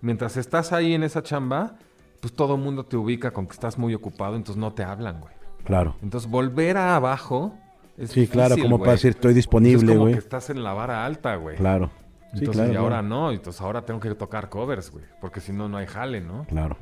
mientras 0.01 0.37
estás 0.37 0.73
ahí 0.73 0.95
en 0.95 1.03
esa 1.03 1.23
chamba, 1.23 1.75
pues 2.21 2.33
todo 2.33 2.55
el 2.55 2.61
mundo 2.61 2.85
te 2.87 2.97
ubica 2.97 3.33
con 3.33 3.47
que 3.47 3.53
estás 3.55 3.77
muy 3.77 3.95
ocupado, 3.95 4.37
entonces 4.37 4.61
no 4.61 4.73
te 4.73 4.85
hablan, 4.85 5.21
güey. 5.21 5.35
Claro. 5.65 5.97
Entonces 6.03 6.31
volver 6.31 6.77
a 6.77 6.95
abajo 6.97 7.59
es 7.99 8.11
Sí, 8.11 8.27
claro, 8.27 8.57
como 8.57 8.77
güey. 8.77 8.81
para 8.81 8.93
decir 8.93 9.11
estoy 9.11 9.35
disponible, 9.35 9.93
como 9.93 10.03
güey. 10.03 10.15
que 10.15 10.21
estás 10.21 10.51
en 10.51 10.63
la 10.63 10.73
vara 10.73 11.05
alta, 11.05 11.37
güey. 11.37 11.57
Claro. 11.57 11.91
Sí, 12.33 12.41
Entonces, 12.41 12.57
claro, 12.57 12.73
y 12.73 12.77
ahora 12.77 13.03
no, 13.03 13.31
entonces 13.33 13.61
ahora 13.63 13.83
tengo 13.83 14.01
que 14.01 14.15
tocar 14.15 14.49
covers, 14.51 14.91
güey, 14.91 15.05
porque 15.21 15.41
si 15.41 15.53
no, 15.53 15.69
no 15.69 15.79
hay 15.79 15.87
jale, 15.87 16.21
¿no? 16.21 16.45
Claro. 16.45 16.77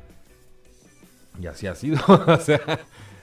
Y 1.41 1.47
así 1.47 1.67
ha 1.67 1.75
sido, 1.75 1.99
o 2.27 2.37
sea, 2.37 2.59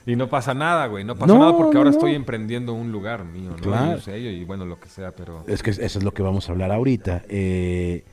y 0.07 0.15
no 0.15 0.27
pasa 0.27 0.53
nada, 0.53 0.87
güey, 0.87 1.03
no 1.03 1.15
pasa 1.15 1.31
No, 1.31 1.39
nada 1.39 1.55
porque 1.55 1.77
ahora 1.77 1.91
no, 1.91 1.95
estoy 1.95 2.15
emprendiendo 2.15 2.73
un 2.73 2.91
lugar 2.91 3.25
mío, 3.25 3.51
¿no? 3.51 3.55
Claro. 3.57 3.91
Y 3.91 3.93
un 3.95 4.01
sello 4.01 4.29
y 4.31 4.43
bueno, 4.43 4.65
lo 4.65 4.79
que 4.79 4.89
sea, 4.89 5.11
pero... 5.11 5.43
Es 5.47 5.61
que 5.61 5.69
eso 5.71 5.83
es 5.83 6.03
lo 6.03 6.13
que 6.13 6.23
vamos 6.23 6.49
a 6.49 6.51
hablar 6.51 6.71
ahorita. 6.71 7.23
Eh, 7.29 8.03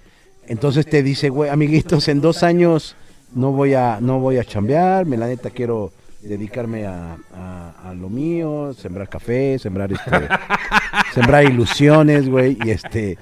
entonces 0.47 0.87
te 0.87 1.03
dice, 1.03 1.28
güey, 1.30 1.49
amiguitos, 1.51 2.09
en 2.09 2.20
dos 2.20 2.43
años 2.43 2.97
no 3.35 3.53
voy 3.53 3.74
a, 3.74 3.99
no 4.01 4.20
voy 4.20 4.39
a 4.39 4.45
chambear, 4.45 5.07
me 5.07 5.16
la 5.16 5.26
neta 5.26 5.51
quiero 5.51 5.93
dedicarme 6.23 6.87
a, 6.87 7.16
a- 7.35 7.95
lo 7.95 8.09
mío, 8.09 8.73
sembrar 8.75 9.09
café, 9.09 9.59
sembrar 9.59 9.93
este, 9.93 10.11
sembrar 11.14 11.45
ilusiones, 11.45 12.29
güey, 12.29 12.57
y 12.64 12.70
este, 12.70 13.18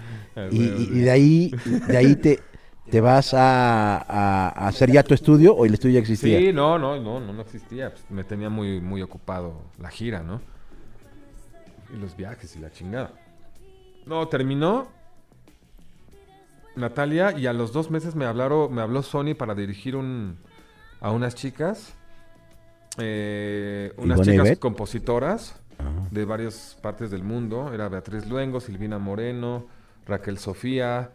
y, 0.51 1.01
de 1.01 1.11
ahí, 1.11 1.51
de 1.89 1.97
ahí 1.97 2.15
te, 2.17 2.41
te 2.91 3.01
vas 3.01 3.35
a, 3.35 3.97
a- 3.99 4.49
a 4.49 4.69
hacer 4.69 4.91
ya 4.93 5.03
tu 5.03 5.15
estudio 5.15 5.55
o 5.55 5.65
el 5.67 5.75
estudio 5.75 5.95
ya 5.95 6.01
existía. 6.01 6.39
Sí, 6.39 6.53
no, 6.53 6.79
no, 6.79 7.01
no, 7.01 7.21
no, 7.21 7.33
no 7.33 7.43
existía. 7.43 7.91
pues, 7.91 8.05
me 8.11 8.23
tenía 8.25 8.49
muy, 8.51 8.81
muy 8.81 9.03
ocupado 9.03 9.63
la 9.79 9.91
gira, 9.91 10.23
¿no? 10.23 10.41
Y 11.95 11.99
los 11.99 12.17
viajes 12.17 12.55
y 12.57 12.61
la 12.61 12.71
chingada. 12.71 13.13
No, 14.07 14.29
terminó 14.29 14.89
Natalia 16.77 17.37
y 17.37 17.47
a 17.47 17.53
los 17.53 17.73
dos 17.73 17.91
meses 17.91 18.15
me 18.15 18.25
hablaron, 18.25 18.73
me 18.73 18.81
habló 18.83 19.03
Sony 19.03 19.35
para 19.37 19.55
dirigir 19.55 19.97
un, 19.97 20.39
a 21.01 21.11
unas 21.11 21.35
chicas, 21.35 21.95
eh, 22.99 23.93
unas 23.97 24.18
¿Ivonne 24.18 24.32
chicas 24.32 24.47
Ivette? 24.47 24.61
compositoras. 24.61 25.57
Ajá. 25.78 26.09
de 26.11 26.24
varias 26.26 26.76
partes 26.82 27.11
del 27.11 27.22
mundo. 27.24 27.72
Era 27.72 27.88
Beatriz 27.88 28.26
Luengo, 28.28 28.61
Silvina 28.61 28.99
Moreno, 28.99 29.66
Raquel 30.07 30.36
Sofía, 30.36 31.11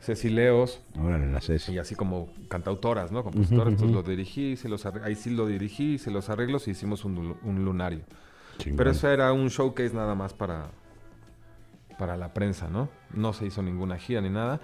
Ceci 0.00 0.30
Leos. 0.30 0.80
Órale, 0.98 1.30
la 1.30 1.40
Ceci. 1.42 1.72
Y 1.74 1.78
así 1.78 1.94
como 1.94 2.28
cantautoras, 2.48 3.12
¿no? 3.12 3.22
Compositoras. 3.22 3.66
Ujú, 3.66 3.70
Entonces 3.74 3.94
ujú. 3.94 4.02
lo 4.02 4.08
dirigí, 4.08 4.52
hice 4.52 4.70
los 4.70 4.86
ahí 4.86 5.14
sí 5.16 5.30
lo 5.30 5.46
dirigí, 5.46 5.94
hice 5.94 6.10
los 6.10 6.30
arreglos 6.30 6.66
y 6.66 6.70
hicimos 6.70 7.04
un, 7.04 7.36
un 7.42 7.64
lunario. 7.64 8.00
Chingón. 8.56 8.78
Pero 8.78 8.90
eso 8.90 9.06
era 9.10 9.32
un 9.34 9.48
showcase 9.48 9.94
nada 9.94 10.14
más 10.14 10.32
para, 10.32 10.70
para 11.98 12.16
la 12.16 12.32
prensa, 12.32 12.68
¿no? 12.68 12.88
No 13.12 13.34
se 13.34 13.44
hizo 13.46 13.62
ninguna 13.62 13.98
gira 13.98 14.22
ni 14.22 14.30
nada. 14.30 14.60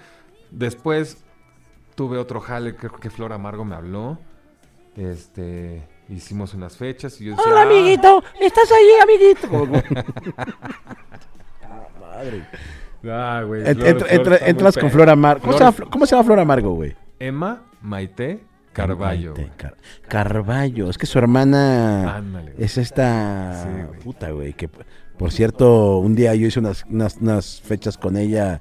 Después 0.51 1.25
tuve 1.95 2.17
otro 2.17 2.41
jale, 2.41 2.75
creo 2.75 2.93
que 2.93 3.11
Flor 3.11 3.35
Amargo 3.35 3.67
me 3.67 3.75
habló. 3.75 4.19
Este, 4.97 5.83
hicimos 6.15 6.55
unas 6.55 6.77
fechas 6.77 7.21
y 7.21 7.25
yo 7.27 7.31
decía, 7.37 7.51
Hola, 7.51 7.61
"Ah". 7.61 7.65
amiguito. 7.65 8.23
¿Estás 8.41 8.71
ahí, 8.73 8.89
amiguito? 9.03 9.49
Ah, 11.65 11.89
madre. 12.01 12.45
Ah, 13.05 13.43
güey. 13.47 13.63
Ent- 13.63 13.77
Flor- 13.77 13.87
entra- 13.89 14.07
Flor 14.07 14.11
entra- 14.21 14.35
está 14.35 14.45
muy 14.45 14.51
entras 14.51 14.75
con 14.75 14.83
pe- 14.85 14.91
Flor 14.91 15.11
Amargo. 15.11 15.41
¿Cómo, 15.43 15.53
se 15.53 15.59
Flor- 15.59 15.75
llama, 15.75 15.91
¿Cómo 15.91 16.07
se 16.07 16.11
llama 16.15 16.25
Flor 16.25 16.39
Amargo, 16.41 16.75
güey? 16.75 16.97
Emma 17.19 17.63
Maite 17.81 18.45
Carballo. 18.73 19.35
Maite 19.35 19.51
Car- 19.57 19.77
Carballo. 20.09 20.89
Es 20.91 20.99
que 20.99 21.07
su 21.07 21.19
hermana 21.19 22.17
Ándale. 22.17 22.53
güey. 22.53 22.65
es 22.65 22.79
esta 22.79 23.63
Sí, 23.65 23.69
güey. 23.89 24.01
puta, 24.01 24.31
güey. 24.31 24.53
Que, 24.55 24.69
por 24.69 25.33
cierto, 25.33 25.99
un 25.99 26.15
día 26.15 26.35
yo 26.35 26.47
hice 26.47 26.61
unas, 26.61 26.85
unas, 26.89 27.17
unas 27.17 27.61
fechas 27.61 27.99
con 27.99 28.17
ella 28.17 28.61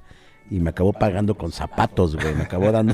y 0.52 0.60
me 0.60 0.70
acabó 0.72 0.92
pagando 0.94 1.34
con 1.36 1.52
zapatos, 1.52 2.16
güey. 2.16 2.36
Me 2.36 2.44
acabó 2.44 2.72
dando. 2.72 2.94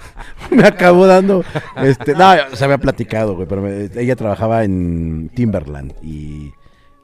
me 0.50 0.64
acabó 0.66 1.06
dando. 1.06 1.44
Este, 1.76 2.12
no, 2.14 2.32
se 2.52 2.64
había 2.64 2.78
platicado, 2.78 3.34
güey. 3.36 3.46
Pero 3.48 3.62
me- 3.62 3.88
ella 3.96 4.16
trabajaba 4.16 4.64
en 4.64 5.30
Timberland 5.34 5.94
y, 6.02 6.52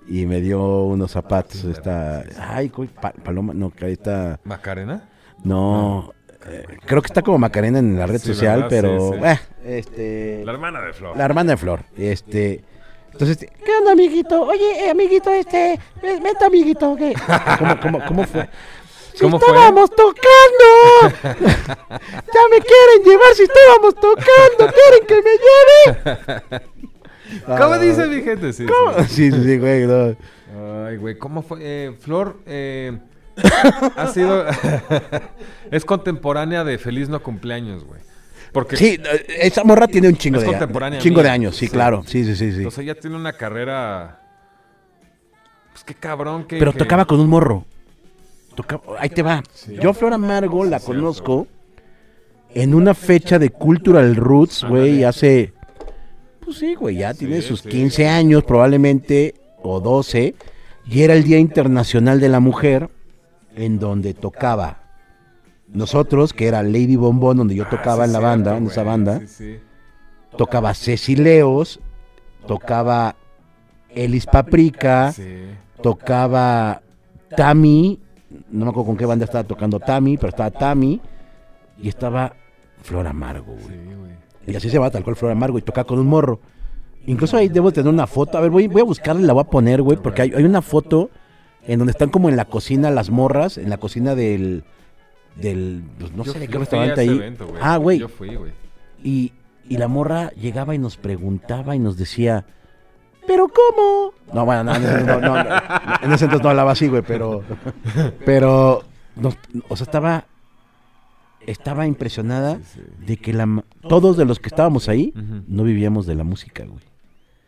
y 0.08 0.26
me 0.26 0.40
dio 0.40 0.82
unos 0.84 1.12
zapatos. 1.12 1.64
Esta. 1.64 2.24
Ay, 2.38 2.68
güey, 2.68 2.88
Pa- 2.88 3.12
Paloma. 3.12 3.54
No, 3.54 3.70
que 3.70 3.86
ahí 3.86 3.92
está. 3.92 4.38
¿Macarena? 4.44 5.08
No. 5.44 6.12
eh, 6.48 6.64
creo 6.84 7.00
que 7.00 7.06
está 7.06 7.22
como 7.22 7.38
Macarena 7.38 7.78
en 7.78 7.96
la 7.98 8.06
red 8.06 8.18
Sí, 8.18 8.34
social, 8.34 8.64
¿verdad? 8.64 8.68
pero. 8.70 9.12
Sí, 9.12 9.18
sí. 9.18 9.24
eh, 9.24 9.78
este. 9.78 10.42
La 10.44 10.52
hermana 10.52 10.80
de 10.80 10.92
Flor. 10.92 11.16
La 11.16 11.24
hermana 11.24 11.52
de 11.52 11.56
Flor. 11.56 11.84
Este. 11.96 12.64
Entonces, 13.12 13.36
¿qué 13.38 13.72
onda, 13.78 13.92
amiguito? 13.92 14.42
Oye, 14.42 14.86
eh, 14.86 14.90
amiguito, 14.90 15.30
este. 15.30 15.78
ven- 16.02 16.22
Vente, 16.22 16.44
amiguito. 16.44 16.96
¿qué? 16.96 17.12
¿Cómo, 17.58 17.78
cómo, 17.80 18.04
cómo 18.06 18.24
fue? 18.24 18.48
Si 19.14 19.20
¿Cómo 19.20 19.38
fue? 19.38 19.48
estábamos 19.48 19.90
tocando. 19.90 21.18
ya 21.32 22.40
me 22.50 22.60
quieren 22.60 23.04
llevar 23.04 23.34
si 23.34 23.42
estábamos 23.42 23.94
tocando. 23.94 24.72
Quieren 24.72 25.06
que 25.06 25.22
me 25.22 25.30
lleve. 26.50 26.62
¿Cómo 27.46 27.72
Ah, 27.74 27.78
dice 27.78 28.06
mi 28.06 28.22
gente? 28.22 28.52
Sí, 28.52 28.66
¿Cómo? 28.66 29.04
sí. 29.08 29.30
Sí, 29.30 29.58
güey. 29.58 29.86
no. 29.86 30.16
Ay, 30.86 30.96
güey, 30.96 31.16
¿cómo 31.18 31.42
fue? 31.42 31.58
Eh, 31.62 31.96
Flor, 31.98 32.36
eh, 32.46 32.98
ha 33.96 34.06
sido... 34.08 34.44
es 35.70 35.84
contemporánea 35.84 36.62
de 36.64 36.76
Feliz 36.78 37.08
No 37.08 37.22
Cumpleaños, 37.22 37.84
güey. 37.84 38.00
Porque 38.52 38.76
Sí, 38.76 39.00
esa 39.28 39.64
morra 39.64 39.88
tiene 39.88 40.08
un 40.08 40.16
chingo 40.16 40.36
Es 40.36 40.42
de 40.42 40.48
contemporánea 40.50 41.00
chingo 41.00 41.16
mía. 41.20 41.24
de 41.24 41.30
años, 41.30 41.56
sí, 41.56 41.66
Sí. 41.66 41.72
claro. 41.72 42.02
Sí, 42.06 42.22
sí, 42.24 42.36
sí, 42.36 42.50
sí. 42.52 42.58
Entonces 42.58 42.80
ella 42.84 42.94
tiene 42.94 43.16
una 43.16 43.32
carrera... 43.32 44.20
Pues 45.72 45.84
qué 45.84 45.94
cabrón 45.94 46.44
que... 46.44 46.58
Pero 46.58 46.72
que- 46.72 46.78
tocaba 46.80 47.06
con 47.06 47.18
un 47.18 47.28
morro. 47.30 47.64
Ahí 48.98 49.08
te 49.08 49.22
va. 49.22 49.42
Sí. 49.52 49.76
Yo 49.80 49.94
Flor 49.94 50.12
Amargo 50.12 50.64
la 50.64 50.80
conozco 50.80 51.46
en 52.54 52.74
una 52.74 52.94
fecha 52.94 53.38
de 53.38 53.50
Cultural 53.50 54.14
Roots, 54.16 54.64
güey, 54.68 55.04
hace... 55.04 55.52
Pues 56.44 56.58
sí, 56.58 56.74
güey, 56.74 56.96
ya 56.96 57.14
tiene 57.14 57.40
Sí, 57.40 57.48
sus 57.48 57.60
sí. 57.62 57.68
15 57.70 58.08
años 58.08 58.44
probablemente, 58.44 59.34
o 59.62 59.80
12, 59.80 60.34
y 60.86 61.02
era 61.02 61.14
el 61.14 61.24
Día 61.24 61.38
Internacional 61.38 62.20
de 62.20 62.28
la 62.28 62.40
Mujer, 62.40 62.90
en 63.56 63.78
donde 63.78 64.12
tocaba 64.12 64.82
nosotros, 65.68 66.32
que 66.34 66.46
era 66.48 66.62
Lady 66.62 66.96
Bombón, 66.96 67.38
donde 67.38 67.54
yo 67.54 67.64
Ah, 67.66 67.70
tocaba 67.70 68.04
en 68.04 68.12
la 68.12 68.18
cierto, 68.18 68.28
banda, 68.28 68.56
en 68.58 68.66
esa 68.66 68.82
banda, 68.82 69.20
Sí, 69.20 69.26
sí. 69.28 69.58
tocaba 70.36 70.74
Ceci 70.74 71.16
Leos, 71.16 71.80
tocaba 72.46 73.16
Elis 73.88 74.26
Paprika, 74.26 75.12
Sí. 75.12 75.44
tocaba 75.80 76.82
Tami, 77.36 77.98
no 78.50 78.64
me 78.64 78.70
acuerdo 78.70 78.86
con 78.86 78.96
qué 78.96 79.06
banda 79.06 79.24
estaba 79.24 79.44
tocando 79.44 79.78
Tami, 79.80 80.16
pero 80.16 80.28
estaba 80.30 80.50
Tami 80.50 81.00
y 81.80 81.88
estaba 81.88 82.34
Flor 82.82 83.06
Amargo, 83.06 83.52
güey. 83.52 83.66
Sí, 83.66 83.94
güey. 83.98 84.12
Y 84.46 84.56
así 84.56 84.68
se 84.70 84.78
va 84.78 84.90
tal 84.90 85.04
cual 85.04 85.16
Flor 85.16 85.32
Amargo 85.32 85.58
y 85.58 85.62
tocaba 85.62 85.86
con 85.86 85.98
un 85.98 86.06
morro. 86.06 86.40
Incluso 87.06 87.36
ahí 87.36 87.48
debo 87.48 87.72
tener 87.72 87.92
una 87.92 88.06
foto, 88.06 88.38
a 88.38 88.40
ver, 88.40 88.50
voy, 88.50 88.68
voy 88.68 88.80
a 88.80 88.84
buscarla 88.84 89.20
y 89.22 89.24
la 89.24 89.32
voy 89.32 89.42
a 89.42 89.50
poner, 89.50 89.82
güey, 89.82 89.96
porque 89.98 90.22
hay, 90.22 90.32
hay 90.36 90.44
una 90.44 90.62
foto 90.62 91.10
en 91.66 91.78
donde 91.78 91.90
están 91.92 92.10
como 92.10 92.28
en 92.28 92.36
la 92.36 92.44
cocina 92.44 92.90
las 92.90 93.10
morras, 93.10 93.58
en 93.58 93.70
la 93.70 93.78
cocina 93.78 94.14
del, 94.14 94.64
del, 95.36 95.82
pues, 95.98 96.12
no 96.12 96.24
Yo 96.24 96.32
sé 96.32 96.38
de 96.40 96.48
qué 96.48 96.58
restaurante 96.58 97.00
ahí. 97.00 97.08
evento, 97.08 97.46
güey. 97.46 97.58
ah, 97.62 97.76
güey, 97.76 97.98
Yo 97.98 98.08
fui, 98.08 98.34
güey. 98.34 98.52
y, 99.02 99.32
y 99.68 99.76
la 99.78 99.88
morra 99.88 100.30
llegaba 100.32 100.74
y 100.74 100.78
nos 100.78 100.96
preguntaba 100.96 101.74
y 101.74 101.78
nos 101.80 101.96
decía, 101.96 102.44
¿pero 103.26 103.46
cómo? 103.48 104.12
No, 104.32 104.44
bueno, 104.44 104.64
no, 104.64 104.74
en 104.76 104.82
ese, 104.84 105.04
no, 105.04 105.20
no, 105.20 105.34
no, 105.44 105.50
en 106.02 106.12
ese 106.12 106.24
entonces 106.24 106.42
no 106.42 106.50
hablaba 106.50 106.72
así, 106.72 106.88
güey, 106.88 107.02
pero, 107.02 107.42
pero, 108.24 108.82
o 109.68 109.76
sea, 109.76 109.84
estaba, 109.84 110.24
estaba 111.46 111.86
impresionada 111.86 112.56
Sí, 112.56 112.62
sí. 112.74 112.82
de 113.06 113.16
que 113.16 113.32
la, 113.32 113.62
todos 113.88 114.16
de 114.16 114.24
los 114.24 114.38
que 114.38 114.48
estábamos 114.48 114.88
ahí 114.88 115.12
no 115.48 115.64
vivíamos 115.64 116.06
de 116.06 116.14
la 116.14 116.24
música, 116.24 116.64
güey. 116.64 116.82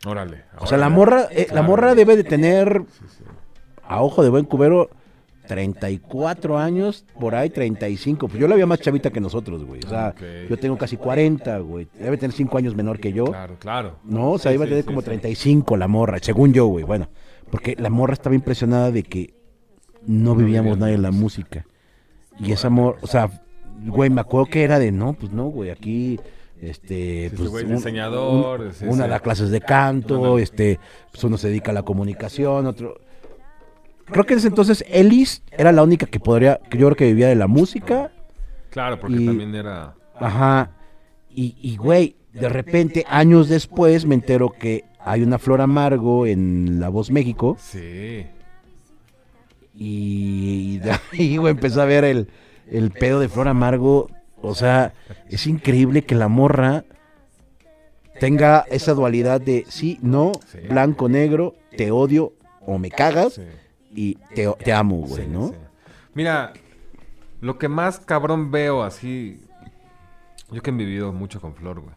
Órale. 0.05 0.43
O 0.59 0.67
sea, 0.67 0.77
la 0.77 0.89
morra, 0.89 1.27
eh, 1.31 1.47
la 1.51 1.63
morra 1.63 1.95
debe 1.95 2.15
de 2.15 2.23
tener, 2.23 2.83
Sí, 2.91 3.05
sí. 3.17 3.23
a 3.87 4.01
ojo 4.03 4.23
de 4.23 4.29
buen 4.29 4.45
cubero, 4.45 4.89
34 5.45 6.57
años, 6.57 7.05
por 7.19 7.35
ahí 7.35 7.49
35. 7.49 8.27
Pues 8.27 8.39
yo 8.39 8.47
la 8.47 8.53
había 8.55 8.65
más 8.65 8.79
chavita 8.79 9.09
que 9.11 9.19
nosotros, 9.21 9.63
güey. 9.65 9.81
O 9.85 9.89
sea, 9.89 10.13
yo 10.49 10.57
tengo 10.57 10.77
casi 10.77 10.97
40, 10.97 11.59
güey. 11.59 11.87
Debe 11.99 12.17
tener 12.17 12.35
5 12.35 12.57
años 12.57 12.75
menor 12.75 12.99
que 12.99 13.13
yo. 13.13 13.25
Claro, 13.25 13.55
claro. 13.59 13.95
No, 14.03 14.31
o 14.31 14.37
sea, 14.37 14.51
Sí, 14.51 14.55
iba 14.55 14.65
a 14.65 14.67
tener 14.67 14.83
sí, 14.83 14.87
como 14.87 15.01
sí. 15.01 15.05
35 15.05 15.77
la 15.77 15.87
morra, 15.87 16.17
según 16.21 16.53
yo, 16.53 16.65
güey. 16.67 16.83
Bueno, 16.85 17.09
porque 17.51 17.75
la 17.79 17.89
morra 17.89 18.13
estaba 18.13 18.35
impresionada 18.35 18.91
de 18.91 19.03
que 19.03 19.33
no 20.05 20.35
vivíamos 20.35 20.79
de 20.79 20.93
en 20.93 21.01
la 21.01 21.11
música. 21.11 21.65
Y 22.39 22.51
esa 22.51 22.69
morra, 22.69 22.97
o 23.01 23.07
sea, 23.07 23.29
güey, 23.85 24.09
me 24.09 24.21
acuerdo 24.21 24.47
que 24.47 24.63
era 24.63 24.77
de, 24.79 24.91
no, 24.91 25.13
pues 25.13 25.31
no, 25.31 25.45
güey, 25.45 25.69
aquí, 25.69 26.19
este, 26.61 27.29
Sí, 27.29 27.35
pues, 27.37 27.49
güey, 27.49 27.65
un- 27.65 27.75
diseñador, 27.75 28.61
un- 28.61 28.73
sí, 28.73 28.85
una 28.85 29.05
sí. 29.05 29.09
da 29.09 29.19
clases 29.19 29.49
de 29.51 29.61
canto, 29.61 30.37
este, 30.39 30.79
pues 31.11 31.23
uno 31.23 31.37
se 31.37 31.47
dedica 31.49 31.71
a 31.71 31.73
la 31.73 31.83
comunicación, 31.83 32.65
otro... 32.65 32.99
Creo 34.05 34.25
que 34.25 34.33
en 34.33 34.39
ese 34.39 34.47
entonces 34.49 34.83
Ellis 34.87 35.41
era 35.51 35.71
la 35.71 35.83
única 35.83 36.05
que 36.05 36.19
podría, 36.19 36.59
que 36.69 36.77
yo 36.77 36.87
creo 36.87 36.95
que 36.95 37.05
vivía 37.05 37.27
de 37.27 37.35
la 37.35 37.47
música, 37.47 38.11
Claro, 38.69 38.99
porque 38.99 39.15
Y- 39.15 39.25
también 39.25 39.55
era... 39.55 39.95
Ajá. 40.19 40.71
Y, 41.29 41.55
y, 41.61 41.77
güey, 41.77 42.17
de 42.33 42.49
repente, 42.49 43.05
años 43.07 43.47
después, 43.47 44.05
me 44.05 44.15
entero 44.15 44.49
que 44.51 44.83
hay 44.99 45.23
una 45.23 45.39
Flor 45.39 45.61
Amargo 45.61 46.25
en 46.25 46.79
La 46.81 46.89
Voz 46.89 47.09
México. 47.09 47.55
Sí. 47.59 48.25
Y 49.73 50.77
de 50.79 50.91
ahí, 51.13 51.37
güey, 51.37 51.51
empecé 51.51 51.81
a 51.81 51.85
ver 51.85 52.03
el, 52.03 52.29
el 52.69 52.91
pedo 52.91 53.19
de 53.19 53.29
Flor 53.29 53.47
Amargo. 53.47 54.09
O 54.41 54.55
sea, 54.55 54.93
es 55.29 55.47
increíble 55.47 56.03
que 56.03 56.15
la 56.15 56.27
morra 56.27 56.83
tenga 58.19 58.65
esa 58.69 58.93
dualidad 58.93 59.41
de 59.41 59.65
sí, 59.67 59.99
no, 60.01 60.31
blanco, 60.69 61.09
negro, 61.09 61.55
te 61.75 61.91
odio 61.91 62.33
o 62.61 62.77
me 62.77 62.89
cagas 62.89 63.33
Sí. 63.33 63.41
Y 63.95 64.15
te, 64.35 64.51
te 64.63 64.73
amo, 64.73 64.97
güey, 64.97 65.23
Sí, 65.23 65.29
¿no? 65.29 65.47
sí. 65.49 65.55
Mira, 66.13 66.53
lo 67.41 67.57
que 67.57 67.67
más 67.67 67.99
cabrón 67.99 68.51
veo 68.51 68.83
así. 68.83 69.41
Yo 70.51 70.61
que 70.61 70.69
he 70.69 70.73
vivido 70.73 71.11
mucho 71.11 71.41
con 71.41 71.55
Flor, 71.55 71.81
güey. 71.81 71.95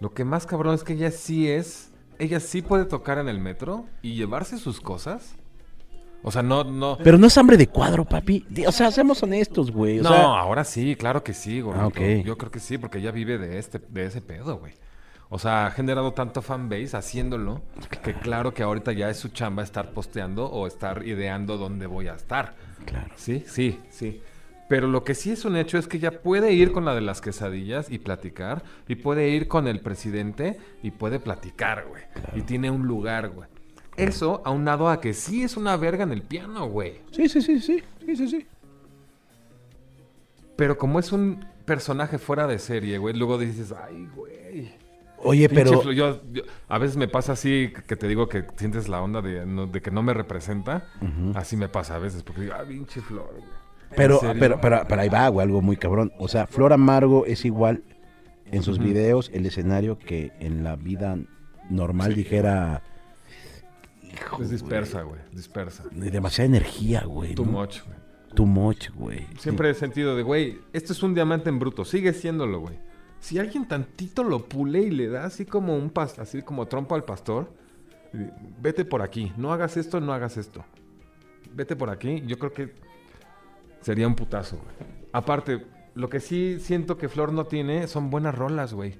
Lo 0.00 0.12
que 0.12 0.24
más 0.24 0.46
cabrón 0.46 0.74
es 0.74 0.84
que 0.84 0.94
ella 0.94 1.10
sí 1.10 1.48
es. 1.48 1.92
Ella 2.18 2.40
sí 2.40 2.62
puede 2.62 2.84
tocar 2.84 3.18
en 3.18 3.28
el 3.28 3.38
metro 3.38 3.86
y 4.02 4.14
llevarse 4.14 4.58
sus 4.58 4.80
cosas. 4.80 5.34
O 6.22 6.32
sea, 6.32 6.42
no, 6.42 6.64
no. 6.64 6.98
Pero 7.02 7.16
no 7.16 7.28
es 7.28 7.38
hambre 7.38 7.56
de 7.56 7.68
cuadro, 7.68 8.04
papi. 8.04 8.44
O 8.66 8.72
sea, 8.72 8.90
seamos 8.90 9.22
honestos, 9.22 9.70
güey. 9.70 10.00
O 10.00 10.02
no, 10.02 10.08
sea, 10.08 10.24
ahora 10.24 10.64
sí, 10.64 10.96
claro 10.96 11.22
que 11.22 11.32
sí, 11.32 11.60
gordito. 11.60 12.00
Ah. 12.00 12.22
Yo 12.24 12.36
creo 12.36 12.50
que 12.50 12.58
sí, 12.58 12.76
porque 12.76 12.98
ella 12.98 13.12
vive 13.12 13.38
de 13.38 13.58
este, 13.58 13.78
de 13.78 14.06
ese 14.06 14.20
pedo, 14.20 14.58
güey. 14.58 14.72
O 15.30 15.38
sea, 15.38 15.66
ha 15.66 15.70
generado 15.70 16.12
tanto 16.12 16.40
fanbase 16.40 16.96
haciéndolo 16.96 17.60
que 18.02 18.14
claro 18.14 18.54
que 18.54 18.62
ahorita 18.62 18.92
ya 18.92 19.10
es 19.10 19.18
su 19.18 19.28
chamba 19.28 19.62
estar 19.62 19.90
posteando 19.92 20.46
o 20.46 20.66
estar 20.66 21.06
ideando 21.06 21.58
dónde 21.58 21.86
voy 21.86 22.08
a 22.08 22.14
estar. 22.14 22.54
claro. 22.86 23.12
Sí, 23.16 23.44
sí, 23.46 23.78
sí. 23.90 24.22
Pero 24.68 24.86
lo 24.86 25.02
que 25.02 25.14
sí 25.14 25.30
es 25.30 25.44
un 25.46 25.56
hecho 25.56 25.78
es 25.78 25.88
que 25.88 25.96
ella 25.96 26.20
puede 26.22 26.52
ir 26.52 26.72
con 26.72 26.84
la 26.84 26.94
de 26.94 27.00
las 27.00 27.22
quesadillas 27.22 27.90
y 27.90 27.98
platicar. 27.98 28.62
Y 28.86 28.96
puede 28.96 29.30
ir 29.30 29.48
con 29.48 29.66
el 29.66 29.80
presidente 29.80 30.58
y 30.82 30.90
puede 30.90 31.20
platicar, 31.20 31.86
güey. 31.88 32.02
Y 32.34 32.42
tiene 32.42 32.70
un 32.70 32.86
lugar, 32.86 33.30
güey. 33.30 33.48
Eso 33.96 34.42
aunado 34.44 34.88
a 34.90 35.00
que 35.00 35.14
sí 35.14 35.42
es 35.42 35.56
una 35.56 35.76
verga 35.76 36.04
en 36.04 36.12
el 36.12 36.22
piano, 36.22 36.68
güey. 36.68 37.00
Sí, 37.10 37.28
sí, 37.28 37.40
sí, 37.40 37.60
sí, 37.60 37.82
sí, 38.04 38.16
sí, 38.16 38.28
sí. 38.28 38.46
Pero 40.54 40.76
como 40.76 40.98
es 41.00 41.12
un 41.12 41.44
personaje 41.64 42.18
fuera 42.18 42.46
de 42.46 42.58
serie, 42.58 42.98
güey, 42.98 43.14
luego 43.14 43.38
dices, 43.38 43.72
ay, 43.72 44.06
güey. 44.14 44.87
Oye, 45.24 45.48
Pinche 45.48 45.64
pero... 45.64 45.82
Flo- 45.82 45.92
yo- 45.92 46.20
yo- 46.32 46.42
a 46.68 46.78
veces 46.78 46.96
me 46.96 47.08
pasa 47.08 47.32
así 47.32 47.72
que 47.86 47.96
te 47.96 48.06
digo 48.08 48.28
que 48.28 48.44
sientes 48.56 48.88
la 48.88 49.02
onda 49.02 49.20
de, 49.20 49.44
no- 49.46 49.66
de 49.66 49.80
que 49.82 49.90
no 49.90 50.02
me 50.02 50.14
representa. 50.14 50.86
Así 51.34 51.56
me 51.56 51.68
pasa 51.68 51.96
a 51.96 51.98
veces 51.98 52.22
porque 52.22 52.42
digo, 52.42 52.54
ah, 52.56 52.64
pinche 52.66 53.00
flor, 53.00 53.28
güey. 53.32 53.42
¿En 53.90 53.96
Pero, 53.96 54.20
pero, 54.38 54.60
pero, 54.60 54.82
pero 54.86 55.00
ahí 55.00 55.08
va, 55.08 55.28
güey, 55.28 55.44
algo 55.46 55.62
muy 55.62 55.76
cabrón. 55.76 56.12
O 56.18 56.28
sea, 56.28 56.46
Flor 56.46 56.72
Amargo 56.74 57.24
es 57.26 57.44
igual 57.44 57.82
en 58.46 58.62
sus 58.62 58.78
videos, 58.78 59.30
el 59.32 59.46
escenario, 59.46 59.98
que 59.98 60.32
en 60.40 60.62
la 60.62 60.76
vida 60.76 61.16
normal 61.70 62.14
dijera... 62.14 62.82
Hijo, 64.02 64.42
Es 64.42 64.50
dispersa, 64.50 65.02
güey. 65.02 65.20
Dispersa. 65.32 65.84
demasiada 65.90 66.46
energía, 66.46 67.02
güey. 67.04 67.34
Too 67.34 67.44
¿no? 67.46 67.52
much, 67.52 67.80
güey. 67.84 67.98
Too 68.34 68.46
much, 68.46 68.88
güey. 68.94 69.26
Siempre 69.38 69.70
he 69.70 69.74
sentido 69.74 70.14
de, 70.16 70.22
güey, 70.22 70.58
esto 70.72 70.92
es 70.92 71.02
un 71.02 71.14
diamante 71.14 71.48
en 71.48 71.58
bruto, 71.58 71.84
sigue 71.84 72.12
siéndolo, 72.12 72.60
güey. 72.60 72.76
Si 73.20 73.38
alguien 73.38 73.66
tantito 73.66 74.22
lo 74.22 74.48
pule 74.48 74.80
y 74.80 74.90
le 74.90 75.08
da 75.08 75.24
así 75.24 75.44
como 75.44 75.76
un 75.76 75.90
pas 75.90 76.18
así 76.18 76.42
como 76.42 76.66
trompa 76.66 76.94
al 76.94 77.04
pastor, 77.04 77.52
vete 78.60 78.84
por 78.84 79.02
aquí, 79.02 79.32
no 79.36 79.52
hagas 79.52 79.76
esto, 79.76 80.00
no 80.00 80.12
hagas 80.12 80.36
esto. 80.36 80.64
Vete 81.52 81.76
por 81.76 81.90
aquí, 81.90 82.22
yo 82.26 82.38
creo 82.38 82.52
que 82.52 82.74
sería 83.80 84.06
un 84.06 84.14
putazo. 84.14 84.58
Aparte, 85.12 85.66
lo 85.94 86.08
que 86.08 86.20
sí 86.20 86.58
siento 86.60 86.96
que 86.96 87.08
Flor 87.08 87.32
no 87.32 87.46
tiene 87.46 87.88
son 87.88 88.10
buenas 88.10 88.34
rolas, 88.34 88.72
güey. 88.74 88.96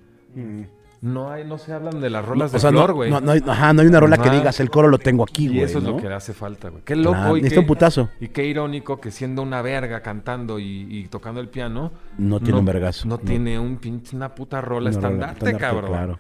No 1.01 1.31
hay, 1.31 1.45
no 1.45 1.59
se 1.59 1.73
hablan 1.73 2.01
de 2.01 2.11
las 2.11 2.25
rolas 2.25 2.51
O 2.51 2.55
de 2.55 2.61
sea, 2.61 2.71
no- 2.73 2.79
Flor, 2.79 2.93
güey. 2.95 3.11
no, 3.11 3.21
no 3.21 3.31
hay, 3.31 3.41
ajá, 3.47 3.73
no 3.73 3.83
hay 3.83 3.87
una 3.89 4.01
rola 4.01 4.17
que 4.17 4.29
Ajá. 4.29 4.39
digas, 4.39 4.59
el 4.59 4.69
coro 4.69 4.89
lo 4.89 4.99
tengo 4.99 5.23
aquí, 5.23 5.45
y 5.45 5.49
güey. 5.49 5.61
eso 5.63 5.79
es 5.79 5.85
¿no? 5.85 5.93
lo 5.93 5.97
que 5.99 6.09
le 6.09 6.15
hace 6.15 6.33
falta, 6.35 6.71
güey. 6.71 6.83
Qué 6.85 6.97
loco 6.97 7.13
Claro, 7.13 7.37
y, 7.37 7.43
qué, 7.43 7.59
un 7.59 7.67
putazo. 7.67 8.09
y 8.21 8.29
qué 8.29 8.45
irónico 8.47 9.01
que 9.01 9.11
siendo 9.13 9.43
una 9.43 9.63
verga 9.63 10.01
cantando 10.03 10.59
y, 10.59 10.87
y 10.91 11.07
tocando 11.07 11.41
el 11.41 11.49
piano, 11.49 11.93
No 12.19 12.41
tiene 12.41 12.59
un 12.59 12.65
vergazo. 12.65 13.07
no, 13.07 13.15
No. 13.17 13.19
tiene 13.21 13.59
un 13.61 13.77
pinche, 13.77 14.17
una 14.17 14.35
puta 14.35 14.61
rola 14.61 14.91
estandarte, 14.91 15.35
estandarte, 15.51 15.59
cabrón. 15.65 15.91
claro. 15.93 16.19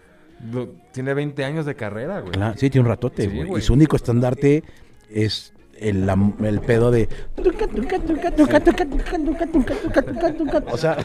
Lo- 0.53 0.69
tiene 0.93 1.13
20 1.15 1.45
años 1.45 1.67
de 1.67 1.75
carrera, 1.75 2.21
güey. 2.21 2.31
Claro, 2.33 2.55
sí, 2.57 2.71
tiene 2.71 2.85
un 2.85 2.89
ratote, 2.91 3.29
Sí, 3.29 3.43
güey. 3.45 3.59
y 3.61 3.65
su 3.65 3.73
único 3.73 3.97
estandarte 3.97 4.63
es 5.11 5.53
el, 5.81 6.07
la- 6.07 6.17
el 6.45 6.61
pedo 6.61 6.93
de... 6.93 7.09
O 10.71 10.77
sea, 10.77 10.97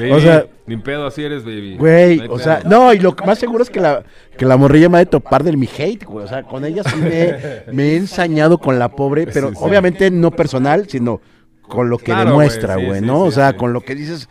Baby, 0.00 0.12
o 0.12 0.20
sea- 0.20 0.46
ni 0.66 0.76
pedo 0.76 1.06
así 1.06 1.22
eres, 1.24 1.44
baby. 1.44 1.76
güey, 1.76 2.18
No 2.18 2.32
o 2.34 2.38
sea, 2.38 2.62
no, 2.64 2.92
y 2.94 2.98
lo 3.00 3.14
más 3.26 3.38
seguro 3.38 3.62
es 3.62 3.70
que 3.70 3.80
la, 3.80 4.04
que 4.38 4.44
la 4.46 4.56
morrilla 4.56 4.88
me 4.88 4.96
ha 4.96 5.00
de 5.00 5.06
topar 5.06 5.42
del 5.44 5.56
mi 5.56 5.68
hate, 5.78 6.04
güey. 6.04 6.24
O 6.24 6.28
sea, 6.28 6.42
con 6.44 6.64
ella 6.64 6.82
sí 6.84 6.96
me, 6.96 7.36
me 7.72 7.84
he 7.92 7.96
ensañado 7.96 8.58
con 8.58 8.78
la 8.78 8.88
pobre, 8.90 9.26
pero 9.26 9.48
Sí, 9.50 9.54
sí. 9.56 9.60
obviamente 9.64 10.10
no 10.10 10.30
personal, 10.30 10.88
sino 10.88 11.20
con 11.62 11.90
lo 11.90 11.98
que 11.98 12.06
Claro, 12.06 12.30
demuestra, 12.30 12.76
güey, 12.76 13.00
sí, 13.00 13.06
¿no? 13.06 13.20
o 13.22 13.30
sea, 13.30 13.56
con 13.56 13.72
lo 13.72 13.80
que 13.82 13.94
dices, 13.94 14.28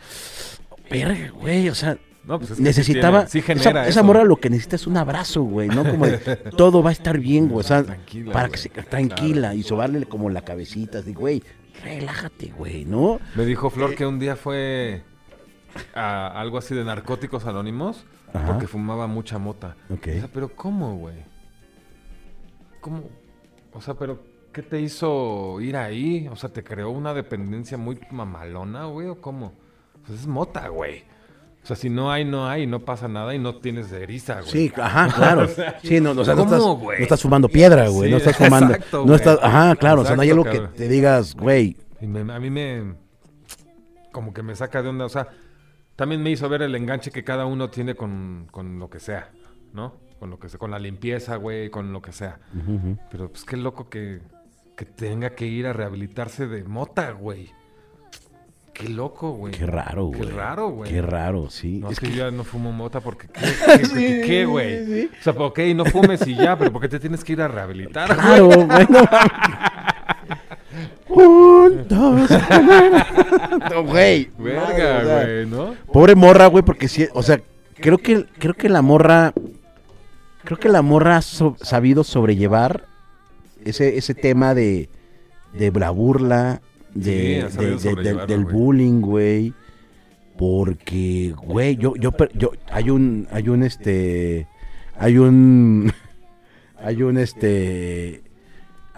verga, 0.90 1.30
güey, 1.40 1.68
o 1.68 1.74
sea, 1.74 1.96
No, 2.24 2.38
pues 2.38 2.50
es 2.50 2.56
que 2.56 2.62
sí 2.62 2.62
necesitaba 2.62 3.24
tiene- 3.26 3.46
sí 3.46 3.52
esa, 3.52 3.86
esa 3.88 4.02
morra 4.02 4.24
lo 4.24 4.36
que 4.36 4.50
necesita 4.50 4.76
es 4.76 4.86
un 4.86 4.96
abrazo, 4.96 5.42
güey, 5.42 5.68
¿no? 5.68 5.84
Como 5.88 6.06
de 6.06 6.18
todo 6.56 6.82
va 6.82 6.90
a 6.90 6.92
estar 6.92 7.18
bien, 7.18 7.48
güey, 7.48 7.60
o 7.60 7.66
sea, 7.68 7.82
Tranquila, 7.82 8.32
para 8.32 8.48
que 8.50 8.58
se 8.58 8.68
tranquila 8.68 9.54
y 9.54 9.62
sobarle 9.62 10.04
como 10.06 10.28
la 10.30 10.42
cabecita, 10.42 10.98
así, 10.98 11.12
güey, 11.14 11.42
relájate, 11.82 12.52
güey, 12.56 12.84
¿no? 12.84 13.20
Me 13.34 13.44
dijo 13.46 13.68
Eh, 13.68 13.70
Flor 13.70 13.94
que 13.94 14.04
un 14.04 14.18
día 14.18 14.36
fue 14.36 15.02
a 15.94 16.28
algo 16.40 16.58
así 16.58 16.74
de 16.74 16.84
narcóticos 16.84 17.46
anónimos 17.46 18.04
Ajá. 18.32 18.46
porque 18.46 18.66
fumaba 18.66 19.06
mucha 19.06 19.38
mota. 19.38 19.76
O 19.90 19.96
sea, 20.02 20.28
pero 20.32 20.54
¿cómo, 20.54 20.96
güey? 20.96 21.16
¿Cómo? 22.80 23.04
O 23.72 23.80
sea, 23.80 23.94
pero 23.94 24.18
¿qué 24.52 24.62
te 24.62 24.80
hizo 24.80 25.60
ir 25.60 25.76
ahí? 25.76 26.28
O 26.30 26.36
sea, 26.36 26.50
¿te 26.50 26.62
creó 26.64 26.90
una 26.90 27.14
dependencia 27.14 27.76
muy 27.76 27.98
mamalona, 28.10 28.86
güey? 28.86 29.08
¿O 29.08 29.20
cómo? 29.20 29.52
Pues 30.06 30.20
es 30.20 30.26
mota, 30.26 30.68
güey. 30.68 31.04
O 31.62 31.66
sea, 31.66 31.76
si 31.76 31.90
no 31.90 32.10
hay, 32.10 32.24
no 32.24 32.48
hay, 32.48 32.66
no 32.66 32.80
pasa 32.80 33.06
nada 33.06 33.34
y 33.34 33.38
no 33.38 33.56
tienes 33.56 33.92
eriza, 33.92 34.40
güey. 34.40 34.50
Sí, 34.50 34.72
ajá, 34.76 35.08
claro. 35.14 35.46
Sí, 35.82 36.00
no, 36.00 36.12
o 36.12 36.24
sea, 36.24 36.34
no 36.34 36.44
¿cómo, 36.44 36.56
estás, 36.56 36.82
güey? 36.82 36.98
no 36.98 37.02
estás 37.04 37.20
fumando 37.22 37.48
piedra, 37.50 37.86
güey, 37.88 38.08
Sí, 38.08 38.10
no 38.12 38.16
estás 38.16 38.36
fumando, 38.36 38.72
exacto, 38.74 39.04
no 39.04 39.14
estás, 39.14 39.38
ajá, 39.42 39.76
claro, 39.76 40.00
o 40.00 40.04
sea, 40.06 40.16
no 40.16 40.22
hay 40.22 40.30
algo 40.30 40.44
que 40.44 40.58
te 40.60 40.88
digas, 40.88 41.34
güey, 41.34 41.76
Y 42.00 42.06
me- 42.06 42.32
a 42.32 42.38
mí 42.40 42.48
me. 42.48 42.94
Como 44.10 44.32
que 44.32 44.42
me 44.42 44.56
saca 44.56 44.82
de 44.82 44.88
onda. 44.88 45.04
O 45.04 45.08
sea, 45.10 45.28
también 46.00 46.22
me 46.22 46.30
hizo 46.30 46.48
ver 46.48 46.62
el 46.62 46.74
enganche 46.74 47.10
que 47.10 47.24
cada 47.24 47.44
uno 47.44 47.68
tiene 47.68 47.94
con, 47.94 48.48
con 48.50 48.78
lo 48.78 48.88
que 48.88 49.00
sea, 49.00 49.32
¿no? 49.74 49.98
Con 50.18 50.30
lo 50.30 50.38
que 50.38 50.48
sea, 50.48 50.58
con 50.58 50.70
la 50.70 50.78
limpieza, 50.78 51.36
güey, 51.36 51.68
con 51.68 51.92
lo 51.92 52.00
que 52.00 52.10
sea. 52.10 52.40
Pero 53.10 53.30
pues 53.30 53.44
qué 53.44 53.58
loco 53.58 53.90
que, 53.90 54.22
que 54.78 54.86
tenga 54.86 55.34
que 55.34 55.44
ir 55.44 55.66
a 55.66 55.74
rehabilitarse 55.74 56.46
de 56.46 56.64
mota, 56.64 57.10
güey. 57.10 57.52
Qué 58.72 58.88
loco, 58.88 59.32
güey. 59.32 59.52
qué 59.52 59.66
raro, 59.66 60.06
güey. 60.06 60.22
Qué 60.22 60.30
raro, 60.30 60.70
güey. 60.70 60.90
Qué 60.90 61.02
raro, 61.02 61.50
sí. 61.50 61.80
No, 61.80 61.88
es 61.88 61.92
es 61.92 62.00
que 62.00 62.06
que, 62.06 62.12
yo 62.16 62.24
ya 62.24 62.30
no 62.34 62.44
fumo 62.44 62.72
mota 62.72 63.02
porque 63.02 63.28
¿qué, 63.28 64.44
güey? 64.48 65.04
O 65.04 65.22
sea, 65.22 65.34
ok, 65.34 65.58
no 65.74 65.84
fumes 65.84 66.26
y 66.26 66.34
ya, 66.34 66.56
pero 66.56 66.72
¿por 66.72 66.80
qué 66.80 66.88
te 66.88 66.98
tienes 66.98 67.22
que 67.22 67.34
ir 67.34 67.42
a 67.42 67.48
rehabilitar? 67.48 68.08
güey? 68.08 68.26
claro, 68.26 68.46
güey, 68.46 68.86
Juntos. 71.08 72.30
No, 73.70 73.84
güey. 73.84 74.30
Verga, 74.38 75.22
güey, 75.24 75.46
¿no? 75.46 75.74
Pobre 75.92 76.14
morra, 76.14 76.46
güey, 76.46 76.64
porque 76.64 76.88
sí, 76.88 77.06
o 77.14 77.22
sea, 77.22 77.40
creo 77.76 77.98
que, 77.98 78.26
creo 78.38 78.54
que 78.54 78.68
la 78.68 78.80
morra, 78.82 79.32
creo 80.44 80.58
que 80.58 80.68
la 80.68 80.82
morra 80.82 81.16
ha 81.18 81.22
so- 81.22 81.56
sabido 81.60 82.04
sobrellevar 82.04 82.84
ese, 83.64 83.96
ese 83.98 84.14
tema 84.14 84.54
de, 84.54 84.88
de 85.52 85.70
la 85.72 85.90
burla, 85.90 86.60
Sí, 86.94 87.00
de, 87.00 87.42
ha 87.42 87.48
de- 87.48 88.26
del- 88.26 88.44
bullying, 88.44 89.00
güey. 89.00 89.52
Porque, 90.38 91.34
güey, 91.36 91.76
yo, 91.76 91.94
yo, 91.96 92.12
hay 92.70 92.88
un, 92.90 93.28
hay 93.30 93.48
un, 93.48 93.62
este, 93.62 94.46
hay 94.98 95.18
un, 95.18 95.92
hay 96.82 97.02
un, 97.02 97.18
este, 97.18 98.22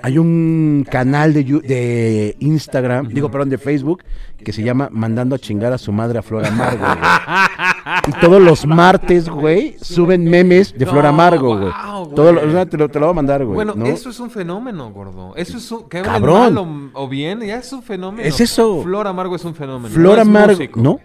hay 0.02 0.18
un 0.18 0.86
canal 0.90 1.32
de, 1.32 2.36
Instagram, 2.40 3.08
digo, 3.08 3.30
perdón, 3.30 3.50
de 3.50 3.58
Facebook, 3.58 4.02
que 4.44 4.52
se 4.52 4.62
llama 4.62 4.88
Mandando 4.90 5.36
a 5.36 5.38
chingar 5.38 5.72
a 5.72 5.78
su 5.78 5.92
madre 5.92 6.18
a 6.18 6.22
Flor 6.22 6.44
Amargo, 6.46 6.84
güey. 6.84 6.98
Y 8.06 8.12
todos 8.20 8.40
los 8.40 8.66
martes, 8.66 9.28
güey, 9.28 9.76
suben 9.80 10.24
memes 10.24 10.76
de 10.76 10.86
Flor 10.86 11.06
Amargo, 11.06 11.58
güey. 11.58 11.72
Todo 12.14 12.32
lo- 12.32 12.66
te, 12.66 12.76
lo, 12.76 12.88
te 12.88 12.98
lo 12.98 13.06
voy 13.06 13.12
a 13.12 13.14
mandar, 13.14 13.44
güey. 13.44 13.54
Bueno, 13.54 13.74
¿no? 13.76 13.86
eso 13.86 14.10
es 14.10 14.18
un 14.18 14.30
fenómeno, 14.30 14.90
gordo. 14.90 15.34
Eso 15.36 15.56
es 15.58 15.70
un... 15.70 15.88
Que 15.88 16.02
Cabrón. 16.02 16.54
mal 16.54 16.90
o, 16.94 17.02
o 17.04 17.08
bien, 17.08 17.40
ya 17.40 17.58
es 17.58 17.72
un 17.72 17.82
fenómeno. 17.82 18.26
Es 18.26 18.40
eso. 18.40 18.82
Flor 18.82 19.06
Amargo 19.06 19.36
es 19.36 19.44
un 19.44 19.54
fenómeno. 19.54 19.94
Flor 19.94 20.16
no 20.16 20.22
Amargo, 20.22 20.58
¿no? 20.76 21.00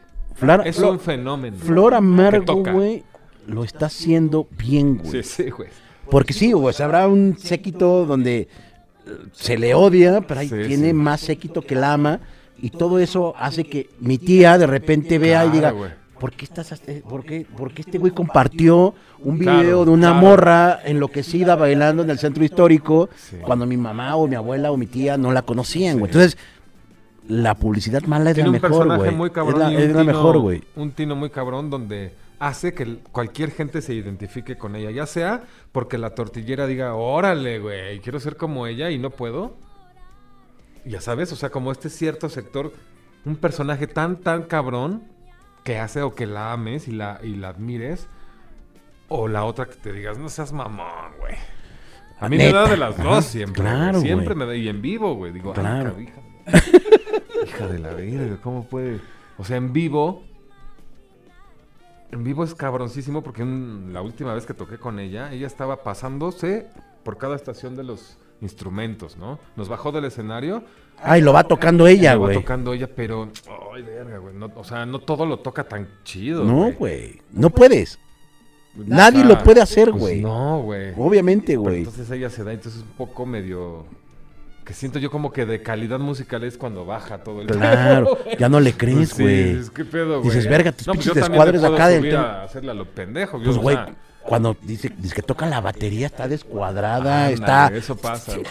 Es 0.66 0.80
un 0.80 1.00
fenómeno. 1.00 1.58
Flor 1.58 1.94
Amargo, 1.96 2.64
güey, 2.64 3.04
lo 3.48 3.64
está 3.64 3.88
haciendo 3.88 4.48
bien, 4.58 4.98
güey. 4.98 5.24
Sí, 5.24 5.44
sí, 5.44 5.50
güey. 5.50 5.70
Porque 6.10 6.34
sí, 6.34 6.52
güey, 6.52 6.76
habrá 6.82 7.08
un 7.08 7.38
séquito 7.38 8.06
donde 8.06 8.48
se 9.34 9.58
le 9.58 9.74
odia, 9.74 10.22
pero 10.22 10.40
ahí 10.42 10.50
Sí, 10.50 10.56
tiene 10.68 10.88
sí. 10.88 10.94
más 10.94 11.22
séquito 11.22 11.62
que 11.62 11.76
la 11.76 11.94
ama. 11.94 12.20
Y 12.60 12.72
todo 12.72 13.00
eso 13.00 13.36
hace 13.38 13.64
que 13.66 13.90
mi 14.00 14.18
tía 14.18 14.58
de 14.58 14.68
repente 14.68 15.18
vea 15.20 15.46
y 15.46 15.50
diga. 15.52 15.74
¿por 16.20 16.32
qué 16.32 16.46
estás 16.46 16.74
por 17.08 17.24
qué, 17.24 17.46
por 17.56 17.72
qué 17.72 17.84
este 17.84 18.00
güey 18.00 18.12
compartió 18.12 18.96
un 19.20 19.38
video 19.38 19.54
Claro, 19.62 19.86
de 19.86 19.92
una 19.92 20.08
claro. 20.14 20.22
morra 20.28 20.80
enloquecida 20.84 21.56
bailando 21.56 22.02
en 22.02 22.10
el 22.10 22.18
centro 22.18 22.44
histórico 22.44 23.10
Sí. 23.16 23.36
cuando 23.44 23.68
mi 23.68 23.78
mamá 23.78 24.16
o 24.16 24.28
mi 24.28 24.34
abuela 24.34 24.72
o 24.72 24.78
mi 24.78 24.88
tía 24.88 25.16
no 25.18 25.32
la 25.32 25.44
conocían, 25.44 26.00
güey? 26.00 26.10
Entonces, 26.10 26.36
la 27.28 27.54
publicidad 27.54 28.02
mala 28.04 28.32
es 28.32 28.36
Tiene 28.36 28.50
la 28.50 28.54
mejor, 28.60 28.88
güey. 28.98 29.10
Es 29.12 29.58
la, 29.58 29.72
es 29.74 29.90
la 29.94 30.02
tino- 30.02 30.04
mejor, 30.06 30.40
güey. 30.40 30.64
Un 30.76 30.92
tino 30.92 31.16
muy 31.16 31.30
cabrón 31.30 31.70
donde 31.70 32.14
hace 32.40 32.74
que 32.74 33.00
cualquier 33.12 33.52
gente 33.52 33.82
se 33.82 33.94
identifique 33.94 34.58
con 34.58 34.76
ella. 34.76 34.92
Ya 34.92 35.06
sea 35.06 35.44
porque 35.72 35.98
la 35.98 36.12
tortillera 36.12 36.68
diga, 36.68 36.94
órale, 36.96 37.60
güey, 37.60 38.00
quiero 38.00 38.20
ser 38.20 38.38
como 38.38 38.68
ella 38.68 38.92
y 38.92 38.98
no 38.98 39.10
puedo. 39.10 39.56
Ya 40.86 41.02
sabes, 41.02 41.32
o 41.34 41.36
sea, 41.36 41.50
como 41.50 41.72
este 41.72 41.90
cierto 41.90 42.30
sector, 42.30 42.72
un 43.26 43.36
personaje 43.36 43.88
tan, 43.88 44.22
tan 44.22 44.44
cabrón 44.44 45.04
que 45.64 45.80
hace 45.80 46.02
o 46.02 46.16
que 46.16 46.26
la 46.26 46.54
ames 46.54 46.88
y 46.88 46.92
la, 46.92 47.20
y 47.24 47.36
la 47.36 47.50
admires. 47.50 48.08
O 49.10 49.28
la 49.28 49.44
otra 49.46 49.66
que 49.66 49.76
te 49.76 49.94
digas, 49.94 50.18
no 50.18 50.30
seas 50.30 50.52
mamón, 50.54 51.14
güey. 51.20 51.36
A 52.20 52.30
mí 52.30 52.38
me 52.38 52.52
da 52.52 52.68
de 52.68 52.78
las 52.78 52.98
dos 52.98 53.26
siempre. 53.26 53.64
güey. 53.64 53.74
claro, 53.74 54.02
siempre 54.02 54.34
güey. 54.34 54.38
me 54.38 54.46
da. 54.46 54.56
Y 54.56 54.68
en 54.70 54.82
vivo, 54.82 55.14
güey. 55.16 55.32
Digo, 55.32 55.54
Claro. 55.54 55.96
hija, 57.46 57.68
de 57.68 57.80
la 57.80 57.94
verga, 57.94 58.38
¿cómo 58.42 58.66
puede? 58.68 59.00
O 59.38 59.44
sea, 59.44 59.58
en 59.58 59.72
vivo. 59.74 60.24
En 62.12 62.24
vivo 62.24 62.44
es 62.44 62.56
cabroncísimo 62.56 63.22
porque 63.22 63.44
un- 63.44 63.90
la 63.92 64.02
última 64.02 64.34
vez 64.34 64.46
que 64.46 64.54
toqué 64.54 64.78
con 64.78 65.00
ella, 65.00 65.32
ella 65.34 65.48
estaba 65.48 65.84
pasándose 65.84 66.68
por 67.04 67.18
cada 67.18 67.36
estación 67.36 67.76
de 67.76 67.84
los 67.84 68.18
instrumentos, 68.42 69.18
¿no? 69.18 69.40
Nos 69.56 69.68
bajó 69.68 69.92
del 69.92 70.06
escenario. 70.06 70.64
Ay, 71.00 71.22
lo 71.22 71.34
va 71.34 71.44
tocando 71.44 71.86
ella, 71.88 72.14
lo 72.16 72.22
va 72.22 72.26
güey. 72.28 72.38
tocando 72.40 72.74
ella, 72.74 72.88
pero. 72.96 73.30
Ay, 73.76 73.82
verga, 73.84 74.18
güey. 74.20 74.34
no- 74.36 74.52
o 74.56 74.64
sea, 74.64 74.86
no 74.86 75.00
todo 75.00 75.26
lo 75.26 75.40
toca 75.40 75.64
tan 75.66 75.88
chido. 76.04 76.44
No, 76.44 76.72
güey. 76.74 77.22
No 77.32 77.50
puedes. 77.50 78.00
Nadie 78.76 79.22
O 79.24 79.28
sea, 79.28 79.36
lo 79.38 79.44
puede 79.44 79.62
hacer, 79.62 79.90
pues 79.90 80.02
güey. 80.02 80.22
no, 80.22 80.62
güey. 80.62 80.94
Obviamente, 80.98 81.56
güey. 81.56 81.80
entonces 81.80 82.10
ella 82.12 82.30
se 82.30 82.44
da, 82.44 82.54
entonces 82.54 82.82
es 82.82 82.88
un 82.88 82.96
poco 82.96 83.26
medio 83.26 83.86
que 84.68 84.74
siento 84.74 85.00
yo 85.00 85.10
como 85.10 85.32
que 85.32 85.46
de 85.46 85.62
calidad 85.62 85.98
musical 85.98 86.44
es 86.44 86.58
cuando 86.58 86.86
baja 86.86 87.20
todo 87.24 87.40
el 87.42 87.48
Claro, 87.48 88.18
güey. 88.24 88.38
ya 88.38 88.50
no 88.50 88.60
le 88.60 88.72
Pues 88.74 88.78
crees, 88.78 89.10
sí, 89.12 89.24
güey. 89.24 89.54
dices, 89.54 89.70
¿qué 89.70 89.86
pedo, 89.86 90.20
güey? 90.22 90.24
Dices, 90.36 90.50
verga, 90.50 90.74
tus 90.74 90.86
No, 90.88 90.94
pues 90.94 91.06
pinches 91.06 91.16
me 91.24 91.30
descuadres 91.30 91.62
puedo 91.62 91.76
acá 91.76 91.88
del 91.88 92.02
tema. 92.10 92.22
a 92.24 92.44
hacerle 92.44 92.72
a 92.72 92.74
lo 92.74 92.86
pendejo. 92.86 93.42
Pues, 93.42 93.56
güey, 93.58 93.78
sea, 93.78 93.96
cuando 94.24 94.58
dice, 94.62 94.92
dice 94.98 95.16
que 95.16 95.22
toca 95.22 95.46
la 95.46 95.62
batería, 95.62 96.08
está 96.08 96.28
descuadrada, 96.28 97.28
ándale, 97.28 97.34
está... 97.34 97.68
Eso 97.74 97.96
pasa. 97.96 98.34
güey. 98.34 98.46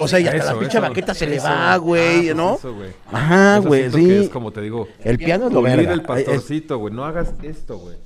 O 0.00 0.06
sea, 0.08 0.20
y 0.20 0.26
hasta 0.26 0.36
Eso, 0.44 0.52
la 0.52 0.58
pinche 0.60 0.78
baqueta 0.78 1.14
se 1.14 1.26
le 1.26 1.36
eso. 1.36 1.46
va, 1.46 1.76
güey, 1.78 2.28
Ah, 2.28 2.34
pues 2.34 2.36
¿no? 2.36 2.54
eso, 2.56 2.74
güey. 2.74 2.90
Ajá, 3.10 3.58
güey, 3.58 3.80
siento 3.90 3.96
que 3.96 4.04
sí. 4.04 4.14
Es 4.24 4.28
como 4.28 4.52
te 4.52 4.60
digo, 4.60 4.88
El 5.04 5.16
piano 5.18 5.46
es 5.46 5.52
lo 5.54 5.62
verga. 5.62 5.92
el 5.92 6.02
pastorcito, 6.02 6.76
güey. 6.78 6.92
No 6.94 7.04
hagas 7.06 7.32
esto, 7.42 7.78
güey. 7.78 7.96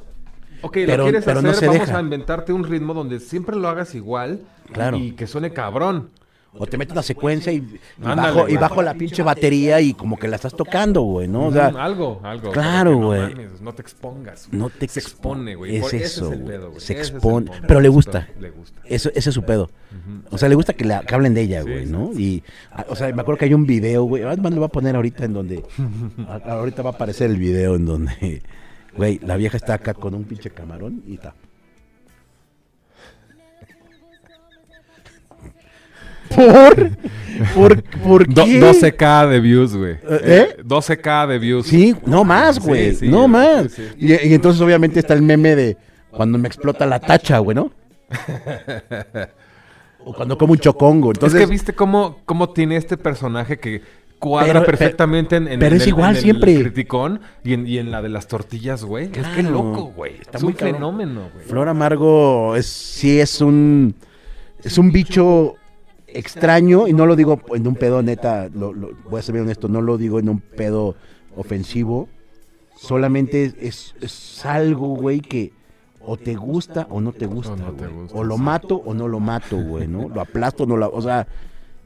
Ok, 0.63 0.73
Pero- 0.75 0.99
lo 0.99 1.03
quieres 1.05 1.25
pero 1.25 1.41
hacer, 1.41 1.51
no 1.51 1.55
se 1.57 1.67
vamos 1.67 1.81
deja. 1.87 1.99
a 1.99 2.01
inventarte 2.01 2.53
un 2.53 2.63
ritmo 2.65 2.95
donde 2.95 3.19
siempre 3.21 3.57
lo 3.57 3.69
hagas 3.69 3.95
igual 3.97 4.41
Claro. 4.73 4.97
y 4.97 5.13
que 5.13 5.27
suene 5.27 5.53
cabrón. 5.53 6.11
O 6.59 6.67
te 6.67 6.79
metes 6.79 6.93
una 6.93 7.03
secuencia 7.03 7.53
y, 7.53 7.57
y 7.57 7.81
Ándale, 8.03 8.33
bajo, 8.35 8.49
y 8.49 8.57
bajo 8.57 8.83
la 8.83 8.95
pinche 8.95 9.23
batería 9.23 9.79
y 9.83 9.93
como 9.93 10.17
que 10.19 10.27
la 10.27 10.37
estás 10.37 10.55
tocando, 10.57 11.03
güey, 11.03 11.29
¿no? 11.29 11.49
O 11.49 11.53
sea, 11.53 11.71
Mm, 11.71 11.77
algo, 11.77 12.21
algo. 12.25 12.51
claro, 12.51 12.97
güey. 12.97 13.35
No, 13.61 13.75
te 13.75 13.83
expongas. 13.83 14.49
no 14.53 14.71
te 14.71 14.89
Se 14.89 15.01
expone, 15.01 15.55
güey. 15.55 15.77
Es 15.77 15.93
eso, 15.93 16.31
pedo. 16.31 16.73
Se 16.81 16.95
es 16.99 17.11
expone. 17.11 17.51
Pero 17.69 17.81
le 17.81 17.91
gusta. 17.91 18.27
Le 18.41 18.49
gusta. 18.51 18.81
Eso, 18.87 19.11
ese 19.15 19.29
es 19.29 19.35
su 19.35 19.43
pedo. 19.43 19.69
O 20.31 20.39
sea, 20.39 20.49
le 20.49 20.55
gusta 20.55 20.73
que, 20.73 20.85
la- 20.87 21.03
que 21.03 21.15
hablen 21.15 21.35
de 21.35 21.43
ella, 21.43 21.61
güey, 21.63 21.85
sí, 21.85 21.93
¿no? 21.93 22.13
Y, 22.15 22.43
ah, 22.73 22.87
o 22.89 22.97
sea, 22.97 23.13
me 23.13 23.21
acuerdo 23.21 23.39
que 23.39 23.45
hay 23.47 23.55
un 23.55 23.67
video, 23.67 24.05
güey. 24.05 24.23
Además 24.23 24.53
lo 24.53 24.59
voy 24.61 24.67
a 24.67 24.69
poner 24.69 24.97
ahorita 24.97 25.25
en 25.27 25.35
donde. 25.35 25.63
ahorita 26.47 26.81
va 26.83 26.91
a 26.91 26.93
aparecer 26.95 27.31
el 27.31 27.37
video 27.37 27.77
en 27.77 27.85
donde. 27.87 28.43
Güey, 28.97 29.19
la 29.23 29.37
vieja 29.37 29.59
está 29.59 29.75
acá 29.75 29.93
con 29.93 30.15
un 30.15 30.25
pinche 30.25 30.49
camarón 30.49 31.03
y 31.07 31.15
está. 31.17 31.35
¿Por? 36.35 36.91
¿Por, 37.55 37.83
por 37.83 38.27
Do- 38.33 38.45
qué? 38.45 38.61
12k 38.61 39.29
de 39.29 39.41
views, 39.41 39.77
güey. 39.77 39.97
¿Eh? 40.09 40.57
12k 40.65 41.27
de 41.29 41.39
views. 41.39 41.67
Sí, 41.67 41.95
no 42.07 42.25
más, 42.25 42.59
güey. 42.59 42.95
sí, 42.95 43.09
no 43.09 43.29
más. 43.29 43.73
sí. 43.73 43.83
Y, 43.99 44.13
y 44.29 44.35
entonces 44.35 44.61
obviamente 44.63 45.01
está 45.01 45.15
el 45.15 45.23
meme 45.23 45.55
de 45.55 45.77
cuando 46.11 46.39
me 46.39 46.49
explota 46.49 46.87
la 46.87 46.99
tacha, 46.99 47.39
güey, 47.39 47.55
¿no? 47.55 47.71
o 50.05 50.13
cuando 50.15 50.39
como 50.39 50.53
un 50.53 50.59
chocongo. 50.59 51.11
Entonces, 51.11 51.41
es 51.41 51.47
que 51.47 51.51
viste 51.53 51.75
cómo, 51.75 52.21
cómo 52.25 52.51
tiene 52.51 52.77
este 52.77 52.97
personaje 52.97 53.59
que 53.59 53.83
cuadra 54.19 54.55
Pero- 54.61 54.65
perfectamente 54.67 55.37
en, 55.37 55.49
en- 55.49 55.59
pero 55.59 55.75
en 55.75 55.81
es 55.81 55.83
el- 55.83 55.89
igual 55.91 56.11
en 56.11 56.17
el 56.17 56.23
siempre. 56.23 56.55
criticón 56.61 57.21
y 57.45 57.53
en, 57.53 57.67
y 57.67 57.79
en 57.79 57.91
la 57.91 58.01
de 58.03 58.09
las 58.09 58.29
tortillas, 58.29 58.85
güey. 58.85 59.07
Es 59.07 59.11
que 59.11 59.41
Claro. 59.41 59.51
loco, 59.51 59.85
güey. 59.95 60.15
Está 60.21 60.39
Es 60.39 60.45
muy 60.45 60.53
un 60.53 60.57
cabrón. 60.59 60.75
fenómeno, 60.77 61.31
güey. 61.35 61.45
Flor 61.47 61.69
Amargo 61.69 62.57
es, 62.57 62.67
sí 62.67 63.21
es 63.21 63.41
un 63.41 63.95
es 64.65 64.79
un 64.79 64.91
bicho 64.91 65.55
extraño 66.19 66.89
y 66.89 66.93
no 66.93 67.07
lo 67.07 67.17
digo 67.17 67.41
en 67.55 67.67
un 67.67 67.75
pedo 67.75 68.03
neta, 68.03 68.49
lo- 68.55 68.73
lo- 68.73 68.91
voy 69.11 69.19
a 69.19 69.23
ser 69.23 69.35
bien 69.35 69.45
honesto, 69.45 69.69
no 69.69 69.81
lo 69.83 69.97
digo 69.99 70.19
en 70.19 70.29
un 70.29 70.41
pedo 70.41 70.95
ofensivo, 71.37 72.09
solamente 72.77 73.53
es, 73.61 73.95
es 74.01 74.45
algo, 74.47 74.89
güey, 74.89 75.21
que 75.21 75.53
o 76.01 76.17
te 76.17 76.35
gusta 76.35 76.87
o 76.91 77.01
no 77.01 77.13
te 77.13 77.27
gusta, 77.27 77.53
O 77.53 77.57
no 77.57 77.73
te 77.73 77.87
güey. 77.87 78.01
gusta, 78.03 78.17
o 78.19 78.25
lo 78.25 78.39
mato 78.39 78.77
o 78.77 78.95
no 78.95 79.09
lo 79.09 79.19
mato, 79.21 79.57
güey, 79.61 79.89
¿no? 79.89 80.09
Lo 80.09 80.21
aplasto 80.21 80.63
o 80.65 80.67
no 80.67 80.77
lo, 80.77 80.91
o 80.93 81.03
sea, 81.03 81.27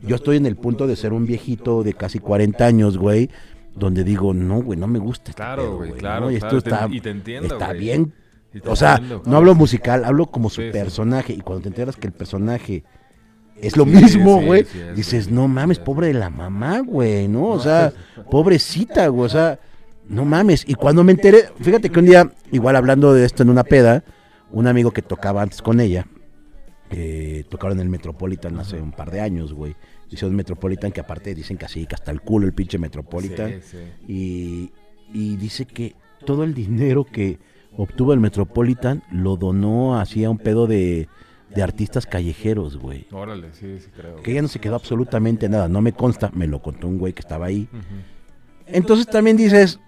yo 0.03 0.17
estoy 0.17 0.37
en 0.37 0.47
el 0.47 0.57
punto 0.57 0.87
de 0.87 0.97
ser 0.97 1.13
un 1.13 1.27
viejito 1.27 1.83
de 1.83 1.95
casi 1.95 2.19
40 2.19 2.65
años, 2.67 2.99
güey, 2.99 3.31
donde 3.75 4.05
digo, 4.05 4.35
no, 4.35 4.63
güey, 4.63 4.79
no 4.79 4.87
me 4.87 4.99
gusta. 4.99 5.31
este 5.31 5.43
Claro, 5.43 5.63
pedo, 5.63 5.77
güey, 5.79 5.91
¿no? 5.93 5.97
claro, 5.97 6.31
Y 6.31 6.37
esto 6.37 6.59
está, 6.59 6.87
y 6.91 7.01
te 7.01 7.11
entiendo, 7.11 7.55
está 7.55 7.73
bien 7.73 8.13
te 8.53 8.69
o 8.69 8.75
sea, 8.75 8.95
entiendo. 8.97 9.23
no 9.27 9.37
hablo 9.37 9.55
musical, 9.55 10.05
hablo 10.05 10.27
como 10.27 10.51
su 10.51 10.61
Sí, 10.61 10.67
sí. 10.67 10.73
personaje. 10.73 11.33
Y 11.33 11.39
cuando 11.41 11.63
te 11.63 11.69
enteras 11.69 11.95
que 11.97 12.09
el 12.09 12.13
personaje 12.13 12.83
es 13.63 13.77
lo 13.77 13.85
Sí, 13.85 13.91
mismo, 13.91 14.43
güey, 14.43 14.65
sí 14.65 14.81
dices, 14.95 15.31
no 15.31 15.49
mames, 15.49 15.79
pobre 15.79 16.09
de 16.09 16.15
la 16.15 16.31
mamá, 16.31 16.81
güey, 16.81 17.29
¿no? 17.29 17.49
O 17.49 17.61
sea, 17.61 17.93
pobrecita, 18.31 19.09
güey, 19.09 19.27
o 19.27 19.29
sea, 19.29 19.59
no 20.09 20.25
mames. 20.25 20.65
Y 20.67 20.75
cuando 20.75 21.05
me 21.05 21.13
enteré, 21.13 21.49
fíjate 21.61 21.91
que 21.91 21.99
un 21.99 22.07
día, 22.07 22.31
igual 22.53 22.77
hablando 22.77 23.15
de 23.15 23.25
esto 23.25 23.43
en 23.43 23.51
una 23.51 23.65
peda, 23.65 24.05
un 24.51 24.67
amigo 24.67 24.91
que 24.91 25.03
tocaba 25.03 25.43
antes 25.43 25.63
con 25.63 25.81
ella, 25.81 26.07
eh, 26.91 27.45
tocaron 27.49 27.79
en 27.79 27.83
el 27.83 27.89
Metropolitan 27.89 28.59
hace 28.59 28.81
un 28.81 28.93
par 28.93 29.11
de 29.11 29.21
años, 29.21 29.53
güey. 29.53 29.77
Hicieron 30.11 30.35
Metropolitan, 30.35 30.91
que 30.91 31.01
aparte 31.01 31.35
dicen 31.35 31.57
que 31.57 31.67
así, 31.67 31.87
que 31.87 31.95
hasta 31.95 32.11
el 32.11 32.21
culo 32.21 32.47
el 32.47 32.53
pinche 32.53 32.79
Metropolitan. 32.79 33.61
Sí, 33.63 33.79
sí. 34.09 34.13
Y, 34.13 34.73
y 35.13 35.37
dice 35.37 35.67
que 35.67 35.95
todo 36.27 36.43
el 36.43 36.53
dinero 36.53 37.05
que 37.05 37.39
obtuvo 37.77 38.13
el 38.13 38.21
Metropolitan 38.21 39.05
lo 39.13 39.37
donó 39.37 39.99
así 39.99 40.25
a 40.25 40.31
un 40.31 40.39
pedo 40.39 40.67
de, 40.67 41.09
de 41.55 41.63
artistas 41.63 42.07
callejeros, 42.07 42.77
güey. 42.77 43.07
Órale, 43.13 43.49
sí, 43.53 43.79
sí 43.81 43.89
creo. 43.95 44.17
Que 44.23 44.33
ella 44.33 44.43
no 44.43 44.49
se 44.49 44.59
quedó 44.61 44.77
absolutamente 44.77 45.49
nada, 45.49 45.69
no 45.69 45.81
me 45.81 45.93
consta, 45.93 46.31
me 46.33 46.47
lo 46.47 46.61
contó 46.63 46.87
un 46.89 46.99
güey 46.99 47.13
que 47.13 47.21
estaba 47.21 47.47
ahí. 47.47 47.69
Entonces 48.67 49.07
también 49.07 49.37
dices, 49.37 49.81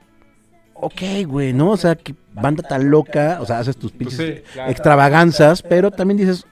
ok, 0.75 1.03
güey, 1.27 1.53
¿no? 1.53 1.71
O 1.71 1.77
sea, 1.77 1.95
que 1.95 2.15
banda 2.35 2.63
tan 2.63 2.91
loca, 2.91 3.39
o 3.41 3.47
sea, 3.47 3.61
haces 3.61 3.77
tus 3.77 3.93
pinches 3.93 4.17
Pues 4.19 4.35
sí, 4.39 4.43
claro. 4.53 4.71
extravaganzas, 4.71 5.63
pero 5.63 5.91
también 5.91 6.19
dices, 6.19 6.45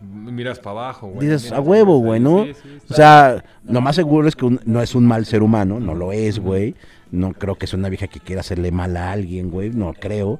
Miras 0.00 0.60
para 0.60 0.70
abajo, 0.82 1.08
güey. 1.08 1.26
dices, 1.26 1.50
a 1.52 1.60
huevo, 1.60 1.98
güey, 1.98 2.20
¿no? 2.20 2.44
sí, 2.44 2.52
sí, 2.54 2.78
O 2.88 2.94
sea, 2.94 3.44
lo 3.64 3.80
más 3.80 3.96
seguro 3.96 4.28
es 4.28 4.36
que 4.36 4.44
un- 4.44 4.60
no 4.64 4.80
es 4.80 4.94
un 4.94 5.04
mal 5.06 5.26
ser 5.26 5.42
humano, 5.42 5.80
no 5.80 5.94
lo 5.94 6.12
es, 6.12 6.38
güey. 6.38 6.74
No 7.10 7.32
creo 7.32 7.56
que 7.56 7.66
sea 7.66 7.78
una 7.78 7.88
vieja 7.88 8.06
que 8.06 8.20
quiera 8.20 8.40
hacerle 8.40 8.70
mal 8.70 8.96
a 8.96 9.10
alguien, 9.10 9.50
güey, 9.50 9.70
no 9.70 9.92
creo. 9.94 10.38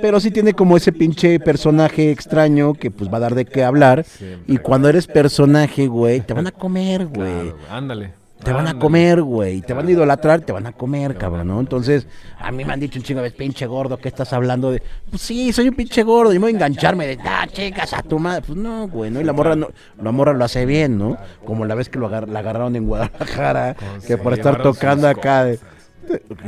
Pero 0.00 0.20
sí 0.20 0.30
tiene 0.30 0.52
como 0.52 0.76
ese 0.76 0.92
pinche 0.92 1.40
personaje 1.40 2.10
extraño 2.10 2.74
que 2.74 2.90
pues 2.90 3.12
va 3.12 3.16
a 3.16 3.20
dar 3.20 3.34
de 3.34 3.44
qué 3.44 3.64
hablar. 3.64 4.04
Siempre. 4.04 4.52
Y 4.54 4.58
cuando 4.58 4.88
eres 4.88 5.06
personaje, 5.06 5.86
güey, 5.86 6.20
te 6.20 6.34
van 6.34 6.46
a 6.46 6.52
comer, 6.52 7.06
güey. 7.06 7.32
Claro, 7.52 7.56
Ándale. 7.70 8.18
Te 8.42 8.52
van 8.52 8.68
a 8.68 8.78
comer, 8.78 9.20
güey. 9.20 9.62
Te 9.62 9.72
van 9.72 9.88
a 9.88 9.90
idolatrar, 9.90 10.42
te 10.42 10.52
van 10.52 10.64
a 10.68 10.72
comer, 10.72 11.16
cabrón, 11.16 11.48
¿no? 11.48 11.58
Entonces, 11.58 12.06
a 12.38 12.52
mí 12.52 12.64
me 12.64 12.72
han 12.72 12.78
dicho 12.78 13.00
un 13.00 13.02
chingo 13.04 13.18
de 13.18 13.24
veces, 13.24 13.36
pinche 13.36 13.66
gordo, 13.66 13.98
¿qué 13.98 14.06
estás 14.06 14.32
hablando 14.32 14.70
de? 14.70 14.80
Pues 15.10 15.22
sí, 15.22 15.52
soy 15.52 15.68
un 15.68 15.74
pinche 15.74 16.04
gordo 16.04 16.32
y 16.32 16.36
me 16.38 16.42
voy 16.42 16.52
a 16.52 16.54
engancharme 16.54 17.08
de, 17.08 17.18
ah, 17.24 17.48
chicas, 17.50 17.92
a 17.94 18.02
tu 18.04 18.20
madre. 18.20 18.42
Pues 18.46 18.56
no, 18.56 18.86
güey, 18.86 19.10
¿no? 19.10 19.20
Y 19.20 19.24
la 19.24 19.32
morra, 19.32 19.56
no, 19.56 19.66
la 20.00 20.12
morra 20.12 20.34
lo 20.34 20.44
hace 20.44 20.64
bien, 20.66 20.96
¿no? 20.98 21.16
Como 21.44 21.64
la 21.64 21.74
vez 21.74 21.88
que 21.88 21.98
lo 21.98 22.06
agar- 22.06 22.28
la 22.28 22.38
agarraron 22.38 22.76
en 22.76 22.86
Guadalajara, 22.86 23.74
que 24.06 24.16
por 24.16 24.32
estar 24.34 24.62
tocando 24.62 25.08
acá. 25.08 25.44
de-. 25.44 25.58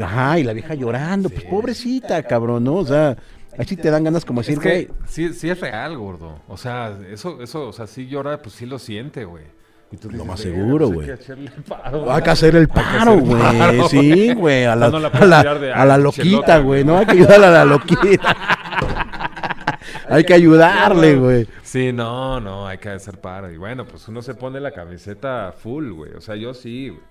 Ajá, 0.01 0.39
y 0.39 0.45
la 0.45 0.53
vieja 0.53 0.75
llorando, 0.75 1.29
pues 1.29 1.43
pobrecita, 1.45 2.23
cabrón, 2.23 2.63
¿no? 2.65 2.75
O 2.77 2.87
sea, 2.87 3.17
ahí 3.61 3.67
sí 3.67 3.77
te 3.77 3.91
dan 3.91 4.03
ganas 4.05 4.25
como 4.25 4.41
decir, 4.41 4.55
Es 4.55 4.61
que 4.61 4.91
sí, 5.07 5.33
sí 5.35 5.51
es 5.51 5.61
real, 5.61 5.97
gordo. 5.97 6.41
O 6.49 6.57
sea, 6.57 6.97
eso, 7.13 7.41
eso, 7.43 7.69
o 7.69 7.73
sea, 7.73 7.87
sí 7.87 8.07
llora, 8.09 8.41
pues 8.43 8.55
sí 8.55 8.67
lo 8.67 8.79
siente, 8.79 9.25
güey. 9.25 9.45
Y 9.93 9.97
tú 9.97 10.09
dices, 10.09 10.25
más 10.25 10.43
"Verga, 10.45 10.59
seguro, 10.61 10.91
pues 10.91 11.09
hay 11.09 11.15
güey. 11.15 11.21
echarle 11.23 11.51
paro, 11.69 12.13
Hay 12.13 12.23
que 12.23 12.31
hacer 12.31 12.55
el 12.57 12.63
Hay 12.63 12.67
paro, 12.99 13.19
güey. 13.19 13.89
Sí, 13.89 14.33
güey. 14.35 14.65
A 14.65 14.77
la, 14.77 14.87
sea, 14.91 14.99
no 14.99 15.01
la 15.01 15.09
a 15.09 15.25
la- 15.27 15.55
de, 15.57 15.73
a 15.73 15.85
la 15.85 15.95
"Ay, 15.97 16.03
loquita, 16.03 16.59
güey". 16.59 16.85
No 16.85 16.99
hay 16.99 17.07
que 17.07 17.13
ayudar 17.13 17.43
a 17.45 17.51
la 17.51 17.65
loquita. 17.65 18.37
hay 20.09 20.25
que 20.25 20.35
ayudarle, 20.35 21.17
güey. 21.17 21.47
Sí, 21.63 21.93
no, 21.93 22.41
no, 22.41 22.67
hay 22.67 22.79
que 22.79 22.89
hacer 22.89 23.21
paro. 23.21 23.51
Y 23.51 23.57
bueno, 23.57 23.85
pues 23.85 24.07
uno 24.09 24.23
se 24.23 24.35
pone 24.35 24.61
la 24.61 24.71
camiseta 24.73 25.53
full, 25.57 25.91
güey. 25.93 26.13
O 26.13 26.21
sea, 26.21 26.37
yo 26.37 26.55
sí, 26.55 26.89
güey. 26.91 27.03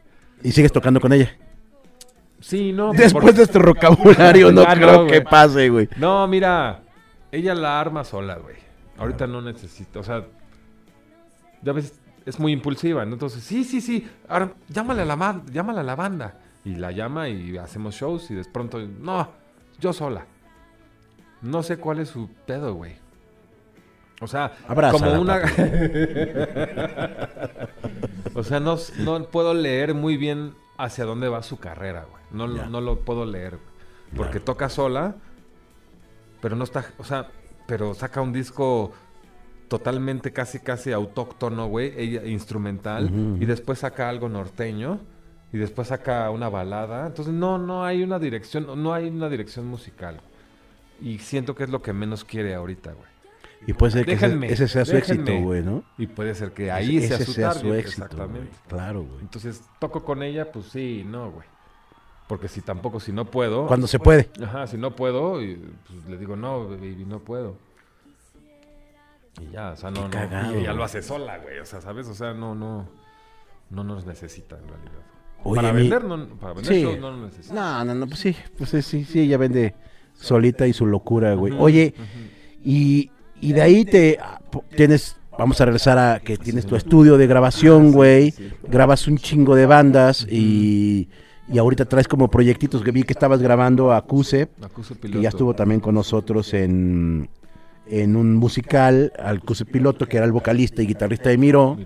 Y 0.43 0.51
sigues 0.51 0.71
tocando 0.71 0.99
con 1.01 1.11
ella. 1.13 1.29
Sí, 2.39 2.71
no. 2.71 2.93
Después 2.93 3.25
por- 3.25 3.33
de 3.33 3.43
este 3.43 3.59
vocabulario, 3.59 4.51
no 4.51 4.65
creo 4.65 5.07
que 5.07 5.21
pase, 5.21 5.69
güey. 5.69 5.89
No, 5.97 6.27
mira, 6.27 6.81
ella 7.31 7.53
la 7.55 7.79
arma 7.79 8.03
sola, 8.03 8.35
güey. 8.37 8.55
Ahorita 8.97 9.27
no 9.27 9.41
necesita, 9.41 9.99
o 9.99 10.03
sea, 10.03 10.25
ya 11.61 11.73
ves, 11.73 11.93
es 12.25 12.39
muy 12.39 12.51
impulsiva, 12.51 13.05
¿no? 13.05 13.13
Entonces, 13.13 13.43
sí, 13.43 13.63
sí, 13.63 13.81
sí, 13.81 14.07
ahora 14.27 14.51
llámale 14.67 15.03
a 15.03 15.05
la, 15.05 15.15
ma- 15.15 15.41
llámale 15.51 15.79
a 15.79 15.83
la 15.83 15.95
banda. 15.95 16.35
Y 16.65 16.75
la 16.75 16.91
llama 16.91 17.29
y 17.29 17.57
hacemos 17.57 17.95
shows 17.95 18.29
y 18.31 18.35
de 18.35 18.43
pronto, 18.45 18.79
no, 18.79 19.29
yo 19.79 19.93
sola. 19.93 20.25
No 21.41 21.63
sé 21.63 21.77
cuál 21.77 21.99
es 21.99 22.09
su 22.09 22.29
pedo, 22.45 22.73
güey. 22.73 22.95
O 24.21 24.27
sea, 24.27 24.51
Abrázala, 24.67 25.11
como 25.11 25.21
una... 25.21 25.41
o 28.35 28.43
sea, 28.43 28.59
no, 28.59 28.77
no 28.99 29.23
puedo 29.25 29.53
leer 29.53 29.93
muy 29.93 30.17
bien 30.17 30.53
hacia 30.77 31.05
dónde 31.05 31.29
va 31.29 31.41
su 31.43 31.57
carrera, 31.57 32.05
güey. 32.09 32.18
No, 32.31 32.47
lo- 32.47 32.65
no 32.67 32.81
lo 32.81 32.99
puedo 33.01 33.25
leer, 33.25 33.51
güey. 33.57 33.69
Porque 34.15 34.31
Claro. 34.39 34.45
toca 34.45 34.69
sola, 34.69 35.15
pero 36.41 36.55
no 36.55 36.63
está, 36.63 36.85
o 36.97 37.03
sea, 37.03 37.27
pero 37.67 37.93
saca 37.93 38.21
un 38.21 38.33
disco 38.33 38.91
totalmente 39.67 40.31
casi 40.33 40.59
casi 40.59 40.91
autóctono, 40.91 41.67
güey, 41.67 41.93
ella 41.95 42.25
instrumental 42.25 43.09
y 43.39 43.45
después 43.45 43.79
saca 43.79 44.09
algo 44.09 44.27
norteño 44.29 44.99
y 45.53 45.57
después 45.57 45.89
saca 45.89 46.29
una 46.31 46.49
balada. 46.49 47.05
Entonces 47.07 47.33
no 47.33 47.57
no 47.59 47.83
hay 47.85 48.01
una 48.03 48.17
dirección, 48.19 48.81
no 48.81 48.93
hay 48.93 49.07
una 49.09 49.29
dirección 49.29 49.67
musical. 49.67 50.21
Y 51.01 51.19
siento 51.19 51.53
que 51.55 51.63
es 51.65 51.69
lo 51.69 51.81
que 51.81 51.93
menos 51.93 52.23
quiere 52.25 52.55
ahorita, 52.55 52.93
güey. 52.93 53.07
Y 53.67 53.73
puede 53.73 53.91
ser 53.91 54.05
que 54.05 54.13
ese, 54.13 54.25
Déjenme, 54.25 54.51
ese 54.51 54.67
sea 54.67 54.85
su 54.85 54.95
éxito, 54.97 55.37
güey, 55.41 55.61
¿no? 55.61 55.83
Y 55.97 56.07
puede 56.07 56.33
ser 56.33 56.51
que 56.53 56.71
ahí 56.71 56.97
ese, 56.97 57.07
sea, 57.09 57.15
ese 57.17 57.25
su, 57.25 57.33
sea 57.33 57.47
target, 57.49 57.61
su 57.61 57.73
éxito, 57.73 58.05
exactamente. 58.05 58.39
güey. 58.47 58.61
Claro, 58.69 59.03
güey. 59.03 59.19
Entonces, 59.21 59.61
toco 59.79 60.03
con 60.03 60.23
ella, 60.23 60.51
pues 60.51 60.65
sí, 60.67 61.03
no, 61.05 61.29
güey. 61.31 61.45
Porque 62.29 62.47
si 62.47 62.61
tampoco, 62.61 63.01
si 63.01 63.11
no 63.11 63.25
puedo. 63.25 63.67
Cuando 63.67 63.87
se 63.87 63.99
puede. 63.99 64.29
Ajá, 64.41 64.67
si 64.67 64.77
no 64.77 64.95
puedo, 64.95 65.41
y, 65.43 65.55
pues, 65.87 66.07
le 66.07 66.17
digo, 66.17 66.35
no, 66.37 66.69
baby, 66.69 67.03
no 67.05 67.19
puedo. 67.19 67.57
Y 69.41 69.51
ya, 69.51 69.71
o 69.71 69.75
sea, 69.75 69.89
no, 69.91 69.95
Qué 69.95 70.17
no. 70.17 70.29
cagado, 70.29 70.53
y 70.55 70.59
ella 70.61 70.69
lo 70.69 70.75
güey. 70.75 70.85
hace 70.85 71.01
sola, 71.01 71.37
güey. 71.39 71.59
O 71.59 71.65
sea, 71.65 71.81
¿sabes? 71.81 72.07
O 72.07 72.13
sea, 72.13 72.33
no, 72.33 72.55
no. 72.55 72.87
no 73.69 73.83
nos 73.83 74.05
necesita 74.05 74.57
en 74.57 74.67
realidad. 74.67 75.01
Oye, 75.43 75.55
para 75.61 75.73
mi- 75.73 75.81
vender, 75.81 76.03
no, 76.03 76.27
para 76.37 76.53
vender 76.53 76.73
Sí. 76.73 76.81
shows 76.81 76.99
no 76.99 77.11
nos 77.17 77.31
necesita. 77.31 77.53
No, 77.55 77.85
no, 77.85 77.95
no, 77.95 78.07
pues 78.07 78.19
sí, 78.19 78.35
pues 78.57 78.69
sí, 78.71 78.81
sí, 78.81 79.05
sí, 79.05 79.21
ella 79.21 79.37
vende 79.37 79.73
solita 80.13 80.67
y 80.67 80.73
su 80.73 80.85
locura, 80.85 81.33
güey. 81.33 81.53
Oye, 81.57 81.93
y, 82.63 83.09
y 83.41 83.53
de 83.53 83.61
ahí 83.61 83.85
te 83.85 84.17
ah, 84.21 84.41
tienes, 84.75 85.15
vamos 85.37 85.61
a 85.61 85.65
regresar 85.65 85.97
a 85.97 86.19
que 86.19 86.37
tienes 86.37 86.65
tu 86.65 86.75
estudio 86.75 87.17
de 87.17 87.25
grabación, 87.25 87.91
güey. 87.91 88.31
sí. 88.31 88.51
Grabas 88.67 89.07
un 89.07 89.17
chingo 89.17 89.55
de 89.55 89.65
bandas 89.65 90.27
y, 90.29 91.07
y 91.51 91.57
ahorita 91.57 91.85
traes 91.85 92.07
como 92.07 92.29
proyectitos 92.29 92.83
que 92.83 92.91
vi 92.91 93.03
que 93.03 93.13
estabas 93.13 93.41
grabando 93.41 93.91
a 93.91 94.01
Cuse, 94.03 94.49
que 95.01 95.21
ya 95.21 95.29
estuvo 95.29 95.53
también 95.53 95.79
con 95.79 95.95
nosotros 95.95 96.53
en, 96.53 97.29
en 97.87 98.15
un 98.15 98.35
musical, 98.35 99.11
al 99.17 99.41
Cuse 99.41 99.65
Piloto, 99.65 100.05
que 100.07 100.17
era 100.17 100.25
el 100.25 100.31
vocalista 100.31 100.81
y 100.81 100.87
guitarrista 100.87 101.29
de 101.29 101.37
Miro. 101.37 101.77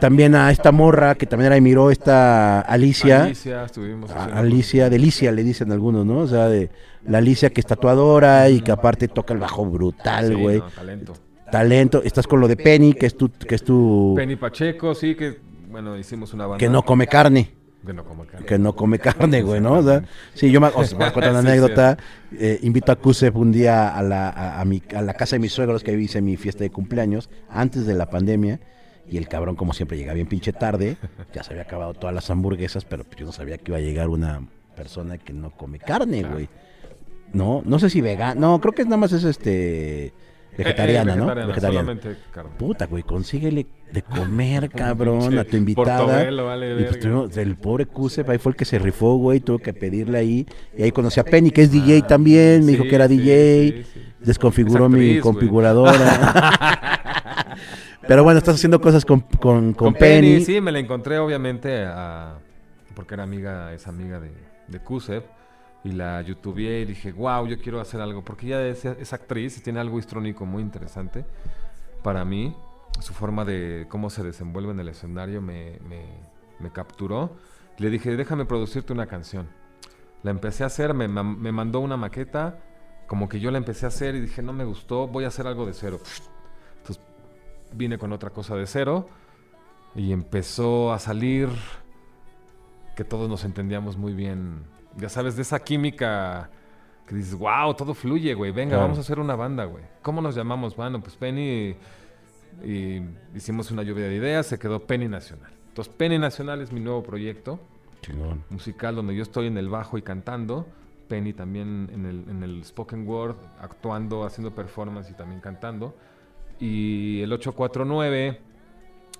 También 0.00 0.34
a 0.34 0.50
esta 0.50 0.72
morra, 0.72 1.14
que 1.14 1.24
también 1.24 1.46
era 1.46 1.54
de 1.54 1.62
Miro, 1.62 1.90
esta 1.90 2.60
Alicia. 2.60 3.24
Alicia, 3.24 3.64
estuvimos 3.64 4.10
Alicia, 4.10 4.90
Delicia 4.90 5.32
le 5.32 5.42
dicen 5.42 5.72
algunos, 5.72 6.04
¿no? 6.04 6.18
O 6.18 6.26
sea, 6.26 6.48
de 6.48 6.70
la 7.06 7.18
Alicia 7.18 7.48
que 7.50 7.60
es 7.62 7.66
tatuadora 7.66 8.50
y 8.50 8.60
que 8.60 8.72
aparte 8.72 9.08
toca 9.08 9.32
el 9.32 9.40
bajo 9.40 9.64
brutal, 9.64 10.28
Sí, 10.28 10.34
güey. 10.34 10.58
no, 10.58 10.68
talento. 10.68 11.12
Talento. 11.50 12.02
Estás 12.02 12.26
con 12.26 12.40
lo 12.40 12.48
de 12.48 12.56
Penny, 12.56 12.92
que 12.92 13.06
es 13.06 13.16
tu, 13.16 13.30
que 13.30 13.54
es 13.54 13.64
tu, 13.64 14.12
Penny 14.16 14.36
Pacheco, 14.36 14.94
sí, 14.94 15.14
que, 15.14 15.38
bueno, 15.70 15.96
hicimos 15.96 16.34
una 16.34 16.46
banda. 16.46 16.58
que 16.58 16.68
no 16.68 16.82
come 16.84 17.06
carne, 17.06 17.54
Que 17.86 17.92
no 17.92 18.04
come 18.04 18.26
carne. 18.26 18.46
que 18.46 18.58
no 18.58 18.76
come 18.76 18.98
carne, 18.98 19.42
güey, 19.42 19.60
¿no? 19.60 19.74
O 19.74 19.82
sea, 19.82 20.02
sí, 20.34 20.50
yo 20.50 20.60
me, 20.60 20.68
os 20.68 20.92
voy 20.94 21.04
a 21.04 21.12
contar 21.12 21.30
una 21.30 21.38
anécdota. 21.50 21.96
Eh, 22.38 22.58
invito 22.62 22.92
a 22.92 22.96
Kusep 22.96 23.36
un 23.36 23.52
día 23.52 23.96
a 23.96 24.02
la, 24.02 24.28
a, 24.28 24.60
a 24.60 24.64
mi, 24.64 24.82
a 24.94 25.02
la 25.02 25.14
casa 25.14 25.36
de 25.36 25.40
mis 25.40 25.52
suegros 25.52 25.82
que 25.82 25.92
hice 25.98 26.20
mi 26.20 26.36
fiesta 26.36 26.64
de 26.64 26.70
cumpleaños 26.70 27.30
antes 27.48 27.86
de 27.86 27.94
la 27.94 28.10
pandemia. 28.10 28.60
Y 29.08 29.18
el 29.18 29.28
cabrón, 29.28 29.54
como 29.54 29.72
siempre, 29.72 29.96
llega 29.96 30.12
bien 30.14 30.26
pinche 30.26 30.52
tarde. 30.52 30.96
Ya 31.32 31.42
se 31.42 31.52
había 31.52 31.62
acabado 31.62 31.94
todas 31.94 32.14
las 32.14 32.28
hamburguesas, 32.30 32.84
pero 32.84 33.04
pues 33.04 33.16
yo 33.16 33.26
no 33.26 33.32
sabía 33.32 33.56
que 33.58 33.70
iba 33.70 33.78
a 33.78 33.80
llegar 33.80 34.08
una 34.08 34.48
persona 34.74 35.16
que 35.18 35.32
no 35.32 35.50
come 35.52 35.78
carne, 35.78 36.24
güey. 36.24 36.48
No, 37.32 37.62
no 37.64 37.78
sé 37.78 37.90
si 37.90 38.00
vegana. 38.00 38.34
No, 38.34 38.60
creo 38.60 38.72
que 38.72 38.84
nada 38.84 38.96
más 38.96 39.12
es 39.12 39.24
este. 39.24 40.12
Vegetariana, 40.56 41.12
Eh, 41.12 41.14
eh, 41.14 41.18
¿no? 41.18 41.26
vegetariana, 41.26 41.70
solamente 41.84 42.16
carne. 42.32 42.50
Puta, 42.58 42.86
güey, 42.86 43.02
consíguele 43.02 43.66
de 43.92 44.02
comer, 44.02 44.70
cabrón, 44.70 45.38
a 45.38 45.44
tu 45.44 45.56
invitada. 45.56 46.30
Vale 46.30 46.80
y 46.80 46.84
pues 46.84 47.00
tuvimos- 47.00 47.36
el 47.36 47.56
pobre 47.56 47.86
Cusep, 47.86 48.28
ahí 48.30 48.38
fue 48.38 48.52
el 48.52 48.56
que 48.56 48.64
se 48.64 48.78
rifó, 48.78 49.16
güey, 49.16 49.40
tuvo 49.40 49.58
que 49.58 49.72
pedirle 49.74 50.18
ahí. 50.18 50.46
Y 50.76 50.82
ahí 50.82 50.92
conocí 50.92 51.20
a 51.20 51.24
Penny, 51.24 51.50
que 51.50 51.62
es 51.62 51.70
DJ 51.72 52.02
también, 52.02 52.64
me 52.64 52.72
dijo 52.72 52.84
que 52.84 52.94
era 52.94 53.08
sí, 53.08 53.18
DJ. 53.18 53.84
sí, 53.84 53.90
sí. 53.94 54.00
Desconfiguró 54.20 54.86
Es 54.86 54.90
mi 54.92 55.20
configuradora. 55.20 55.96
Pero 58.08 58.22
bueno, 58.24 58.38
estás 58.38 58.54
haciendo 58.56 58.80
cosas 58.80 59.04
con, 59.04 59.20
con, 59.20 59.40
con 59.40 59.72
Con 59.74 59.94
Penny. 59.94 60.34
Penny, 60.34 60.44
sí, 60.44 60.60
me 60.60 60.72
la 60.72 60.78
encontré 60.78 61.18
obviamente 61.18 61.84
a- 61.86 62.38
porque 62.94 63.14
era 63.14 63.24
amiga, 63.24 63.72
es 63.74 63.86
amiga 63.86 64.20
de, 64.20 64.30
de 64.68 64.78
Kusev. 64.80 65.22
Y 65.86 65.92
la 65.92 66.20
youtubeé 66.20 66.80
y 66.80 66.84
dije, 66.84 67.12
wow, 67.12 67.46
yo 67.46 67.60
quiero 67.60 67.80
hacer 67.80 68.00
algo. 68.00 68.24
Porque 68.24 68.46
ella 68.46 68.66
es, 68.66 69.12
actriz 69.12 69.56
y 69.56 69.60
tiene 69.62 69.78
algo 69.78 70.00
histrónico 70.00 70.44
muy 70.44 70.60
interesante 70.60 71.24
para 72.02 72.24
mí. 72.24 72.56
Su 72.98 73.14
forma 73.14 73.44
de 73.44 73.86
cómo 73.88 74.10
se 74.10 74.24
desenvuelve 74.24 74.72
en 74.72 74.80
el 74.80 74.88
escenario 74.88 75.40
me, 75.40 75.78
me- 75.88 76.70
capturó. 76.72 77.36
Le 77.78 77.88
dije, 77.90 78.16
déjame 78.16 78.46
producirte 78.46 78.92
una 78.92 79.06
canción. 79.06 79.46
La 80.24 80.32
empecé 80.32 80.64
a 80.64 80.66
hacer, 80.66 80.92
me, 80.92 81.06
me 81.06 81.52
mandó 81.52 81.78
una 81.78 81.96
maqueta. 81.96 82.58
Como 83.06 83.28
que 83.28 83.38
yo 83.38 83.52
la 83.52 83.58
empecé 83.58 83.84
a 83.86 83.88
hacer 83.88 84.16
y 84.16 84.20
dije, 84.20 84.42
no 84.42 84.52
me 84.52 84.64
gustó, 84.64 85.06
voy 85.06 85.22
a 85.24 85.28
hacer 85.28 85.46
algo 85.46 85.66
de 85.66 85.72
cero. 85.74 86.00
Entonces 86.78 87.00
vine 87.72 87.96
con 87.96 88.12
otra 88.12 88.30
cosa 88.30 88.56
de 88.56 88.66
cero 88.66 89.08
y 89.94 90.10
empezó 90.10 90.92
a 90.92 90.98
salir 90.98 91.48
que 92.96 93.04
todos 93.04 93.28
nos 93.28 93.44
entendíamos 93.44 93.96
muy 93.96 94.14
bien. 94.14 94.64
Ya 94.98 95.08
sabes, 95.08 95.36
de 95.36 95.42
esa 95.42 95.58
química 95.60 96.48
que 97.06 97.14
dices, 97.14 97.34
wow, 97.34 97.74
todo 97.74 97.94
fluye, 97.94 98.34
güey. 98.34 98.50
Venga, 98.50 98.70
Claro. 98.70 98.82
vamos 98.84 98.98
a 98.98 99.00
hacer 99.02 99.18
una 99.20 99.36
banda, 99.36 99.64
güey. 99.64 99.84
¿Cómo 100.02 100.20
nos 100.20 100.34
llamamos? 100.34 100.74
Bueno, 100.76 101.00
pues 101.00 101.16
Penny. 101.16 101.76
Y 102.64 103.02
hicimos 103.34 103.70
una 103.70 103.82
lluvia 103.82 104.06
de 104.08 104.14
ideas, 104.16 104.46
se 104.46 104.58
quedó 104.58 104.80
Penny 104.86 105.08
Nacional. 105.08 105.52
Entonces, 105.68 105.92
Penny 105.94 106.18
Nacional 106.18 106.62
es 106.62 106.72
mi 106.72 106.80
nuevo 106.80 107.02
proyecto 107.02 107.60
Chingón. 108.00 108.42
musical 108.48 108.94
donde 108.96 109.14
yo 109.14 109.22
estoy 109.22 109.46
en 109.48 109.58
el 109.58 109.68
bajo 109.68 109.98
y 109.98 110.02
cantando. 110.02 110.66
Penny 111.08 111.34
también 111.34 111.90
en 111.92 112.06
el, 112.06 112.24
en 112.30 112.42
el 112.42 112.64
spoken 112.64 113.06
word, 113.06 113.36
actuando, 113.60 114.24
haciendo 114.24 114.54
performance 114.54 115.10
y 115.10 115.14
también 115.14 115.40
cantando. 115.40 115.94
Y 116.58 117.20
el 117.20 117.30
849, 117.32 118.40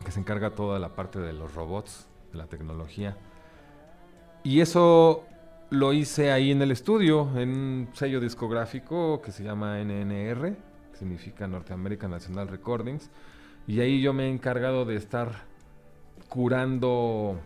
que 0.04 0.10
se 0.10 0.18
encarga 0.18 0.50
toda 0.50 0.78
la 0.78 0.94
parte 0.96 1.20
de 1.20 1.32
los 1.34 1.54
robots, 1.54 2.08
de 2.32 2.38
la 2.38 2.46
tecnología. 2.46 3.16
Y 4.42 4.60
eso 4.60 5.24
lo 5.70 5.92
hice 5.92 6.32
ahí 6.32 6.50
en 6.50 6.62
el 6.62 6.70
estudio, 6.70 7.28
en 7.36 7.50
un 7.50 7.88
sello 7.92 8.20
discográfico 8.20 9.20
que 9.20 9.32
se 9.32 9.42
llama 9.42 9.78
NNR, 9.82 10.56
que 10.92 10.98
significa 10.98 11.46
North 11.46 11.70
American 11.70 12.10
National 12.10 12.48
Recordings. 12.48 13.10
Y 13.66 13.80
ahí 13.80 14.00
yo 14.00 14.12
me 14.12 14.26
he 14.26 14.30
encargado 14.30 14.84
de 14.84 14.96
estar 14.96 15.44
curando 16.28 17.40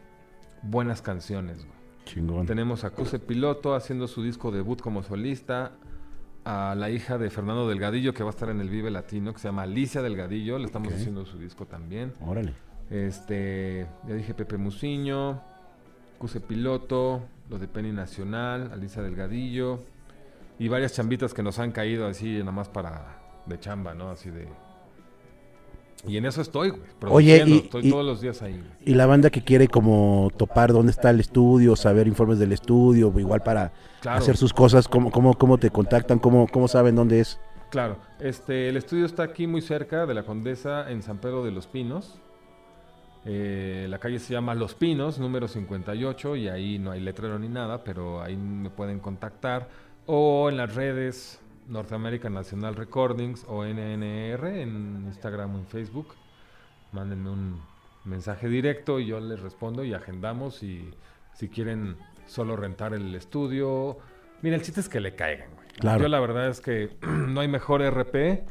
buenas 0.62 1.02
canciones. 1.02 1.64
güey. 1.64 1.80
Chingón. 2.04 2.46
Tenemos 2.46 2.84
a 2.84 2.90
Cuse 2.90 3.18
Piloto 3.18 3.74
haciendo 3.74 4.08
su 4.08 4.22
disco 4.22 4.50
debut 4.50 4.80
como 4.80 5.02
solista. 5.02 5.72
A 6.42 6.74
la 6.74 6.88
hija 6.88 7.18
de 7.18 7.28
Fernando 7.28 7.68
Delgadillo, 7.68 8.14
que 8.14 8.22
va 8.22 8.30
a 8.30 8.32
estar 8.32 8.48
en 8.48 8.60
el 8.62 8.70
Vive 8.70 8.90
Latino, 8.90 9.34
que 9.34 9.38
se 9.38 9.48
llama 9.48 9.62
Alicia 9.62 10.00
Delgadillo. 10.00 10.58
Le 10.58 10.64
estamos 10.64 10.92
haciendo 10.92 11.26
su 11.26 11.38
disco 11.38 11.66
también. 11.66 12.14
Órale. 12.20 12.54
Este, 12.88 13.86
ya 14.08 14.14
dije 14.14 14.32
Pepe 14.32 14.56
Muciño, 14.56 15.42
Cuse 16.18 16.40
Piloto, 16.40 17.22
lo 17.50 17.58
de 17.58 17.68
Penny 17.68 17.92
Nacional, 17.92 18.70
Alicia 18.72 19.02
Delgadillo. 19.02 19.80
Y 20.58 20.68
varias 20.68 20.92
chambitas 20.94 21.34
que 21.34 21.42
nos 21.42 21.58
han 21.58 21.72
caído 21.72 22.06
así, 22.06 22.38
nada 22.38 22.52
más 22.52 22.68
para 22.68 23.18
de 23.46 23.58
chamba, 23.58 23.94
¿no? 23.94 24.10
Así 24.10 24.30
de. 24.30 24.46
Y 26.06 26.16
en 26.16 26.24
eso 26.24 26.40
estoy, 26.40 26.70
güey. 26.70 26.82
Oye, 27.10 27.44
y- 27.46 27.56
estoy 27.58 27.86
y- 27.86 27.90
todos 27.90 28.04
los 28.06 28.20
días 28.20 28.40
ahí. 28.42 28.52
güey. 28.52 28.70
Y 28.86 28.94
la 28.94 29.04
banda 29.06 29.28
que 29.30 29.42
quiere 29.42 29.68
como 29.68 30.30
topar 30.36 30.72
dónde 30.72 30.92
está 30.92 31.10
el 31.10 31.20
estudio, 31.20 31.76
saber 31.76 32.06
informes 32.06 32.38
del 32.38 32.52
estudio, 32.52 33.12
igual 33.18 33.42
para 33.42 33.72
Claro. 34.00 34.18
hacer 34.18 34.36
sus 34.36 34.52
cosas, 34.54 34.88
¿cómo, 34.88 35.10
cómo, 35.10 35.34
cómo 35.34 35.58
te 35.58 35.70
contactan? 35.70 36.18
¿Cómo, 36.18 36.46
¿Cómo 36.50 36.68
saben 36.68 36.94
dónde 36.94 37.20
es? 37.20 37.38
Claro, 37.70 37.98
este, 38.18 38.68
el 38.68 38.76
estudio 38.76 39.04
está 39.06 39.22
aquí 39.22 39.46
muy 39.46 39.60
cerca 39.60 40.06
de 40.06 40.14
la 40.14 40.22
Condesa 40.24 40.90
en 40.90 41.02
San 41.02 41.18
Pedro 41.18 41.44
de 41.44 41.50
los 41.52 41.66
Pinos. 41.66 42.18
Eh, 43.26 43.86
la 43.88 43.98
calle 43.98 44.18
se 44.18 44.32
llama 44.32 44.54
Los 44.54 44.74
Pinos, 44.74 45.18
número 45.18 45.46
58, 45.46 46.36
y 46.36 46.48
ahí 46.48 46.78
no 46.78 46.90
hay 46.92 47.00
letrero 47.00 47.38
ni 47.38 47.48
nada, 47.48 47.84
pero 47.84 48.22
ahí 48.22 48.36
me 48.36 48.70
pueden 48.70 48.98
contactar. 49.00 49.68
O 50.06 50.48
en 50.48 50.56
las 50.56 50.74
redes 50.74 51.40
Norteamerican 51.68 52.32
National 52.34 52.74
Recordings 52.74 53.44
o 53.46 53.64
NNR 53.64 54.46
en 54.60 55.04
Instagram 55.06 55.54
o 55.54 55.58
en 55.58 55.66
Facebook. 55.66 56.14
Mándenme 56.92 57.30
un 57.30 57.60
mensaje 58.04 58.48
directo 58.48 58.98
y 58.98 59.06
yo 59.06 59.20
les 59.20 59.40
respondo 59.40 59.84
y 59.84 59.92
agendamos. 59.94 60.62
Y 60.62 60.90
si 61.34 61.48
quieren 61.48 61.96
solo 62.26 62.56
rentar 62.56 62.94
el 62.94 63.14
estudio. 63.14 63.98
Mira, 64.42 64.56
el 64.56 64.62
chiste 64.62 64.80
es 64.80 64.88
que 64.88 65.00
le 65.00 65.14
caigan, 65.14 65.50
güey. 65.54 65.68
Claro. 65.78 66.02
Yo 66.02 66.08
la 66.08 66.20
verdad 66.20 66.48
es 66.48 66.60
que 66.60 66.96
no 67.06 67.40
hay 67.40 67.48
mejor 67.48 67.82
RP 67.82 68.44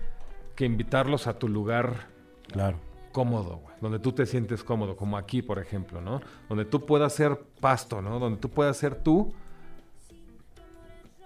que 0.55 0.65
invitarlos 0.65 1.27
a 1.27 1.39
tu 1.39 1.47
lugar 1.49 2.07
Claro. 2.51 2.77
cómodo, 3.11 3.57
güey. 3.57 3.68
Donde 3.81 3.99
tú 3.99 4.11
te 4.11 4.25
sientes 4.25 4.63
cómodo, 4.63 4.95
como 4.95 5.17
aquí, 5.17 5.41
por 5.41 5.59
ejemplo, 5.59 6.01
¿no? 6.01 6.21
Donde 6.49 6.65
tú 6.65 6.85
puedas 6.85 7.13
ser 7.13 7.39
pasto, 7.59 8.01
¿no? 8.01 8.19
Donde 8.19 8.39
tú 8.39 8.49
puedas 8.49 8.75
ser 8.77 8.95
tú. 8.95 9.33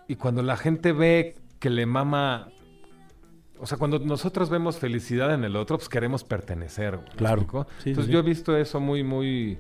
Y 0.07 0.15
cuando 0.15 0.43
la 0.43 0.57
gente 0.57 0.91
ve 0.91 1.35
que 1.59 1.69
le 1.69 1.85
mama... 1.85 2.49
O 3.59 3.65
sea, 3.65 3.77
cuando 3.77 3.99
nosotros 3.99 4.49
vemos 4.49 4.77
felicidad 4.77 5.33
en 5.33 5.43
el 5.45 5.55
otro, 5.55 5.77
pues 5.77 5.89
queremos 5.89 6.23
pertenecer, 6.23 6.97
güey. 6.97 7.09
¿me 7.09 7.15
Claro. 7.15 7.41
Sí, 7.79 7.89
Entonces 7.89 8.07
sí. 8.07 8.11
yo 8.11 8.19
he 8.19 8.23
visto 8.23 8.57
eso 8.57 8.79
muy, 8.79 9.03
muy 9.03 9.57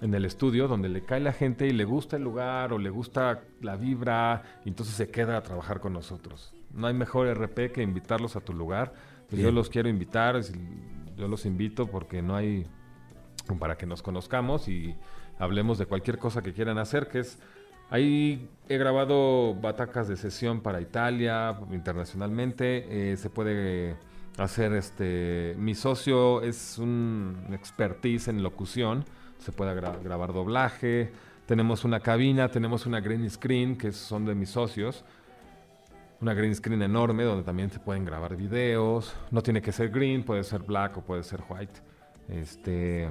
en 0.00 0.14
el 0.14 0.24
estudio, 0.24 0.68
donde 0.68 0.88
le 0.88 1.04
cae 1.04 1.20
la 1.20 1.32
gente 1.32 1.66
y 1.66 1.72
le 1.72 1.84
gusta 1.84 2.16
el 2.16 2.22
lugar 2.22 2.72
o 2.72 2.78
le 2.78 2.90
gusta 2.90 3.42
la 3.60 3.76
vibra, 3.76 4.42
y 4.64 4.68
entonces 4.68 4.94
se 4.94 5.08
queda 5.08 5.36
a 5.36 5.42
trabajar 5.42 5.80
con 5.80 5.92
nosotros. 5.92 6.52
No 6.72 6.86
hay 6.86 6.94
mejor 6.94 7.28
RP 7.28 7.72
que 7.72 7.82
invitarlos 7.82 8.36
a 8.36 8.40
tu 8.40 8.52
lugar. 8.52 8.92
Pues 9.28 9.40
yo 9.40 9.50
los 9.50 9.68
quiero 9.70 9.88
invitar, 9.88 10.40
yo 11.16 11.28
los 11.28 11.46
invito 11.46 11.86
porque 11.86 12.22
no 12.22 12.36
hay 12.36 12.66
para 13.58 13.76
que 13.76 13.86
nos 13.86 14.02
conozcamos 14.02 14.68
y 14.68 14.96
hablemos 15.38 15.78
de 15.78 15.86
cualquier 15.86 16.18
cosa 16.18 16.42
que 16.42 16.52
quieran 16.52 16.78
hacer, 16.78 17.08
que 17.08 17.20
es 17.20 17.38
ahí 17.90 18.48
he 18.68 18.78
grabado 18.78 19.54
batacas 19.54 20.08
de 20.08 20.16
sesión 20.16 20.60
para 20.60 20.80
Italia, 20.80 21.58
internacionalmente, 21.70 23.12
eh, 23.12 23.16
se 23.16 23.30
puede 23.30 23.96
hacer 24.38 24.72
este 24.72 25.54
mi 25.58 25.74
socio 25.74 26.42
es 26.42 26.78
un 26.78 27.36
expertise 27.52 28.28
en 28.28 28.42
locución, 28.42 29.04
se 29.38 29.52
puede 29.52 29.74
gra- 29.80 30.02
grabar 30.02 30.32
doblaje, 30.32 31.12
tenemos 31.46 31.84
una 31.84 32.00
cabina, 32.00 32.48
tenemos 32.48 32.86
una 32.86 33.00
green 33.00 33.28
screen 33.30 33.76
que 33.76 33.92
son 33.92 34.24
de 34.24 34.34
mis 34.34 34.50
socios, 34.50 35.04
una 36.20 36.34
green 36.34 36.54
screen 36.54 36.82
enorme 36.82 37.24
donde 37.24 37.42
también 37.44 37.70
se 37.70 37.78
pueden 37.80 38.04
grabar 38.04 38.36
videos. 38.36 39.14
No 39.30 39.42
tiene 39.42 39.60
que 39.60 39.72
ser 39.72 39.90
green, 39.90 40.22
puede 40.24 40.42
ser 40.44 40.62
black 40.62 40.96
o 40.98 41.00
puede 41.02 41.22
ser 41.22 41.42
white. 41.48 41.80
Este 42.28 43.10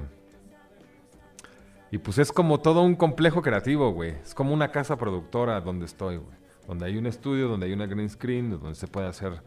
Y 1.90 1.98
pues 1.98 2.18
es 2.18 2.32
como 2.32 2.58
todo 2.60 2.82
un 2.82 2.96
complejo 2.96 3.40
creativo, 3.42 3.92
güey. 3.92 4.10
Es 4.22 4.34
como 4.34 4.52
una 4.52 4.72
casa 4.72 4.96
productora 4.96 5.60
donde 5.60 5.86
estoy, 5.86 6.16
güey. 6.16 6.36
Donde 6.66 6.86
hay 6.86 6.96
un 6.96 7.06
estudio, 7.06 7.46
donde 7.48 7.66
hay 7.66 7.72
una 7.72 7.86
green 7.86 8.08
screen, 8.10 8.50
donde 8.50 8.74
se 8.74 8.86
puede 8.88 9.06
hacer 9.06 9.42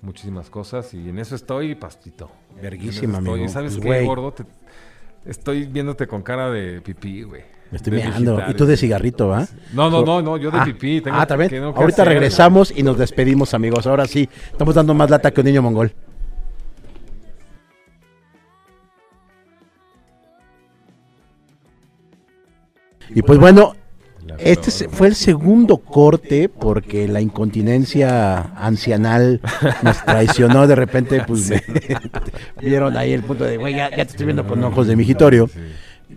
muchísimas 0.00 0.48
cosas. 0.48 0.94
Y 0.94 1.08
en 1.10 1.18
eso 1.18 1.34
estoy, 1.34 1.74
pastito. 1.74 2.30
Verguísima, 2.62 3.18
amigo. 3.18 3.36
¿Y 3.36 3.48
¿Sabes 3.48 3.72
Pues, 3.74 3.82
qué, 3.82 3.88
güey. 3.88 4.06
gordo? 4.06 4.32
Te- 4.32 4.44
estoy 5.26 5.66
viéndote 5.66 6.06
con 6.06 6.22
cara 6.22 6.48
de 6.50 6.80
pipí, 6.80 7.22
güey. 7.24 7.42
Me 7.70 7.76
estoy 7.76 7.96
digital, 7.96 8.46
Y 8.48 8.54
tú 8.54 8.64
de 8.64 8.76
cigarrito, 8.76 9.28
¿va? 9.28 9.46
No, 9.74 9.90
no, 9.90 10.02
no, 10.04 10.22
no, 10.22 10.36
yo 10.38 10.50
de 10.50 10.58
Ah, 10.58 10.64
pipí. 10.64 11.00
Tengo 11.02 11.16
ah, 11.18 11.26
también. 11.26 11.50
que 11.50 11.58
Ahorita 11.58 12.02
hacer, 12.02 12.08
regresamos 12.08 12.72
y 12.74 12.82
nos 12.82 12.96
despedimos, 12.96 13.52
amigos. 13.52 13.86
Ahora 13.86 14.06
sí, 14.06 14.28
estamos 14.50 14.74
dando 14.74 14.94
más 14.94 15.10
lata 15.10 15.30
que 15.30 15.40
un 15.40 15.46
niño 15.46 15.60
mongol. 15.62 15.92
Y 23.14 23.22
pues 23.22 23.38
bueno, 23.38 23.74
este 24.38 24.70
fue 24.88 25.08
el 25.08 25.14
segundo 25.14 25.78
corte 25.78 26.48
porque 26.48 27.08
la 27.08 27.20
incontinencia 27.20 28.40
ancianal 28.56 29.40
nos 29.82 30.04
traicionó. 30.04 30.66
De 30.66 30.74
repente, 30.74 31.22
pues 31.26 31.48
me- 31.50 31.62
vieron 32.60 32.96
ahí 32.96 33.12
el 33.12 33.22
punto 33.22 33.44
de, 33.44 33.56
güey, 33.56 33.74
ya, 33.74 33.90
ya 33.90 33.96
te 33.96 34.02
estoy 34.10 34.26
viendo 34.26 34.46
con 34.46 34.62
ojos 34.64 34.86
de 34.86 34.96
mijitorio. 34.96 35.48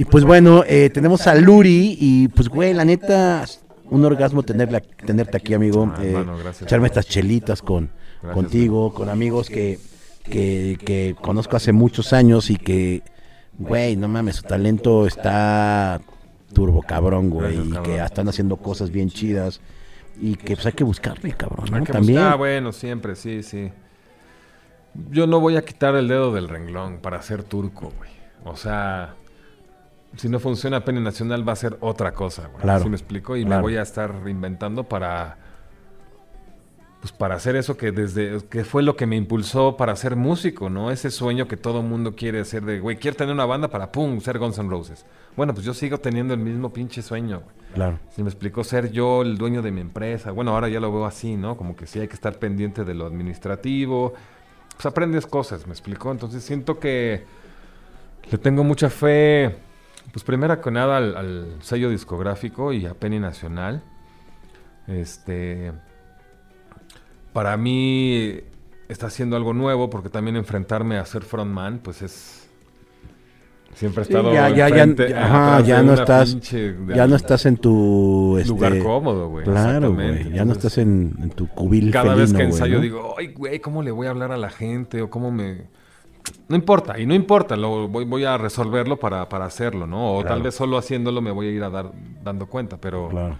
Y 0.02 0.06
pues 0.06 0.23
bueno, 0.23 0.64
eh, 0.65 0.90
tenemos 0.90 1.28
a 1.28 1.36
Luri 1.36 1.95
y 1.99 2.28
pues 2.30 2.49
güey, 2.49 2.73
la 2.73 2.84
neta, 2.84 3.45
un 3.88 4.03
orgasmo 4.03 4.41
tenerla, 4.41 4.80
tenerte 4.80 5.38
aquí, 5.38 5.53
amigo. 5.53 5.94
Ah, 5.95 5.99
eh, 6.03 6.26
echarme 6.60 6.88
estas 6.88 7.06
chelitas 7.06 7.61
con, 7.61 7.91
Gracias, 8.23 8.34
contigo, 8.34 8.95
con 8.95 9.10
amigos 9.10 9.48
que, 9.48 9.78
que, 10.23 10.80
que 10.84 11.15
conozco 11.22 11.56
hace 11.56 11.72
muchos 11.72 12.14
años 12.14 12.49
y 12.49 12.56
que, 12.56 13.03
güey, 13.60 13.95
no 13.95 14.07
mames, 14.07 14.38
su 14.38 14.41
talento 14.41 15.06
está 15.06 16.02
turbo 16.52 16.82
cabrón, 16.82 17.30
güey, 17.30 17.57
Gracias, 17.57 17.68
y 17.68 17.72
cabrón. 17.72 17.84
que 17.84 18.03
están 18.03 18.28
haciendo 18.28 18.57
cosas 18.57 18.90
bien 18.90 19.11
chidas 19.11 19.61
y 20.19 20.34
que 20.36 20.56
pues 20.56 20.65
hay 20.65 20.73
que 20.73 20.84
buscarle, 20.84 21.34
cabrón, 21.34 21.68
¿no? 21.69 21.84
Que 21.84 21.94
También. 21.94 22.18
buscar, 22.22 22.38
bueno, 22.40 22.72
siempre, 22.72 23.15
sí, 23.15 23.44
sí. 23.44 23.72
Yo 25.11 25.28
no 25.28 25.40
voy 25.40 25.57
a 25.57 25.61
quitar 25.64 25.94
el 25.94 26.07
dedo 26.07 26.34
del 26.34 26.49
renglón 26.49 26.98
para 26.98 27.22
ser 27.22 27.44
turco, 27.44 27.94
güey. 27.99 28.10
O 28.44 28.56
sea, 28.56 29.14
si 30.15 30.29
no 30.29 30.39
funciona 30.39 30.83
Penny 30.83 30.99
Nacional 30.99 31.47
va 31.47 31.53
a 31.53 31.57
ser 31.57 31.77
otra 31.79 32.13
cosa, 32.13 32.47
güey. 32.47 32.61
Claro, 32.61 32.83
¿Sí 32.83 32.89
me 32.89 32.95
explico? 32.95 33.38
Y 33.38 33.45
claro. 33.45 33.57
me 33.57 33.61
voy 33.61 33.77
a 33.77 33.81
estar 33.81 34.23
reinventando 34.23 34.83
para 34.83 35.38
pues 37.01 37.11
para 37.11 37.33
hacer 37.33 37.55
eso 37.55 37.77
que 37.77 37.91
desde 37.91 38.45
que 38.47 38.63
fue 38.63 38.83
lo 38.83 38.95
que 38.95 39.07
me 39.07 39.15
impulsó 39.15 39.75
para 39.75 39.95
ser 39.95 40.15
músico, 40.15 40.69
¿no? 40.69 40.91
Ese 40.91 41.09
sueño 41.09 41.47
que 41.47 41.57
todo 41.57 41.81
mundo 41.81 42.15
quiere 42.15 42.41
hacer 42.41 42.63
de, 42.63 42.79
güey, 42.79 42.97
quiero 42.97 43.17
tener 43.17 43.33
una 43.33 43.45
banda 43.45 43.69
para 43.69 43.91
pum, 43.91 44.21
ser 44.21 44.38
Guns 44.38 44.59
N' 44.59 44.69
Roses. 44.69 45.03
Bueno, 45.35 45.53
pues 45.55 45.65
yo 45.65 45.73
sigo 45.73 45.97
teniendo 45.97 46.35
el 46.35 46.39
mismo 46.39 46.71
pinche 46.71 47.01
sueño, 47.01 47.39
güey. 47.39 47.55
Claro. 47.73 47.99
Si 48.11 48.21
me 48.21 48.29
explicó 48.29 48.63
ser 48.63 48.91
yo 48.91 49.23
el 49.23 49.38
dueño 49.39 49.63
de 49.63 49.71
mi 49.71 49.81
empresa. 49.81 50.31
Bueno, 50.31 50.51
ahora 50.51 50.69
ya 50.69 50.79
lo 50.79 50.91
veo 50.91 51.05
así, 51.05 51.38
¿no? 51.38 51.57
Como 51.57 51.75
que 51.75 51.88
sí 51.88 51.99
hay 51.99 52.07
que 52.07 52.13
estar 52.13 52.38
pendiente 52.38 52.83
de 52.83 52.93
lo 52.93 53.07
administrativo. 53.07 54.13
Pues 54.75 54.85
aprendes 54.85 55.25
cosas, 55.25 55.65
me 55.65 55.73
explicó. 55.73 56.11
Entonces 56.11 56.43
siento 56.43 56.79
que 56.79 57.23
le 58.29 58.38
tengo 58.38 58.63
mucha 58.63 58.91
fe, 58.91 59.55
pues 60.11 60.23
primero 60.23 60.59
que 60.61 60.71
nada 60.71 60.97
al, 60.97 61.15
al 61.15 61.55
sello 61.61 61.89
discográfico 61.89 62.73
y 62.73 62.85
a 62.85 62.93
Penny 62.93 63.19
Nacional. 63.19 63.81
Este, 64.88 65.71
para 67.33 67.55
mí 67.57 68.39
está 68.89 69.07
haciendo 69.07 69.35
algo 69.38 69.53
nuevo 69.53 69.89
porque 69.89 70.09
también 70.09 70.35
enfrentarme 70.35 70.97
a 70.97 71.05
ser 71.05 71.23
frontman, 71.23 71.79
pues 71.79 72.01
es... 72.01 72.38
Siempre 73.73 74.03
he 74.03 74.05
Sí, 74.05 74.11
estado 74.11 74.33
ya, 74.33 74.49
ya, 74.49 74.67
ya, 74.67 74.85
ya, 74.85 75.25
ajá, 75.25 75.61
ya 75.61 75.81
no 75.81 75.93
estás, 75.93 76.35
pinche- 76.35 76.75
ya 76.93 77.07
no 77.07 77.15
estás 77.15 77.45
en 77.45 77.55
tu 77.55 78.38
este, 78.38 78.49
lugar 78.49 78.77
cómodo, 78.79 79.29
güey. 79.29 79.45
Claro, 79.45 79.93
güey. 79.93 80.29
Ya 80.33 80.43
no 80.43 80.51
estás 80.51 80.77
en, 80.77 81.15
en 81.21 81.29
tu 81.29 81.47
cubil 81.47 81.89
Cada 81.89 82.13
vez 82.13 82.33
que 82.33 82.43
ensayo 82.43 82.75
¿no? 82.75 82.81
digo, 82.81 83.15
ay, 83.17 83.27
güey, 83.27 83.59
¿cómo 83.61 83.81
le 83.81 83.91
voy 83.91 84.07
a 84.07 84.09
hablar 84.09 84.33
a 84.33 84.38
la 84.38 84.49
gente? 84.49 85.01
O 85.01 85.09
cómo 85.09 85.31
me... 85.31 85.67
No 86.48 86.56
importa, 86.56 86.99
y 86.99 87.06
no 87.06 87.14
importa, 87.15 87.56
lo 87.56 87.88
voy, 87.88 88.03
voy 88.06 88.26
a 88.26 88.38
resolverlo 88.38 88.98
para, 88.98 89.27
para 89.30 89.45
hacerlo, 89.45 89.88
¿no? 89.88 90.15
O 90.15 90.22
Claro. 90.22 90.35
tal 90.35 90.43
vez 90.43 90.56
solo 90.56 90.77
haciéndolo 90.77 91.22
me 91.22 91.31
voy 91.31 91.48
a 91.48 91.52
ir 91.52 91.64
a 91.64 91.69
dar 91.69 91.91
dando 92.23 92.45
cuenta, 92.48 92.77
pero 92.77 93.07
Claro. 93.10 93.38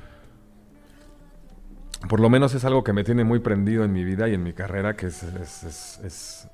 por 2.10 2.20
lo 2.20 2.30
menos 2.30 2.54
es 2.56 2.66
algo 2.66 2.84
que 2.84 2.94
me 2.94 3.04
tiene 3.04 3.24
muy 3.24 3.40
prendido 3.40 3.84
en 3.84 3.94
mi 3.94 4.04
vida 4.04 4.28
y 4.30 4.34
en 4.34 4.44
mi 4.44 4.54
carrera, 4.54 4.96
que 4.96 5.08
es, 5.08 5.24
es- 5.24 5.64
es- 5.64 6.00
es 6.04 6.48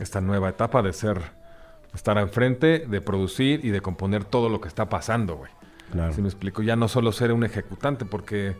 esta 0.00 0.20
nueva 0.20 0.48
etapa 0.50 0.82
de 0.82 0.92
ser, 0.92 1.20
estar 1.94 2.18
enfrente, 2.18 2.80
de 2.86 3.00
producir 3.00 3.64
y 3.64 3.70
de 3.70 3.80
componer 3.80 4.24
todo 4.24 4.48
lo 4.48 4.60
que 4.60 4.68
está 4.68 4.88
pasando, 4.88 5.36
güey. 5.36 5.50
Claro. 5.92 6.12
Si 6.12 6.20
me 6.22 6.28
explico, 6.28 6.62
ya 6.62 6.76
no 6.76 6.88
solo 6.88 7.12
ser 7.12 7.32
un 7.32 7.44
ejecutante, 7.44 8.04
porque 8.04 8.56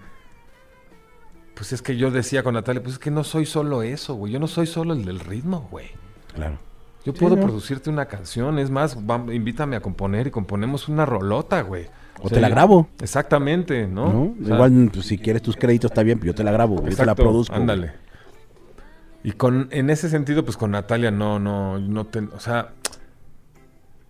pues 1.54 1.72
es 1.72 1.82
que 1.82 1.96
yo 1.96 2.10
decía 2.10 2.42
con 2.42 2.54
Natalia, 2.54 2.82
pues 2.82 2.94
es 2.94 2.98
que 2.98 3.10
no 3.10 3.22
soy 3.22 3.44
solo 3.44 3.82
eso, 3.82 4.14
güey. 4.14 4.32
Yo 4.32 4.40
no 4.40 4.46
soy 4.48 4.66
solo 4.66 4.94
el 4.94 5.04
del 5.04 5.20
ritmo, 5.20 5.68
güey. 5.70 5.90
Claro. 6.34 6.58
Yo 7.04 7.12
Sí, 7.12 7.18
puedo 7.18 7.36
¿no? 7.36 7.42
producirte 7.42 7.88
una 7.90 8.06
canción, 8.06 8.58
es 8.58 8.70
más, 8.70 8.96
invítame 9.32 9.76
a 9.76 9.80
componer 9.80 10.26
y 10.26 10.30
componemos 10.30 10.88
una 10.88 11.06
rolota, 11.06 11.62
güey. 11.62 11.86
O 12.22 12.28
te 12.28 12.40
la 12.40 12.50
grabo. 12.50 12.88
Exactamente, 13.00 13.86
¿no? 13.86 14.12
¿no? 14.12 14.22
O 14.40 14.44
sea, 14.44 14.54
Igual, 14.56 14.90
pues, 14.92 15.06
si 15.06 15.16
quieres 15.16 15.40
tus 15.40 15.56
créditos 15.56 15.90
está 15.90 16.02
bien, 16.02 16.18
pero 16.18 16.32
yo 16.32 16.34
te 16.34 16.44
la 16.44 16.52
grabo, 16.52 16.86
yo 16.86 16.94
te 16.94 17.06
la 17.06 17.14
produzco. 17.14 17.52
güey. 17.54 17.62
Ándale. 17.62 17.92
Y 19.22 19.32
con, 19.32 19.68
en 19.70 19.88
ese 19.90 20.08
sentido, 20.10 20.44
pues 20.44 20.56
con 20.56 20.70
Natalia 20.72 21.10
no, 21.10 21.38
no, 21.38 21.78
no 21.78 22.06
te, 22.06 22.20
o 22.20 22.40
sea, 22.40 22.72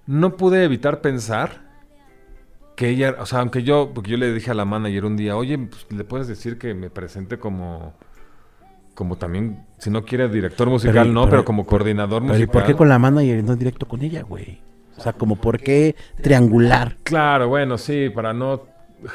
no 0.06 0.36
pude 0.36 0.64
evitar 0.64 1.00
pensar 1.00 1.68
que 2.76 2.88
ella, 2.88 3.16
o 3.20 3.26
sea, 3.26 3.40
aunque 3.40 3.62
yo, 3.62 3.92
porque 3.94 4.10
yo 4.12 4.16
le 4.16 4.32
dije 4.32 4.50
a 4.50 4.54
la 4.54 4.64
manager 4.64 5.04
un 5.04 5.16
día, 5.16 5.36
oye, 5.36 5.58
pues, 5.58 5.86
le 5.90 6.02
puedes 6.04 6.26
decir 6.26 6.58
que 6.58 6.74
me 6.74 6.90
presente 6.90 7.38
como, 7.38 7.94
como 8.94 9.16
también, 9.16 9.64
si 9.78 9.90
no 9.90 10.04
quiere 10.04 10.28
director 10.28 10.68
musical, 10.68 10.94
Pero- 10.94 11.12
no, 11.12 11.20
pero- 11.22 11.30
pero, 11.30 11.44
como 11.44 11.64
coordinador 11.66 12.22
Pero 12.22 12.34
¿y 12.34 12.38
musical. 12.40 12.52
por 12.52 12.66
qué 12.66 12.74
con 12.74 12.88
la 12.88 12.98
manager 12.98 13.38
y 13.38 13.42
no 13.42 13.56
directo 13.56 13.86
con 13.86 14.02
ella, 14.02 14.22
güey? 14.22 14.60
O 14.96 15.00
sea, 15.02 15.12
como 15.14 15.36
por 15.36 15.58
qué 15.58 15.96
triangular. 16.20 16.96
Claro, 17.04 17.48
bueno, 17.48 17.78
sí, 17.78 18.10
para 18.10 18.34
no 18.34 18.62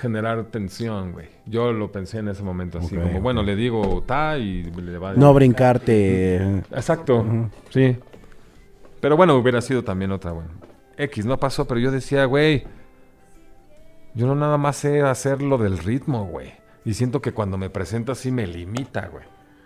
generar 0.02 0.46
tensión, 0.46 1.12
güey. 1.12 1.28
Yo 1.46 1.72
lo 1.72 1.92
pensé 1.92 2.18
en 2.18 2.30
ese 2.30 2.42
momento 2.42 2.80
así, 2.80 2.96
como, 2.96 3.22
bueno, 3.22 3.44
le 3.44 3.56
digo 3.56 4.04
ta 4.08 4.36
y 4.40 4.64
le 4.64 4.98
va 4.98 5.12
a 5.12 5.14
No 5.14 5.32
brincarte. 5.34 6.38
Exacto, 6.72 7.24
sí. 7.70 7.96
Pero 9.00 9.16
bueno, 9.16 9.36
hubiera 9.36 9.62
sido 9.62 9.84
también 9.84 10.12
otra, 10.12 10.32
bueno. 10.32 10.50
X, 10.98 11.26
no 11.28 11.38
pasó, 11.38 11.68
pero 11.68 11.80
yo 11.80 11.92
decía, 11.92 12.26
güey, 12.26 12.64
yo 14.16 14.26
no 14.26 14.34
nada 14.34 14.58
más 14.58 14.78
sé 14.78 15.02
hacer 15.02 15.44
lo 15.44 15.60
del 15.60 15.78
ritmo, 15.78 16.26
güey. 16.26 16.54
Y 16.86 16.94
siento 16.96 17.22
que 17.22 17.32
cuando 17.34 17.58
me 17.60 17.70
presenta 17.70 18.16
sí 18.16 18.32
me 18.32 18.48
limita, 18.48 19.08
güey. 19.12 19.26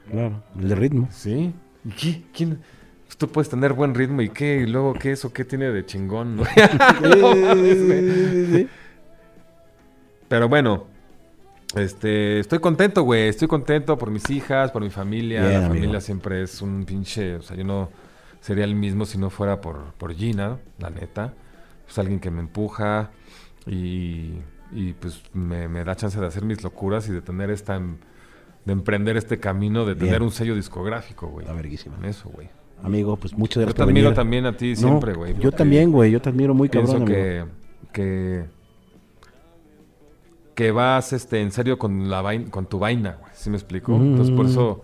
Claro, 0.09 0.43
el 0.59 0.69
de 0.69 0.75
ritmo. 0.75 1.07
¿Sí? 1.11 1.53
¿Y 1.85 1.89
qué? 1.91 2.23
¿Quién? 2.33 2.59
Pues 3.05 3.17
tú 3.17 3.27
puedes 3.29 3.49
tener 3.49 3.73
buen 3.73 3.95
ritmo 3.95 4.21
y 4.21 4.29
qué, 4.29 4.61
y 4.61 4.67
luego 4.67 4.93
qué 4.93 5.11
eso, 5.11 5.33
qué 5.33 5.45
tiene 5.45 5.71
de 5.71 5.85
chingón, 5.85 6.35
¿no? 6.35 6.43
Mames. 6.43 8.67
Pero 10.27 10.47
bueno, 10.47 10.85
este, 11.75 12.39
estoy 12.39 12.59
contento, 12.59 13.03
güey. 13.03 13.27
Estoy 13.27 13.47
contento 13.47 13.97
por 13.97 14.11
mis 14.11 14.29
hijas, 14.29 14.71
por 14.71 14.83
mi 14.83 14.89
familia. 14.89 15.41
Bien, 15.41 15.51
la 15.53 15.57
amigo. 15.59 15.73
familia 15.73 16.01
siempre 16.01 16.43
es 16.43 16.61
un 16.61 16.85
pinche. 16.85 17.35
O 17.35 17.41
sea, 17.41 17.57
yo 17.57 17.63
no 17.63 17.89
sería 18.41 18.63
el 18.63 18.75
mismo 18.75 19.05
si 19.05 19.17
no 19.17 19.29
fuera 19.29 19.61
por, 19.61 19.93
por 19.97 20.13
Gina, 20.13 20.57
la 20.77 20.89
neta. 20.89 21.33
Es 21.87 21.97
alguien 21.97 22.19
que 22.19 22.31
me 22.31 22.41
empuja 22.41 23.11
y, 23.65 24.33
y 24.71 24.93
pues 24.99 25.21
me, 25.33 25.67
me 25.67 25.83
da 25.83 25.95
chance 25.95 26.19
de 26.19 26.27
hacer 26.27 26.45
mis 26.45 26.63
locuras 26.63 27.07
y 27.09 27.11
de 27.11 27.21
tener 27.21 27.49
esta. 27.49 27.81
De 28.69 28.73
emprender 28.73 29.17
este 29.17 29.39
camino, 29.39 29.83
de 29.83 29.95
tener 29.95 30.11
Bien. 30.19 30.21
un 30.21 30.31
sello 30.31 30.53
discográfico, 30.53 31.27
güey. 31.27 31.43
Está 31.43 31.55
verguísima. 31.55 31.97
En 31.97 32.05
eso, 32.05 32.29
güey. 32.29 32.47
Amigo, 32.83 33.17
pues 33.17 33.33
muchas 33.35 33.55
Yo 33.55 33.61
gracias 33.61 33.75
te 33.75 33.81
por 33.81 33.89
admiro 33.89 34.05
venir. 34.09 34.15
también 34.15 34.45
a 34.45 34.55
ti 34.55 34.75
siempre, 34.75 35.13
güey. 35.13 35.35
Yo 35.39 35.51
también, 35.51 35.91
güey. 35.91 36.11
Yo 36.11 36.21
te 36.21 36.29
admiro 36.29 36.53
muy 36.53 36.69
Pienso 36.69 36.93
cabrón, 36.93 37.07
amigo. 37.11 37.47
que, 37.91 38.43
que 38.43 38.45
que 40.53 40.71
vas 40.71 41.13
este 41.13 41.41
en 41.41 41.51
serio 41.51 41.79
con 41.79 42.09
la 42.09 42.21
vaina, 42.21 42.51
con 42.51 42.65
tu 42.65 42.79
vaina, 42.79 43.17
güey. 43.19 43.31
¿Sí 43.33 43.49
me 43.49 43.55
explico? 43.55 43.93
Ujú. 43.93 44.03
Entonces 44.03 44.35
por 44.35 44.45
eso 44.45 44.83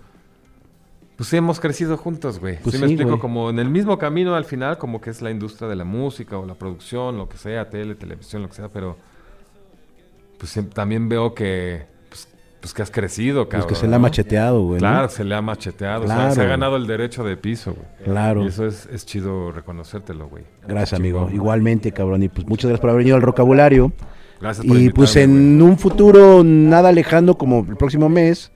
pues 1.17 1.29
sí 1.29 1.37
hemos 1.37 1.59
crecido 1.59 1.95
juntos, 1.97 2.39
güey. 2.39 2.59
Pues 2.61 2.75
sí 2.75 2.81
me 2.81 2.87
explico 2.87 3.11
güey. 3.11 3.21
como 3.21 3.49
en 3.49 3.59
el 3.59 3.69
mismo 3.69 3.97
camino 3.97 4.35
al 4.35 4.45
final, 4.45 4.77
como 4.77 4.99
que 4.99 5.09
es 5.11 5.21
la 5.21 5.31
industria 5.31 5.67
de 5.69 5.75
la 5.75 5.83
música 5.85 6.37
o 6.37 6.45
la 6.45 6.55
producción, 6.55 7.17
lo 7.17 7.29
que 7.29 7.37
sea, 7.37 7.69
tele, 7.69 7.95
televisión, 7.95 8.41
lo 8.41 8.47
que 8.49 8.55
sea, 8.55 8.69
pero 8.69 8.97
pues 10.37 10.57
también 10.73 11.07
veo 11.09 11.33
que 11.33 11.85
pues, 12.65 12.73
pues 12.73 12.73
que 12.73 12.81
has 12.81 12.89
crecido, 12.91 13.43
Pues 13.45 13.51
cabrón. 13.51 13.69
que 13.69 13.75
se 13.75 13.87
le 13.87 13.93
ha 13.95 13.99
¿no? 13.99 14.01
macheteado, 14.01 14.61
güey. 14.63 14.73
¿no? 14.73 14.79
Claro, 14.79 15.09
se 15.09 15.23
le 15.23 15.35
ha 15.35 15.41
macheteado, 15.41 16.03
o 16.05 16.07
sea, 16.07 16.15
Claro. 16.15 16.33
se 16.33 16.41
ha 16.41 16.45
ganado 16.45 16.75
el 16.77 16.87
derecho 16.87 17.23
de 17.23 17.37
piso, 17.37 17.73
güey. 17.73 17.85
Claro. 18.05 18.43
Y 18.43 18.47
eso 18.47 18.65
es, 18.65 18.87
es 18.91 19.05
chido 19.05 19.51
reconocértelo, 19.51 20.27
güey. 20.27 20.43
Gracias, 20.67 20.99
amigo. 20.99 21.29
Igualmente, 21.31 21.91
cabrón. 21.91 22.23
Y 22.23 22.29
pues 22.29 22.47
muchas 22.47 22.69
gracias 22.69 22.81
por 22.81 22.89
haber 22.89 22.99
venido 23.01 23.17
al 23.17 23.21
vocabulario. 23.23 23.91
Gracias 24.41 24.65
por 24.65 24.77
Y 24.77 24.89
pues 24.89 25.15
en 25.15 25.61
un 25.61 25.77
futuro 25.77 26.43
nada 26.43 26.91
lejano 26.91 27.37
como 27.37 27.59
el 27.69 27.75
próximo 27.77 28.09
mes, 28.09 28.51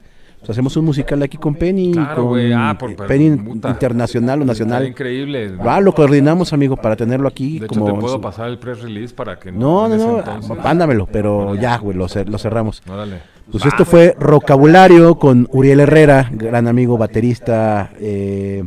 hacemos 0.47 0.75
un 0.77 0.85
musical 0.85 1.21
aquí 1.21 1.37
con 1.37 1.53
Penny, 1.55 1.91
Claro, 1.91 2.29
con 2.29 2.53
ah, 2.53 2.75
por- 2.79 2.95
Penny 3.07 3.35
puta. 3.37 3.69
internacional 3.69 4.41
o 4.41 4.45
nacional. 4.45 4.87
increíble. 4.87 5.55
Va, 5.55 5.79
lo 5.81 5.93
coordinamos, 5.93 6.53
amigo, 6.53 6.75
para 6.77 6.95
tenerlo 6.95 7.27
aquí 7.27 7.59
de 7.59 7.65
hecho, 7.65 7.79
como 7.79 7.93
te 7.93 7.99
puedo 7.99 8.19
pasar 8.21 8.49
el 8.49 8.57
press 8.57 8.81
release 8.81 9.13
para 9.13 9.37
que 9.37 9.51
No, 9.51 9.87
no, 9.89 9.95
no, 9.97 10.19
entonces- 10.19 10.57
mándamelo, 10.63 11.07
pero 11.11 11.55
ya, 11.55 11.77
güey, 11.77 11.95
lo, 11.97 12.05
cer- 12.07 12.27
lo 12.27 12.37
cerramos. 12.37 12.81
Órale. 12.89 13.17
Pues 13.51 13.65
esto 13.65 13.83
güey. 13.85 14.11
fue 14.11 14.15
Rocabulario 14.19 15.15
con 15.19 15.47
Uriel 15.51 15.81
Herrera, 15.81 16.29
gran 16.31 16.67
amigo 16.67 16.97
baterista, 16.97 17.91
eh, 17.99 18.63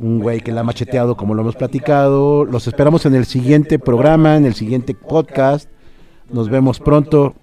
un 0.00 0.20
güey 0.20 0.40
que 0.40 0.52
la 0.52 0.60
ha 0.60 0.64
macheteado 0.64 1.16
como 1.16 1.34
lo 1.34 1.42
hemos 1.42 1.56
platicado. 1.56 2.44
Los 2.44 2.66
esperamos 2.68 3.04
en 3.06 3.14
el 3.16 3.24
siguiente 3.24 3.78
programa, 3.80 4.36
en 4.36 4.46
el 4.46 4.54
siguiente 4.54 4.94
podcast. 4.94 5.68
Nos 6.30 6.48
vemos 6.48 6.78
pronto. 6.78 7.34